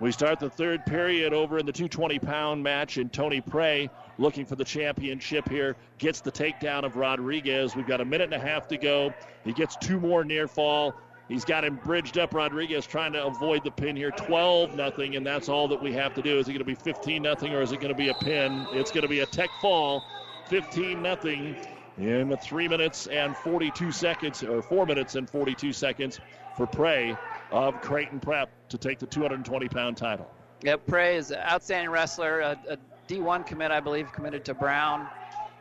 We 0.00 0.10
start 0.10 0.40
the 0.40 0.50
third 0.50 0.84
period 0.84 1.32
over 1.32 1.58
in 1.58 1.66
the 1.66 1.72
220 1.72 2.18
pound 2.18 2.62
match, 2.62 2.96
and 2.96 3.12
Tony 3.12 3.40
Prey 3.40 3.88
looking 4.18 4.44
for 4.44 4.56
the 4.56 4.64
championship 4.64 5.48
here 5.48 5.76
gets 5.98 6.20
the 6.20 6.32
takedown 6.32 6.84
of 6.84 6.96
Rodriguez. 6.96 7.76
We've 7.76 7.86
got 7.86 8.00
a 8.00 8.04
minute 8.04 8.32
and 8.32 8.34
a 8.34 8.44
half 8.44 8.66
to 8.68 8.76
go. 8.76 9.14
He 9.44 9.52
gets 9.52 9.76
two 9.76 10.00
more 10.00 10.24
near 10.24 10.48
fall. 10.48 10.94
He's 11.32 11.46
got 11.46 11.64
him 11.64 11.76
bridged 11.82 12.18
up. 12.18 12.34
Rodriguez 12.34 12.86
trying 12.86 13.14
to 13.14 13.24
avoid 13.24 13.64
the 13.64 13.70
pin 13.70 13.96
here. 13.96 14.10
12 14.10 14.76
nothing, 14.76 15.16
and 15.16 15.26
that's 15.26 15.48
all 15.48 15.66
that 15.68 15.82
we 15.82 15.90
have 15.94 16.12
to 16.12 16.20
do. 16.20 16.38
Is 16.38 16.46
it 16.46 16.52
going 16.52 16.58
to 16.58 16.64
be 16.66 16.74
15 16.74 17.22
nothing, 17.22 17.54
or 17.54 17.62
is 17.62 17.72
it 17.72 17.80
going 17.80 17.88
to 17.88 17.96
be 17.96 18.10
a 18.10 18.14
pin? 18.14 18.66
It's 18.72 18.90
going 18.90 19.00
to 19.00 19.08
be 19.08 19.20
a 19.20 19.26
tech 19.26 19.48
fall. 19.62 20.04
15 20.48 21.00
nothing 21.00 21.56
in 21.96 22.36
three 22.36 22.68
minutes 22.68 23.06
and 23.06 23.34
42 23.34 23.92
seconds, 23.92 24.42
or 24.42 24.60
four 24.60 24.84
minutes 24.84 25.14
and 25.14 25.28
42 25.28 25.72
seconds 25.72 26.20
for 26.54 26.66
Prey 26.66 27.16
of 27.50 27.80
Creighton 27.80 28.20
Prep 28.20 28.50
to 28.68 28.76
take 28.76 28.98
the 28.98 29.06
220 29.06 29.68
pound 29.70 29.96
title. 29.96 30.30
Yep, 30.62 30.86
Prey 30.86 31.16
is 31.16 31.30
an 31.30 31.38
outstanding 31.38 31.88
wrestler, 31.88 32.40
a, 32.40 32.58
a 32.68 32.76
D1 33.08 33.46
commit, 33.46 33.70
I 33.70 33.80
believe, 33.80 34.12
committed 34.12 34.44
to 34.44 34.52
Brown 34.52 35.08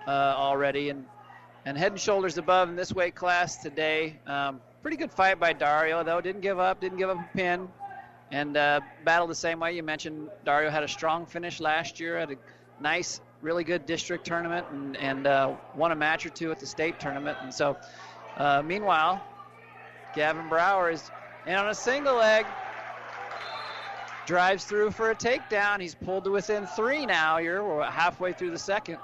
uh, 0.06 0.12
already, 0.36 0.90
and 0.90 1.06
and 1.64 1.78
head 1.78 1.94
and 1.94 2.02
shoulders 2.02 2.38
above 2.38 2.68
in 2.68 2.76
this 2.76 2.92
weight 2.92 3.16
class 3.16 3.58
today. 3.58 4.20
Um, 4.28 4.60
pretty 4.82 4.98
good 4.98 5.12
fight 5.12 5.40
by 5.40 5.54
Dario, 5.54 6.04
though. 6.04 6.22
Didn't 6.22 6.42
give 6.42 6.60
up, 6.60 6.80
didn't 6.82 6.98
give 6.98 7.10
up 7.10 7.18
a 7.18 7.38
pin, 7.38 7.68
and 8.32 8.58
uh, 8.58 8.82
battled 9.06 9.30
the 9.30 9.36
same 9.36 9.60
way. 9.60 9.76
You 9.76 9.84
mentioned 9.84 10.30
Dario 10.46 10.70
had 10.70 10.84
a 10.84 10.88
strong 10.88 11.26
finish 11.26 11.60
last 11.60 12.00
year, 12.00 12.18
at 12.18 12.32
a 12.32 12.36
nice, 12.80 13.22
really 13.42 13.64
good 13.64 13.86
district 13.86 14.26
tournament, 14.26 14.66
and, 14.72 14.98
and 14.98 15.28
uh, 15.28 15.56
won 15.76 15.92
a 15.92 15.96
match 15.96 16.26
or 16.26 16.30
two 16.30 16.52
at 16.52 16.60
the 16.60 16.66
state 16.66 17.00
tournament. 17.00 17.38
And 17.42 17.54
so, 17.54 17.78
uh, 18.38 18.62
meanwhile, 18.66 19.24
Gavin 20.16 20.50
Brower 20.50 20.92
is 20.92 21.10
in 21.46 21.54
on 21.54 21.70
a 21.70 21.76
single 21.76 22.16
leg. 22.16 22.46
Drives 24.26 24.64
through 24.66 24.92
for 24.92 25.10
a 25.10 25.16
takedown. 25.16 25.80
He's 25.82 25.96
pulled 25.96 26.24
to 26.26 26.32
within 26.32 26.66
three 26.66 27.06
now. 27.06 27.40
You're 27.40 27.84
halfway 27.84 28.34
through 28.34 28.52
the 28.52 28.60
second. 28.60 28.98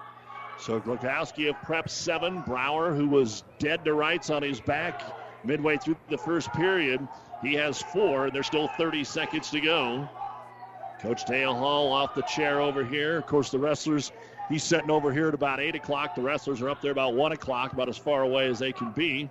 So 0.59 0.79
Glogowski 0.79 1.49
of 1.49 1.61
Prep 1.63 1.89
7. 1.89 2.41
Brower, 2.41 2.93
who 2.93 3.07
was 3.07 3.43
dead 3.59 3.83
to 3.85 3.93
rights 3.93 4.29
on 4.29 4.41
his 4.41 4.61
back 4.61 5.01
midway 5.43 5.77
through 5.77 5.97
the 6.09 6.17
first 6.17 6.51
period, 6.53 7.05
he 7.41 7.53
has 7.55 7.81
four, 7.81 8.25
and 8.25 8.35
there's 8.35 8.47
still 8.47 8.67
30 8.67 9.03
seconds 9.03 9.49
to 9.51 9.61
go. 9.61 10.09
Coach 10.99 11.25
Dale 11.25 11.53
Hall 11.53 11.91
off 11.91 12.15
the 12.15 12.23
chair 12.23 12.59
over 12.59 12.83
here. 12.83 13.17
Of 13.17 13.27
course, 13.27 13.51
the 13.51 13.59
wrestlers, 13.59 14.11
he's 14.49 14.63
sitting 14.63 14.89
over 14.89 15.13
here 15.13 15.27
at 15.27 15.33
about 15.33 15.59
8 15.59 15.75
o'clock. 15.75 16.15
The 16.15 16.21
wrestlers 16.21 16.61
are 16.61 16.69
up 16.69 16.81
there 16.81 16.91
about 16.91 17.13
1 17.13 17.31
o'clock, 17.33 17.73
about 17.73 17.89
as 17.89 17.97
far 17.97 18.23
away 18.23 18.47
as 18.47 18.59
they 18.59 18.71
can 18.71 18.91
be. 18.91 19.29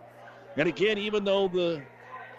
And 0.57 0.69
again, 0.69 0.99
even 0.99 1.25
though 1.25 1.49
the 1.49 1.83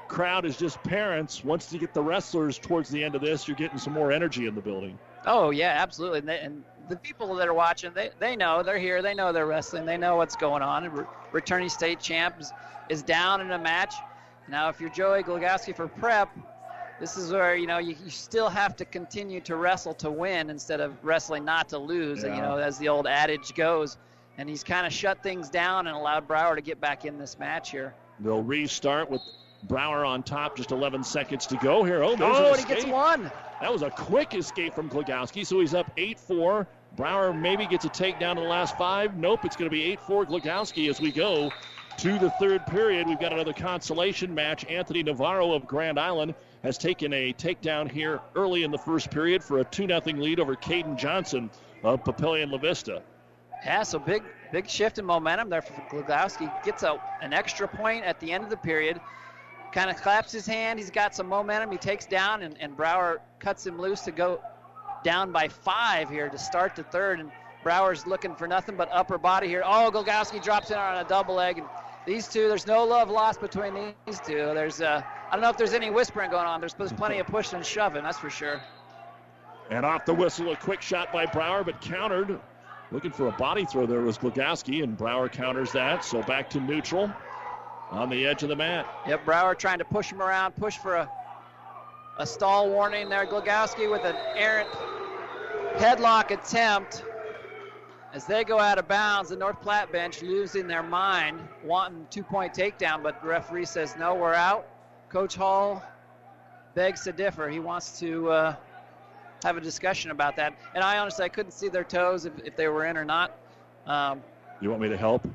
crowd 0.08 0.46
is 0.46 0.58
just 0.58 0.82
parents. 0.84 1.44
Once 1.44 1.72
you 1.72 1.80
get 1.80 1.94
the 1.94 2.02
wrestlers 2.02 2.58
towards 2.58 2.90
the 2.90 3.04
end 3.04 3.16
of 3.16 3.22
this, 3.22 3.48
you're 3.48 3.58
getting 3.58 3.78
some 3.78 3.94
more 3.94 4.12
energy 4.12 4.48
in 4.48 4.56
the 4.56 4.62
building. 4.62 4.98
Oh 5.26 5.50
yeah, 5.50 5.76
absolutely. 5.78 6.20
And, 6.20 6.30
they, 6.30 6.40
and 6.40 6.64
the 6.88 6.96
people 6.98 7.36
that 7.36 7.48
are 7.48 7.54
watching, 7.54 7.92
they, 7.94 8.12
they 8.20 8.36
know 8.36 8.64
they're 8.64 8.78
here. 8.78 9.02
They 9.02 9.14
know 9.14 9.32
they're 9.32 9.46
wrestling. 9.46 9.86
They 9.86 9.98
know 9.98 10.16
what's 10.16 10.36
going 10.36 10.62
on. 10.62 10.90
Re- 10.90 11.06
returning 11.32 11.70
state 11.70 12.00
champ 12.00 12.36
is, 12.40 12.54
is 12.90 13.04
down 13.04 13.42
in 13.42 13.52
a 13.52 13.60
match. 13.60 13.96
Now, 14.48 14.70
if 14.70 14.80
you're 14.80 14.90
Joey 14.90 15.24
Glogowski 15.24 15.76
for 15.76 15.88
prep, 15.88 16.30
this 17.00 17.18
is 17.18 17.32
where 17.32 17.56
you 17.56 17.68
know 17.68 17.78
you, 17.78 17.96
you 18.04 18.10
still 18.10 18.50
have 18.50 18.76
to 18.78 18.86
continue 18.86 19.40
to 19.42 19.56
wrestle 19.56 19.94
to 19.96 20.10
win 20.10 20.50
instead 20.50 20.80
of 20.80 20.96
wrestling 21.04 21.46
not 21.46 21.70
to 21.70 21.78
lose. 21.78 22.24
And, 22.24 22.36
you 22.36 22.42
know, 22.42 22.58
as 22.58 22.78
the 22.78 22.90
old 22.90 23.08
adage 23.08 23.54
goes. 23.54 23.98
And 24.40 24.48
he's 24.48 24.64
kind 24.64 24.86
of 24.86 24.94
shut 24.94 25.24
things 25.24 25.50
down 25.50 25.88
and 25.88 25.96
allowed 25.96 26.28
Brower 26.28 26.56
to 26.56 26.62
get 26.62 26.80
back 26.80 27.06
in 27.06 27.18
this 27.18 27.40
match 27.40 27.72
here. 27.72 27.96
They'll 28.20 28.44
restart 28.44 29.10
with 29.10 29.22
Brower 29.64 30.06
on 30.06 30.24
top. 30.24 30.56
Just 30.56 30.72
11 30.72 31.04
seconds 31.04 31.46
to 31.48 31.58
go 31.58 31.84
here. 31.84 32.04
Oh, 32.04 32.16
there's 32.16 32.38
Oh, 32.38 32.54
an 32.54 32.60
and 32.60 32.68
he 32.68 32.74
gets 32.76 32.86
one. 32.86 33.32
That 33.62 33.72
was 33.74 33.82
a 33.82 33.90
quick 33.90 34.36
escape 34.36 34.76
from 34.76 34.90
Glogowski, 34.90 35.46
so 35.46 35.60
he's 35.60 35.74
up 35.74 35.92
8 35.98 36.20
4. 36.20 36.68
Brower 36.96 37.34
maybe 37.34 37.66
gets 37.66 37.86
a 37.86 37.90
takedown 37.90 38.32
in 38.32 38.38
the 38.38 38.50
last 38.50 38.78
five. 38.78 39.18
Nope, 39.18 39.46
it's 39.46 39.56
going 39.56 39.70
to 39.70 39.74
be 39.76 39.84
8 39.84 40.00
4 40.02 40.26
Glogowski 40.26 40.90
as 40.90 41.02
we 41.02 41.12
go 41.12 41.52
to 41.98 42.20
the 42.20 42.30
third 42.32 42.66
period. 42.68 43.08
We've 43.08 43.20
got 43.20 43.34
another 43.34 43.54
consolation 43.54 44.34
match. 44.34 44.66
Anthony 44.66 45.02
Navarro 45.04 45.54
of 45.54 45.66
Grand 45.66 46.00
Island 46.00 46.36
has 46.64 46.78
taken 46.78 47.12
a 47.14 47.34
takedown 47.34 47.90
here 47.90 48.20
early 48.36 48.64
in 48.64 48.72
the 48.72 48.78
first 48.78 49.10
period 49.10 49.44
for 49.44 49.60
a 49.60 49.64
2 49.64 49.88
0 49.88 50.02
lead 50.18 50.40
over 50.40 50.56
Caden 50.56 50.98
Johnson 50.98 51.50
of 51.84 52.04
Papillion 52.04 52.52
La 52.52 52.58
Vista. 52.60 53.02
Yeah, 53.66 53.84
so 53.84 53.98
big 53.98 54.24
big 54.52 54.70
shift 54.70 54.98
in 55.00 55.06
momentum 55.06 55.50
there 55.50 55.62
for 55.64 55.74
Glogowski. 55.90 56.52
Gets 56.64 56.84
a, 56.84 57.02
an 57.22 57.34
extra 57.34 57.68
point 57.68 58.06
at 58.06 58.20
the 58.20 58.32
end 58.32 58.44
of 58.44 58.50
the 58.52 58.58
period. 58.58 59.02
Kind 59.72 59.90
of 59.90 59.98
claps 59.98 60.32
his 60.32 60.48
hand. 60.48 60.80
He's 60.80 60.90
got 60.90 61.14
some 61.14 61.28
momentum. 61.28 61.72
He 61.72 61.78
takes 61.78 62.06
down, 62.06 62.42
and, 62.42 62.56
and 62.60 62.76
Brower 62.76 63.22
cuts 63.40 63.66
him 63.66 63.80
loose 63.80 64.02
to 64.02 64.12
go 64.12 64.42
down 65.04 65.32
by 65.32 65.48
five 65.48 66.10
here 66.10 66.30
to 66.30 66.38
start 66.38 66.76
the 66.76 66.84
third. 66.84 67.20
And 67.20 67.32
Brower's 67.64 68.08
looking 68.08 68.36
for 68.36 68.48
nothing 68.48 68.76
but 68.76 68.90
upper 68.92 69.18
body 69.18 69.48
here. 69.48 69.62
Oh, 69.66 69.92
Glogowski 69.94 70.42
drops 70.42 70.72
in 70.72 70.78
on 70.78 71.06
a 71.06 71.08
double 71.08 71.36
leg. 71.36 71.58
And 71.60 71.68
these 72.06 72.28
two, 72.28 72.48
there's 72.48 72.66
no 72.66 72.86
love 72.86 73.10
lost 73.10 73.42
between 73.42 73.94
these 74.06 74.20
two. 74.22 74.52
There's, 74.54 74.82
uh, 74.82 75.02
I 75.30 75.32
don't 75.34 75.42
know 75.42 75.50
if 75.50 75.58
there's 75.58 75.74
any 75.74 75.90
whispering 75.90 76.32
going 76.32 76.46
on. 76.46 76.62
There's, 76.62 76.74
there's 76.74 76.94
plenty 76.94 77.20
of 77.20 77.28
pushing 77.28 77.58
and 77.58 77.66
shoving, 77.66 78.04
that's 78.04 78.18
for 78.18 78.30
sure. 78.30 78.62
And 79.70 79.86
off 79.86 80.06
the 80.06 80.14
whistle, 80.14 80.52
a 80.52 80.56
quick 80.56 80.82
shot 80.82 81.12
by 81.12 81.26
Brower, 81.26 81.66
but 81.66 81.82
countered. 81.82 82.40
Looking 82.92 83.12
for 83.12 83.28
a 83.28 83.34
body 83.34 83.66
throw 83.66 83.86
there 83.86 84.00
was 84.00 84.18
Glogowski, 84.18 84.82
and 84.82 84.98
Brower 84.98 85.28
counters 85.28 85.74
that. 85.74 86.06
So 86.06 86.24
back 86.24 86.50
to 86.52 86.62
neutral 86.62 87.12
on 87.92 88.10
the 88.10 88.26
edge 88.26 88.44
of 88.44 88.50
the 88.50 88.56
mat. 88.56 88.86
Yep, 89.08 89.26
Brower 89.26 89.56
trying 89.56 89.78
to 89.80 89.86
push 89.86 90.12
him 90.12 90.22
around, 90.22 90.56
push 90.56 90.78
for 90.78 90.96
a, 90.96 91.10
a 92.18 92.26
stall 92.26 92.70
warning 92.70 93.10
there. 93.10 93.26
Glogowski 93.26 93.90
with 93.90 94.04
an 94.04 94.16
errant 94.36 94.70
headlock 95.76 96.32
attempt 96.32 97.04
as 98.14 98.26
they 98.26 98.44
go 98.44 98.60
out 98.60 98.78
of 98.78 98.88
bounds. 98.88 99.30
The 99.30 99.36
North 99.36 99.62
Platte 99.62 99.92
bench 99.92 100.22
losing 100.22 100.68
their 100.68 100.84
mind, 100.84 101.40
wanting 101.64 102.08
two 102.10 102.24
point 102.24 102.54
takedown, 102.54 103.04
but 103.04 103.22
the 103.22 103.28
referee 103.28 103.66
says 103.66 103.96
no, 103.98 104.16
we're 104.16 104.34
out. 104.34 104.68
Coach 105.10 105.36
Hall 105.36 105.84
begs 106.76 107.04
to 107.04 107.12
differ. 107.12 107.48
He 107.48 107.60
wants 107.60 108.00
to 108.00 108.30
uh, 108.30 108.56
have 109.44 109.56
a 109.58 109.62
discussion 109.62 110.12
about 110.12 110.36
that. 110.36 110.54
And 110.76 110.84
I 110.84 110.98
honestly, 110.98 111.26
I 111.26 111.30
couldn't 111.30 111.52
see 111.52 111.70
their 111.70 111.84
toes 111.84 112.26
if, 112.26 112.34
if 112.44 112.56
they 112.56 112.68
were 112.68 112.86
in 112.86 112.98
or 112.98 113.06
not. 113.06 113.32
Um, 113.86 114.22
You 114.62 114.70
want 114.70 114.82
me 114.82 114.90
to 114.90 114.98
help? 114.98 115.26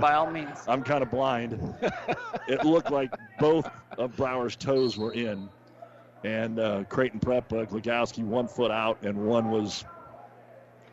By 0.00 0.14
all 0.14 0.30
means. 0.30 0.58
I'm 0.68 0.82
kind 0.82 1.02
of 1.02 1.10
blind. 1.10 1.74
it 2.48 2.64
looked 2.64 2.90
like 2.90 3.14
both 3.38 3.68
of 3.98 4.16
Brower's 4.16 4.56
toes 4.56 4.96
were 4.96 5.12
in. 5.12 5.48
And 6.24 6.58
uh, 6.58 6.84
Creighton 6.84 7.20
Prep, 7.20 7.52
uh, 7.52 7.66
Glogowski, 7.66 8.24
one 8.24 8.48
foot 8.48 8.70
out, 8.70 9.02
and 9.02 9.26
one 9.26 9.50
was 9.50 9.84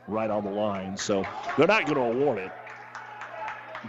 right 0.07 0.29
on 0.29 0.43
the 0.43 0.51
line. 0.51 0.97
So 0.97 1.25
they're 1.57 1.67
not 1.67 1.85
going 1.85 1.95
to 1.95 2.19
award 2.19 2.39
it. 2.39 2.51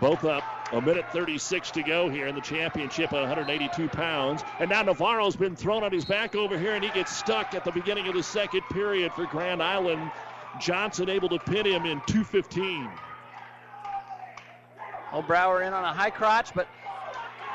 Both 0.00 0.24
up. 0.24 0.42
A 0.72 0.80
minute 0.80 1.04
36 1.12 1.70
to 1.72 1.82
go 1.82 2.08
here 2.08 2.26
in 2.26 2.34
the 2.34 2.40
championship 2.40 3.12
at 3.12 3.20
182 3.20 3.88
pounds. 3.88 4.42
And 4.58 4.70
now 4.70 4.82
Navarro's 4.82 5.36
been 5.36 5.54
thrown 5.54 5.84
on 5.84 5.92
his 5.92 6.04
back 6.04 6.34
over 6.34 6.58
here, 6.58 6.74
and 6.74 6.82
he 6.82 6.90
gets 6.90 7.14
stuck 7.14 7.54
at 7.54 7.64
the 7.64 7.70
beginning 7.70 8.08
of 8.08 8.14
the 8.14 8.22
second 8.22 8.62
period 8.72 9.12
for 9.12 9.26
Grand 9.26 9.62
Island. 9.62 10.10
Johnson 10.60 11.08
able 11.08 11.28
to 11.28 11.38
pin 11.38 11.66
him 11.66 11.84
in 11.84 12.00
215. 12.06 12.88
Oh, 15.14 15.22
Brower 15.22 15.62
in 15.62 15.72
on 15.72 15.84
a 15.84 15.92
high 15.92 16.10
crotch, 16.10 16.52
but 16.56 16.66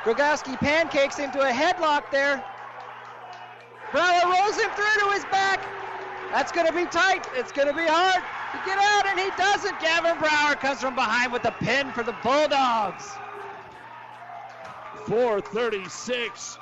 Glogowski 0.05 0.57
pancakes 0.61 1.19
into 1.19 1.41
a 1.41 1.51
headlock 1.51 2.09
there. 2.09 2.41
Brower 3.91 4.31
rolls 4.31 4.55
him 4.55 4.69
through 4.77 5.03
to 5.03 5.11
his 5.11 5.25
back. 5.25 5.67
That's 6.31 6.53
going 6.53 6.67
to 6.67 6.73
be 6.73 6.85
tight. 6.85 7.27
It's 7.35 7.51
going 7.51 7.67
to 7.67 7.73
be 7.73 7.85
hard 7.85 8.23
to 8.53 8.59
get 8.65 8.77
out, 8.79 9.05
and 9.07 9.19
he 9.19 9.29
doesn't. 9.37 9.77
Gavin 9.81 10.17
Brower 10.19 10.55
comes 10.55 10.79
from 10.79 10.95
behind 10.95 11.33
with 11.33 11.43
the 11.43 11.51
pin 11.51 11.91
for 11.91 12.01
the 12.01 12.15
Bulldogs. 12.23 13.11
436. 15.07 16.57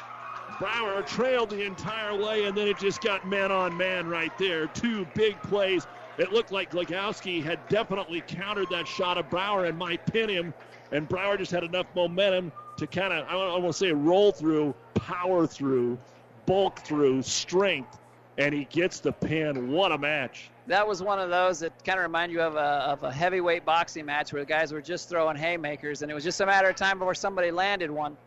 Brower 0.58 1.04
trailed 1.04 1.52
the 1.52 1.64
entire 1.64 2.16
way, 2.16 2.46
and 2.46 2.58
then 2.58 2.68
it 2.68 2.80
just 2.80 3.02
got 3.02 3.28
man 3.28 3.52
on 3.52 3.78
man 3.78 4.08
right 4.08 4.36
there. 4.40 4.66
Two 4.66 5.06
big 5.14 5.40
plays. 5.44 5.86
It 6.18 6.32
looked 6.32 6.52
like 6.52 6.72
Glogowski 6.72 7.44
had 7.44 7.60
definitely 7.70 8.24
countered 8.28 8.70
that 8.72 8.88
shot 8.88 9.20
of 9.20 9.30
Brower 9.30 9.66
and 9.66 9.78
might 9.78 10.04
pin 10.08 10.28
him, 10.30 10.56
and 10.92 11.08
Brower 11.08 11.38
just 11.38 11.52
had 11.52 11.64
enough 11.64 11.88
momentum 11.96 12.52
to 12.78 12.88
kind 12.88 13.14
of, 13.14 13.28
I 13.28 13.36
want 13.36 13.66
to 13.66 13.74
say 13.74 13.92
roll 13.92 14.32
through, 14.32 14.74
power 14.94 15.48
through, 15.48 15.98
bulk 16.46 16.80
through, 16.80 17.22
strength, 17.24 18.00
and 18.38 18.54
he 18.54 18.66
gets 18.66 19.00
the 19.00 19.12
pin. 19.12 19.72
What 19.72 19.92
a 19.92 19.98
match. 19.98 20.50
That 20.68 20.88
was 20.88 21.02
one 21.02 21.20
of 21.20 21.30
those 21.30 21.60
that 21.60 21.84
kind 21.84 21.98
of 21.98 22.04
remind 22.04 22.32
you 22.32 22.42
of 22.42 22.56
a, 22.56 22.60
of 22.60 23.04
a 23.04 23.12
heavyweight 23.12 23.66
boxing 23.66 24.06
match 24.06 24.32
where 24.34 24.42
the 24.42 24.46
guys 24.46 24.72
were 24.72 24.82
just 24.82 25.10
throwing 25.10 25.38
haymakers, 25.38 26.02
and 26.02 26.12
it 26.12 26.14
was 26.14 26.24
just 26.24 26.40
a 26.42 26.46
matter 26.46 26.70
of 26.70 26.76
time 26.76 27.00
before 27.00 27.16
somebody 27.16 27.52
landed 27.52 27.90
one. 27.90 28.18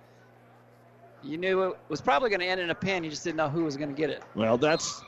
You 1.22 1.36
knew 1.36 1.62
it 1.64 1.76
was 1.88 2.00
probably 2.00 2.30
going 2.30 2.40
to 2.40 2.46
end 2.46 2.60
in 2.60 2.70
a 2.70 2.74
pin. 2.74 3.04
You 3.04 3.10
just 3.10 3.24
didn't 3.24 3.36
know 3.36 3.50
who 3.50 3.64
was 3.64 3.76
going 3.76 3.90
to 3.90 3.94
get 3.94 4.08
it. 4.10 4.22
Well, 4.34 4.56
that's 4.56 5.02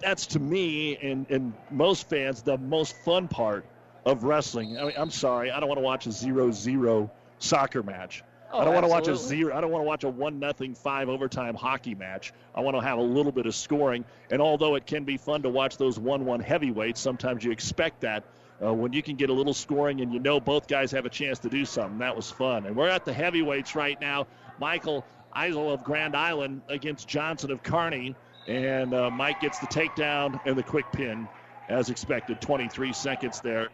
that's 0.00 0.26
to 0.26 0.38
me 0.38 0.96
and, 0.98 1.28
and 1.28 1.52
most 1.72 2.08
fans 2.08 2.42
the 2.42 2.56
most 2.58 2.94
fun 3.04 3.26
part 3.26 3.64
of 4.08 4.24
wrestling. 4.24 4.78
I 4.78 4.84
mean, 4.84 4.94
I'm 4.96 5.10
sorry, 5.10 5.50
I 5.50 5.60
don't 5.60 5.68
want 5.68 5.78
to 5.78 5.84
watch 5.84 6.06
a 6.06 6.12
zero-zero 6.12 7.10
soccer 7.38 7.82
match. 7.82 8.24
Oh, 8.50 8.60
I 8.60 8.64
don't 8.64 8.72
want 8.72 8.84
to 8.84 8.90
watch 8.90 9.08
a 9.08 9.16
zero. 9.16 9.54
I 9.54 9.60
don't 9.60 9.70
want 9.70 9.82
to 9.82 9.86
watch 9.86 10.04
a 10.04 10.08
one 10.08 10.38
nothing 10.38 10.74
five 10.74 11.10
overtime 11.10 11.54
hockey 11.54 11.94
match. 11.94 12.32
I 12.54 12.62
want 12.62 12.78
to 12.78 12.80
have 12.80 12.96
a 12.96 13.02
little 13.02 13.30
bit 13.30 13.44
of 13.44 13.54
scoring. 13.54 14.06
And 14.30 14.40
although 14.40 14.74
it 14.76 14.86
can 14.86 15.04
be 15.04 15.18
fun 15.18 15.42
to 15.42 15.50
watch 15.50 15.76
those 15.76 15.98
one-one 15.98 16.40
heavyweights, 16.40 16.98
sometimes 16.98 17.44
you 17.44 17.50
expect 17.50 18.00
that. 18.00 18.24
Uh, 18.60 18.72
when 18.72 18.92
you 18.92 19.02
can 19.02 19.16
get 19.16 19.30
a 19.30 19.32
little 19.32 19.54
scoring 19.54 20.00
and 20.00 20.12
you 20.12 20.18
know 20.18 20.40
both 20.40 20.66
guys 20.66 20.90
have 20.90 21.04
a 21.04 21.10
chance 21.10 21.40
to 21.40 21.48
do 21.48 21.64
something, 21.64 21.98
that 21.98 22.16
was 22.16 22.30
fun. 22.30 22.66
And 22.66 22.74
we're 22.74 22.88
at 22.88 23.04
the 23.04 23.12
heavyweights 23.12 23.76
right 23.76 24.00
now. 24.00 24.26
Michael 24.58 25.04
Eisel 25.36 25.72
of 25.72 25.84
Grand 25.84 26.16
Island 26.16 26.62
against 26.68 27.06
Johnson 27.06 27.50
of 27.50 27.62
Kearney. 27.62 28.16
And 28.48 28.94
uh, 28.94 29.10
Mike 29.10 29.40
gets 29.40 29.58
the 29.58 29.66
takedown 29.66 30.40
and 30.46 30.56
the 30.56 30.62
quick 30.62 30.90
pin 30.90 31.28
as 31.68 31.90
expected. 31.90 32.40
23 32.40 32.92
seconds 32.94 33.40
there. 33.42 33.68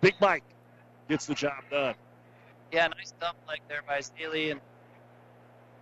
Big 0.00 0.14
Mike 0.20 0.44
gets 1.08 1.26
the 1.26 1.34
job 1.34 1.52
done. 1.70 1.94
Yeah, 2.72 2.86
nice 2.86 3.12
dump 3.20 3.36
like 3.46 3.60
there 3.68 3.82
by 3.86 4.00
Staley 4.00 4.50
and 4.50 4.60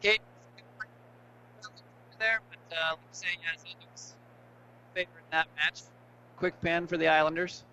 Kate 0.02 0.20
there, 2.18 2.40
but 2.50 2.76
uh, 2.76 2.96
let's 3.04 3.20
say 3.20 3.28
has 3.42 3.62
Islanders 3.64 4.14
favorite 4.94 5.22
in 5.30 5.30
that 5.30 5.46
match. 5.56 5.82
Quick 6.36 6.60
pin 6.60 6.86
for 6.86 6.96
the 6.96 7.06
Islanders. 7.06 7.64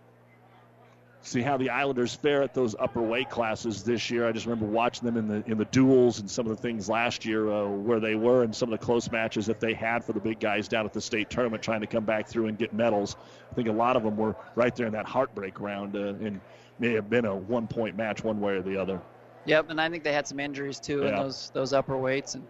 See 1.25 1.41
how 1.41 1.57
the 1.57 1.71
Islanders 1.71 2.13
fare 2.13 2.43
at 2.43 2.53
those 2.53 2.75
upper 2.77 3.01
weight 3.01 3.31
classes 3.31 3.83
this 3.83 4.11
year. 4.11 4.27
I 4.27 4.31
just 4.31 4.45
remember 4.45 4.67
watching 4.67 5.07
them 5.07 5.17
in 5.17 5.27
the 5.27 5.43
in 5.49 5.57
the 5.57 5.65
duels 5.65 6.19
and 6.19 6.29
some 6.29 6.45
of 6.45 6.55
the 6.55 6.61
things 6.61 6.87
last 6.87 7.25
year 7.25 7.51
uh, 7.51 7.67
where 7.67 7.99
they 7.99 8.13
were 8.13 8.43
and 8.43 8.55
some 8.55 8.71
of 8.71 8.79
the 8.79 8.85
close 8.85 9.09
matches 9.09 9.47
that 9.47 9.59
they 9.59 9.73
had 9.73 10.05
for 10.05 10.13
the 10.13 10.19
big 10.19 10.39
guys 10.39 10.67
down 10.67 10.85
at 10.85 10.93
the 10.93 11.01
state 11.01 11.31
tournament 11.31 11.63
trying 11.63 11.81
to 11.81 11.87
come 11.87 12.05
back 12.05 12.27
through 12.27 12.45
and 12.45 12.59
get 12.59 12.73
medals. 12.73 13.15
I 13.51 13.55
think 13.55 13.69
a 13.69 13.71
lot 13.71 13.95
of 13.95 14.03
them 14.03 14.15
were 14.17 14.35
right 14.53 14.75
there 14.75 14.85
in 14.85 14.93
that 14.93 15.07
heartbreak 15.07 15.59
round 15.59 15.95
uh, 15.95 16.13
and 16.23 16.39
may 16.77 16.93
have 16.93 17.09
been 17.09 17.25
a 17.25 17.35
one 17.35 17.65
point 17.65 17.97
match 17.97 18.23
one 18.23 18.39
way 18.39 18.53
or 18.53 18.61
the 18.61 18.79
other. 18.79 19.01
Yep, 19.45 19.71
and 19.71 19.81
I 19.81 19.89
think 19.89 20.03
they 20.03 20.13
had 20.13 20.27
some 20.27 20.39
injuries 20.39 20.79
too 20.79 21.07
in 21.07 21.15
those 21.15 21.49
those 21.55 21.73
upper 21.73 21.97
weights. 21.97 22.35
And 22.35 22.45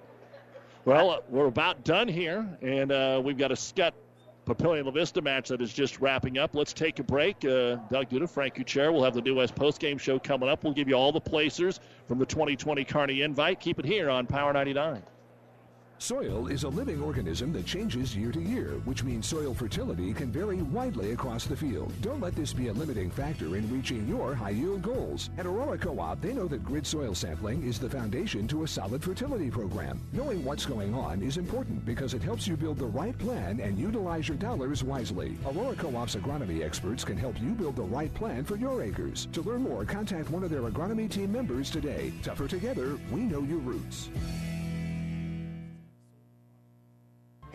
Well, 0.83 1.11
uh, 1.11 1.19
we're 1.29 1.47
about 1.47 1.85
done 1.85 2.09
here, 2.09 2.45
and 2.61 2.91
uh, 2.91 3.21
we've 3.23 3.37
got 3.37 3.53
a 3.53 3.55
Skutt 3.55 3.93
Papillion 4.45 4.85
La 4.85 4.91
Vista 4.91 5.21
match 5.21 5.49
that 5.49 5.61
is 5.61 5.73
just 5.73 5.99
wrapping 5.99 6.37
up. 6.37 6.55
Let's 6.55 6.73
take 6.73 6.99
a 6.99 7.03
break. 7.03 7.37
Uh, 7.43 7.77
Doug 7.89 8.09
Duda, 8.09 8.29
Frank 8.29 8.55
Kuchera, 8.55 8.93
we'll 8.93 9.03
have 9.03 9.15
the 9.15 9.21
New 9.21 9.35
West 9.35 9.55
postgame 9.55 9.99
show 9.99 10.19
coming 10.19 10.47
up. 10.47 10.63
We'll 10.63 10.73
give 10.73 10.87
you 10.87 10.95
all 10.95 11.11
the 11.11 11.19
placers 11.19 11.79
from 12.07 12.19
the 12.19 12.25
2020 12.25 12.85
Kearney 12.85 13.21
invite. 13.21 13.59
Keep 13.59 13.79
it 13.79 13.85
here 13.85 14.09
on 14.09 14.27
Power 14.27 14.53
99. 14.53 15.01
Soil 15.97 16.47
is 16.47 16.63
a 16.63 16.69
living 16.69 17.01
organism 17.01 17.53
that 17.53 17.65
changes 17.65 18.15
year 18.15 18.31
to 18.31 18.41
year, 18.41 18.71
which 18.83 19.03
means 19.03 19.25
soil 19.25 19.53
fertility 19.53 20.13
can 20.13 20.29
vary 20.29 20.61
widely 20.61 21.13
across 21.13 21.45
the 21.45 21.55
field. 21.55 21.91
Don't 22.01 22.19
let 22.19 22.35
this 22.35 22.51
be 22.51 22.67
a 22.67 22.73
limiting 22.73 23.09
factor 23.09 23.55
in 23.55 23.71
reaching 23.73 24.05
your 24.05 24.35
high 24.35 24.49
yield 24.49 24.81
goals. 24.81 25.29
At 25.37 25.45
Aurora 25.45 25.77
Co-op, 25.77 26.21
they 26.21 26.33
know 26.33 26.47
that 26.49 26.65
grid 26.65 26.85
soil 26.85 27.15
sampling 27.15 27.63
is 27.63 27.79
the 27.79 27.89
foundation 27.89 28.45
to 28.49 28.63
a 28.63 28.67
solid 28.67 29.01
fertility 29.01 29.49
program. 29.49 30.01
Knowing 30.11 30.43
what's 30.43 30.65
going 30.65 30.93
on 30.93 31.21
is 31.21 31.37
important 31.37 31.85
because 31.85 32.13
it 32.13 32.21
helps 32.21 32.45
you 32.45 32.57
build 32.57 32.77
the 32.77 32.85
right 32.85 33.17
plan 33.17 33.61
and 33.61 33.79
utilize 33.79 34.27
your 34.27 34.37
dollars 34.37 34.83
wisely. 34.83 35.37
Aurora 35.47 35.75
Co-op's 35.75 36.17
agronomy 36.17 36.61
experts 36.61 37.05
can 37.05 37.17
help 37.17 37.41
you 37.41 37.51
build 37.51 37.77
the 37.77 37.81
right 37.83 38.13
plan 38.13 38.43
for 38.43 38.57
your 38.57 38.83
acres. 38.83 39.29
To 39.31 39.41
learn 39.41 39.63
more, 39.63 39.85
contact 39.85 40.29
one 40.29 40.43
of 40.43 40.49
their 40.49 40.63
agronomy 40.63 41.09
team 41.09 41.31
members 41.31 41.71
today. 41.71 42.11
Tougher 42.21 42.49
together, 42.49 42.99
we 43.11 43.21
know 43.21 43.41
your 43.41 43.59
roots. 43.59 44.09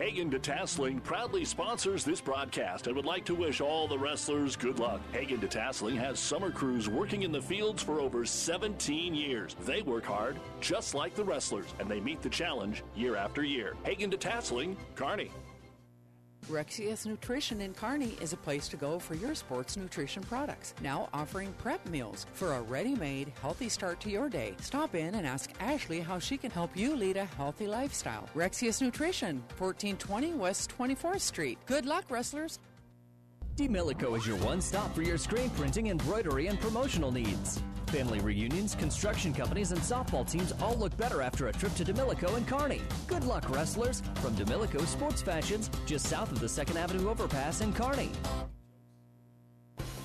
Hagen 0.01 0.31
Detasseling 0.31 1.03
proudly 1.03 1.45
sponsors 1.45 2.03
this 2.03 2.19
broadcast 2.19 2.87
and 2.87 2.95
would 2.95 3.05
like 3.05 3.23
to 3.23 3.35
wish 3.35 3.61
all 3.61 3.87
the 3.87 3.99
wrestlers 3.99 4.55
good 4.55 4.79
luck. 4.79 4.99
Hagen 5.11 5.39
Detasseling 5.39 5.95
has 5.95 6.17
summer 6.17 6.49
crews 6.49 6.89
working 6.89 7.21
in 7.21 7.31
the 7.31 7.39
fields 7.39 7.83
for 7.83 7.99
over 7.99 8.25
17 8.25 9.13
years. 9.13 9.55
They 9.59 9.83
work 9.83 10.05
hard, 10.05 10.39
just 10.59 10.95
like 10.95 11.13
the 11.13 11.23
wrestlers, 11.23 11.67
and 11.79 11.87
they 11.87 11.99
meet 11.99 12.23
the 12.23 12.29
challenge 12.29 12.81
year 12.95 13.15
after 13.15 13.43
year. 13.43 13.75
Hagen 13.83 14.09
Detasseling, 14.09 14.75
Kearney. 14.95 15.29
Rexius 16.49 17.05
Nutrition 17.05 17.61
in 17.61 17.73
Kearney 17.73 18.17
is 18.21 18.33
a 18.33 18.37
place 18.37 18.67
to 18.69 18.77
go 18.77 18.99
for 18.99 19.15
your 19.15 19.35
sports 19.35 19.77
nutrition 19.77 20.23
products. 20.23 20.73
Now 20.81 21.09
offering 21.13 21.53
prep 21.57 21.85
meals 21.87 22.25
for 22.33 22.53
a 22.53 22.61
ready 22.61 22.95
made, 22.95 23.31
healthy 23.41 23.69
start 23.69 23.99
to 24.01 24.09
your 24.09 24.29
day. 24.29 24.55
Stop 24.59 24.95
in 24.95 25.15
and 25.15 25.27
ask 25.27 25.51
Ashley 25.59 25.99
how 25.99 26.19
she 26.19 26.37
can 26.37 26.51
help 26.51 26.75
you 26.75 26.95
lead 26.95 27.17
a 27.17 27.25
healthy 27.25 27.67
lifestyle. 27.67 28.27
Rexius 28.35 28.81
Nutrition, 28.81 29.43
1420 29.57 30.33
West 30.33 30.73
24th 30.77 31.21
Street. 31.21 31.57
Good 31.65 31.85
luck, 31.85 32.05
wrestlers. 32.09 32.59
Demilico 33.67 34.17
is 34.17 34.25
your 34.25 34.37
one 34.37 34.59
stop 34.59 34.93
for 34.95 35.03
your 35.03 35.19
screen 35.19 35.51
printing, 35.51 35.87
embroidery, 35.87 36.47
and 36.47 36.59
promotional 36.59 37.11
needs. 37.11 37.61
Family 37.87 38.19
reunions, 38.19 38.73
construction 38.73 39.35
companies, 39.35 39.71
and 39.71 39.79
softball 39.81 40.29
teams 40.29 40.51
all 40.63 40.75
look 40.77 40.97
better 40.97 41.21
after 41.21 41.47
a 41.47 41.53
trip 41.53 41.75
to 41.75 41.85
Demilico 41.85 42.35
and 42.35 42.47
Kearney. 42.47 42.81
Good 43.05 43.23
luck, 43.23 43.47
wrestlers, 43.51 44.01
from 44.15 44.35
Demilico 44.35 44.83
Sports 44.87 45.21
Fashions, 45.21 45.69
just 45.85 46.07
south 46.07 46.31
of 46.31 46.39
the 46.39 46.47
2nd 46.47 46.75
Avenue 46.75 47.07
overpass 47.07 47.61
in 47.61 47.71
Kearney. 47.71 48.09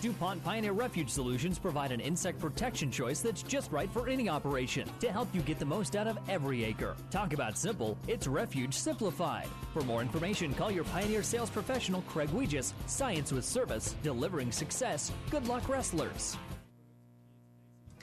DuPont 0.00 0.44
Pioneer 0.44 0.72
Refuge 0.72 1.08
Solutions 1.08 1.58
provide 1.58 1.90
an 1.90 2.00
insect 2.00 2.38
protection 2.38 2.90
choice 2.90 3.20
that's 3.20 3.42
just 3.42 3.72
right 3.72 3.90
for 3.90 4.08
any 4.08 4.28
operation 4.28 4.88
to 5.00 5.10
help 5.10 5.28
you 5.34 5.40
get 5.40 5.58
the 5.58 5.64
most 5.64 5.96
out 5.96 6.06
of 6.06 6.18
every 6.28 6.64
acre. 6.64 6.96
Talk 7.10 7.32
about 7.32 7.56
simple, 7.56 7.96
it's 8.06 8.26
Refuge 8.26 8.74
Simplified. 8.74 9.48
For 9.72 9.82
more 9.82 10.02
information, 10.02 10.54
call 10.54 10.70
your 10.70 10.84
Pioneer 10.84 11.22
sales 11.22 11.50
professional, 11.50 12.02
Craig 12.02 12.28
Weegis. 12.28 12.72
Science 12.86 13.32
with 13.32 13.44
service, 13.44 13.96
delivering 14.02 14.52
success. 14.52 15.12
Good 15.30 15.48
luck, 15.48 15.68
wrestlers. 15.68 16.36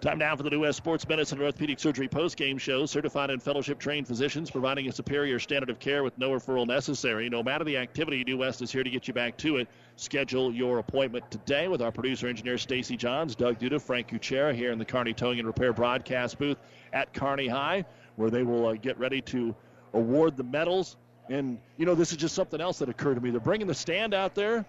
Time 0.00 0.16
now 0.16 0.34
for 0.34 0.42
the 0.42 0.48
New 0.48 0.60
West 0.60 0.78
Sports 0.78 1.06
Medicine 1.06 1.36
and 1.36 1.44
Orthopedic 1.44 1.78
Surgery 1.78 2.08
post-game 2.08 2.56
show. 2.56 2.86
Certified 2.86 3.28
and 3.28 3.42
fellowship-trained 3.42 4.06
physicians 4.06 4.50
providing 4.50 4.88
a 4.88 4.92
superior 4.92 5.38
standard 5.38 5.68
of 5.68 5.78
care 5.78 6.02
with 6.02 6.16
no 6.16 6.30
referral 6.30 6.66
necessary. 6.66 7.28
No 7.28 7.42
matter 7.42 7.64
the 7.64 7.76
activity, 7.76 8.24
New 8.24 8.38
West 8.38 8.62
is 8.62 8.72
here 8.72 8.82
to 8.82 8.88
get 8.88 9.08
you 9.08 9.12
back 9.12 9.36
to 9.38 9.58
it. 9.58 9.68
Schedule 9.96 10.54
your 10.54 10.78
appointment 10.78 11.30
today 11.30 11.68
with 11.68 11.82
our 11.82 11.92
producer 11.92 12.28
engineer 12.28 12.56
Stacy 12.56 12.96
Johns, 12.96 13.34
Doug 13.34 13.58
Duda, 13.58 13.78
Frank 13.78 14.08
Kuchera 14.08 14.54
here 14.54 14.72
in 14.72 14.78
the 14.78 14.86
Kearney 14.86 15.12
Towing 15.12 15.38
and 15.38 15.46
Repair 15.46 15.74
broadcast 15.74 16.38
booth 16.38 16.56
at 16.94 17.12
Kearney 17.12 17.48
High, 17.48 17.84
where 18.16 18.30
they 18.30 18.42
will 18.42 18.68
uh, 18.68 18.74
get 18.76 18.98
ready 18.98 19.20
to 19.20 19.54
award 19.92 20.34
the 20.38 20.44
medals. 20.44 20.96
And 21.28 21.58
you 21.76 21.84
know, 21.84 21.94
this 21.94 22.10
is 22.10 22.16
just 22.16 22.34
something 22.34 22.60
else 22.60 22.78
that 22.78 22.88
occurred 22.88 23.16
to 23.16 23.20
me. 23.20 23.32
They're 23.32 23.38
bringing 23.40 23.66
the 23.66 23.74
stand 23.74 24.14
out 24.14 24.34
there, 24.34 24.64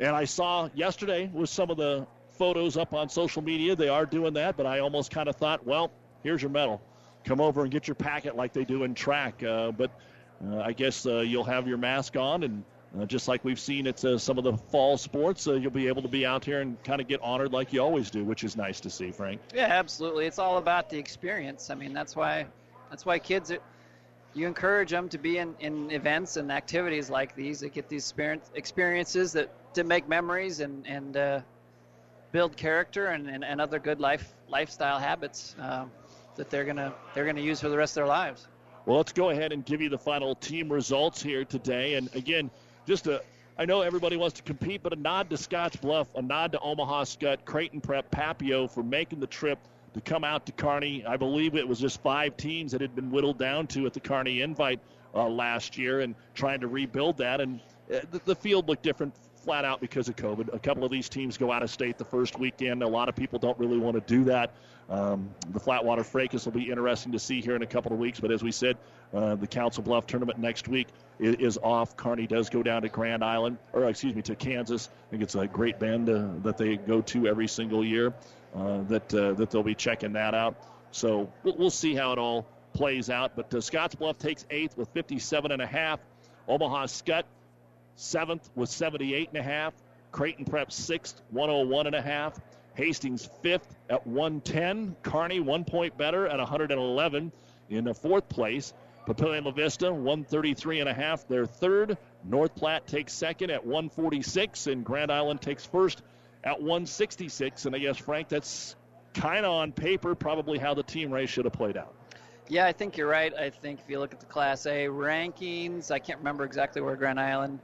and 0.00 0.16
I 0.16 0.24
saw 0.24 0.70
yesterday 0.74 1.30
with 1.30 1.50
some 1.50 1.68
of 1.68 1.76
the 1.76 2.06
photos 2.40 2.78
up 2.78 2.94
on 2.94 3.06
social 3.06 3.42
media. 3.42 3.76
They 3.76 3.90
are 3.90 4.06
doing 4.06 4.32
that, 4.32 4.56
but 4.56 4.64
I 4.64 4.78
almost 4.78 5.10
kind 5.10 5.28
of 5.28 5.36
thought, 5.36 5.66
well, 5.66 5.92
here's 6.22 6.40
your 6.40 6.50
medal. 6.50 6.80
Come 7.22 7.38
over 7.38 7.64
and 7.64 7.70
get 7.70 7.86
your 7.86 7.94
packet 7.94 8.34
like 8.34 8.54
they 8.54 8.64
do 8.64 8.84
in 8.84 8.94
track. 8.94 9.42
Uh, 9.42 9.72
but 9.72 9.90
uh, 10.48 10.60
I 10.60 10.72
guess 10.72 11.04
uh, 11.04 11.20
you'll 11.20 11.44
have 11.44 11.68
your 11.68 11.76
mask 11.76 12.16
on, 12.16 12.44
and 12.44 12.64
uh, 12.98 13.04
just 13.04 13.28
like 13.28 13.44
we've 13.44 13.60
seen 13.60 13.86
at 13.86 14.02
uh, 14.02 14.16
some 14.16 14.38
of 14.38 14.44
the 14.44 14.54
fall 14.56 14.96
sports, 14.96 15.46
uh, 15.48 15.52
you'll 15.52 15.70
be 15.70 15.86
able 15.86 16.00
to 16.00 16.08
be 16.08 16.24
out 16.24 16.42
here 16.42 16.62
and 16.62 16.82
kind 16.82 16.98
of 17.02 17.08
get 17.08 17.20
honored 17.20 17.52
like 17.52 17.74
you 17.74 17.82
always 17.82 18.10
do, 18.10 18.24
which 18.24 18.42
is 18.42 18.56
nice 18.56 18.80
to 18.80 18.88
see, 18.88 19.10
Frank. 19.10 19.38
Yeah, 19.54 19.66
absolutely. 19.66 20.24
It's 20.24 20.38
all 20.38 20.56
about 20.56 20.88
the 20.88 20.96
experience. 20.96 21.68
I 21.68 21.74
mean, 21.74 21.92
that's 21.92 22.16
why 22.16 22.46
that's 22.88 23.04
why 23.04 23.18
kids. 23.18 23.50
Are, 23.50 23.58
you 24.32 24.46
encourage 24.46 24.90
them 24.90 25.08
to 25.08 25.18
be 25.18 25.38
in, 25.38 25.56
in 25.58 25.90
events 25.90 26.36
and 26.36 26.52
activities 26.52 27.10
like 27.10 27.34
these 27.34 27.58
that 27.60 27.74
get 27.74 27.88
these 27.88 28.14
experiences 28.54 29.32
that 29.32 29.74
to 29.74 29.82
make 29.82 30.08
memories 30.08 30.60
and 30.60 30.86
and 30.86 31.42
build 32.32 32.56
character 32.56 33.08
and, 33.08 33.28
and, 33.28 33.44
and 33.44 33.60
other 33.60 33.78
good 33.78 34.00
life 34.00 34.34
lifestyle 34.48 34.98
habits 34.98 35.54
uh, 35.60 35.84
that 36.36 36.50
they're 36.50 36.64
gonna 36.64 36.92
they're 37.14 37.26
gonna 37.26 37.40
use 37.40 37.60
for 37.60 37.68
the 37.68 37.76
rest 37.76 37.92
of 37.92 37.96
their 37.96 38.06
lives. 38.06 38.46
Well, 38.86 38.96
let's 38.96 39.12
go 39.12 39.30
ahead 39.30 39.52
and 39.52 39.64
give 39.64 39.80
you 39.80 39.88
the 39.88 39.98
final 39.98 40.34
team 40.34 40.72
results 40.72 41.22
here 41.22 41.44
today. 41.44 41.94
And 41.94 42.14
again, 42.14 42.50
just 42.86 43.06
a 43.06 43.22
I 43.58 43.66
know 43.66 43.82
everybody 43.82 44.16
wants 44.16 44.36
to 44.38 44.42
compete, 44.42 44.82
but 44.82 44.94
a 44.94 44.96
nod 44.96 45.28
to 45.30 45.36
Scottsbluff, 45.36 46.06
a 46.14 46.22
nod 46.22 46.52
to 46.52 46.60
Omaha 46.60 47.04
Skutt, 47.04 47.44
Creighton 47.44 47.82
Prep, 47.82 48.10
Papio 48.10 48.70
for 48.70 48.82
making 48.82 49.20
the 49.20 49.26
trip 49.26 49.58
to 49.92 50.00
come 50.00 50.24
out 50.24 50.46
to 50.46 50.52
Kearney. 50.52 51.04
I 51.04 51.18
believe 51.18 51.54
it 51.54 51.68
was 51.68 51.78
just 51.78 52.00
five 52.00 52.38
teams 52.38 52.72
that 52.72 52.80
had 52.80 52.94
been 52.94 53.10
whittled 53.10 53.38
down 53.38 53.66
to 53.68 53.84
at 53.84 53.92
the 53.92 54.00
Kearney 54.00 54.40
Invite 54.40 54.80
uh, 55.14 55.28
last 55.28 55.76
year, 55.76 56.00
and 56.00 56.14
trying 56.34 56.60
to 56.60 56.68
rebuild 56.68 57.18
that. 57.18 57.42
And 57.42 57.60
uh, 57.92 57.98
the, 58.10 58.20
the 58.24 58.34
field 58.34 58.66
looked 58.66 58.82
different 58.82 59.14
flat 59.40 59.64
out 59.64 59.80
because 59.80 60.08
of 60.08 60.16
COVID. 60.16 60.52
A 60.54 60.58
couple 60.58 60.84
of 60.84 60.90
these 60.90 61.08
teams 61.08 61.36
go 61.36 61.50
out 61.50 61.62
of 61.62 61.70
state 61.70 61.98
the 61.98 62.04
first 62.04 62.38
weekend. 62.38 62.82
A 62.82 62.88
lot 62.88 63.08
of 63.08 63.16
people 63.16 63.38
don't 63.38 63.58
really 63.58 63.78
want 63.78 63.94
to 63.94 64.00
do 64.00 64.24
that. 64.24 64.52
Um, 64.88 65.30
the 65.50 65.60
Flatwater 65.60 66.04
Fracas 66.04 66.44
will 66.44 66.52
be 66.52 66.68
interesting 66.68 67.12
to 67.12 67.18
see 67.18 67.40
here 67.40 67.54
in 67.54 67.62
a 67.62 67.66
couple 67.66 67.92
of 67.92 67.98
weeks. 67.98 68.18
But 68.18 68.32
as 68.32 68.42
we 68.42 68.50
said, 68.50 68.76
uh, 69.14 69.36
the 69.36 69.46
Council 69.46 69.82
Bluff 69.82 70.06
tournament 70.06 70.38
next 70.38 70.68
week 70.68 70.88
is, 71.18 71.36
is, 71.36 71.58
off. 71.62 71.96
Kearney 71.96 72.26
does 72.26 72.50
go 72.50 72.62
down 72.62 72.82
to 72.82 72.88
Grand 72.88 73.22
Island, 73.22 73.58
or 73.72 73.88
excuse 73.88 74.14
me, 74.14 74.22
to 74.22 74.34
Kansas. 74.34 74.88
I 75.08 75.10
think 75.10 75.22
it's 75.22 75.36
a 75.36 75.46
Great 75.46 75.78
Bend 75.78 76.08
uh, 76.08 76.28
that 76.42 76.58
they 76.58 76.76
go 76.76 77.00
to 77.02 77.28
every 77.28 77.46
single 77.46 77.84
year. 77.84 78.12
Uh, 78.54 78.82
that 78.88 79.14
uh, 79.14 79.32
that 79.34 79.48
they'll 79.50 79.62
be 79.62 79.76
checking 79.76 80.12
that 80.14 80.34
out. 80.34 80.56
So 80.90 81.32
we'll, 81.44 81.56
we'll 81.56 81.70
see 81.70 81.94
how 81.94 82.12
it 82.12 82.18
all 82.18 82.46
plays 82.72 83.08
out. 83.08 83.36
But 83.36 83.54
uh, 83.54 83.58
Scottsbluff 83.58 84.18
takes 84.18 84.44
eighth 84.50 84.76
with 84.76 84.88
57 84.88 85.52
and 85.52 85.62
a 85.62 85.66
half. 85.66 86.00
Omaha 86.48 86.86
Skutt 86.86 87.22
seventh 88.00 88.48
with 88.54 88.68
78 88.68 89.28
and 89.28 89.38
a 89.38 89.42
half. 89.42 89.74
Creighton 90.12 90.44
Prep 90.44 90.72
sixth, 90.72 91.20
101 91.30 91.86
and 91.86 91.94
a 91.94 92.02
half. 92.02 92.40
Hastings 92.74 93.28
fifth 93.42 93.76
at 93.88 94.06
110. 94.06 94.96
Kearney 95.02 95.40
one 95.40 95.64
point 95.64 95.96
better 95.96 96.26
at 96.26 96.38
111 96.38 97.32
in 97.68 97.84
the 97.84 97.94
fourth 97.94 98.28
place. 98.28 98.72
Papillion 99.06 99.44
La 99.44 99.50
Vista 99.50 99.92
133 99.92 100.80
and 100.80 100.88
a 100.88 100.94
half. 100.94 101.26
Their 101.28 101.46
third. 101.46 101.98
North 102.24 102.54
Platte 102.54 102.86
takes 102.86 103.12
second 103.12 103.50
at 103.50 103.64
146, 103.64 104.66
and 104.66 104.84
Grand 104.84 105.10
Island 105.10 105.40
takes 105.40 105.64
first 105.64 106.02
at 106.44 106.60
166. 106.60 107.66
And 107.66 107.74
I 107.74 107.78
guess 107.78 107.96
Frank, 107.96 108.28
that's 108.28 108.76
kind 109.14 109.44
of 109.44 109.52
on 109.52 109.72
paper 109.72 110.14
probably 110.14 110.58
how 110.58 110.74
the 110.74 110.82
team 110.82 111.10
race 111.10 111.30
should 111.30 111.44
have 111.44 111.54
played 111.54 111.76
out. 111.76 111.94
Yeah, 112.48 112.66
I 112.66 112.72
think 112.72 112.96
you're 112.96 113.08
right. 113.08 113.32
I 113.34 113.50
think 113.50 113.80
if 113.80 113.88
you 113.88 114.00
look 114.00 114.12
at 114.12 114.20
the 114.20 114.26
Class 114.26 114.66
A 114.66 114.86
rankings, 114.86 115.90
I 115.90 115.98
can't 115.98 116.18
remember 116.18 116.44
exactly 116.44 116.82
where 116.82 116.96
Grand 116.96 117.20
Island 117.20 117.60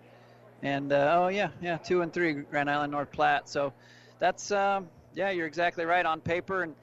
and 0.62 0.92
uh, 0.92 1.18
oh 1.18 1.28
yeah, 1.28 1.50
yeah, 1.60 1.76
two 1.78 2.02
and 2.02 2.12
three, 2.12 2.32
Grand 2.32 2.70
Island, 2.70 2.92
North 2.92 3.12
Platte. 3.12 3.48
So 3.48 3.72
that's 4.18 4.50
um, 4.50 4.88
yeah, 5.14 5.30
you're 5.30 5.46
exactly 5.46 5.84
right 5.84 6.04
on 6.04 6.20
paper, 6.20 6.62
and 6.62 6.74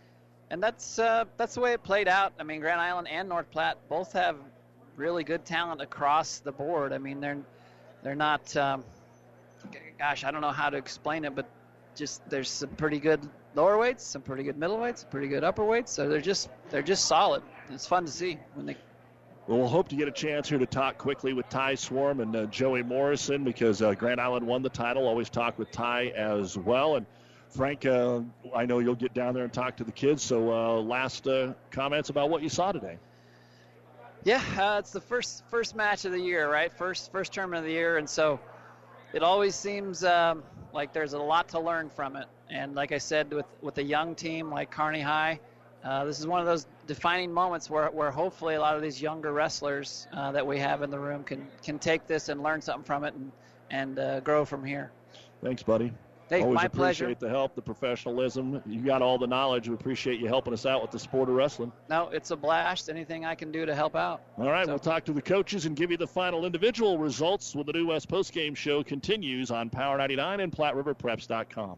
and 0.49 0.61
that's 0.61 0.99
uh, 0.99 1.25
that's 1.37 1.55
the 1.55 1.61
way 1.61 1.73
it 1.73 1.83
played 1.83 2.07
out. 2.07 2.33
I 2.39 2.43
mean, 2.43 2.59
Grand 2.59 2.81
Island 2.81 3.07
and 3.07 3.29
North 3.29 3.49
Platte 3.51 3.77
both 3.89 4.13
have 4.13 4.37
really 4.95 5.23
good 5.23 5.45
talent 5.45 5.81
across 5.81 6.39
the 6.39 6.51
board. 6.51 6.93
I 6.93 6.97
mean, 6.97 7.19
they're 7.19 7.39
they're 8.03 8.15
not. 8.15 8.55
Um, 8.55 8.83
gosh, 9.97 10.23
I 10.23 10.31
don't 10.31 10.41
know 10.41 10.51
how 10.51 10.69
to 10.69 10.77
explain 10.77 11.25
it, 11.25 11.35
but 11.35 11.49
just 11.95 12.27
there's 12.29 12.49
some 12.49 12.69
pretty 12.69 12.99
good 12.99 13.21
lower 13.55 13.77
weights, 13.77 14.03
some 14.03 14.21
pretty 14.21 14.43
good 14.43 14.57
middle 14.57 14.77
weights, 14.77 15.05
pretty 15.09 15.27
good 15.27 15.43
upper 15.43 15.63
weights. 15.63 15.91
So 15.91 16.09
they're 16.09 16.21
just 16.21 16.49
they're 16.69 16.81
just 16.81 17.05
solid, 17.05 17.43
it's 17.69 17.87
fun 17.87 18.05
to 18.05 18.11
see 18.11 18.37
when 18.55 18.65
they 18.65 18.77
well, 19.47 19.67
hope 19.67 19.89
to 19.89 19.95
get 19.95 20.07
a 20.07 20.11
chance 20.11 20.47
here 20.47 20.57
to 20.57 20.65
talk 20.65 20.97
quickly 20.97 21.33
with 21.33 21.49
Ty 21.49 21.75
Swarm 21.75 22.21
and 22.21 22.33
uh, 22.35 22.45
Joey 22.45 22.81
Morrison 22.81 23.43
because 23.43 23.81
uh, 23.81 23.93
Grand 23.93 24.21
Island 24.21 24.47
won 24.47 24.61
the 24.61 24.69
title. 24.69 25.05
Always 25.05 25.29
talk 25.29 25.59
with 25.59 25.69
Ty 25.69 26.07
as 26.15 26.57
well. 26.57 26.95
And 26.95 27.05
Frank, 27.49 27.85
uh, 27.85 28.21
I 28.55 28.65
know 28.65 28.79
you'll 28.79 28.95
get 28.95 29.13
down 29.13 29.33
there 29.33 29.43
and 29.43 29.51
talk 29.51 29.75
to 29.77 29.83
the 29.83 29.91
kids. 29.91 30.23
So, 30.23 30.51
uh, 30.51 30.81
last 30.81 31.27
uh, 31.27 31.53
comments 31.71 32.09
about 32.09 32.29
what 32.29 32.41
you 32.41 32.49
saw 32.49 32.71
today. 32.71 32.97
Yeah, 34.23 34.41
uh, 34.57 34.79
it's 34.79 34.91
the 34.91 35.01
first 35.01 35.43
first 35.49 35.75
match 35.75 36.05
of 36.05 36.13
the 36.13 36.21
year, 36.21 36.49
right? 36.49 36.71
First 36.71 37.11
first 37.11 37.33
tournament 37.33 37.59
of 37.59 37.65
the 37.65 37.73
year, 37.73 37.97
and 37.97 38.09
so 38.09 38.39
it 39.11 39.21
always 39.21 39.53
seems 39.53 40.05
um, 40.05 40.43
like 40.71 40.93
there's 40.93 41.11
a 41.11 41.19
lot 41.19 41.49
to 41.49 41.59
learn 41.59 41.89
from 41.89 42.15
it. 42.15 42.27
And 42.49 42.73
like 42.73 42.93
I 42.93 42.97
said, 42.97 43.33
with 43.33 43.45
with 43.61 43.77
a 43.79 43.83
young 43.83 44.15
team 44.15 44.49
like 44.49 44.71
Kearney 44.71 45.01
High 45.01 45.41
uh, 45.83 46.05
this 46.05 46.19
is 46.19 46.27
one 46.27 46.39
of 46.39 46.45
those 46.45 46.65
defining 46.87 47.31
moments 47.31 47.69
where, 47.69 47.87
where 47.91 48.11
hopefully 48.11 48.55
a 48.55 48.59
lot 48.61 48.75
of 48.75 48.81
these 48.81 49.01
younger 49.01 49.33
wrestlers 49.33 50.07
uh, 50.13 50.31
that 50.31 50.45
we 50.45 50.57
have 50.57 50.81
in 50.81 50.89
the 50.89 50.99
room 50.99 51.23
can, 51.23 51.45
can 51.61 51.77
take 51.77 52.07
this 52.07 52.29
and 52.29 52.41
learn 52.41 52.61
something 52.61 52.83
from 52.83 53.03
it 53.03 53.13
and, 53.13 53.31
and 53.69 53.99
uh, 53.99 54.19
grow 54.21 54.45
from 54.45 54.63
here. 54.63 54.91
Thanks, 55.43 55.61
buddy. 55.61 55.91
Hey, 56.29 56.41
Always 56.41 56.55
my 56.55 56.63
appreciate 56.63 57.07
pleasure. 57.07 57.15
the 57.19 57.29
help, 57.29 57.53
the 57.53 57.61
professionalism. 57.61 58.61
You 58.65 58.81
got 58.81 59.01
all 59.01 59.17
the 59.17 59.27
knowledge. 59.27 59.67
We 59.67 59.75
appreciate 59.75 60.21
you 60.21 60.27
helping 60.27 60.53
us 60.53 60.65
out 60.65 60.81
with 60.81 60.89
the 60.89 60.97
sport 60.97 61.27
of 61.27 61.35
wrestling. 61.35 61.71
No, 61.89 62.09
it's 62.09 62.31
a 62.31 62.35
blast. 62.37 62.89
Anything 62.89 63.25
I 63.25 63.35
can 63.35 63.51
do 63.51 63.65
to 63.65 63.75
help 63.75 63.95
out. 63.95 64.21
All 64.37 64.49
right, 64.49 64.65
we'll 64.65 64.79
talk 64.79 65.03
to 65.05 65.13
the 65.13 65.21
coaches 65.21 65.65
and 65.65 65.75
give 65.75 65.91
you 65.91 65.97
the 65.97 66.07
final 66.07 66.45
individual 66.45 66.97
results 66.97 67.53
when 67.55 67.65
the 67.65 67.73
New 67.73 67.87
West 67.87 68.09
postgame 68.09 68.55
show 68.55 68.83
continues 68.83 69.51
on 69.51 69.69
Power 69.69 69.97
99 69.97 70.39
and 70.39 70.51
PlatteRiverPreps.com. 70.51 71.77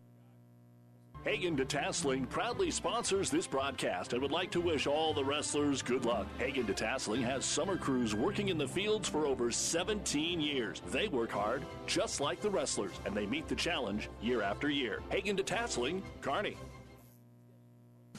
Hagen 1.23 1.55
Detasseling 1.55 2.27
proudly 2.29 2.71
sponsors 2.71 3.29
this 3.29 3.45
broadcast 3.45 4.13
and 4.13 4.21
would 4.23 4.31
like 4.31 4.49
to 4.51 4.59
wish 4.59 4.87
all 4.87 5.13
the 5.13 5.23
wrestlers 5.23 5.83
good 5.83 6.03
luck. 6.03 6.25
Hagen 6.39 6.65
Detasseling 6.65 7.21
has 7.21 7.45
summer 7.45 7.77
crews 7.77 8.15
working 8.15 8.49
in 8.49 8.57
the 8.57 8.67
fields 8.67 9.07
for 9.07 9.27
over 9.27 9.51
17 9.51 10.41
years. 10.41 10.81
They 10.87 11.09
work 11.09 11.29
hard, 11.29 11.63
just 11.85 12.21
like 12.21 12.41
the 12.41 12.49
wrestlers, 12.49 12.99
and 13.05 13.15
they 13.15 13.27
meet 13.27 13.47
the 13.47 13.55
challenge 13.55 14.09
year 14.19 14.41
after 14.41 14.67
year. 14.67 15.01
Hagen 15.09 15.37
Detasseling, 15.37 16.01
Kearney. 16.21 16.57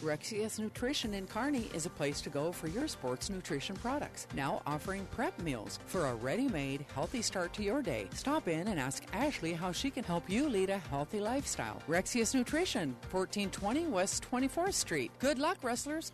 Rexius 0.02 0.58
Nutrition 0.58 1.14
in 1.14 1.28
Kearney 1.28 1.70
is 1.74 1.86
a 1.86 1.90
place 1.90 2.20
to 2.22 2.30
go 2.30 2.50
for 2.50 2.66
your 2.66 2.88
sports 2.88 3.30
nutrition 3.30 3.76
products. 3.76 4.26
Now 4.34 4.60
offering 4.66 5.06
prep 5.12 5.38
meals 5.40 5.78
for 5.86 6.06
a 6.06 6.14
ready 6.16 6.48
made, 6.48 6.84
healthy 6.92 7.22
start 7.22 7.52
to 7.54 7.62
your 7.62 7.82
day. 7.82 8.08
Stop 8.12 8.48
in 8.48 8.68
and 8.68 8.80
ask 8.80 9.04
Ashley 9.12 9.52
how 9.52 9.70
she 9.70 9.90
can 9.90 10.02
help 10.02 10.28
you 10.28 10.48
lead 10.48 10.70
a 10.70 10.78
healthy 10.78 11.20
lifestyle. 11.20 11.80
Rexius 11.88 12.34
Nutrition, 12.34 12.96
1420 13.10 13.86
West 13.86 14.26
24th 14.28 14.74
Street. 14.74 15.12
Good 15.20 15.38
luck, 15.38 15.58
wrestlers. 15.62 16.12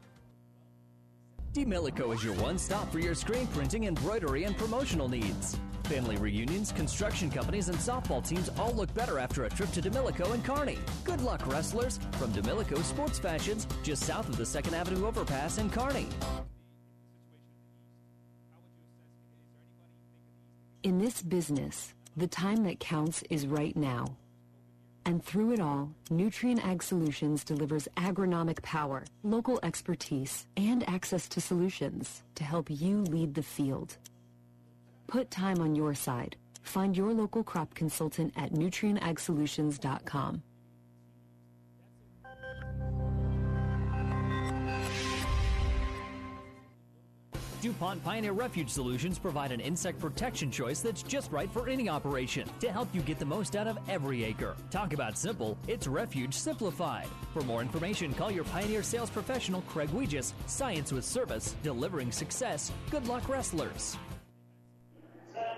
Demilico 1.55 2.15
is 2.15 2.23
your 2.23 2.35
one 2.35 2.59
stop 2.59 2.93
for 2.93 2.99
your 2.99 3.15
screen 3.15 3.47
printing, 3.49 3.85
embroidery, 3.85 4.45
and 4.45 4.57
promotional 4.57 5.09
needs. 5.09 5.57
Family 5.89 6.19
reunions, 6.19 6.71
construction 6.71 7.31
companies, 7.31 7.71
and 7.71 7.79
softball 7.79 8.23
teams 8.27 8.51
all 8.59 8.73
look 8.73 8.93
better 8.93 9.19
after 9.19 9.45
a 9.45 9.49
trip 9.49 9.73
to 9.73 9.81
Demilico 9.81 10.35
and 10.35 10.45
Kearney. 10.45 10.77
Good 11.03 11.23
luck, 11.23 11.47
wrestlers, 11.47 11.99
from 12.13 12.31
Demilico 12.35 12.85
Sports 12.85 13.19
Fashions, 13.19 13.67
just 13.83 14.03
south 14.03 14.29
of 14.29 14.37
the 14.37 14.45
2nd 14.45 14.75
Avenue 14.75 15.07
overpass 15.07 15.57
in 15.57 15.71
Kearney. 15.71 16.07
In 20.83 20.99
this 20.99 21.23
business, 21.23 21.95
the 22.19 22.27
time 22.27 22.65
that 22.65 22.81
counts 22.81 23.23
is 23.31 23.47
right 23.47 23.75
now. 23.75 24.15
And 25.07 25.25
through 25.25 25.53
it 25.53 25.61
all, 25.61 25.91
Nutrien 26.11 26.63
Ag 26.63 26.83
Solutions 26.83 27.45
delivers 27.45 27.89
agronomic 27.97 28.61
power, 28.61 29.05
local 29.23 29.59
expertise, 29.63 30.47
and 30.55 30.87
access 30.87 31.31
to 31.31 31.41
solutions 31.41 32.25
to 32.35 32.45
help 32.45 32.67
you 32.69 33.05
lead 33.05 33.35
the 33.35 33.43
field. 33.43 33.97
Put 35.09 35.31
time 35.31 35.61
on 35.61 35.75
your 35.75 35.95
side. 35.95 36.37
Find 36.63 36.97
your 36.97 37.13
local 37.13 37.43
crop 37.43 37.75
consultant 37.75 38.35
at 38.37 38.53
nutrienagsolutions.com. 38.53 40.43
DuPont 47.61 48.05
Pioneer 48.05 48.33
Refuge 48.33 48.71
Solutions 48.71 49.19
provide 49.19 49.51
an 49.51 49.59
insect 49.59 49.99
protection 49.99 50.49
choice 50.49 50.81
that's 50.81 51.03
just 51.03 51.33
right 51.33 51.51
for 51.51 51.69
any 51.69 51.89
operation 51.89 52.49
to 52.61 52.71
help 52.71 52.89
you 52.93 53.01
get 53.01 53.19
the 53.19 53.25
most 53.25 53.57
out 53.57 53.67
of 53.67 53.79
every 53.89 54.23
acre. 54.23 54.55
Talk 54.71 54.93
about 54.93 55.19
simple, 55.19 55.59
it's 55.67 55.89
Refuge 55.89 56.35
Simplified. 56.35 57.09
For 57.33 57.43
more 57.43 57.61
information, 57.61 58.15
call 58.15 58.31
your 58.31 58.45
Pioneer 58.45 58.85
sales 58.85 59.11
professional, 59.11 59.63
Craig 59.63 59.89
Weegis. 59.89 60.35
Science 60.47 60.93
with 60.93 61.05
service, 61.05 61.57
delivering 61.65 62.13
success. 62.13 62.71
Good 62.91 63.09
luck, 63.09 63.29
wrestlers. 63.29 63.97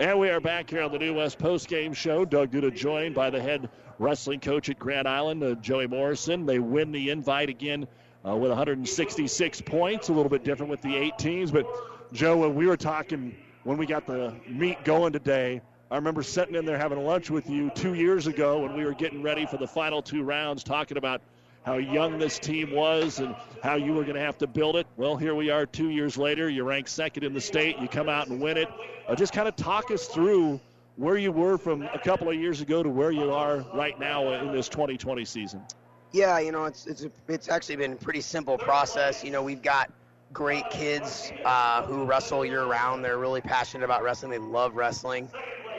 And 0.00 0.18
we 0.18 0.30
are 0.30 0.40
back 0.40 0.70
here 0.70 0.80
on 0.80 0.92
the 0.92 0.98
New 0.98 1.12
West 1.12 1.38
Post 1.38 1.68
Game 1.68 1.92
Show. 1.92 2.24
Doug 2.24 2.50
Duda 2.50 2.74
joined 2.74 3.14
by 3.14 3.28
the 3.28 3.38
head 3.38 3.68
wrestling 3.98 4.40
coach 4.40 4.70
at 4.70 4.78
Grand 4.78 5.06
Island, 5.06 5.42
uh, 5.42 5.56
Joey 5.56 5.86
Morrison. 5.86 6.46
They 6.46 6.58
win 6.58 6.90
the 6.90 7.10
invite 7.10 7.50
again 7.50 7.86
uh, 8.26 8.34
with 8.34 8.48
166 8.48 9.60
points, 9.60 10.08
a 10.08 10.14
little 10.14 10.30
bit 10.30 10.42
different 10.42 10.70
with 10.70 10.80
the 10.80 10.96
eight 10.96 11.18
teams. 11.18 11.50
But, 11.50 11.66
Joe, 12.14 12.38
when 12.38 12.54
we 12.54 12.66
were 12.66 12.78
talking, 12.78 13.36
when 13.64 13.76
we 13.76 13.84
got 13.84 14.06
the 14.06 14.34
meet 14.48 14.82
going 14.86 15.12
today, 15.12 15.60
I 15.90 15.96
remember 15.96 16.22
sitting 16.22 16.54
in 16.54 16.64
there 16.64 16.78
having 16.78 17.04
lunch 17.04 17.28
with 17.28 17.50
you 17.50 17.68
two 17.74 17.92
years 17.92 18.26
ago 18.26 18.60
when 18.60 18.74
we 18.74 18.86
were 18.86 18.94
getting 18.94 19.20
ready 19.20 19.44
for 19.44 19.58
the 19.58 19.68
final 19.68 20.00
two 20.00 20.22
rounds, 20.22 20.64
talking 20.64 20.96
about 20.96 21.20
how 21.64 21.76
young 21.76 22.18
this 22.18 22.38
team 22.38 22.70
was 22.70 23.20
and 23.20 23.34
how 23.62 23.76
you 23.76 23.92
were 23.92 24.02
going 24.02 24.14
to 24.14 24.20
have 24.20 24.38
to 24.38 24.46
build 24.46 24.76
it. 24.76 24.86
Well, 24.96 25.16
here 25.16 25.34
we 25.34 25.50
are 25.50 25.66
two 25.66 25.90
years 25.90 26.16
later. 26.16 26.48
You 26.48 26.64
rank 26.64 26.88
second 26.88 27.24
in 27.24 27.34
the 27.34 27.40
state. 27.40 27.78
You 27.78 27.88
come 27.88 28.08
out 28.08 28.28
and 28.28 28.40
win 28.40 28.56
it. 28.56 28.68
Uh, 29.06 29.14
just 29.14 29.32
kind 29.32 29.46
of 29.46 29.56
talk 29.56 29.90
us 29.90 30.06
through 30.06 30.60
where 30.96 31.16
you 31.16 31.32
were 31.32 31.58
from 31.58 31.82
a 31.82 31.98
couple 31.98 32.28
of 32.28 32.34
years 32.34 32.60
ago 32.60 32.82
to 32.82 32.88
where 32.88 33.10
you 33.10 33.32
are 33.32 33.64
right 33.72 33.98
now 33.98 34.32
in 34.32 34.52
this 34.52 34.68
2020 34.68 35.24
season. 35.24 35.62
Yeah, 36.12 36.38
you 36.40 36.50
know, 36.50 36.64
it's 36.64 36.86
it's 36.86 37.06
it's 37.28 37.48
actually 37.48 37.76
been 37.76 37.92
a 37.92 37.96
pretty 37.96 38.20
simple 38.20 38.58
process. 38.58 39.22
You 39.22 39.30
know, 39.30 39.42
we've 39.42 39.62
got 39.62 39.92
great 40.32 40.68
kids 40.70 41.32
uh, 41.44 41.82
who 41.82 42.04
wrestle 42.04 42.44
year 42.44 42.64
round. 42.64 43.04
They're 43.04 43.18
really 43.18 43.40
passionate 43.40 43.84
about 43.84 44.02
wrestling. 44.02 44.32
They 44.32 44.38
love 44.38 44.74
wrestling. 44.74 45.28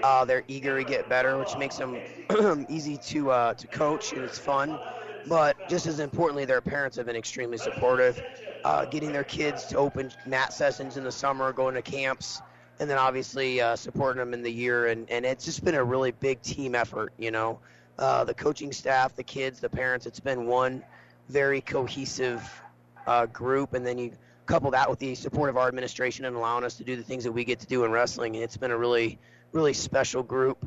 Uh, 0.04 0.26
they're 0.26 0.44
eager 0.48 0.78
to 0.78 0.84
get 0.84 1.08
better, 1.10 1.38
which 1.38 1.58
makes 1.58 1.78
them 1.78 2.00
easy 2.70 2.98
to 2.98 3.32
uh, 3.32 3.54
to 3.56 3.68
coach 3.68 4.14
and 4.14 4.24
it's 4.24 4.40
fun. 4.40 4.80
But 5.28 5.56
just 5.68 5.86
as 5.86 6.00
importantly, 6.00 6.46
their 6.46 6.62
parents 6.62 6.98
have 6.98 7.06
been 7.06 7.16
extremely 7.16 7.58
supportive, 7.58 8.22
uh, 8.64 8.86
getting 8.86 9.12
their 9.12 9.24
kids 9.24 9.66
to 9.68 9.78
open 9.78 10.12
mat 10.26 10.54
sessions 10.54 10.98
in 10.98 11.04
the 11.04 11.12
summer, 11.12 11.54
going 11.54 11.76
to 11.76 11.82
camps, 11.82 12.42
and 12.80 12.90
then 12.90 12.98
obviously 12.98 13.62
uh, 13.62 13.76
supporting 13.76 14.20
them 14.20 14.34
in 14.34 14.42
the 14.42 14.52
year. 14.52 14.88
And, 14.88 15.10
and 15.10 15.26
it's 15.26 15.46
just 15.46 15.64
been 15.64 15.76
a 15.76 15.84
really 15.84 16.12
big 16.12 16.42
team 16.42 16.76
effort, 16.76 17.14
you 17.18 17.32
know. 17.32 17.60
Uh, 18.00 18.24
the 18.24 18.34
coaching 18.34 18.72
staff, 18.72 19.16
the 19.16 19.24
kids, 19.24 19.60
the 19.60 19.70
parents, 19.70 20.06
it's 20.06 20.20
been 20.20 20.48
one 20.48 20.84
very 21.30 21.62
cohesive 21.62 22.62
uh, 23.06 23.28
group. 23.28 23.74
And 23.74 23.86
then 23.86 23.98
you 23.98 24.12
couple 24.48 24.72
that 24.72 24.90
with 24.90 25.00
the 25.00 25.16
support 25.16 25.50
of 25.50 25.56
our 25.56 25.68
administration 25.68 26.26
and 26.26 26.36
allowing 26.36 26.64
us 26.64 26.76
to 26.76 26.84
do 26.84 26.98
the 26.98 27.04
things 27.04 27.24
that 27.24 27.32
we 27.32 27.46
get 27.46 27.60
to 27.60 27.68
do 27.68 27.86
in 27.86 27.92
wrestling. 27.92 28.36
And 28.36 28.44
it's 28.44 28.58
been 28.58 28.72
a 28.72 28.78
really, 28.78 29.18
really 29.54 29.74
special 29.74 30.24
group 30.24 30.66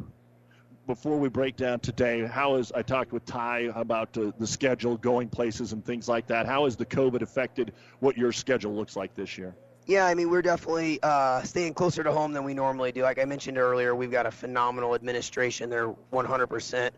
before 0.87 1.19
we 1.19 1.29
break 1.29 1.57
down 1.57 1.81
today, 1.81 2.27
how 2.27 2.57
is 2.57 2.73
I 2.73 2.83
talked 2.83 3.13
with 3.13 3.25
Ty 3.25 3.71
about 3.75 4.17
uh, 4.19 4.33
the 4.39 4.47
schedule, 4.47 4.97
going 4.97 5.29
places, 5.29 5.73
and 5.73 5.85
things 5.85 6.09
like 6.09 6.27
that. 6.29 6.47
How 6.47 6.65
has 6.65 6.77
the 6.77 6.87
COVID 6.87 7.23
affected 7.23 7.73
what 8.01 8.17
your 8.17 8.33
schedule 8.33 8.75
looks 8.75 8.97
like 8.97 9.15
this 9.15 9.39
year? 9.39 9.55
Yeah, 9.87 10.07
I 10.07 10.15
mean, 10.15 10.31
we're 10.31 10.43
definitely 10.43 10.99
uh, 11.03 11.43
staying 11.43 11.75
closer 11.75 12.03
to 12.03 12.13
home 12.13 12.33
than 12.33 12.45
we 12.45 12.55
normally 12.55 12.93
do. 12.93 13.03
Like 13.03 13.19
I 13.19 13.25
mentioned 13.25 13.59
earlier, 13.59 13.95
we've 13.95 14.11
got 14.11 14.25
a 14.25 14.31
phenomenal 14.31 14.95
administration. 14.95 15.69
They're 15.69 15.93
100% 16.13 16.91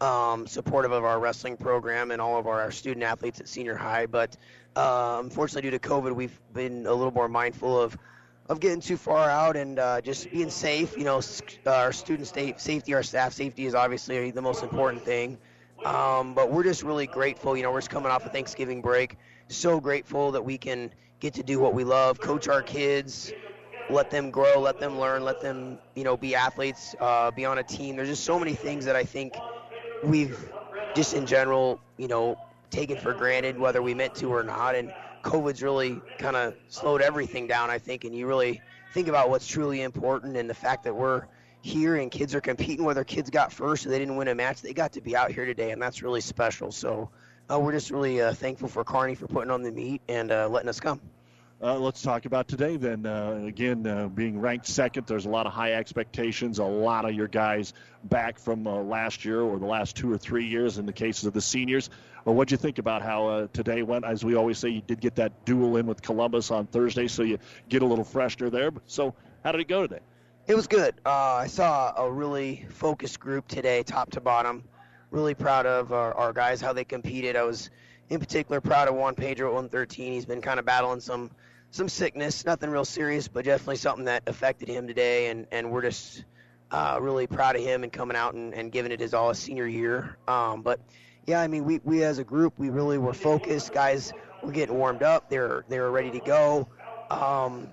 um, 0.00 0.46
supportive 0.46 0.92
of 0.92 1.04
our 1.04 1.18
wrestling 1.18 1.56
program 1.56 2.10
and 2.10 2.20
all 2.20 2.38
of 2.38 2.46
our, 2.46 2.60
our 2.60 2.70
student 2.70 3.02
athletes 3.02 3.40
at 3.40 3.48
senior 3.48 3.74
high. 3.74 4.04
But 4.04 4.36
uh, 4.76 5.20
unfortunately, 5.22 5.70
due 5.70 5.78
to 5.78 5.88
COVID, 5.88 6.14
we've 6.14 6.38
been 6.52 6.86
a 6.86 6.92
little 6.92 7.12
more 7.12 7.28
mindful 7.28 7.80
of 7.80 7.96
of 8.48 8.60
getting 8.60 8.80
too 8.80 8.96
far 8.96 9.28
out 9.30 9.56
and 9.56 9.78
uh, 9.78 10.00
just 10.00 10.30
being 10.30 10.50
safe. 10.50 10.96
You 10.96 11.04
know, 11.04 11.20
our 11.66 11.92
student 11.92 12.28
safety, 12.28 12.94
our 12.94 13.02
staff 13.02 13.32
safety 13.32 13.66
is 13.66 13.74
obviously 13.74 14.30
the 14.30 14.42
most 14.42 14.62
important 14.62 15.04
thing. 15.04 15.38
Um, 15.84 16.34
but 16.34 16.50
we're 16.50 16.64
just 16.64 16.82
really 16.82 17.06
grateful. 17.06 17.56
You 17.56 17.62
know, 17.62 17.72
we're 17.72 17.80
just 17.80 17.90
coming 17.90 18.10
off 18.10 18.24
a 18.26 18.30
Thanksgiving 18.30 18.82
break. 18.82 19.16
so 19.48 19.80
grateful 19.80 20.32
that 20.32 20.42
we 20.44 20.58
can 20.58 20.92
get 21.20 21.34
to 21.34 21.42
do 21.42 21.60
what 21.60 21.74
we 21.74 21.84
love, 21.84 22.20
coach 22.20 22.48
our 22.48 22.62
kids, 22.62 23.34
let 23.88 24.10
them 24.10 24.30
grow, 24.30 24.60
let 24.60 24.78
them 24.78 24.98
learn, 24.98 25.22
let 25.24 25.40
them, 25.40 25.80
you 25.94 26.04
know, 26.04 26.16
be 26.16 26.34
athletes, 26.34 26.94
uh, 27.00 27.30
be 27.30 27.44
on 27.44 27.58
a 27.58 27.64
team. 27.64 27.96
There's 27.96 28.08
just 28.08 28.24
so 28.24 28.38
many 28.38 28.54
things 28.54 28.84
that 28.86 28.96
I 28.96 29.04
think 29.04 29.42
we've 30.02 30.52
just 30.94 31.14
in 31.14 31.26
general, 31.26 31.80
you 31.98 32.08
know, 32.08 32.38
taken 32.70 32.98
for 32.98 33.14
granted, 33.14 33.58
whether 33.58 33.82
we 33.82 33.94
meant 33.94 34.14
to 34.16 34.32
or 34.32 34.42
not. 34.44 34.74
And 34.74 34.94
COVID's 35.24 35.62
really 35.62 36.00
kind 36.18 36.36
of 36.36 36.54
slowed 36.68 37.02
everything 37.02 37.46
down, 37.46 37.70
I 37.70 37.78
think. 37.78 38.04
And 38.04 38.14
you 38.14 38.26
really 38.26 38.60
think 38.92 39.08
about 39.08 39.30
what's 39.30 39.46
truly 39.46 39.82
important 39.82 40.36
and 40.36 40.48
the 40.48 40.54
fact 40.54 40.84
that 40.84 40.94
we're 40.94 41.24
here 41.62 41.96
and 41.96 42.10
kids 42.10 42.34
are 42.34 42.42
competing, 42.42 42.84
whether 42.84 43.02
kids 43.04 43.30
got 43.30 43.52
first 43.52 43.86
or 43.86 43.88
they 43.88 43.98
didn't 43.98 44.16
win 44.16 44.28
a 44.28 44.34
match, 44.34 44.60
they 44.60 44.74
got 44.74 44.92
to 44.92 45.00
be 45.00 45.16
out 45.16 45.32
here 45.32 45.46
today, 45.46 45.70
and 45.70 45.80
that's 45.80 46.02
really 46.02 46.20
special. 46.20 46.70
So 46.70 47.08
uh, 47.50 47.58
we're 47.58 47.72
just 47.72 47.90
really 47.90 48.20
uh, 48.20 48.34
thankful 48.34 48.68
for 48.68 48.84
Kearney 48.84 49.14
for 49.14 49.26
putting 49.26 49.50
on 49.50 49.62
the 49.62 49.72
meet 49.72 50.02
and 50.08 50.30
uh, 50.30 50.46
letting 50.48 50.68
us 50.68 50.78
come. 50.78 51.00
Uh, 51.62 51.78
let's 51.78 52.02
talk 52.02 52.26
about 52.26 52.46
today 52.46 52.76
then. 52.76 53.06
Uh, 53.06 53.42
again, 53.46 53.86
uh, 53.86 54.08
being 54.08 54.38
ranked 54.38 54.66
second, 54.66 55.06
there's 55.06 55.24
a 55.24 55.30
lot 55.30 55.46
of 55.46 55.52
high 55.52 55.72
expectations. 55.72 56.58
A 56.58 56.64
lot 56.64 57.06
of 57.06 57.14
your 57.14 57.28
guys 57.28 57.72
back 58.04 58.38
from 58.38 58.64
last 58.64 59.24
year 59.24 59.40
or 59.40 59.58
the 59.58 59.64
last 59.64 59.96
two 59.96 60.12
or 60.12 60.18
three 60.18 60.44
years 60.44 60.76
in 60.76 60.84
the 60.84 60.92
cases 60.92 61.24
of 61.24 61.32
the 61.32 61.40
seniors. 61.40 61.88
Well, 62.24 62.34
what'd 62.34 62.50
you 62.50 62.56
think 62.56 62.78
about 62.78 63.02
how 63.02 63.26
uh, 63.26 63.46
today 63.52 63.82
went? 63.82 64.06
As 64.06 64.24
we 64.24 64.34
always 64.34 64.58
say, 64.58 64.70
you 64.70 64.80
did 64.80 65.00
get 65.00 65.14
that 65.16 65.44
duel 65.44 65.76
in 65.76 65.86
with 65.86 66.00
Columbus 66.00 66.50
on 66.50 66.66
Thursday, 66.66 67.06
so 67.06 67.22
you 67.22 67.38
get 67.68 67.82
a 67.82 67.86
little 67.86 68.04
freshener 68.04 68.50
there. 68.50 68.70
So, 68.86 69.14
how 69.44 69.52
did 69.52 69.60
it 69.60 69.68
go 69.68 69.82
today? 69.82 70.00
It 70.46 70.54
was 70.54 70.66
good. 70.66 70.94
Uh, 71.04 71.10
I 71.10 71.48
saw 71.48 71.92
a 71.96 72.10
really 72.10 72.64
focused 72.70 73.20
group 73.20 73.46
today, 73.46 73.82
top 73.82 74.10
to 74.12 74.22
bottom. 74.22 74.64
Really 75.10 75.34
proud 75.34 75.66
of 75.66 75.92
our, 75.92 76.14
our 76.14 76.32
guys, 76.32 76.62
how 76.62 76.72
they 76.72 76.84
competed. 76.84 77.36
I 77.36 77.42
was, 77.42 77.68
in 78.08 78.20
particular, 78.20 78.62
proud 78.62 78.88
of 78.88 78.94
Juan 78.94 79.14
Pedro 79.14 79.48
at 79.48 79.54
113. 79.54 80.14
He's 80.14 80.24
been 80.24 80.40
kind 80.40 80.58
of 80.58 80.64
battling 80.64 81.00
some 81.00 81.30
some 81.72 81.88
sickness, 81.88 82.46
nothing 82.46 82.70
real 82.70 82.84
serious, 82.84 83.28
but 83.28 83.44
definitely 83.44 83.76
something 83.76 84.04
that 84.04 84.22
affected 84.28 84.68
him 84.68 84.86
today. 84.86 85.26
And, 85.26 85.46
and 85.50 85.72
we're 85.72 85.82
just 85.82 86.24
uh, 86.70 86.98
really 87.00 87.26
proud 87.26 87.56
of 87.56 87.62
him 87.62 87.82
and 87.82 87.92
coming 87.92 88.16
out 88.16 88.34
and, 88.34 88.54
and 88.54 88.70
giving 88.70 88.92
it 88.92 89.00
his 89.00 89.12
all 89.12 89.30
his 89.30 89.40
senior 89.40 89.66
year. 89.66 90.16
Um, 90.28 90.62
but 90.62 90.78
yeah, 91.26 91.40
I 91.40 91.48
mean, 91.48 91.64
we, 91.64 91.80
we 91.84 92.04
as 92.04 92.18
a 92.18 92.24
group, 92.24 92.58
we 92.58 92.70
really 92.70 92.98
were 92.98 93.14
focused. 93.14 93.72
Guys 93.72 94.12
were 94.42 94.52
getting 94.52 94.74
warmed 94.76 95.02
up. 95.02 95.28
They're 95.28 95.64
they 95.68 95.78
were 95.78 95.90
ready 95.90 96.10
to 96.12 96.20
go. 96.20 96.68
Um, 97.10 97.70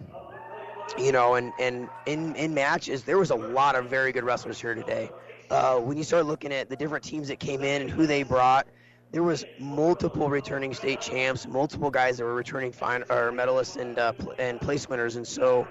you 0.98 1.12
know, 1.12 1.36
and, 1.36 1.54
and 1.58 1.90
in, 2.06 2.36
in 2.36 2.54
matches, 2.54 3.04
there 3.04 3.18
was 3.18 3.32
a 3.32 3.36
lot 3.36 3.76
of 3.76 3.86
very 3.86 4.12
good 4.12 4.24
wrestlers 4.24 4.60
here 4.60 4.76
today. 4.76 5.10
Uh, 5.50 5.78
when 5.78 5.98
you 5.98 6.04
start 6.04 6.26
looking 6.26 6.54
at 6.54 6.70
the 6.70 6.76
different 6.76 7.04
teams 7.04 7.28
that 7.30 7.40
came 7.40 7.64
in 7.64 7.82
and 7.82 7.90
who 7.90 8.08
they 8.08 8.24
brought, 8.24 8.68
there 9.12 9.24
was 9.24 9.46
multiple 9.58 10.30
returning 10.30 10.74
state 10.74 11.00
champs, 11.02 11.48
multiple 11.48 11.92
guys 11.92 12.18
that 12.18 12.24
were 12.24 12.34
returning 12.34 12.72
fine 12.72 13.04
or 13.10 13.32
medalists 13.32 13.76
and 13.76 14.00
uh, 14.00 14.14
pl- 14.14 14.34
and 14.38 14.62
place 14.62 14.88
winners, 14.88 15.18
and 15.18 15.28
so 15.28 15.68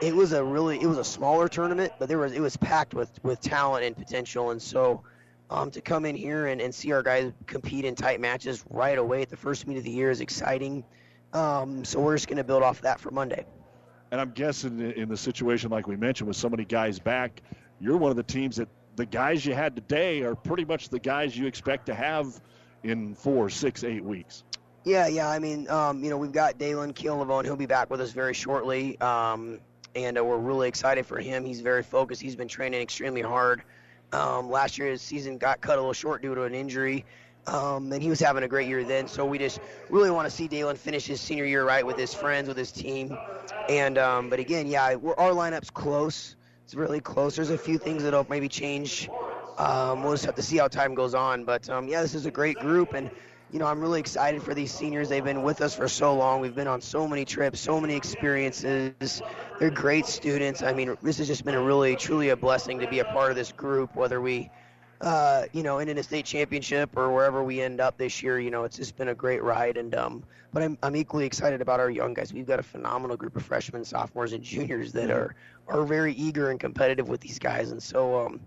it 0.00 0.14
was 0.14 0.32
a 0.32 0.44
really 0.44 0.80
it 0.80 0.86
was 0.86 0.98
a 0.98 1.04
smaller 1.04 1.48
tournament, 1.48 1.92
but 1.98 2.08
there 2.08 2.18
was 2.18 2.32
it 2.32 2.40
was 2.40 2.56
packed 2.56 2.94
with 2.94 3.10
with 3.24 3.40
talent 3.40 3.84
and 3.84 3.96
potential, 3.96 4.50
and 4.50 4.62
so 4.62 5.02
um, 5.50 5.70
to 5.70 5.80
come 5.80 6.04
in 6.04 6.16
here 6.16 6.46
and, 6.46 6.60
and 6.60 6.74
see 6.74 6.92
our 6.92 7.02
guys 7.02 7.32
compete 7.46 7.84
in 7.84 7.94
tight 7.94 8.20
matches 8.20 8.64
right 8.70 8.98
away 8.98 9.22
at 9.22 9.28
the 9.28 9.36
first 9.36 9.66
meet 9.66 9.78
of 9.78 9.84
the 9.84 9.90
year 9.90 10.10
is 10.10 10.20
exciting. 10.20 10.84
Um, 11.32 11.84
so 11.84 12.00
we're 12.00 12.16
just 12.16 12.28
going 12.28 12.38
to 12.38 12.44
build 12.44 12.62
off 12.62 12.80
that 12.82 13.00
for 13.00 13.10
Monday. 13.10 13.46
And 14.10 14.20
I'm 14.20 14.30
guessing 14.30 14.80
in 14.92 15.08
the 15.08 15.16
situation 15.16 15.70
like 15.70 15.86
we 15.86 15.96
mentioned 15.96 16.28
with 16.28 16.36
so 16.36 16.48
many 16.48 16.64
guys 16.64 16.98
back, 16.98 17.42
you're 17.80 17.96
one 17.96 18.10
of 18.10 18.16
the 18.16 18.22
teams 18.22 18.56
that 18.56 18.68
the 18.96 19.06
guys 19.06 19.44
you 19.44 19.54
had 19.54 19.76
today 19.76 20.22
are 20.22 20.34
pretty 20.34 20.64
much 20.64 20.88
the 20.88 20.98
guys 20.98 21.36
you 21.36 21.46
expect 21.46 21.86
to 21.86 21.94
have 21.94 22.40
in 22.82 23.14
four, 23.14 23.50
six, 23.50 23.84
eight 23.84 24.02
weeks. 24.02 24.44
Yeah, 24.84 25.08
yeah. 25.08 25.28
I 25.28 25.40
mean, 25.40 25.68
um, 25.68 26.02
you 26.02 26.10
know, 26.10 26.16
we've 26.16 26.32
got 26.32 26.58
Dalen 26.58 26.94
Keelavone. 26.94 27.44
He'll 27.44 27.56
be 27.56 27.66
back 27.66 27.90
with 27.90 28.00
us 28.00 28.12
very 28.12 28.32
shortly. 28.32 28.98
Um, 29.00 29.60
and 29.96 30.18
uh, 30.18 30.24
we're 30.24 30.38
really 30.38 30.68
excited 30.68 31.04
for 31.06 31.18
him. 31.18 31.44
He's 31.44 31.60
very 31.60 31.82
focused. 31.82 32.22
He's 32.22 32.36
been 32.36 32.48
training 32.48 32.80
extremely 32.80 33.22
hard. 33.22 33.62
Um, 34.16 34.50
last 34.50 34.78
year, 34.78 34.88
his 34.88 35.02
season 35.02 35.36
got 35.36 35.60
cut 35.60 35.76
a 35.76 35.80
little 35.80 35.92
short 35.92 36.22
due 36.22 36.34
to 36.34 36.44
an 36.44 36.54
injury. 36.54 37.04
Um, 37.46 37.92
and 37.92 38.02
he 38.02 38.08
was 38.08 38.18
having 38.18 38.42
a 38.42 38.48
great 38.48 38.66
year 38.66 38.82
then. 38.82 39.06
So 39.06 39.24
we 39.24 39.38
just 39.38 39.60
really 39.90 40.10
want 40.10 40.26
to 40.26 40.34
see 40.34 40.48
Dalen 40.48 40.76
finish 40.76 41.06
his 41.06 41.20
senior 41.20 41.44
year 41.44 41.64
right 41.64 41.86
with 41.86 41.96
his 41.96 42.14
friends, 42.14 42.48
with 42.48 42.56
his 42.56 42.72
team. 42.72 43.16
And 43.68 43.98
um, 43.98 44.30
but 44.30 44.40
again, 44.40 44.66
yeah, 44.66 44.84
our 44.84 45.30
lineup's 45.30 45.70
close. 45.70 46.34
It's 46.64 46.74
really 46.74 47.00
close. 47.00 47.36
There's 47.36 47.50
a 47.50 47.58
few 47.58 47.78
things 47.78 48.02
that'll 48.02 48.26
maybe 48.28 48.48
change. 48.48 49.08
Um, 49.58 50.02
we'll 50.02 50.14
just 50.14 50.24
have 50.24 50.34
to 50.34 50.42
see 50.42 50.56
how 50.56 50.66
time 50.66 50.94
goes 50.94 51.14
on. 51.14 51.44
But 51.44 51.68
um, 51.70 51.86
yeah, 51.86 52.02
this 52.02 52.14
is 52.14 52.26
a 52.26 52.30
great 52.30 52.58
group, 52.58 52.94
and 52.94 53.10
you 53.52 53.58
know 53.58 53.66
I'm 53.66 53.80
really 53.80 54.00
excited 54.00 54.42
for 54.42 54.54
these 54.54 54.72
seniors. 54.72 55.08
They've 55.08 55.24
been 55.24 55.42
with 55.42 55.60
us 55.60 55.74
for 55.74 55.88
so 55.88 56.14
long. 56.14 56.40
We've 56.40 56.54
been 56.54 56.68
on 56.68 56.80
so 56.80 57.06
many 57.06 57.24
trips, 57.24 57.60
so 57.60 57.80
many 57.80 57.94
experiences. 57.94 59.22
They're 59.58 59.70
great 59.70 60.06
students. 60.06 60.62
I 60.62 60.72
mean, 60.72 60.96
this 61.02 61.18
has 61.18 61.26
just 61.26 61.44
been 61.44 61.54
a 61.54 61.62
really, 61.62 61.96
truly 61.96 62.30
a 62.30 62.36
blessing 62.36 62.78
to 62.80 62.88
be 62.88 62.98
a 62.98 63.04
part 63.04 63.30
of 63.30 63.36
this 63.36 63.52
group. 63.52 63.94
Whether 63.94 64.20
we 64.20 64.50
uh, 65.00 65.44
you 65.52 65.62
know, 65.62 65.78
end 65.78 65.90
in 65.90 65.98
a 65.98 66.02
state 66.02 66.24
championship 66.24 66.96
or 66.96 67.12
wherever 67.12 67.44
we 67.44 67.60
end 67.60 67.80
up 67.80 67.98
this 67.98 68.22
year, 68.22 68.40
you 68.40 68.50
know, 68.50 68.64
it's 68.64 68.76
just 68.76 68.96
been 68.96 69.08
a 69.08 69.14
great 69.14 69.42
ride. 69.42 69.76
And 69.76 69.94
um, 69.94 70.24
but 70.52 70.62
I'm 70.62 70.78
I'm 70.82 70.96
equally 70.96 71.26
excited 71.26 71.60
about 71.60 71.80
our 71.80 71.90
young 71.90 72.14
guys. 72.14 72.32
We've 72.32 72.46
got 72.46 72.58
a 72.58 72.62
phenomenal 72.62 73.16
group 73.16 73.36
of 73.36 73.44
freshmen, 73.44 73.84
sophomores, 73.84 74.32
and 74.32 74.42
juniors 74.42 74.92
that 74.92 75.10
are 75.10 75.34
are 75.68 75.84
very 75.84 76.14
eager 76.14 76.50
and 76.50 76.58
competitive 76.58 77.08
with 77.08 77.20
these 77.20 77.38
guys. 77.38 77.72
And 77.72 77.82
so 77.82 78.26
um, 78.26 78.40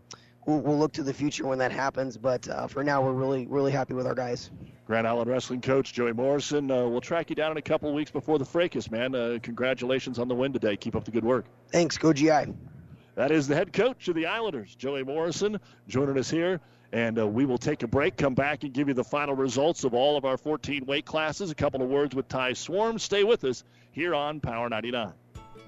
we'll, 0.50 0.60
we'll 0.62 0.78
look 0.80 0.94
to 0.94 1.04
the 1.04 1.14
future 1.14 1.46
when 1.46 1.60
that 1.60 1.72
happens. 1.72 2.18
But 2.18 2.48
uh, 2.48 2.68
for 2.68 2.84
now, 2.84 3.04
we're 3.04 3.14
really 3.14 3.46
really 3.48 3.72
happy 3.72 3.94
with 3.94 4.08
our 4.08 4.16
guys. 4.16 4.52
Grand 4.86 5.08
Island 5.08 5.30
Wrestling 5.30 5.62
coach 5.62 5.94
Joey 5.94 6.14
Morrison. 6.14 6.72
Uh, 6.72 6.88
we'll 6.88 7.02
track 7.02 7.30
you 7.30 7.36
down 7.36 7.52
in 7.52 7.58
a 7.58 7.62
couple 7.62 7.94
weeks 7.94 8.10
before 8.10 8.40
the 8.40 8.46
fracas, 8.46 8.90
man. 8.90 9.14
Uh, 9.14 9.38
congratulations 9.42 10.18
on 10.18 10.28
the 10.28 10.36
win 10.36 10.52
today. 10.52 10.76
Keep 10.76 10.96
up 10.96 11.06
the 11.06 11.12
good 11.12 11.24
work. 11.24 11.46
Thanks. 11.72 11.98
Go 11.98 12.12
GI. 12.12 12.54
That 13.16 13.32
is 13.32 13.48
the 13.48 13.56
head 13.56 13.74
coach 13.74 14.08
of 14.08 14.16
the 14.16 14.26
Islanders, 14.26 14.74
Joey 14.76 15.04
Morrison, 15.04 15.60
joining 15.88 16.18
us 16.18 16.30
here. 16.30 16.60
And 16.92 17.20
uh, 17.20 17.28
we 17.28 17.46
will 17.46 17.58
take 17.60 17.84
a 17.84 17.88
break, 17.88 18.18
come 18.18 18.34
back, 18.34 18.64
and 18.64 18.74
give 18.74 18.88
you 18.88 18.96
the 18.96 19.04
final 19.04 19.36
results 19.36 19.84
of 19.84 19.94
all 19.94 20.18
of 20.18 20.26
our 20.26 20.38
14 20.38 20.86
weight 20.86 21.06
classes. 21.06 21.52
A 21.52 21.56
couple 21.56 21.84
of 21.84 21.90
words 21.90 22.16
with 22.16 22.28
Ty 22.28 22.54
Swarm. 22.54 22.98
Stay 22.98 23.24
with 23.24 23.44
us 23.44 23.64
here 23.92 24.16
on 24.16 24.40
Power 24.40 24.70
99. 24.70 25.12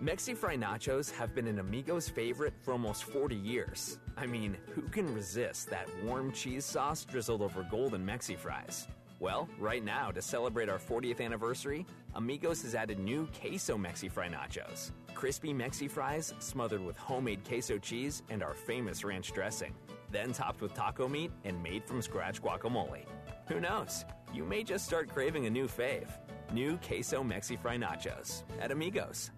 Mexi 0.01 0.35
Fry 0.35 0.57
Nachos 0.57 1.11
have 1.11 1.35
been 1.35 1.45
an 1.45 1.59
Amigos 1.59 2.09
favorite 2.09 2.55
for 2.59 2.71
almost 2.71 3.03
40 3.03 3.35
years. 3.35 3.99
I 4.17 4.25
mean, 4.25 4.57
who 4.73 4.81
can 4.81 5.13
resist 5.13 5.69
that 5.69 5.87
warm 6.03 6.31
cheese 6.31 6.65
sauce 6.65 7.05
drizzled 7.05 7.43
over 7.43 7.61
golden 7.69 8.03
Mexi 8.03 8.35
Fries? 8.35 8.87
Well, 9.19 9.47
right 9.59 9.85
now, 9.85 10.09
to 10.09 10.19
celebrate 10.19 10.69
our 10.69 10.79
40th 10.79 11.21
anniversary, 11.21 11.85
Amigos 12.15 12.63
has 12.63 12.73
added 12.73 12.97
new 12.97 13.27
Queso 13.39 13.77
Mexi 13.77 14.11
Fry 14.11 14.27
Nachos. 14.27 14.89
Crispy 15.13 15.53
Mexi 15.53 15.89
Fries 15.89 16.33
smothered 16.39 16.83
with 16.83 16.97
homemade 16.97 17.43
queso 17.47 17.77
cheese 17.77 18.23
and 18.31 18.41
our 18.41 18.55
famous 18.55 19.03
ranch 19.03 19.31
dressing. 19.33 19.75
Then 20.09 20.33
topped 20.33 20.61
with 20.61 20.73
taco 20.73 21.07
meat 21.07 21.29
and 21.43 21.61
made 21.61 21.85
from 21.85 22.01
scratch 22.01 22.41
guacamole. 22.41 23.05
Who 23.49 23.59
knows? 23.59 24.03
You 24.33 24.45
may 24.45 24.63
just 24.63 24.83
start 24.85 25.09
craving 25.09 25.45
a 25.45 25.51
new 25.51 25.67
fave. 25.67 26.09
New 26.51 26.79
Queso 26.79 27.23
Mexi 27.23 27.61
Fry 27.61 27.77
Nachos 27.77 28.41
at 28.59 28.71
Amigos. 28.71 29.29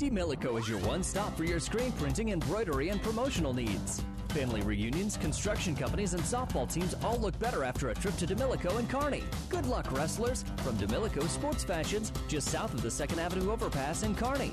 Demilico 0.00 0.58
is 0.58 0.66
your 0.66 0.78
one 0.78 1.02
stop 1.02 1.36
for 1.36 1.44
your 1.44 1.60
screen 1.60 1.92
printing, 1.92 2.30
embroidery, 2.30 2.88
and 2.88 3.02
promotional 3.02 3.52
needs. 3.52 4.02
Family 4.30 4.62
reunions, 4.62 5.18
construction 5.18 5.76
companies, 5.76 6.14
and 6.14 6.22
softball 6.22 6.72
teams 6.72 6.94
all 7.04 7.18
look 7.18 7.38
better 7.38 7.64
after 7.64 7.90
a 7.90 7.94
trip 7.94 8.16
to 8.16 8.26
Demilico 8.26 8.78
and 8.78 8.88
Kearney. 8.88 9.24
Good 9.50 9.66
luck, 9.66 9.92
wrestlers, 9.92 10.42
from 10.64 10.78
Demilico 10.78 11.28
Sports 11.28 11.64
Fashions, 11.64 12.12
just 12.28 12.48
south 12.48 12.72
of 12.72 12.80
the 12.80 12.88
2nd 12.88 13.18
Avenue 13.18 13.52
overpass 13.52 14.02
in 14.02 14.14
Kearney. 14.14 14.52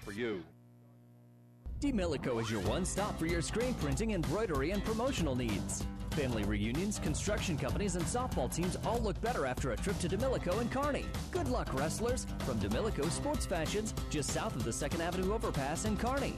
for 0.00 0.12
you. 0.12 0.42
Demilico 1.80 2.40
is 2.40 2.50
your 2.50 2.62
one 2.62 2.84
stop 2.84 3.18
for 3.18 3.26
your 3.26 3.42
screen 3.42 3.74
printing, 3.74 4.12
embroidery, 4.12 4.70
and 4.70 4.84
promotional 4.84 5.36
needs. 5.36 5.84
Family 6.12 6.44
reunions, 6.44 6.98
construction 6.98 7.58
companies, 7.58 7.96
and 7.96 8.04
softball 8.06 8.52
teams 8.52 8.78
all 8.86 8.98
look 9.00 9.20
better 9.20 9.44
after 9.44 9.72
a 9.72 9.76
trip 9.76 9.98
to 9.98 10.08
Demilico 10.08 10.58
and 10.60 10.72
Kearney. 10.72 11.04
Good 11.30 11.48
luck, 11.48 11.74
wrestlers, 11.74 12.26
from 12.40 12.58
Demilico 12.58 13.10
Sports 13.10 13.44
Fashions, 13.44 13.92
just 14.08 14.30
south 14.30 14.56
of 14.56 14.64
the 14.64 14.70
2nd 14.70 15.00
Avenue 15.00 15.34
overpass 15.34 15.84
in 15.84 15.96
Kearney. 15.98 16.34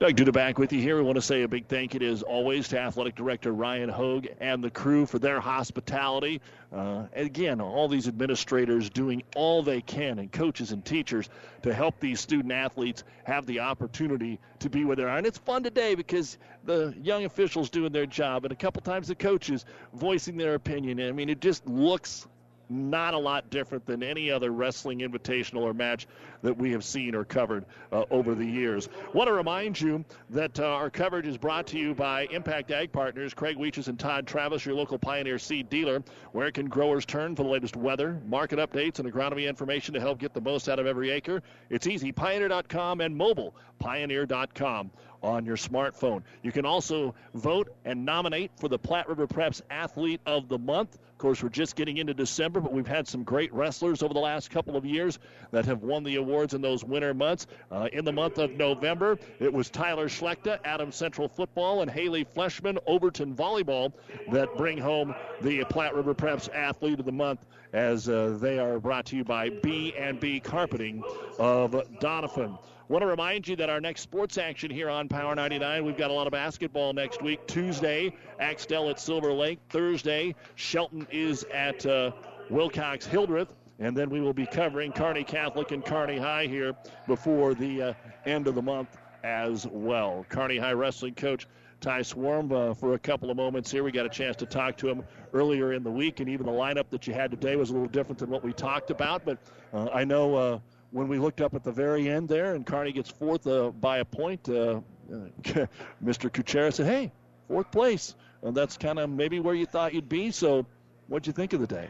Doug 0.00 0.14
Duda 0.14 0.32
back 0.32 0.58
with 0.58 0.72
you 0.72 0.80
here. 0.80 0.96
We 0.96 1.02
want 1.02 1.16
to 1.16 1.22
say 1.22 1.42
a 1.42 1.48
big 1.48 1.66
thank 1.66 1.92
you, 1.92 2.08
as 2.08 2.22
always, 2.22 2.68
to 2.68 2.78
Athletic 2.78 3.16
Director 3.16 3.50
Ryan 3.50 3.88
Hogue 3.88 4.28
and 4.38 4.62
the 4.62 4.70
crew 4.70 5.06
for 5.06 5.18
their 5.18 5.40
hospitality. 5.40 6.40
Uh, 6.72 7.06
again, 7.14 7.60
all 7.60 7.88
these 7.88 8.06
administrators 8.06 8.90
doing 8.90 9.24
all 9.34 9.60
they 9.60 9.80
can, 9.80 10.20
and 10.20 10.30
coaches 10.30 10.70
and 10.70 10.84
teachers 10.84 11.28
to 11.62 11.74
help 11.74 11.98
these 11.98 12.20
student 12.20 12.52
athletes 12.52 13.02
have 13.24 13.44
the 13.46 13.58
opportunity 13.58 14.38
to 14.60 14.70
be 14.70 14.84
where 14.84 14.94
they 14.94 15.02
are. 15.02 15.18
And 15.18 15.26
it's 15.26 15.38
fun 15.38 15.64
today 15.64 15.96
because 15.96 16.38
the 16.64 16.94
young 17.02 17.24
officials 17.24 17.68
doing 17.68 17.90
their 17.90 18.06
job, 18.06 18.44
and 18.44 18.52
a 18.52 18.56
couple 18.56 18.80
times 18.82 19.08
the 19.08 19.16
coaches 19.16 19.64
voicing 19.94 20.36
their 20.36 20.54
opinion. 20.54 21.00
I 21.00 21.10
mean, 21.10 21.28
it 21.28 21.40
just 21.40 21.66
looks 21.66 22.28
not 22.70 23.14
a 23.14 23.18
lot 23.18 23.50
different 23.50 23.86
than 23.86 24.02
any 24.02 24.30
other 24.30 24.50
wrestling 24.50 25.00
invitational 25.00 25.62
or 25.62 25.74
match 25.74 26.06
that 26.42 26.56
we 26.56 26.70
have 26.72 26.84
seen 26.84 27.14
or 27.14 27.24
covered 27.24 27.64
uh, 27.92 28.04
over 28.10 28.34
the 28.34 28.44
years. 28.44 28.88
Want 29.12 29.28
to 29.28 29.32
remind 29.32 29.80
you 29.80 30.04
that 30.30 30.58
uh, 30.60 30.64
our 30.64 30.90
coverage 30.90 31.26
is 31.26 31.36
brought 31.36 31.66
to 31.68 31.78
you 31.78 31.94
by 31.94 32.26
Impact 32.30 32.70
Ag 32.70 32.92
Partners, 32.92 33.34
Craig 33.34 33.56
Weeches 33.56 33.88
and 33.88 33.98
Todd 33.98 34.26
Travis, 34.26 34.64
your 34.64 34.74
local 34.74 34.98
Pioneer 34.98 35.38
seed 35.38 35.68
dealer. 35.68 36.02
Where 36.32 36.50
can 36.50 36.68
growers 36.68 37.04
turn 37.04 37.34
for 37.34 37.42
the 37.42 37.48
latest 37.48 37.76
weather, 37.76 38.20
market 38.26 38.58
updates, 38.58 38.98
and 38.98 39.12
agronomy 39.12 39.48
information 39.48 39.94
to 39.94 40.00
help 40.00 40.18
get 40.18 40.34
the 40.34 40.40
most 40.40 40.68
out 40.68 40.78
of 40.78 40.86
every 40.86 41.10
acre? 41.10 41.42
It's 41.70 41.86
easy. 41.86 42.12
Pioneer.com 42.12 43.00
and 43.00 43.16
mobile. 43.16 43.54
Pioneer.com 43.78 44.90
on 45.22 45.44
your 45.44 45.56
smartphone. 45.56 46.22
You 46.42 46.52
can 46.52 46.66
also 46.66 47.14
vote 47.34 47.74
and 47.84 48.04
nominate 48.04 48.52
for 48.56 48.68
the 48.68 48.78
Platte 48.78 49.08
River 49.08 49.26
Preps 49.26 49.62
Athlete 49.70 50.20
of 50.26 50.48
the 50.48 50.58
Month. 50.58 50.94
Of 50.94 51.18
course, 51.18 51.42
we're 51.42 51.48
just 51.48 51.74
getting 51.74 51.96
into 51.96 52.14
December, 52.14 52.60
but 52.60 52.72
we've 52.72 52.86
had 52.86 53.08
some 53.08 53.24
great 53.24 53.52
wrestlers 53.52 54.02
over 54.02 54.14
the 54.14 54.20
last 54.20 54.50
couple 54.50 54.76
of 54.76 54.84
years 54.84 55.18
that 55.50 55.64
have 55.64 55.82
won 55.82 56.04
the 56.04 56.16
awards 56.16 56.54
in 56.54 56.60
those 56.60 56.84
winter 56.84 57.12
months. 57.12 57.46
Uh, 57.72 57.88
in 57.92 58.04
the 58.04 58.12
month 58.12 58.38
of 58.38 58.52
November, 58.52 59.18
it 59.40 59.52
was 59.52 59.68
Tyler 59.68 60.08
Schlechter, 60.08 60.60
Adams 60.64 60.94
Central 60.94 61.28
Football, 61.28 61.82
and 61.82 61.90
Haley 61.90 62.24
Fleshman, 62.24 62.78
Overton 62.86 63.34
Volleyball, 63.34 63.92
that 64.30 64.56
bring 64.56 64.78
home 64.78 65.14
the 65.40 65.64
Platte 65.64 65.94
River 65.94 66.14
Preps 66.14 66.48
Athlete 66.54 67.00
of 67.00 67.04
the 67.04 67.12
Month 67.12 67.44
as 67.72 68.08
uh, 68.08 68.38
they 68.40 68.58
are 68.58 68.78
brought 68.78 69.06
to 69.06 69.16
you 69.16 69.24
by 69.24 69.50
B&B 69.50 70.40
Carpeting 70.40 71.02
of 71.38 71.72
Doniphan. 72.00 72.58
Want 72.88 73.02
to 73.02 73.06
remind 73.06 73.46
you 73.46 73.54
that 73.56 73.68
our 73.68 73.82
next 73.82 74.00
sports 74.00 74.38
action 74.38 74.70
here 74.70 74.88
on 74.88 75.08
Power 75.08 75.34
99, 75.34 75.84
we've 75.84 75.98
got 75.98 76.10
a 76.10 76.14
lot 76.14 76.26
of 76.26 76.32
basketball 76.32 76.94
next 76.94 77.20
week. 77.20 77.46
Tuesday, 77.46 78.14
Axtell 78.40 78.88
at 78.88 78.98
Silver 78.98 79.30
Lake. 79.30 79.58
Thursday, 79.68 80.34
Shelton 80.54 81.06
is 81.10 81.44
at 81.52 81.84
uh, 81.84 82.12
Wilcox 82.48 83.04
Hildreth. 83.04 83.52
And 83.78 83.94
then 83.94 84.08
we 84.08 84.22
will 84.22 84.32
be 84.32 84.46
covering 84.46 84.92
Kearney 84.92 85.22
Catholic 85.22 85.70
and 85.70 85.84
Kearney 85.84 86.16
High 86.16 86.46
here 86.46 86.74
before 87.06 87.52
the 87.52 87.82
uh, 87.82 87.92
end 88.24 88.46
of 88.46 88.54
the 88.54 88.62
month 88.62 88.96
as 89.22 89.66
well. 89.66 90.24
Kearney 90.30 90.56
High 90.56 90.72
wrestling 90.72 91.14
coach 91.14 91.46
Ty 91.82 92.00
Swarm 92.00 92.50
uh, 92.50 92.72
for 92.72 92.94
a 92.94 92.98
couple 92.98 93.30
of 93.30 93.36
moments 93.36 93.70
here. 93.70 93.84
We 93.84 93.92
got 93.92 94.06
a 94.06 94.08
chance 94.08 94.36
to 94.36 94.46
talk 94.46 94.78
to 94.78 94.88
him 94.88 95.04
earlier 95.34 95.74
in 95.74 95.84
the 95.84 95.90
week, 95.90 96.20
and 96.20 96.28
even 96.30 96.46
the 96.46 96.52
lineup 96.52 96.88
that 96.90 97.06
you 97.06 97.12
had 97.12 97.30
today 97.30 97.54
was 97.54 97.68
a 97.68 97.74
little 97.74 97.86
different 97.86 98.18
than 98.18 98.30
what 98.30 98.42
we 98.42 98.54
talked 98.54 98.90
about. 98.90 99.26
But 99.26 99.38
uh, 99.74 99.88
I 99.92 100.04
know 100.04 100.34
uh, 100.34 100.58
when 100.90 101.08
we 101.08 101.18
looked 101.18 101.40
up 101.40 101.54
at 101.54 101.64
the 101.64 101.72
very 101.72 102.08
end 102.08 102.28
there, 102.28 102.54
and 102.54 102.66
Kearney 102.66 102.92
gets 102.92 103.10
fourth 103.10 103.46
uh, 103.46 103.70
by 103.70 103.98
a 103.98 104.04
point, 104.04 104.48
uh, 104.48 104.80
Mr. 106.04 106.30
Kuchera 106.30 106.72
said, 106.72 106.86
"Hey, 106.86 107.12
fourth 107.46 107.70
place." 107.70 108.14
And 108.42 108.56
that's 108.56 108.76
kind 108.76 108.98
of 108.98 109.10
maybe 109.10 109.40
where 109.40 109.54
you 109.54 109.66
thought 109.66 109.94
you'd 109.94 110.08
be. 110.08 110.30
So, 110.30 110.64
what'd 111.08 111.26
you 111.26 111.32
think 111.32 111.52
of 111.52 111.60
the 111.60 111.66
day? 111.66 111.88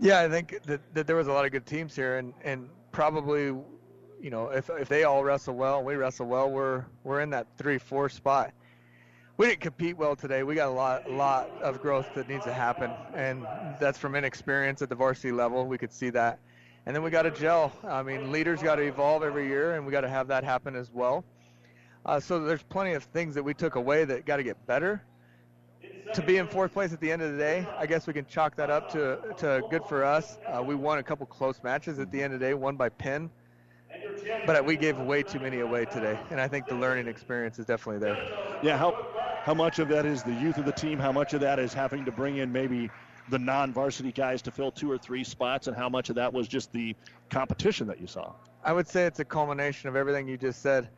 Yeah, 0.00 0.20
I 0.20 0.28
think 0.28 0.62
that, 0.64 0.80
that 0.94 1.06
there 1.06 1.16
was 1.16 1.26
a 1.26 1.32
lot 1.32 1.44
of 1.44 1.52
good 1.52 1.66
teams 1.66 1.94
here, 1.94 2.18
and, 2.18 2.32
and 2.44 2.68
probably, 2.92 3.46
you 4.20 4.30
know, 4.30 4.48
if 4.48 4.70
if 4.70 4.88
they 4.88 5.04
all 5.04 5.24
wrestle 5.24 5.54
well 5.54 5.78
and 5.78 5.86
we 5.86 5.96
wrestle 5.96 6.26
well, 6.26 6.50
we're 6.50 6.84
we're 7.04 7.20
in 7.20 7.30
that 7.30 7.46
three 7.58 7.78
four 7.78 8.08
spot. 8.08 8.52
We 9.36 9.46
didn't 9.46 9.60
compete 9.60 9.96
well 9.96 10.16
today. 10.16 10.42
We 10.42 10.56
got 10.56 10.68
a 10.68 10.72
lot 10.72 11.06
a 11.08 11.12
lot 11.12 11.50
of 11.62 11.80
growth 11.80 12.14
that 12.14 12.28
needs 12.28 12.44
to 12.44 12.52
happen, 12.52 12.90
and 13.14 13.46
that's 13.78 13.98
from 13.98 14.14
inexperience 14.14 14.82
at 14.82 14.88
the 14.88 14.94
varsity 14.94 15.32
level. 15.32 15.66
We 15.66 15.78
could 15.78 15.92
see 15.92 16.10
that, 16.10 16.38
and 16.88 16.96
then 16.96 17.02
we 17.02 17.10
got 17.10 17.22
to 17.22 17.30
gel. 17.30 17.70
I 17.84 18.02
mean, 18.02 18.32
leaders 18.32 18.62
got 18.62 18.76
to 18.76 18.82
evolve 18.82 19.22
every 19.22 19.46
year, 19.46 19.74
and 19.74 19.84
we 19.84 19.92
got 19.92 20.00
to 20.00 20.08
have 20.08 20.26
that 20.28 20.42
happen 20.42 20.74
as 20.74 20.90
well. 20.90 21.22
Uh, 22.06 22.18
so 22.18 22.40
there's 22.40 22.62
plenty 22.62 22.94
of 22.94 23.04
things 23.04 23.34
that 23.34 23.42
we 23.42 23.52
took 23.52 23.74
away 23.74 24.06
that 24.06 24.24
got 24.24 24.38
to 24.38 24.42
get 24.42 24.66
better 24.66 25.02
to 26.14 26.22
be 26.22 26.38
in 26.38 26.46
fourth 26.46 26.72
place 26.72 26.94
at 26.94 27.00
the 27.00 27.12
end 27.12 27.20
of 27.20 27.32
the 27.32 27.36
day, 27.36 27.66
I 27.76 27.84
guess 27.84 28.06
we 28.06 28.14
can 28.14 28.24
chalk 28.24 28.56
that 28.56 28.70
up 28.70 28.90
to 28.92 29.18
to 29.38 29.62
good 29.68 29.84
for 29.84 30.02
us. 30.04 30.38
Uh, 30.46 30.62
we 30.62 30.74
won 30.74 30.98
a 30.98 31.02
couple 31.02 31.26
close 31.26 31.62
matches 31.62 31.98
at 31.98 32.10
the 32.10 32.22
end 32.22 32.32
of 32.32 32.40
the 32.40 32.46
day, 32.46 32.54
one 32.54 32.76
by 32.76 32.88
pin, 32.88 33.30
but 34.46 34.64
we 34.64 34.78
gave 34.78 34.98
way 34.98 35.22
too 35.22 35.38
many 35.38 35.60
away 35.60 35.84
today, 35.84 36.18
and 36.30 36.40
I 36.40 36.48
think 36.48 36.66
the 36.66 36.74
learning 36.74 37.08
experience 37.08 37.58
is 37.58 37.66
definitely 37.66 38.00
there. 38.00 38.16
Yeah, 38.62 38.78
how 38.78 39.06
how 39.42 39.52
much 39.54 39.78
of 39.78 39.88
that 39.88 40.06
is 40.06 40.22
the 40.22 40.32
youth 40.32 40.56
of 40.56 40.64
the 40.64 40.72
team? 40.72 40.98
How 40.98 41.12
much 41.12 41.34
of 41.34 41.40
that 41.42 41.58
is 41.58 41.74
having 41.74 42.06
to 42.06 42.12
bring 42.12 42.38
in 42.38 42.50
maybe 42.50 42.90
the 43.30 43.38
non-varsity 43.38 44.12
guys 44.12 44.42
to 44.42 44.50
fill 44.50 44.70
two 44.70 44.90
or 44.90 44.98
three 44.98 45.24
spots, 45.24 45.66
and 45.66 45.76
how 45.76 45.88
much 45.88 46.08
of 46.08 46.16
that 46.16 46.32
was 46.32 46.48
just 46.48 46.72
the 46.72 46.94
competition 47.30 47.86
that 47.86 48.00
you 48.00 48.06
saw? 48.06 48.32
I 48.64 48.72
would 48.72 48.88
say 48.88 49.04
it's 49.04 49.20
a 49.20 49.24
culmination 49.24 49.88
of 49.88 49.96
everything 49.96 50.28
you 50.28 50.36
just 50.36 50.62
said. 50.62 50.88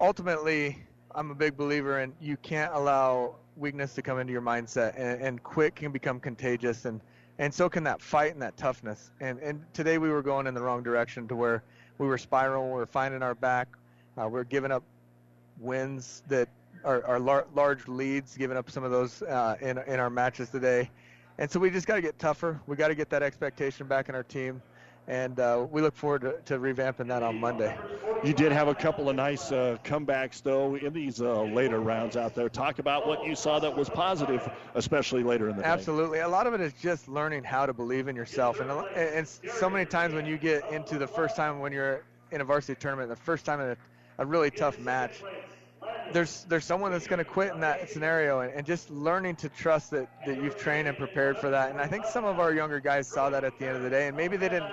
Ultimately, 0.00 0.78
I'm 1.14 1.30
a 1.30 1.34
big 1.34 1.56
believer 1.56 2.00
in 2.00 2.12
you 2.20 2.36
can't 2.38 2.72
allow 2.72 3.36
weakness 3.56 3.94
to 3.94 4.02
come 4.02 4.18
into 4.18 4.32
your 4.32 4.42
mindset, 4.42 4.94
and, 4.96 5.20
and 5.20 5.42
quit 5.42 5.74
can 5.74 5.92
become 5.92 6.20
contagious, 6.20 6.84
and 6.84 7.00
and 7.38 7.52
so 7.52 7.68
can 7.68 7.84
that 7.84 8.02
fight 8.02 8.32
and 8.32 8.42
that 8.42 8.56
toughness. 8.56 9.10
And 9.20 9.38
and 9.40 9.64
today 9.72 9.98
we 9.98 10.10
were 10.10 10.22
going 10.22 10.46
in 10.46 10.54
the 10.54 10.62
wrong 10.62 10.82
direction 10.82 11.26
to 11.28 11.36
where 11.36 11.62
we 11.98 12.06
were 12.06 12.18
spiraling, 12.18 12.70
we 12.70 12.76
were 12.76 12.86
finding 12.86 13.22
our 13.22 13.34
back, 13.34 13.68
uh, 14.16 14.28
we 14.28 14.38
are 14.40 14.44
giving 14.44 14.70
up 14.70 14.82
wins 15.58 16.22
that 16.28 16.48
are, 16.84 17.04
are 17.04 17.20
lar- 17.20 17.46
large 17.54 17.86
leads, 17.88 18.36
giving 18.36 18.56
up 18.56 18.70
some 18.70 18.84
of 18.84 18.90
those 18.90 19.22
uh, 19.22 19.56
in 19.60 19.78
in 19.78 20.00
our 20.00 20.10
matches 20.10 20.48
today, 20.48 20.90
and 21.40 21.50
so 21.50 21.58
we 21.58 21.70
just 21.70 21.88
got 21.88 21.96
to 21.96 22.02
get 22.02 22.18
tougher. 22.18 22.60
We 22.68 22.76
got 22.76 22.88
to 22.88 22.94
get 22.94 23.10
that 23.10 23.22
expectation 23.24 23.88
back 23.88 24.08
in 24.08 24.14
our 24.14 24.22
team 24.22 24.62
and 25.08 25.40
uh, 25.40 25.66
we 25.70 25.82
look 25.82 25.96
forward 25.96 26.20
to, 26.22 26.34
to, 26.44 26.58
revamping 26.58 27.08
that 27.08 27.22
on 27.22 27.40
Monday. 27.40 27.76
You 28.22 28.32
did 28.32 28.52
have 28.52 28.68
a 28.68 28.74
couple 28.74 29.08
of 29.08 29.16
nice 29.16 29.50
uh, 29.50 29.76
comebacks, 29.82 30.40
though, 30.40 30.76
in 30.76 30.92
these 30.92 31.20
uh, 31.20 31.42
later 31.42 31.80
rounds 31.80 32.16
out 32.16 32.34
there. 32.34 32.48
Talk 32.48 32.78
about 32.78 33.08
what 33.08 33.24
you 33.24 33.34
saw 33.34 33.58
that 33.58 33.76
was 33.76 33.88
positive, 33.88 34.48
especially 34.74 35.24
later 35.24 35.48
in 35.48 35.56
the 35.56 35.62
game. 35.62 35.72
Absolutely. 35.72 36.18
Day. 36.18 36.24
A 36.24 36.28
lot 36.28 36.46
of 36.46 36.54
it 36.54 36.60
is 36.60 36.72
just 36.74 37.08
learning 37.08 37.42
how 37.42 37.66
to 37.66 37.72
believe 37.72 38.06
in 38.06 38.14
yourself. 38.14 38.60
And, 38.60 38.70
and 38.94 39.26
so 39.26 39.68
many 39.68 39.84
times 39.84 40.14
when 40.14 40.26
you 40.26 40.36
get 40.38 40.70
into 40.70 40.96
the 40.96 41.08
first 41.08 41.34
time 41.34 41.58
when 41.58 41.72
you're 41.72 42.04
in 42.30 42.40
a 42.40 42.44
varsity 42.44 42.78
tournament, 42.78 43.08
the 43.08 43.16
first 43.16 43.44
time 43.44 43.60
in 43.60 43.70
a, 43.70 43.76
a 44.18 44.26
really 44.26 44.50
tough 44.50 44.78
match, 44.78 45.22
there's 46.12 46.44
there's 46.44 46.64
someone 46.64 46.92
that's 46.92 47.06
going 47.06 47.18
to 47.18 47.24
quit 47.24 47.52
in 47.52 47.60
that 47.60 47.88
scenario 47.90 48.40
and, 48.40 48.52
and, 48.52 48.66
just 48.66 48.90
learning 48.90 49.36
to 49.36 49.48
trust 49.48 49.90
that, 49.90 50.08
that 50.26 50.42
you've 50.42 50.56
trained 50.56 50.88
and 50.88 50.96
prepared 50.96 51.38
for 51.38 51.50
that 51.50 51.70
and 51.70 51.80
i 51.80 51.86
think 51.86 52.04
some 52.04 52.24
of 52.24 52.38
our 52.38 52.52
younger 52.52 52.80
guys 52.80 53.06
saw 53.08 53.30
that 53.30 53.44
at 53.44 53.58
the 53.58 53.66
end 53.66 53.76
of 53.76 53.82
the 53.82 53.90
day 53.90 54.08
and 54.08 54.16
maybe 54.16 54.36
they 54.36 54.48
didn't 54.48 54.72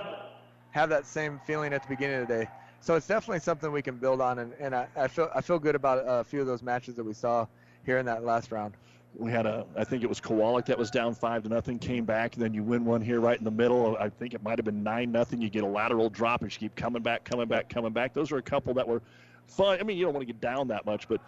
have 0.72 0.90
that 0.90 1.06
same 1.06 1.40
feeling 1.46 1.74
at 1.74 1.82
the 1.82 1.90
beginning 1.90 2.22
of 2.22 2.28
the 2.28 2.34
day 2.34 2.50
So 2.82 2.96
it's 2.96 3.08
definitely 3.08 3.40
something 3.40 3.72
we 3.72 3.82
can 3.82 3.98
build 3.98 4.22
on, 4.22 4.40
and, 4.40 4.54
and 4.60 4.76
I, 4.76 4.88
I 4.96 5.08
feel 5.08 5.30
I 5.36 5.42
feel 5.42 5.60
good 5.60 5.76
about 5.76 6.04
a 6.06 6.24
few 6.24 6.42
of 6.42 6.48
those 6.48 6.62
matches 6.62 6.96
that 6.96 7.04
we 7.04 7.14
saw 7.14 7.46
here 7.86 7.98
in 7.98 8.06
that 8.06 8.24
last 8.24 8.52
round. 8.52 8.76
We 9.18 9.32
had 9.32 9.46
a, 9.46 9.66
I 9.76 9.84
think 9.84 10.04
it 10.04 10.08
was 10.08 10.22
Kowalik 10.22 10.66
that 10.68 10.78
was 10.78 10.92
down 10.92 11.16
five 11.16 11.44
to 11.44 11.50
nothing, 11.50 11.80
came 11.80 12.06
back, 12.06 12.36
and 12.36 12.44
then 12.44 12.54
you 12.54 12.64
win 12.64 12.86
one 12.86 13.02
here 13.02 13.20
right 13.20 13.38
in 13.38 13.44
the 13.44 13.52
middle. 13.52 13.98
I 14.00 14.10
think 14.10 14.36
it 14.36 14.44
might 14.44 14.60
have 14.60 14.66
been 14.66 14.84
nine 14.84 15.12
nothing. 15.12 15.42
You 15.42 15.50
get 15.50 15.64
a 15.64 15.68
lateral 15.68 16.10
drop, 16.10 16.44
and 16.44 16.54
you 16.54 16.60
keep 16.60 16.76
coming 16.76 17.02
back, 17.02 17.24
coming 17.24 17.48
back, 17.48 17.68
coming 17.68 17.92
back. 17.92 18.14
Those 18.14 18.32
are 18.32 18.38
a 18.38 18.44
couple 18.44 18.74
that 18.76 18.88
were 18.88 19.02
fun. 19.48 19.80
I 19.80 19.84
mean, 19.84 19.98
you 19.98 20.06
don't 20.06 20.14
want 20.14 20.28
to 20.28 20.32
get 20.34 20.42
down 20.42 20.68
that 20.70 20.86
much, 20.86 21.08
but 21.08 21.22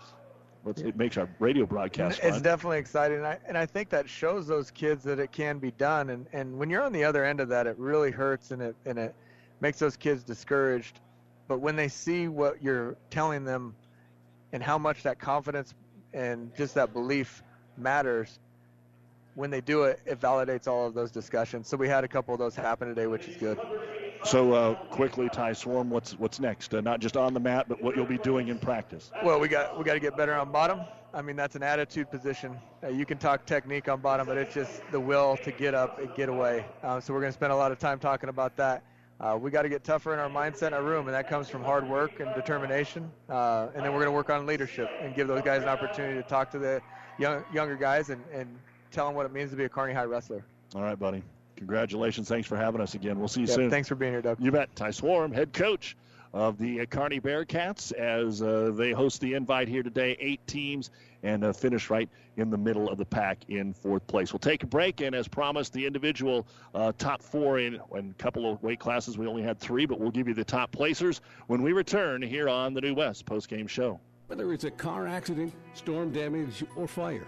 it 0.77 0.95
makes 0.95 1.17
our 1.17 1.29
radio 1.39 1.65
broadcast 1.65 2.19
It's 2.21 2.35
fun. 2.35 2.41
definitely 2.43 2.79
exciting, 2.79 3.17
and 3.17 3.27
I, 3.27 3.39
and 3.47 3.57
I 3.57 3.65
think 3.65 3.89
that 3.89 4.07
shows 4.09 4.45
those 4.47 4.69
kids 4.71 5.03
that 5.05 5.19
it 5.19 5.31
can 5.31 5.57
be 5.59 5.71
done. 5.71 6.09
And, 6.11 6.27
and 6.33 6.57
when 6.57 6.69
you're 6.69 6.83
on 6.83 6.91
the 6.91 7.03
other 7.03 7.25
end 7.25 7.39
of 7.39 7.49
that, 7.49 7.65
it 7.65 7.77
really 7.77 8.11
hurts 8.11 8.51
and 8.51 8.61
it 8.61 8.75
and 8.85 8.99
it 8.99 9.15
makes 9.61 9.79
those 9.79 9.97
kids 9.97 10.23
discouraged. 10.23 10.99
But 11.47 11.59
when 11.59 11.75
they 11.75 11.87
see 11.87 12.27
what 12.27 12.61
you're 12.61 12.95
telling 13.09 13.43
them, 13.43 13.75
and 14.51 14.63
how 14.63 14.77
much 14.77 15.03
that 15.03 15.19
confidence 15.19 15.73
and 16.13 16.55
just 16.55 16.75
that 16.75 16.93
belief 16.93 17.43
matters, 17.77 18.39
when 19.35 19.49
they 19.49 19.61
do 19.61 19.83
it, 19.83 19.99
it 20.05 20.19
validates 20.19 20.67
all 20.67 20.87
of 20.87 20.93
those 20.93 21.11
discussions. 21.11 21.67
So 21.67 21.77
we 21.77 21.87
had 21.87 22.03
a 22.03 22.07
couple 22.07 22.33
of 22.33 22.39
those 22.39 22.55
happen 22.55 22.87
today, 22.87 23.07
which 23.07 23.27
is 23.27 23.37
good. 23.37 23.59
So 24.23 24.53
uh, 24.53 24.75
quickly, 24.75 25.29
Ty 25.29 25.53
Swarm, 25.53 25.89
what's 25.89 26.17
what's 26.19 26.39
next? 26.39 26.73
Uh, 26.73 26.81
not 26.81 26.99
just 26.99 27.15
on 27.17 27.33
the 27.33 27.39
mat, 27.39 27.67
but 27.69 27.81
what 27.81 27.95
you'll 27.95 28.05
be 28.05 28.17
doing 28.17 28.49
in 28.49 28.59
practice. 28.59 29.11
Well, 29.23 29.39
we 29.39 29.47
got 29.47 29.77
we 29.77 29.83
got 29.83 29.93
to 29.93 29.99
get 29.99 30.17
better 30.17 30.33
on 30.33 30.51
bottom. 30.51 30.81
I 31.13 31.21
mean, 31.21 31.35
that's 31.35 31.55
an 31.55 31.63
attitude 31.63 32.11
position. 32.11 32.55
Uh, 32.83 32.89
you 32.89 33.05
can 33.05 33.17
talk 33.17 33.45
technique 33.45 33.89
on 33.89 33.99
bottom, 33.99 34.27
but 34.27 34.37
it's 34.37 34.53
just 34.53 34.81
the 34.91 34.99
will 34.99 35.37
to 35.37 35.51
get 35.51 35.73
up 35.73 35.99
and 35.99 36.13
get 36.15 36.29
away. 36.29 36.65
Uh, 36.83 36.99
so 36.99 37.13
we're 37.13 37.21
going 37.21 37.31
to 37.31 37.37
spend 37.37 37.51
a 37.51 37.55
lot 37.55 37.71
of 37.71 37.79
time 37.79 37.97
talking 37.97 38.29
about 38.29 38.55
that. 38.57 38.83
Uh, 39.19 39.37
we 39.39 39.51
got 39.51 39.63
to 39.63 39.69
get 39.69 39.83
tougher 39.83 40.13
in 40.13 40.19
our 40.19 40.29
mindset 40.29 40.67
in 40.67 40.73
our 40.75 40.83
room, 40.83 41.07
and 41.07 41.15
that 41.15 41.27
comes 41.27 41.49
from 41.49 41.63
hard 41.63 41.87
work 41.87 42.19
and 42.19 42.33
determination. 42.35 43.11
Uh, 43.27 43.67
and 43.75 43.83
then 43.83 43.91
we're 43.91 43.99
going 43.99 44.05
to 44.05 44.11
work 44.11 44.29
on 44.29 44.45
leadership 44.45 44.89
and 45.01 45.15
give 45.15 45.27
those 45.27 45.41
guys 45.41 45.61
an 45.61 45.67
opportunity 45.67 46.21
to 46.21 46.27
talk 46.27 46.51
to 46.51 46.59
the 46.59 46.81
young, 47.17 47.43
younger 47.53 47.75
guys 47.75 48.11
and, 48.11 48.23
and 48.31 48.47
tell 48.91 49.07
them 49.07 49.15
what 49.15 49.25
it 49.25 49.33
means 49.33 49.49
to 49.49 49.57
be 49.57 49.65
a 49.65 49.69
Kearney 49.69 49.93
High 49.93 50.05
wrestler. 50.05 50.45
All 50.75 50.83
right, 50.83 50.97
buddy. 50.97 51.23
Congratulations. 51.59 52.29
Thanks 52.29 52.47
for 52.47 52.55
having 52.55 52.79
us 52.79 52.95
again. 52.95 53.19
We'll 53.19 53.27
see 53.27 53.41
you 53.41 53.47
Yeah, 53.47 53.55
soon. 53.55 53.69
Thanks 53.69 53.89
for 53.89 53.95
being 53.95 54.13
here, 54.13 54.21
Doug. 54.21 54.37
You 54.39 54.49
bet. 54.49 54.73
Ty 54.77 54.91
Swarm, 54.91 55.31
head 55.31 55.51
coach 55.51 55.97
of 56.33 56.57
the 56.57 56.85
Kearney 56.85 57.19
Bearcats, 57.19 57.91
as 57.91 58.41
uh, 58.41 58.71
they 58.73 58.91
host 58.91 59.19
the 59.19 59.33
invite 59.33 59.67
here 59.67 59.83
today. 59.83 60.15
Eight 60.21 60.39
teams 60.47 60.89
and 61.21 61.43
uh, 61.43 61.51
finish 61.51 61.89
right 61.89 62.07
in 62.37 62.49
the 62.49 62.57
middle 62.57 62.87
of 62.89 62.97
the 62.97 63.03
pack 63.03 63.39
in 63.49 63.73
fourth 63.73 64.07
place. 64.07 64.31
We'll 64.31 64.39
take 64.39 64.63
a 64.63 64.67
break, 64.67 65.01
and 65.01 65.13
as 65.13 65.27
promised, 65.27 65.73
the 65.73 65.85
individual 65.85 66.47
uh, 66.73 66.93
top 66.97 67.21
four 67.21 67.59
in, 67.59 67.77
in 67.93 68.11
a 68.11 68.13
couple 68.23 68.49
of 68.49 68.63
weight 68.63 68.79
classes. 68.79 69.17
We 69.17 69.27
only 69.27 69.43
had 69.43 69.59
three, 69.59 69.85
but 69.85 69.99
we'll 69.99 70.11
give 70.11 70.29
you 70.29 70.33
the 70.33 70.45
top 70.45 70.71
placers 70.71 71.19
when 71.47 71.61
we 71.61 71.73
return 71.73 72.21
here 72.21 72.47
on 72.47 72.73
the 72.73 72.79
New 72.79 72.93
West 72.93 73.25
postgame 73.25 73.67
show. 73.67 73.99
Whether 74.27 74.53
it's 74.53 74.63
a 74.63 74.71
car 74.71 75.07
accident, 75.07 75.53
storm 75.73 76.13
damage, 76.13 76.63
or 76.77 76.87
fire. 76.87 77.27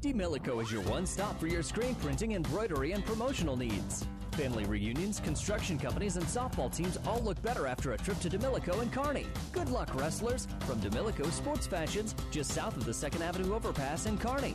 Demilico 0.00 0.62
is 0.62 0.70
your 0.70 0.82
one 0.82 1.04
stop 1.04 1.40
for 1.40 1.48
your 1.48 1.62
screen 1.62 1.96
printing, 1.96 2.32
embroidery, 2.32 2.92
and 2.92 3.04
promotional 3.04 3.56
needs. 3.56 4.06
Family 4.32 4.64
reunions, 4.64 5.18
construction 5.18 5.76
companies, 5.76 6.16
and 6.16 6.24
softball 6.24 6.72
teams 6.74 6.96
all 7.04 7.20
look 7.20 7.40
better 7.42 7.66
after 7.66 7.94
a 7.94 7.98
trip 7.98 8.20
to 8.20 8.30
Demilico 8.30 8.80
and 8.80 8.92
Kearney. 8.92 9.26
Good 9.50 9.70
luck, 9.70 9.92
wrestlers, 9.96 10.46
from 10.60 10.80
Demilico 10.80 11.28
Sports 11.32 11.66
Fashions, 11.66 12.14
just 12.30 12.52
south 12.52 12.76
of 12.76 12.84
the 12.84 12.92
2nd 12.92 13.22
Avenue 13.22 13.54
overpass 13.54 14.06
in 14.06 14.18
Kearney. 14.18 14.54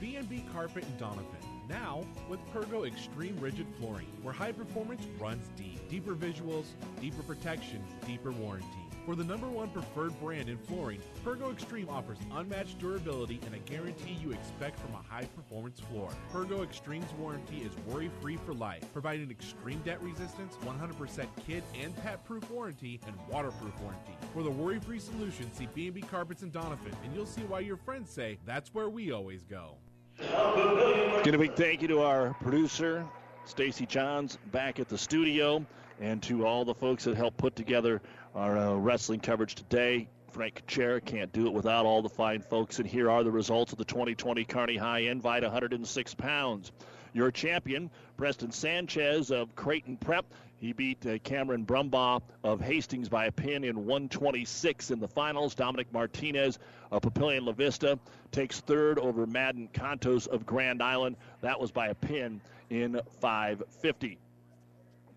B&B 0.00 0.44
Carpet 0.52 0.84
in 0.84 0.96
Donovan. 0.96 1.24
Now 1.68 2.04
with 2.28 2.40
Pergo 2.52 2.86
Extreme 2.86 3.38
Rigid 3.40 3.66
Flooring, 3.78 4.06
where 4.22 4.32
high 4.32 4.52
performance 4.52 5.06
runs 5.18 5.48
deep. 5.56 5.88
Deeper 5.88 6.14
visuals, 6.14 6.66
deeper 7.00 7.22
protection, 7.22 7.82
deeper 8.06 8.30
warranty. 8.30 8.86
For 9.06 9.14
the 9.14 9.22
number 9.22 9.46
one 9.46 9.70
preferred 9.70 10.18
brand 10.20 10.48
in 10.48 10.58
flooring, 10.58 11.00
Pergo 11.24 11.52
Extreme 11.52 11.88
offers 11.88 12.18
unmatched 12.32 12.80
durability 12.80 13.38
and 13.46 13.54
a 13.54 13.58
guarantee 13.58 14.18
you 14.20 14.32
expect 14.32 14.80
from 14.80 14.94
a 14.94 15.02
high 15.08 15.26
performance 15.36 15.78
floor. 15.78 16.10
Pergo 16.32 16.64
Extreme's 16.64 17.12
warranty 17.12 17.58
is 17.58 17.70
worry 17.86 18.10
free 18.20 18.36
for 18.36 18.52
life, 18.52 18.82
providing 18.92 19.30
extreme 19.30 19.80
debt 19.84 20.02
resistance, 20.02 20.56
100% 20.64 21.26
kid 21.46 21.62
and 21.80 21.96
pet 21.98 22.24
proof 22.24 22.50
warranty, 22.50 23.00
and 23.06 23.14
waterproof 23.30 23.78
warranty. 23.80 24.16
For 24.34 24.42
the 24.42 24.50
worry 24.50 24.80
free 24.80 24.98
solution, 24.98 25.52
see 25.52 25.68
B&B 25.72 26.00
Carpets 26.00 26.42
in 26.42 26.50
Donovan, 26.50 26.92
and 27.04 27.14
you'll 27.14 27.26
see 27.26 27.42
why 27.42 27.60
your 27.60 27.76
friends 27.76 28.10
say 28.10 28.38
that's 28.44 28.74
where 28.74 28.88
we 28.88 29.12
always 29.12 29.44
go. 29.44 29.76
Give 30.18 31.34
a 31.34 31.38
big 31.38 31.54
thank 31.54 31.82
you 31.82 31.88
to 31.88 32.00
our 32.00 32.34
producer, 32.40 33.04
Stacy 33.44 33.86
Johns, 33.86 34.38
back 34.50 34.80
at 34.80 34.88
the 34.88 34.96
studio, 34.96 35.64
and 36.00 36.22
to 36.22 36.46
all 36.46 36.64
the 36.64 36.74
folks 36.74 37.04
that 37.04 37.16
helped 37.16 37.36
put 37.36 37.56
together 37.56 38.00
our 38.34 38.56
uh, 38.56 38.74
wrestling 38.74 39.20
coverage 39.20 39.54
today. 39.54 40.08
Frank 40.30 40.62
Kuchera 40.66 41.04
can't 41.04 41.32
do 41.32 41.46
it 41.46 41.52
without 41.52 41.86
all 41.86 42.02
the 42.02 42.08
fine 42.08 42.42
folks. 42.42 42.78
And 42.78 42.86
here 42.86 43.10
are 43.10 43.24
the 43.24 43.30
results 43.30 43.72
of 43.72 43.78
the 43.78 43.84
2020 43.84 44.44
Kearney 44.44 44.76
High 44.76 45.00
Invite 45.00 45.42
106 45.42 46.14
pounds. 46.14 46.72
Your 47.12 47.30
champion, 47.30 47.90
Preston 48.16 48.50
Sanchez 48.50 49.30
of 49.30 49.54
Creighton 49.56 49.96
Prep. 49.96 50.26
He 50.58 50.72
beat 50.72 51.04
uh, 51.06 51.18
Cameron 51.18 51.66
Brumbaugh 51.66 52.22
of 52.42 52.60
Hastings 52.60 53.08
by 53.08 53.26
a 53.26 53.32
pin 53.32 53.62
in 53.62 53.76
126 53.84 54.90
in 54.90 55.00
the 55.00 55.08
finals. 55.08 55.54
Dominic 55.54 55.92
Martinez 55.92 56.58
of 56.90 57.02
Papillion 57.02 57.44
La 57.44 57.52
Vista 57.52 57.98
takes 58.32 58.60
third 58.60 58.98
over 58.98 59.26
Madden 59.26 59.68
Contos 59.74 60.26
of 60.26 60.46
Grand 60.46 60.82
Island. 60.82 61.16
That 61.42 61.60
was 61.60 61.70
by 61.70 61.88
a 61.88 61.94
pin 61.94 62.40
in 62.70 63.00
550. 63.20 64.18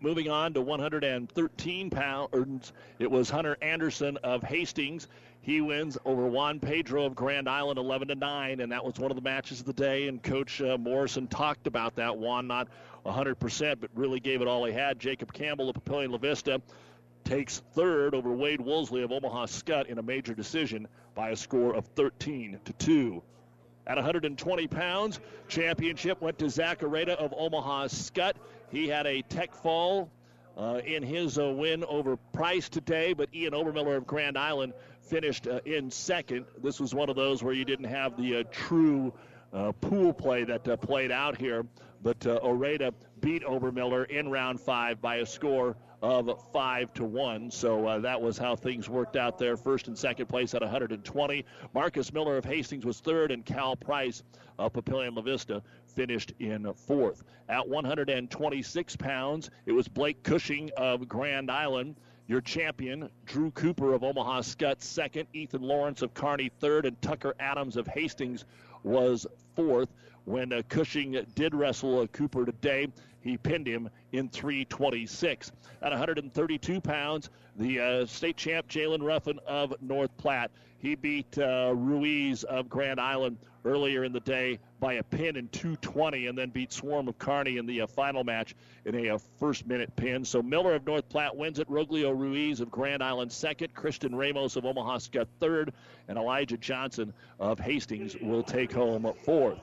Moving 0.02 0.30
on 0.30 0.54
to 0.54 0.62
113 0.62 1.90
pounds, 1.90 2.72
it 2.98 3.10
was 3.10 3.28
Hunter 3.28 3.56
Anderson 3.60 4.16
of 4.18 4.42
Hastings. 4.42 5.08
He 5.42 5.60
wins 5.62 5.96
over 6.04 6.26
Juan 6.26 6.60
Pedro 6.60 7.04
of 7.04 7.14
Grand 7.14 7.48
Island 7.48 7.78
11 7.78 8.08
to 8.08 8.14
9, 8.14 8.60
and 8.60 8.72
that 8.72 8.84
was 8.84 8.98
one 8.98 9.10
of 9.10 9.14
the 9.14 9.22
matches 9.22 9.60
of 9.60 9.66
the 9.66 9.72
day. 9.72 10.08
And 10.08 10.22
Coach 10.22 10.60
uh, 10.60 10.76
Morrison 10.78 11.26
talked 11.28 11.66
about 11.66 11.96
that. 11.96 12.16
Juan 12.16 12.46
not 12.46 12.68
100%, 13.04 13.80
but 13.80 13.90
really 13.94 14.20
gave 14.20 14.42
it 14.42 14.48
all 14.48 14.64
he 14.64 14.72
had. 14.72 14.98
Jacob 14.98 15.32
Campbell 15.32 15.68
of 15.68 15.76
Papillion 15.76 16.10
La 16.10 16.18
Vista 16.18 16.60
takes 17.24 17.62
third 17.74 18.14
over 18.14 18.32
Wade 18.32 18.60
Woolsey 18.60 19.02
of 19.02 19.12
Omaha 19.12 19.46
Skutt 19.46 19.86
in 19.86 19.98
a 19.98 20.02
major 20.02 20.34
decision 20.34 20.88
by 21.14 21.30
a 21.30 21.36
score 21.36 21.74
of 21.74 21.86
13 21.96 22.58
to 22.64 22.72
2. 22.74 23.22
At 23.86 23.96
120 23.96 24.66
pounds, 24.68 25.20
championship 25.48 26.20
went 26.20 26.38
to 26.38 26.48
Zach 26.48 26.80
Areta 26.80 27.16
of 27.16 27.34
Omaha 27.36 27.86
Skutt. 27.88 28.34
He 28.70 28.88
had 28.88 29.06
a 29.06 29.22
tech 29.22 29.54
fall 29.54 30.10
uh, 30.56 30.80
in 30.84 31.02
his 31.02 31.38
uh, 31.38 31.48
win 31.48 31.84
over 31.84 32.16
Price 32.32 32.68
today, 32.68 33.12
but 33.12 33.28
Ian 33.34 33.52
Obermiller 33.52 33.96
of 33.96 34.06
Grand 34.06 34.36
Island 34.36 34.74
finished 35.00 35.46
uh, 35.46 35.60
in 35.64 35.90
second. 35.90 36.44
This 36.62 36.78
was 36.78 36.94
one 36.94 37.08
of 37.08 37.16
those 37.16 37.42
where 37.42 37.54
you 37.54 37.64
didn't 37.64 37.86
have 37.86 38.16
the 38.16 38.36
uh, 38.36 38.44
true 38.50 39.12
uh, 39.52 39.72
pool 39.72 40.12
play 40.12 40.44
that 40.44 40.68
uh, 40.68 40.76
played 40.76 41.10
out 41.10 41.36
here, 41.36 41.64
but 42.02 42.24
uh, 42.26 42.40
Oreda 42.40 42.92
beat 43.20 43.42
Obermiller 43.44 44.08
in 44.08 44.30
round 44.30 44.60
five 44.60 45.00
by 45.00 45.16
a 45.16 45.26
score 45.26 45.76
of 46.02 46.30
five 46.52 46.92
to 46.94 47.04
one. 47.04 47.50
So 47.50 47.86
uh, 47.86 47.98
that 48.00 48.20
was 48.20 48.38
how 48.38 48.56
things 48.56 48.88
worked 48.88 49.16
out 49.16 49.38
there. 49.38 49.56
First 49.56 49.88
and 49.88 49.98
second 49.98 50.26
place 50.26 50.54
at 50.54 50.62
120. 50.62 51.44
Marcus 51.74 52.12
Miller 52.12 52.36
of 52.38 52.44
Hastings 52.44 52.86
was 52.86 53.00
third, 53.00 53.30
and 53.30 53.44
Cal 53.44 53.76
Price 53.76 54.22
of 54.58 54.72
Papillion 54.72 55.14
La 55.14 55.22
Vista 55.22 55.62
finished 55.86 56.32
in 56.38 56.72
fourth. 56.74 57.22
At 57.48 57.68
126 57.68 58.96
pounds, 58.96 59.50
it 59.66 59.72
was 59.72 59.88
Blake 59.88 60.22
Cushing 60.22 60.70
of 60.76 61.08
Grand 61.08 61.50
Island. 61.50 61.96
Your 62.26 62.40
champion, 62.40 63.10
Drew 63.26 63.50
Cooper 63.50 63.92
of 63.92 64.04
Omaha 64.04 64.42
Skutt, 64.42 64.80
second. 64.82 65.26
Ethan 65.32 65.62
Lawrence 65.62 66.00
of 66.00 66.14
Kearney, 66.14 66.50
third. 66.60 66.86
And 66.86 67.00
Tucker 67.02 67.34
Adams 67.40 67.76
of 67.76 67.88
Hastings 67.88 68.44
was 68.84 69.26
fourth. 69.56 69.88
When 70.30 70.52
uh, 70.52 70.62
Cushing 70.68 71.26
did 71.34 71.56
wrestle 71.56 71.98
uh, 71.98 72.06
Cooper 72.06 72.46
today, 72.46 72.86
he 73.20 73.36
pinned 73.36 73.66
him 73.66 73.90
in 74.12 74.28
326. 74.28 75.50
At 75.82 75.90
132 75.90 76.80
pounds, 76.80 77.30
the 77.56 77.80
uh, 77.80 78.06
state 78.06 78.36
champ 78.36 78.68
Jalen 78.68 79.02
Ruffin 79.02 79.40
of 79.44 79.74
North 79.82 80.16
Platte. 80.18 80.52
He 80.78 80.94
beat 80.94 81.36
uh, 81.36 81.72
Ruiz 81.74 82.44
of 82.44 82.68
Grand 82.68 83.00
Island 83.00 83.38
earlier 83.64 84.04
in 84.04 84.12
the 84.12 84.20
day 84.20 84.60
by 84.78 84.94
a 84.94 85.02
pin 85.02 85.34
in 85.34 85.48
220 85.48 86.28
and 86.28 86.38
then 86.38 86.50
beat 86.50 86.72
Swarm 86.72 87.08
of 87.08 87.18
Kearney 87.18 87.56
in 87.56 87.66
the 87.66 87.80
uh, 87.80 87.86
final 87.88 88.22
match 88.22 88.54
in 88.84 88.94
a 88.94 89.16
uh, 89.16 89.18
first 89.40 89.66
minute 89.66 89.96
pin. 89.96 90.24
So 90.24 90.40
Miller 90.40 90.76
of 90.76 90.86
North 90.86 91.08
Platte 91.08 91.34
wins 91.34 91.58
it. 91.58 91.68
Roglio 91.68 92.16
Ruiz 92.16 92.60
of 92.60 92.70
Grand 92.70 93.02
Island 93.02 93.32
second. 93.32 93.74
Christian 93.74 94.14
Ramos 94.14 94.54
of 94.54 94.64
Omaha 94.64 94.98
Skutt 94.98 95.26
third. 95.40 95.72
And 96.06 96.16
Elijah 96.16 96.56
Johnson 96.56 97.12
of 97.40 97.58
Hastings 97.58 98.14
will 98.22 98.44
take 98.44 98.70
home 98.70 99.12
fourth. 99.24 99.58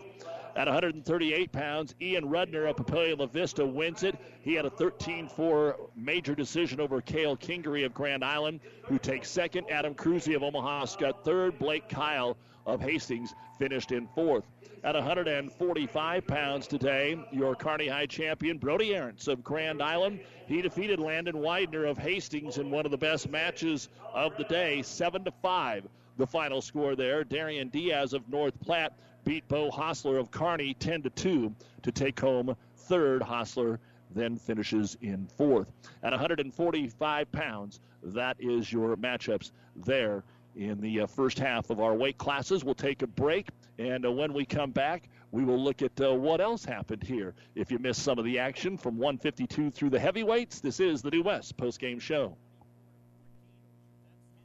At 0.57 0.65
138 0.65 1.51
pounds, 1.51 1.93
Ian 2.01 2.31
Rudner 2.31 2.67
of 2.67 2.77
Papillion 2.77 3.19
La 3.19 3.27
Vista 3.27 3.63
wins 3.63 4.01
it. 4.01 4.15
He 4.41 4.55
had 4.55 4.65
a 4.65 4.71
13 4.71 5.29
4 5.29 5.75
major 5.95 6.33
decision 6.33 6.81
over 6.81 6.99
Kale 6.99 7.37
Kingery 7.37 7.85
of 7.85 7.93
Grand 7.93 8.25
Island, 8.25 8.61
who 8.85 8.97
takes 8.97 9.29
second. 9.29 9.69
Adam 9.69 9.93
Cruzy 9.93 10.35
of 10.35 10.41
Omaha 10.41 10.85
Skutt 10.85 11.23
third. 11.23 11.59
Blake 11.59 11.87
Kyle 11.87 12.37
of 12.65 12.81
Hastings 12.81 13.35
finished 13.59 13.91
in 13.91 14.07
fourth. 14.07 14.45
At 14.83 14.95
145 14.95 16.25
pounds 16.25 16.65
today, 16.65 17.23
your 17.31 17.53
Kearney 17.53 17.89
High 17.89 18.07
champion, 18.07 18.57
Brody 18.57 18.93
Arentz 18.93 19.27
of 19.27 19.43
Grand 19.43 19.79
Island. 19.79 20.21
He 20.47 20.63
defeated 20.63 20.99
Landon 20.99 21.37
Widener 21.37 21.85
of 21.85 21.99
Hastings 21.99 22.57
in 22.57 22.71
one 22.71 22.85
of 22.85 22.91
the 22.91 22.97
best 22.97 23.29
matches 23.29 23.89
of 24.11 24.35
the 24.37 24.45
day, 24.45 24.81
7 24.81 25.23
to 25.23 25.31
5. 25.31 25.87
The 26.17 26.25
final 26.25 26.63
score 26.63 26.95
there. 26.95 27.23
Darian 27.23 27.69
Diaz 27.69 28.13
of 28.13 28.27
North 28.27 28.59
Platte 28.59 28.93
beat 29.27 29.45
Bo 29.49 29.69
Hostler 29.69 30.17
of 30.19 30.31
Kearney 30.31 30.73
10 30.75 31.01
to 31.01 31.09
2 31.09 31.53
to 31.81 31.91
take 31.91 32.17
home 32.17 32.55
third. 32.77 33.21
Hostler 33.21 33.77
then 34.15 34.37
finishes 34.37 34.95
in 35.01 35.27
fourth. 35.37 35.67
At 36.01 36.11
145 36.11 37.31
pounds, 37.33 37.81
that 38.03 38.37
is 38.39 38.71
your 38.71 38.95
matchups 38.95 39.51
there 39.75 40.23
in 40.55 40.79
the 40.79 41.01
uh, 41.01 41.07
first 41.07 41.37
half 41.39 41.69
of 41.69 41.81
our 41.81 41.93
weight 41.93 42.17
classes. 42.17 42.63
We'll 42.63 42.73
take 42.73 43.01
a 43.01 43.07
break, 43.07 43.49
and 43.77 44.05
uh, 44.05 44.11
when 44.13 44.31
we 44.31 44.45
come 44.45 44.71
back, 44.71 45.09
we 45.33 45.43
will 45.43 45.61
look 45.61 45.81
at 45.81 45.99
uh, 45.99 46.13
what 46.13 46.39
else 46.39 46.63
happened 46.63 47.03
here. 47.03 47.33
If 47.53 47.69
you 47.69 47.79
missed 47.79 48.03
some 48.03 48.17
of 48.17 48.23
the 48.23 48.39
action 48.39 48.77
from 48.77 48.97
152 48.97 49.71
through 49.71 49.89
the 49.89 49.99
heavyweights, 49.99 50.61
this 50.61 50.79
is 50.79 51.01
the 51.01 51.11
New 51.11 51.23
West 51.23 51.57
postgame 51.57 51.99
show. 51.99 52.37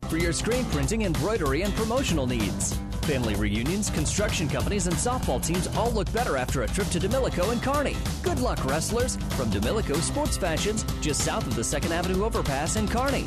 For 0.09 0.17
your 0.17 0.33
screen 0.33 0.65
printing, 0.67 1.03
embroidery, 1.03 1.63
and 1.63 1.73
promotional 1.77 2.27
needs. 2.27 2.77
Family 3.03 3.35
reunions, 3.35 3.91
construction 3.91 4.49
companies, 4.49 4.87
and 4.87 4.95
softball 4.95 5.45
teams 5.45 5.67
all 5.77 5.91
look 5.91 6.11
better 6.13 6.37
after 6.37 6.63
a 6.63 6.69
trip 6.69 6.89
to 6.89 7.01
Demilico 7.01 7.51
and 7.51 7.61
Kearney. 7.61 7.97
Good 8.23 8.39
luck, 8.39 8.65
wrestlers, 8.65 9.17
from 9.37 9.51
Demilico 9.51 9.97
Sports 9.97 10.37
Fashions, 10.37 10.85
just 11.01 11.23
south 11.23 11.47
of 11.47 11.57
the 11.57 11.63
2nd 11.63 11.91
Avenue 11.91 12.25
overpass 12.25 12.77
in 12.77 12.87
Kearney. 12.87 13.27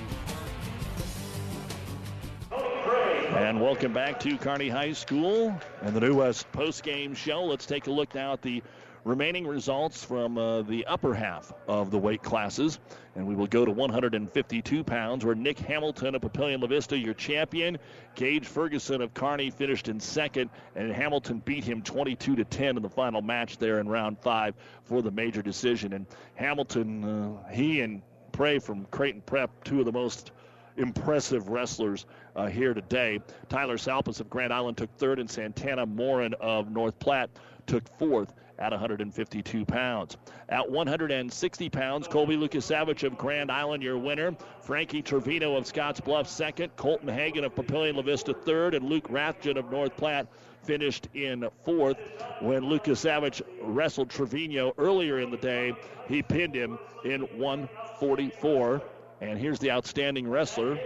And 3.33 3.61
welcome 3.61 3.93
back 3.93 4.19
to 4.19 4.37
Kearney 4.37 4.67
High 4.67 4.91
School 4.91 5.57
and 5.81 5.95
the 5.95 6.01
New 6.01 6.15
West 6.15 6.51
post-game 6.51 7.15
show. 7.15 7.45
Let's 7.45 7.65
take 7.65 7.87
a 7.87 7.91
look 7.91 8.13
now 8.13 8.33
at 8.33 8.41
the 8.41 8.61
remaining 9.05 9.47
results 9.47 10.03
from 10.03 10.37
uh, 10.37 10.63
the 10.63 10.85
upper 10.85 11.13
half 11.13 11.51
of 11.65 11.91
the 11.91 11.97
weight 11.97 12.21
classes. 12.21 12.77
And 13.15 13.25
we 13.25 13.33
will 13.33 13.47
go 13.47 13.63
to 13.63 13.71
152 13.71 14.83
pounds, 14.83 15.23
where 15.23 15.33
Nick 15.33 15.59
Hamilton 15.59 16.13
of 16.13 16.21
Papillion 16.21 16.61
La 16.61 16.67
Vista, 16.67 16.97
your 16.97 17.13
champion. 17.13 17.77
Gage 18.15 18.45
Ferguson 18.45 19.01
of 19.01 19.13
Kearney 19.13 19.49
finished 19.49 19.87
in 19.87 20.01
second, 20.01 20.49
and 20.75 20.91
Hamilton 20.91 21.41
beat 21.43 21.63
him 21.63 21.81
22 21.81 22.35
to 22.35 22.43
10 22.43 22.75
in 22.75 22.83
the 22.83 22.89
final 22.89 23.21
match 23.21 23.57
there 23.57 23.79
in 23.79 23.87
round 23.87 24.19
five 24.19 24.55
for 24.83 25.01
the 25.01 25.11
major 25.11 25.41
decision. 25.41 25.93
And 25.93 26.05
Hamilton, 26.35 27.03
uh, 27.05 27.49
he 27.49 27.79
and 27.79 28.01
Prey 28.33 28.59
from 28.59 28.85
Creighton 28.85 29.21
Prep, 29.21 29.63
two 29.63 29.79
of 29.79 29.85
the 29.85 29.93
most 29.93 30.31
impressive 30.77 31.49
wrestlers 31.49 32.05
uh, 32.35 32.47
here 32.47 32.73
today. 32.73 33.19
Tyler 33.49 33.77
Salpas 33.77 34.19
of 34.19 34.29
Grand 34.29 34.53
Island 34.53 34.77
took 34.77 34.95
third, 34.97 35.19
and 35.19 35.29
Santana 35.29 35.85
Morin 35.85 36.33
of 36.39 36.69
North 36.69 36.99
Platte 36.99 37.29
took 37.67 37.87
fourth 37.97 38.33
at 38.61 38.71
152 38.71 39.65
pounds. 39.65 40.17
At 40.47 40.69
160 40.69 41.69
pounds, 41.69 42.07
Colby 42.07 42.37
Lukasavich 42.37 43.03
of 43.03 43.17
Grand 43.17 43.51
Island, 43.51 43.81
your 43.81 43.97
winner. 43.97 44.35
Frankie 44.61 45.01
Trevino 45.01 45.55
of 45.55 45.65
Scottsbluff, 45.65 46.27
second. 46.27 46.75
Colton 46.75 47.07
Hagan 47.07 47.43
of 47.43 47.55
Papillion 47.55 47.95
La 47.95 48.03
Vista, 48.03 48.33
third. 48.33 48.75
And 48.75 48.85
Luke 48.85 49.07
Rathjen 49.09 49.57
of 49.57 49.71
North 49.71 49.97
Platte 49.97 50.27
finished 50.63 51.07
in 51.15 51.47
fourth. 51.63 51.97
When 52.39 52.63
Lukasavich 52.63 53.41
wrestled 53.61 54.09
Trevino 54.09 54.73
earlier 54.77 55.19
in 55.19 55.31
the 55.31 55.37
day, 55.37 55.73
he 56.07 56.21
pinned 56.21 56.55
him 56.55 56.77
in 57.03 57.21
144. 57.39 58.81
And 59.21 59.39
here's 59.39 59.59
the 59.59 59.71
outstanding 59.71 60.27
wrestler. 60.27 60.79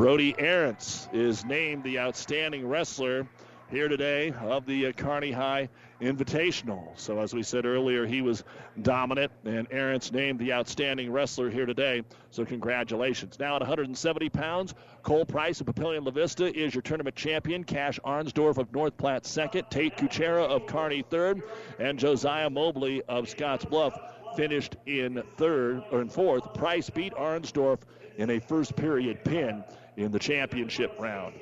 Brody 0.00 0.32
Arentz 0.32 1.14
is 1.14 1.44
named 1.44 1.84
the 1.84 1.98
outstanding 1.98 2.66
wrestler. 2.66 3.28
here 3.70 3.86
today 3.86 4.32
of 4.40 4.64
the 4.64 4.86
uh, 4.86 4.92
Kearney 4.92 5.30
High 5.30 5.68
Invitational. 6.00 6.98
So, 6.98 7.20
as 7.20 7.34
we 7.34 7.42
said 7.42 7.66
earlier, 7.66 8.06
he 8.06 8.22
was 8.22 8.42
dominant, 8.80 9.30
and 9.44 9.68
Arentz 9.68 10.10
named 10.10 10.38
the 10.38 10.54
outstanding 10.54 11.12
wrestler 11.12 11.50
here 11.50 11.66
today. 11.66 12.02
So, 12.30 12.46
congratulations. 12.46 13.38
Now, 13.38 13.56
at 13.56 13.60
170 13.60 14.30
pounds, 14.30 14.74
Cole 15.02 15.26
Price 15.26 15.60
of 15.60 15.66
Papillion 15.66 16.06
La 16.06 16.12
Vista 16.12 16.46
is 16.46 16.74
your 16.74 16.80
tournament 16.80 17.14
champion. 17.14 17.62
Cash 17.62 18.00
Arnsdorf 18.02 18.56
of 18.56 18.72
North 18.72 18.96
Platte 18.96 19.26
second. 19.26 19.66
Tate 19.68 19.98
Kuchera 19.98 20.46
of 20.46 20.64
Kearney, 20.64 21.04
third. 21.10 21.42
And 21.78 21.98
Josiah 21.98 22.48
Mobley 22.48 23.02
of 23.02 23.26
Scottsbluff 23.26 24.00
finished 24.34 24.76
in 24.86 25.22
third 25.36 25.82
or 25.92 26.00
in 26.00 26.08
fourth. 26.08 26.54
Price 26.54 26.88
beat 26.88 27.12
Arnsdorf 27.12 27.80
in 28.16 28.30
a 28.30 28.38
first 28.38 28.74
period 28.76 29.22
pin 29.24 29.62
in 30.00 30.10
the 30.12 30.18
championship 30.18 30.94
round 30.98 31.34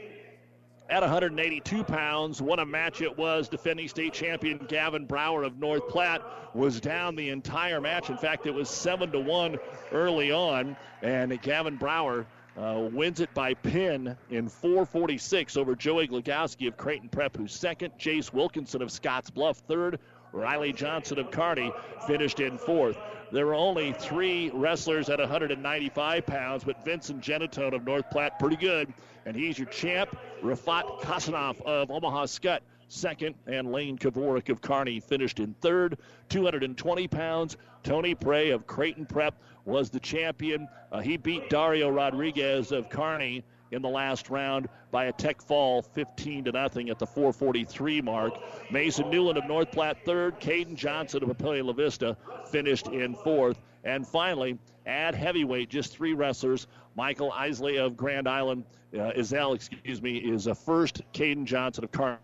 at 0.91 1.03
182 1.03 1.85
pounds. 1.85 2.41
What 2.41 2.59
a 2.59 2.67
match 2.67 3.01
it 3.03 3.17
was. 3.17 3.49
Defending 3.49 3.89
state 3.89 4.13
champion 4.13 4.59
Gavin 4.69 5.07
Brower 5.07 5.43
of 5.43 5.59
North 5.59 5.87
Platte 5.89 6.23
was 6.55 6.81
down 6.81 7.15
the 7.15 7.29
entire 7.29 7.81
match. 7.81 8.11
In 8.11 8.17
fact, 8.17 8.47
it 8.47 8.55
was 8.55 8.69
7 8.69 9.13
to 9.13 9.21
1 9.21 9.59
early 9.93 10.33
on, 10.33 10.77
and 11.03 11.41
Gavin 11.43 11.77
Brower 11.77 12.27
uh, 12.57 12.89
wins 12.93 13.21
it 13.21 13.33
by 13.35 13.55
pin 13.55 14.17
in 14.31 14.49
446 14.49 15.57
over 15.57 15.77
Joey 15.77 16.09
Glogowski 16.09 16.67
of 16.67 16.77
Creighton 16.77 17.09
Prep, 17.09 17.37
who's 17.37 17.53
second. 17.53 17.93
Jace 17.99 18.33
Wilkinson 18.33 18.83
of 18.83 18.89
Scottsbluff, 18.89 19.57
third. 19.69 20.01
Riley 20.33 20.73
Johnson 20.73 21.19
of 21.19 21.31
Kearney 21.31 21.73
finished 22.07 22.41
in 22.41 22.59
fourth. 22.59 22.99
There 23.31 23.47
were 23.47 23.55
only 23.55 23.93
three 23.93 24.51
wrestlers 24.55 25.11
at 25.11 25.19
195 25.19 26.27
pounds, 26.27 26.65
but 26.65 26.83
Vincent 26.85 27.21
Genatone 27.21 27.75
of 27.75 27.85
North 27.85 28.09
Platte, 28.11 28.39
pretty 28.39 28.57
good. 28.57 28.93
And 29.27 29.37
he's 29.37 29.59
your 29.59 29.69
champ. 29.69 30.17
Rafat 30.43 31.01
Kasanov 31.01 31.61
of 31.63 31.91
Omaha 31.91 32.25
Skutt, 32.25 32.61
second. 32.89 33.35
And 33.47 33.71
Lane 33.71 33.99
Kowalik 33.99 34.49
of 34.49 34.63
Kearney 34.63 35.01
finished 35.01 35.41
in 35.41 35.55
third. 35.61 35.99
220 36.31 37.09
pounds. 37.09 37.57
Tony 37.83 38.15
Prey 38.15 38.51
of 38.51 38.67
Creighton 38.67 39.05
Prep 39.05 39.35
was 39.67 39.91
the 39.91 40.01
champion. 40.01 40.67
Uh, 40.91 41.01
he 41.01 41.19
beat 41.19 41.51
Dario 41.51 41.91
Rodriguez 41.91 42.73
of 42.73 42.89
Kearney 42.89 43.45
in 43.71 43.83
the 43.83 43.89
last 43.89 44.31
round 44.31 44.69
by 44.91 45.07
a 45.07 45.13
tech 45.13 45.43
fall 45.43 45.83
15 45.83 46.45
to 46.45 46.53
nothing 46.53 46.91
at 46.91 46.99
the 46.99 47.07
443 47.07 48.01
mark. 48.01 48.35
Mason 48.71 49.11
Newland 49.11 49.39
of 49.39 49.45
North 49.47 49.71
Platte 49.71 50.05
third. 50.05 50.41
Caden 50.41 50.75
Johnson 50.75 51.23
of 51.23 51.29
Papillion 51.29 51.67
La 51.67 51.73
Vista 51.73 52.17
finished 52.51 52.89
in 52.89 53.15
fourth. 53.15 53.61
And 53.85 54.07
finally, 54.07 54.59
at 54.87 55.15
heavyweight, 55.15 55.69
just 55.69 55.93
three 55.93 56.15
wrestlers. 56.15 56.67
Michael 56.97 57.31
Isley 57.33 57.77
of 57.77 57.97
Grand 57.97 58.29
Island, 58.29 58.65
uh, 58.95 59.13
Izell, 59.13 59.55
excuse 59.55 60.03
me, 60.03 60.17
is 60.17 60.47
a 60.47 60.55
first. 60.55 61.03
Caden 61.13 61.45
Johnson 61.45 61.85
of 61.85 61.93
Car. 61.93 62.19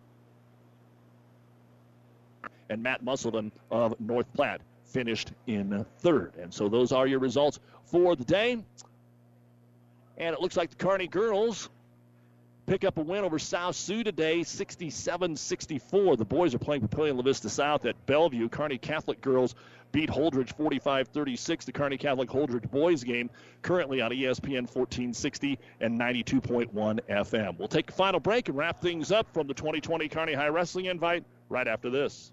And 2.71 2.83
Matt 2.83 3.05
Musselman 3.05 3.53
of 3.71 3.99
North 4.01 4.33
Platte 4.33 4.63
finished 4.85 5.33
in 5.47 5.85
third. 5.99 6.33
And 6.41 6.53
so 6.53 6.69
those 6.69 6.93
are 6.93 7.07
your 7.07 7.19
results 7.19 7.61
for 7.85 8.17
the 8.17 8.25
day. 8.25 8.63
And 10.17 10.35
it 10.35 10.41
looks 10.41 10.57
like 10.57 10.71
the 10.71 10.77
Kearney 10.77 11.09
girls 11.09 11.69
pick 12.67 12.85
up 12.85 12.97
a 12.99 13.03
win 13.03 13.25
over 13.25 13.39
South 13.39 13.77
Sioux 13.77 14.05
today, 14.05 14.41
67-64. 14.41 16.17
The 16.17 16.25
boys 16.25 16.55
are 16.55 16.59
playing 16.59 16.87
Papillion 16.87 17.17
La 17.17 17.23
Vista 17.23 17.51
South 17.51 17.85
at 17.85 18.07
Bellevue. 18.07 18.49
Kearney 18.49 18.79
Catholic 18.79 19.21
girls 19.21 19.55
beat 19.93 20.09
Holdrege 20.09 20.57
45-36. 20.57 21.65
The 21.65 21.73
Kearney 21.73 21.97
Catholic 21.97 22.29
Holdrege 22.29 22.71
boys 22.71 23.05
game 23.05 23.31
currently 23.63 24.01
on 24.01 24.11
ESPN 24.11 24.63
1460 24.63 25.59
and 25.81 25.99
92.1 25.99 26.73
FM. 26.73 27.59
We'll 27.59 27.69
take 27.69 27.91
a 27.91 27.93
final 27.93 28.21
break 28.21 28.49
and 28.49 28.57
wrap 28.57 28.81
things 28.81 29.13
up 29.13 29.33
from 29.33 29.47
the 29.47 29.55
2020 29.55 30.09
Kearney 30.09 30.33
High 30.33 30.49
Wrestling 30.49 30.87
Invite 30.87 31.25
right 31.49 31.69
after 31.69 31.91
this. 31.91 32.33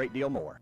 deal 0.07 0.29
more. 0.29 0.61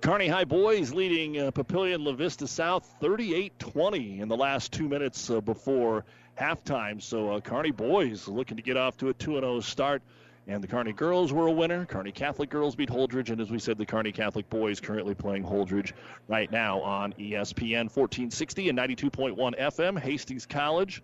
Kearney 0.00 0.28
High 0.28 0.44
boys 0.44 0.94
leading 0.94 1.38
uh, 1.38 1.50
Papillion 1.50 2.06
La 2.06 2.12
Vista 2.12 2.46
South 2.46 2.94
38-20 3.02 4.20
in 4.20 4.28
the 4.28 4.36
last 4.36 4.72
two 4.72 4.88
minutes 4.88 5.28
uh, 5.28 5.40
before 5.40 6.04
halftime. 6.40 7.02
So 7.02 7.32
uh, 7.32 7.40
Kearney 7.40 7.72
boys 7.72 8.28
looking 8.28 8.56
to 8.56 8.62
get 8.62 8.76
off 8.76 8.96
to 8.98 9.08
a 9.08 9.14
2-0 9.14 9.60
start. 9.60 10.02
And 10.46 10.62
the 10.62 10.68
Kearney 10.68 10.92
girls 10.92 11.32
were 11.32 11.48
a 11.48 11.52
winner. 11.52 11.84
Kearney 11.84 12.12
Catholic 12.12 12.48
girls 12.48 12.76
beat 12.76 12.88
Holdrege. 12.88 13.30
And 13.30 13.40
as 13.40 13.50
we 13.50 13.58
said, 13.58 13.76
the 13.76 13.84
Kearney 13.84 14.12
Catholic 14.12 14.48
boys 14.48 14.78
currently 14.78 15.14
playing 15.14 15.42
Holdrege 15.42 15.92
right 16.28 16.50
now 16.50 16.80
on 16.80 17.12
ESPN 17.14 17.90
1460 17.90 18.68
and 18.68 18.78
92.1 18.78 19.58
FM. 19.58 19.98
Hastings 19.98 20.46
College 20.46 21.02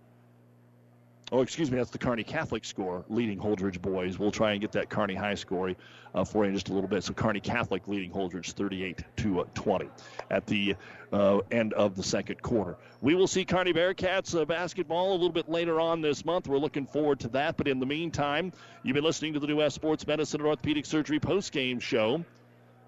Oh, 1.34 1.40
excuse 1.40 1.68
me, 1.68 1.78
that's 1.78 1.90
the 1.90 1.98
Kearney 1.98 2.22
Catholic 2.22 2.64
score 2.64 3.04
leading 3.08 3.40
Holdrege 3.40 3.82
boys. 3.82 4.20
We'll 4.20 4.30
try 4.30 4.52
and 4.52 4.60
get 4.60 4.70
that 4.70 4.88
Kearney 4.88 5.16
High 5.16 5.34
score 5.34 5.74
uh, 6.14 6.24
for 6.24 6.44
you 6.44 6.50
in 6.50 6.54
just 6.54 6.68
a 6.68 6.72
little 6.72 6.88
bit. 6.88 7.02
So 7.02 7.12
Kearney 7.12 7.40
Catholic 7.40 7.88
leading 7.88 8.12
Holdrege 8.12 8.52
38 8.52 9.02
to 9.16 9.44
20 9.52 9.88
at 10.30 10.46
the 10.46 10.76
uh, 11.12 11.40
end 11.50 11.72
of 11.72 11.96
the 11.96 12.04
second 12.04 12.40
quarter. 12.40 12.76
We 13.00 13.16
will 13.16 13.26
see 13.26 13.44
Kearney 13.44 13.72
Bearcats 13.72 14.40
uh, 14.40 14.44
basketball 14.44 15.10
a 15.10 15.14
little 15.14 15.32
bit 15.32 15.48
later 15.48 15.80
on 15.80 16.02
this 16.02 16.24
month. 16.24 16.46
We're 16.46 16.58
looking 16.58 16.86
forward 16.86 17.18
to 17.20 17.28
that. 17.30 17.56
But 17.56 17.66
in 17.66 17.80
the 17.80 17.86
meantime, 17.86 18.52
you've 18.84 18.94
been 18.94 19.02
listening 19.02 19.32
to 19.32 19.40
the 19.40 19.48
New 19.48 19.56
West 19.56 19.74
Sports 19.74 20.06
Medicine 20.06 20.40
and 20.40 20.46
Orthopedic 20.46 20.86
Surgery 20.86 21.18
post-game 21.18 21.80
show. 21.80 22.24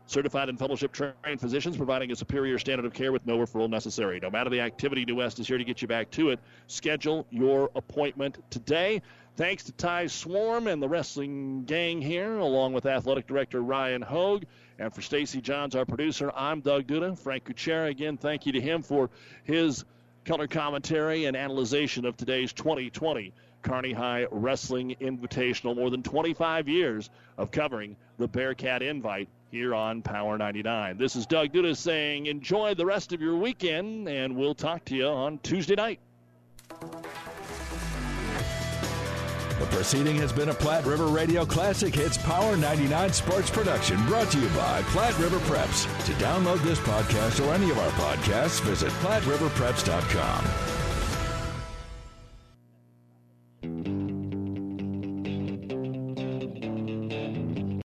Certified 0.09 0.49
and 0.49 0.59
fellowship 0.59 0.93
trained 0.93 1.41
physicians 1.41 1.77
providing 1.77 2.13
a 2.13 2.17
superior 2.17 2.59
standard 2.59 2.85
of 2.87 2.93
care 2.93 3.11
with 3.11 3.27
no 3.27 3.39
referral 3.39 3.69
necessary. 3.69 4.21
No 4.21 4.31
matter 4.31 4.51
the 4.51 4.61
activity, 4.61 5.05
New 5.05 5.17
West 5.17 5.41
is 5.41 5.49
here 5.49 5.59
to 5.59 5.65
get 5.65 5.83
you 5.83 5.89
back 5.89 6.11
to 6.13 6.31
it. 6.31 6.39
Schedule 6.69 7.27
your 7.31 7.71
appointment 7.75 8.39
today. 8.49 9.03
Thanks 9.37 9.65
to 9.65 9.73
Ty 9.73 10.07
Swarm 10.07 10.69
and 10.69 10.81
the 10.81 10.89
wrestling 10.89 11.65
gang 11.65 12.01
here, 12.01 12.39
along 12.39 12.73
with 12.73 12.87
athletic 12.87 13.27
director 13.27 13.61
Ryan 13.61 14.01
Hogue. 14.01 14.45
And 14.79 14.95
for 14.95 15.03
Stacy 15.03 15.41
Johns, 15.41 15.75
our 15.75 15.85
producer, 15.85 16.31
I'm 16.35 16.61
Doug 16.61 16.87
Duda. 16.87 17.19
Frank 17.19 17.45
Kuchera, 17.45 17.89
again, 17.89 18.17
thank 18.17 18.47
you 18.47 18.53
to 18.53 18.61
him 18.61 18.83
for 18.83 19.11
his 19.43 19.85
color 20.25 20.47
commentary 20.47 21.25
and 21.25 21.37
analysis 21.37 21.97
of 21.99 22.17
today's 22.17 22.53
2020 22.53 23.33
Kearney 23.63 23.93
High 23.93 24.27
Wrestling 24.31 24.95
Invitational. 25.01 25.75
More 25.75 25.91
than 25.91 26.03
25 26.03 26.69
years 26.69 27.11
of 27.37 27.51
covering 27.51 27.97
the 28.19 28.29
Bearcat 28.29 28.83
Invite 28.83 29.29
here 29.57 29.75
on 29.75 30.03
Power 30.03 30.37
99. 30.37 30.99
This 30.99 31.17
is 31.17 31.25
Doug 31.25 31.51
Duda 31.51 31.75
saying 31.75 32.27
enjoy 32.27 32.75
the 32.75 32.85
rest 32.85 33.15
of 33.15 33.23
your 33.23 33.37
weekend, 33.37 34.07
and 34.07 34.37
we'll 34.37 34.55
talk 34.55 34.85
to 34.87 34.95
you 34.95 35.07
on 35.07 35.39
Tuesday 35.39 35.75
night. 35.75 35.99
The 39.59 39.67
proceeding 39.71 40.17
has 40.17 40.35
been 40.35 40.51
a 40.51 40.55
Platte 40.55 40.85
River 40.85 41.07
Radio 41.07 41.47
Classic 41.47 41.95
Hits 41.95 42.19
Power 42.19 42.55
99 42.55 43.15
Sports 43.15 43.49
Production 43.49 43.97
brought 44.05 44.31
to 44.33 44.39
you 44.39 44.49
by 44.51 44.83
Platte 44.89 45.19
River 45.19 45.39
Preps. 45.39 45.87
To 46.05 46.13
download 46.23 46.63
this 46.63 46.79
podcast 46.81 47.43
or 47.43 47.55
any 47.55 47.71
of 47.71 47.79
our 47.79 47.91
podcasts, 47.93 48.61
visit 48.61 48.91
PlatteRiverPreps.com. 49.01 50.77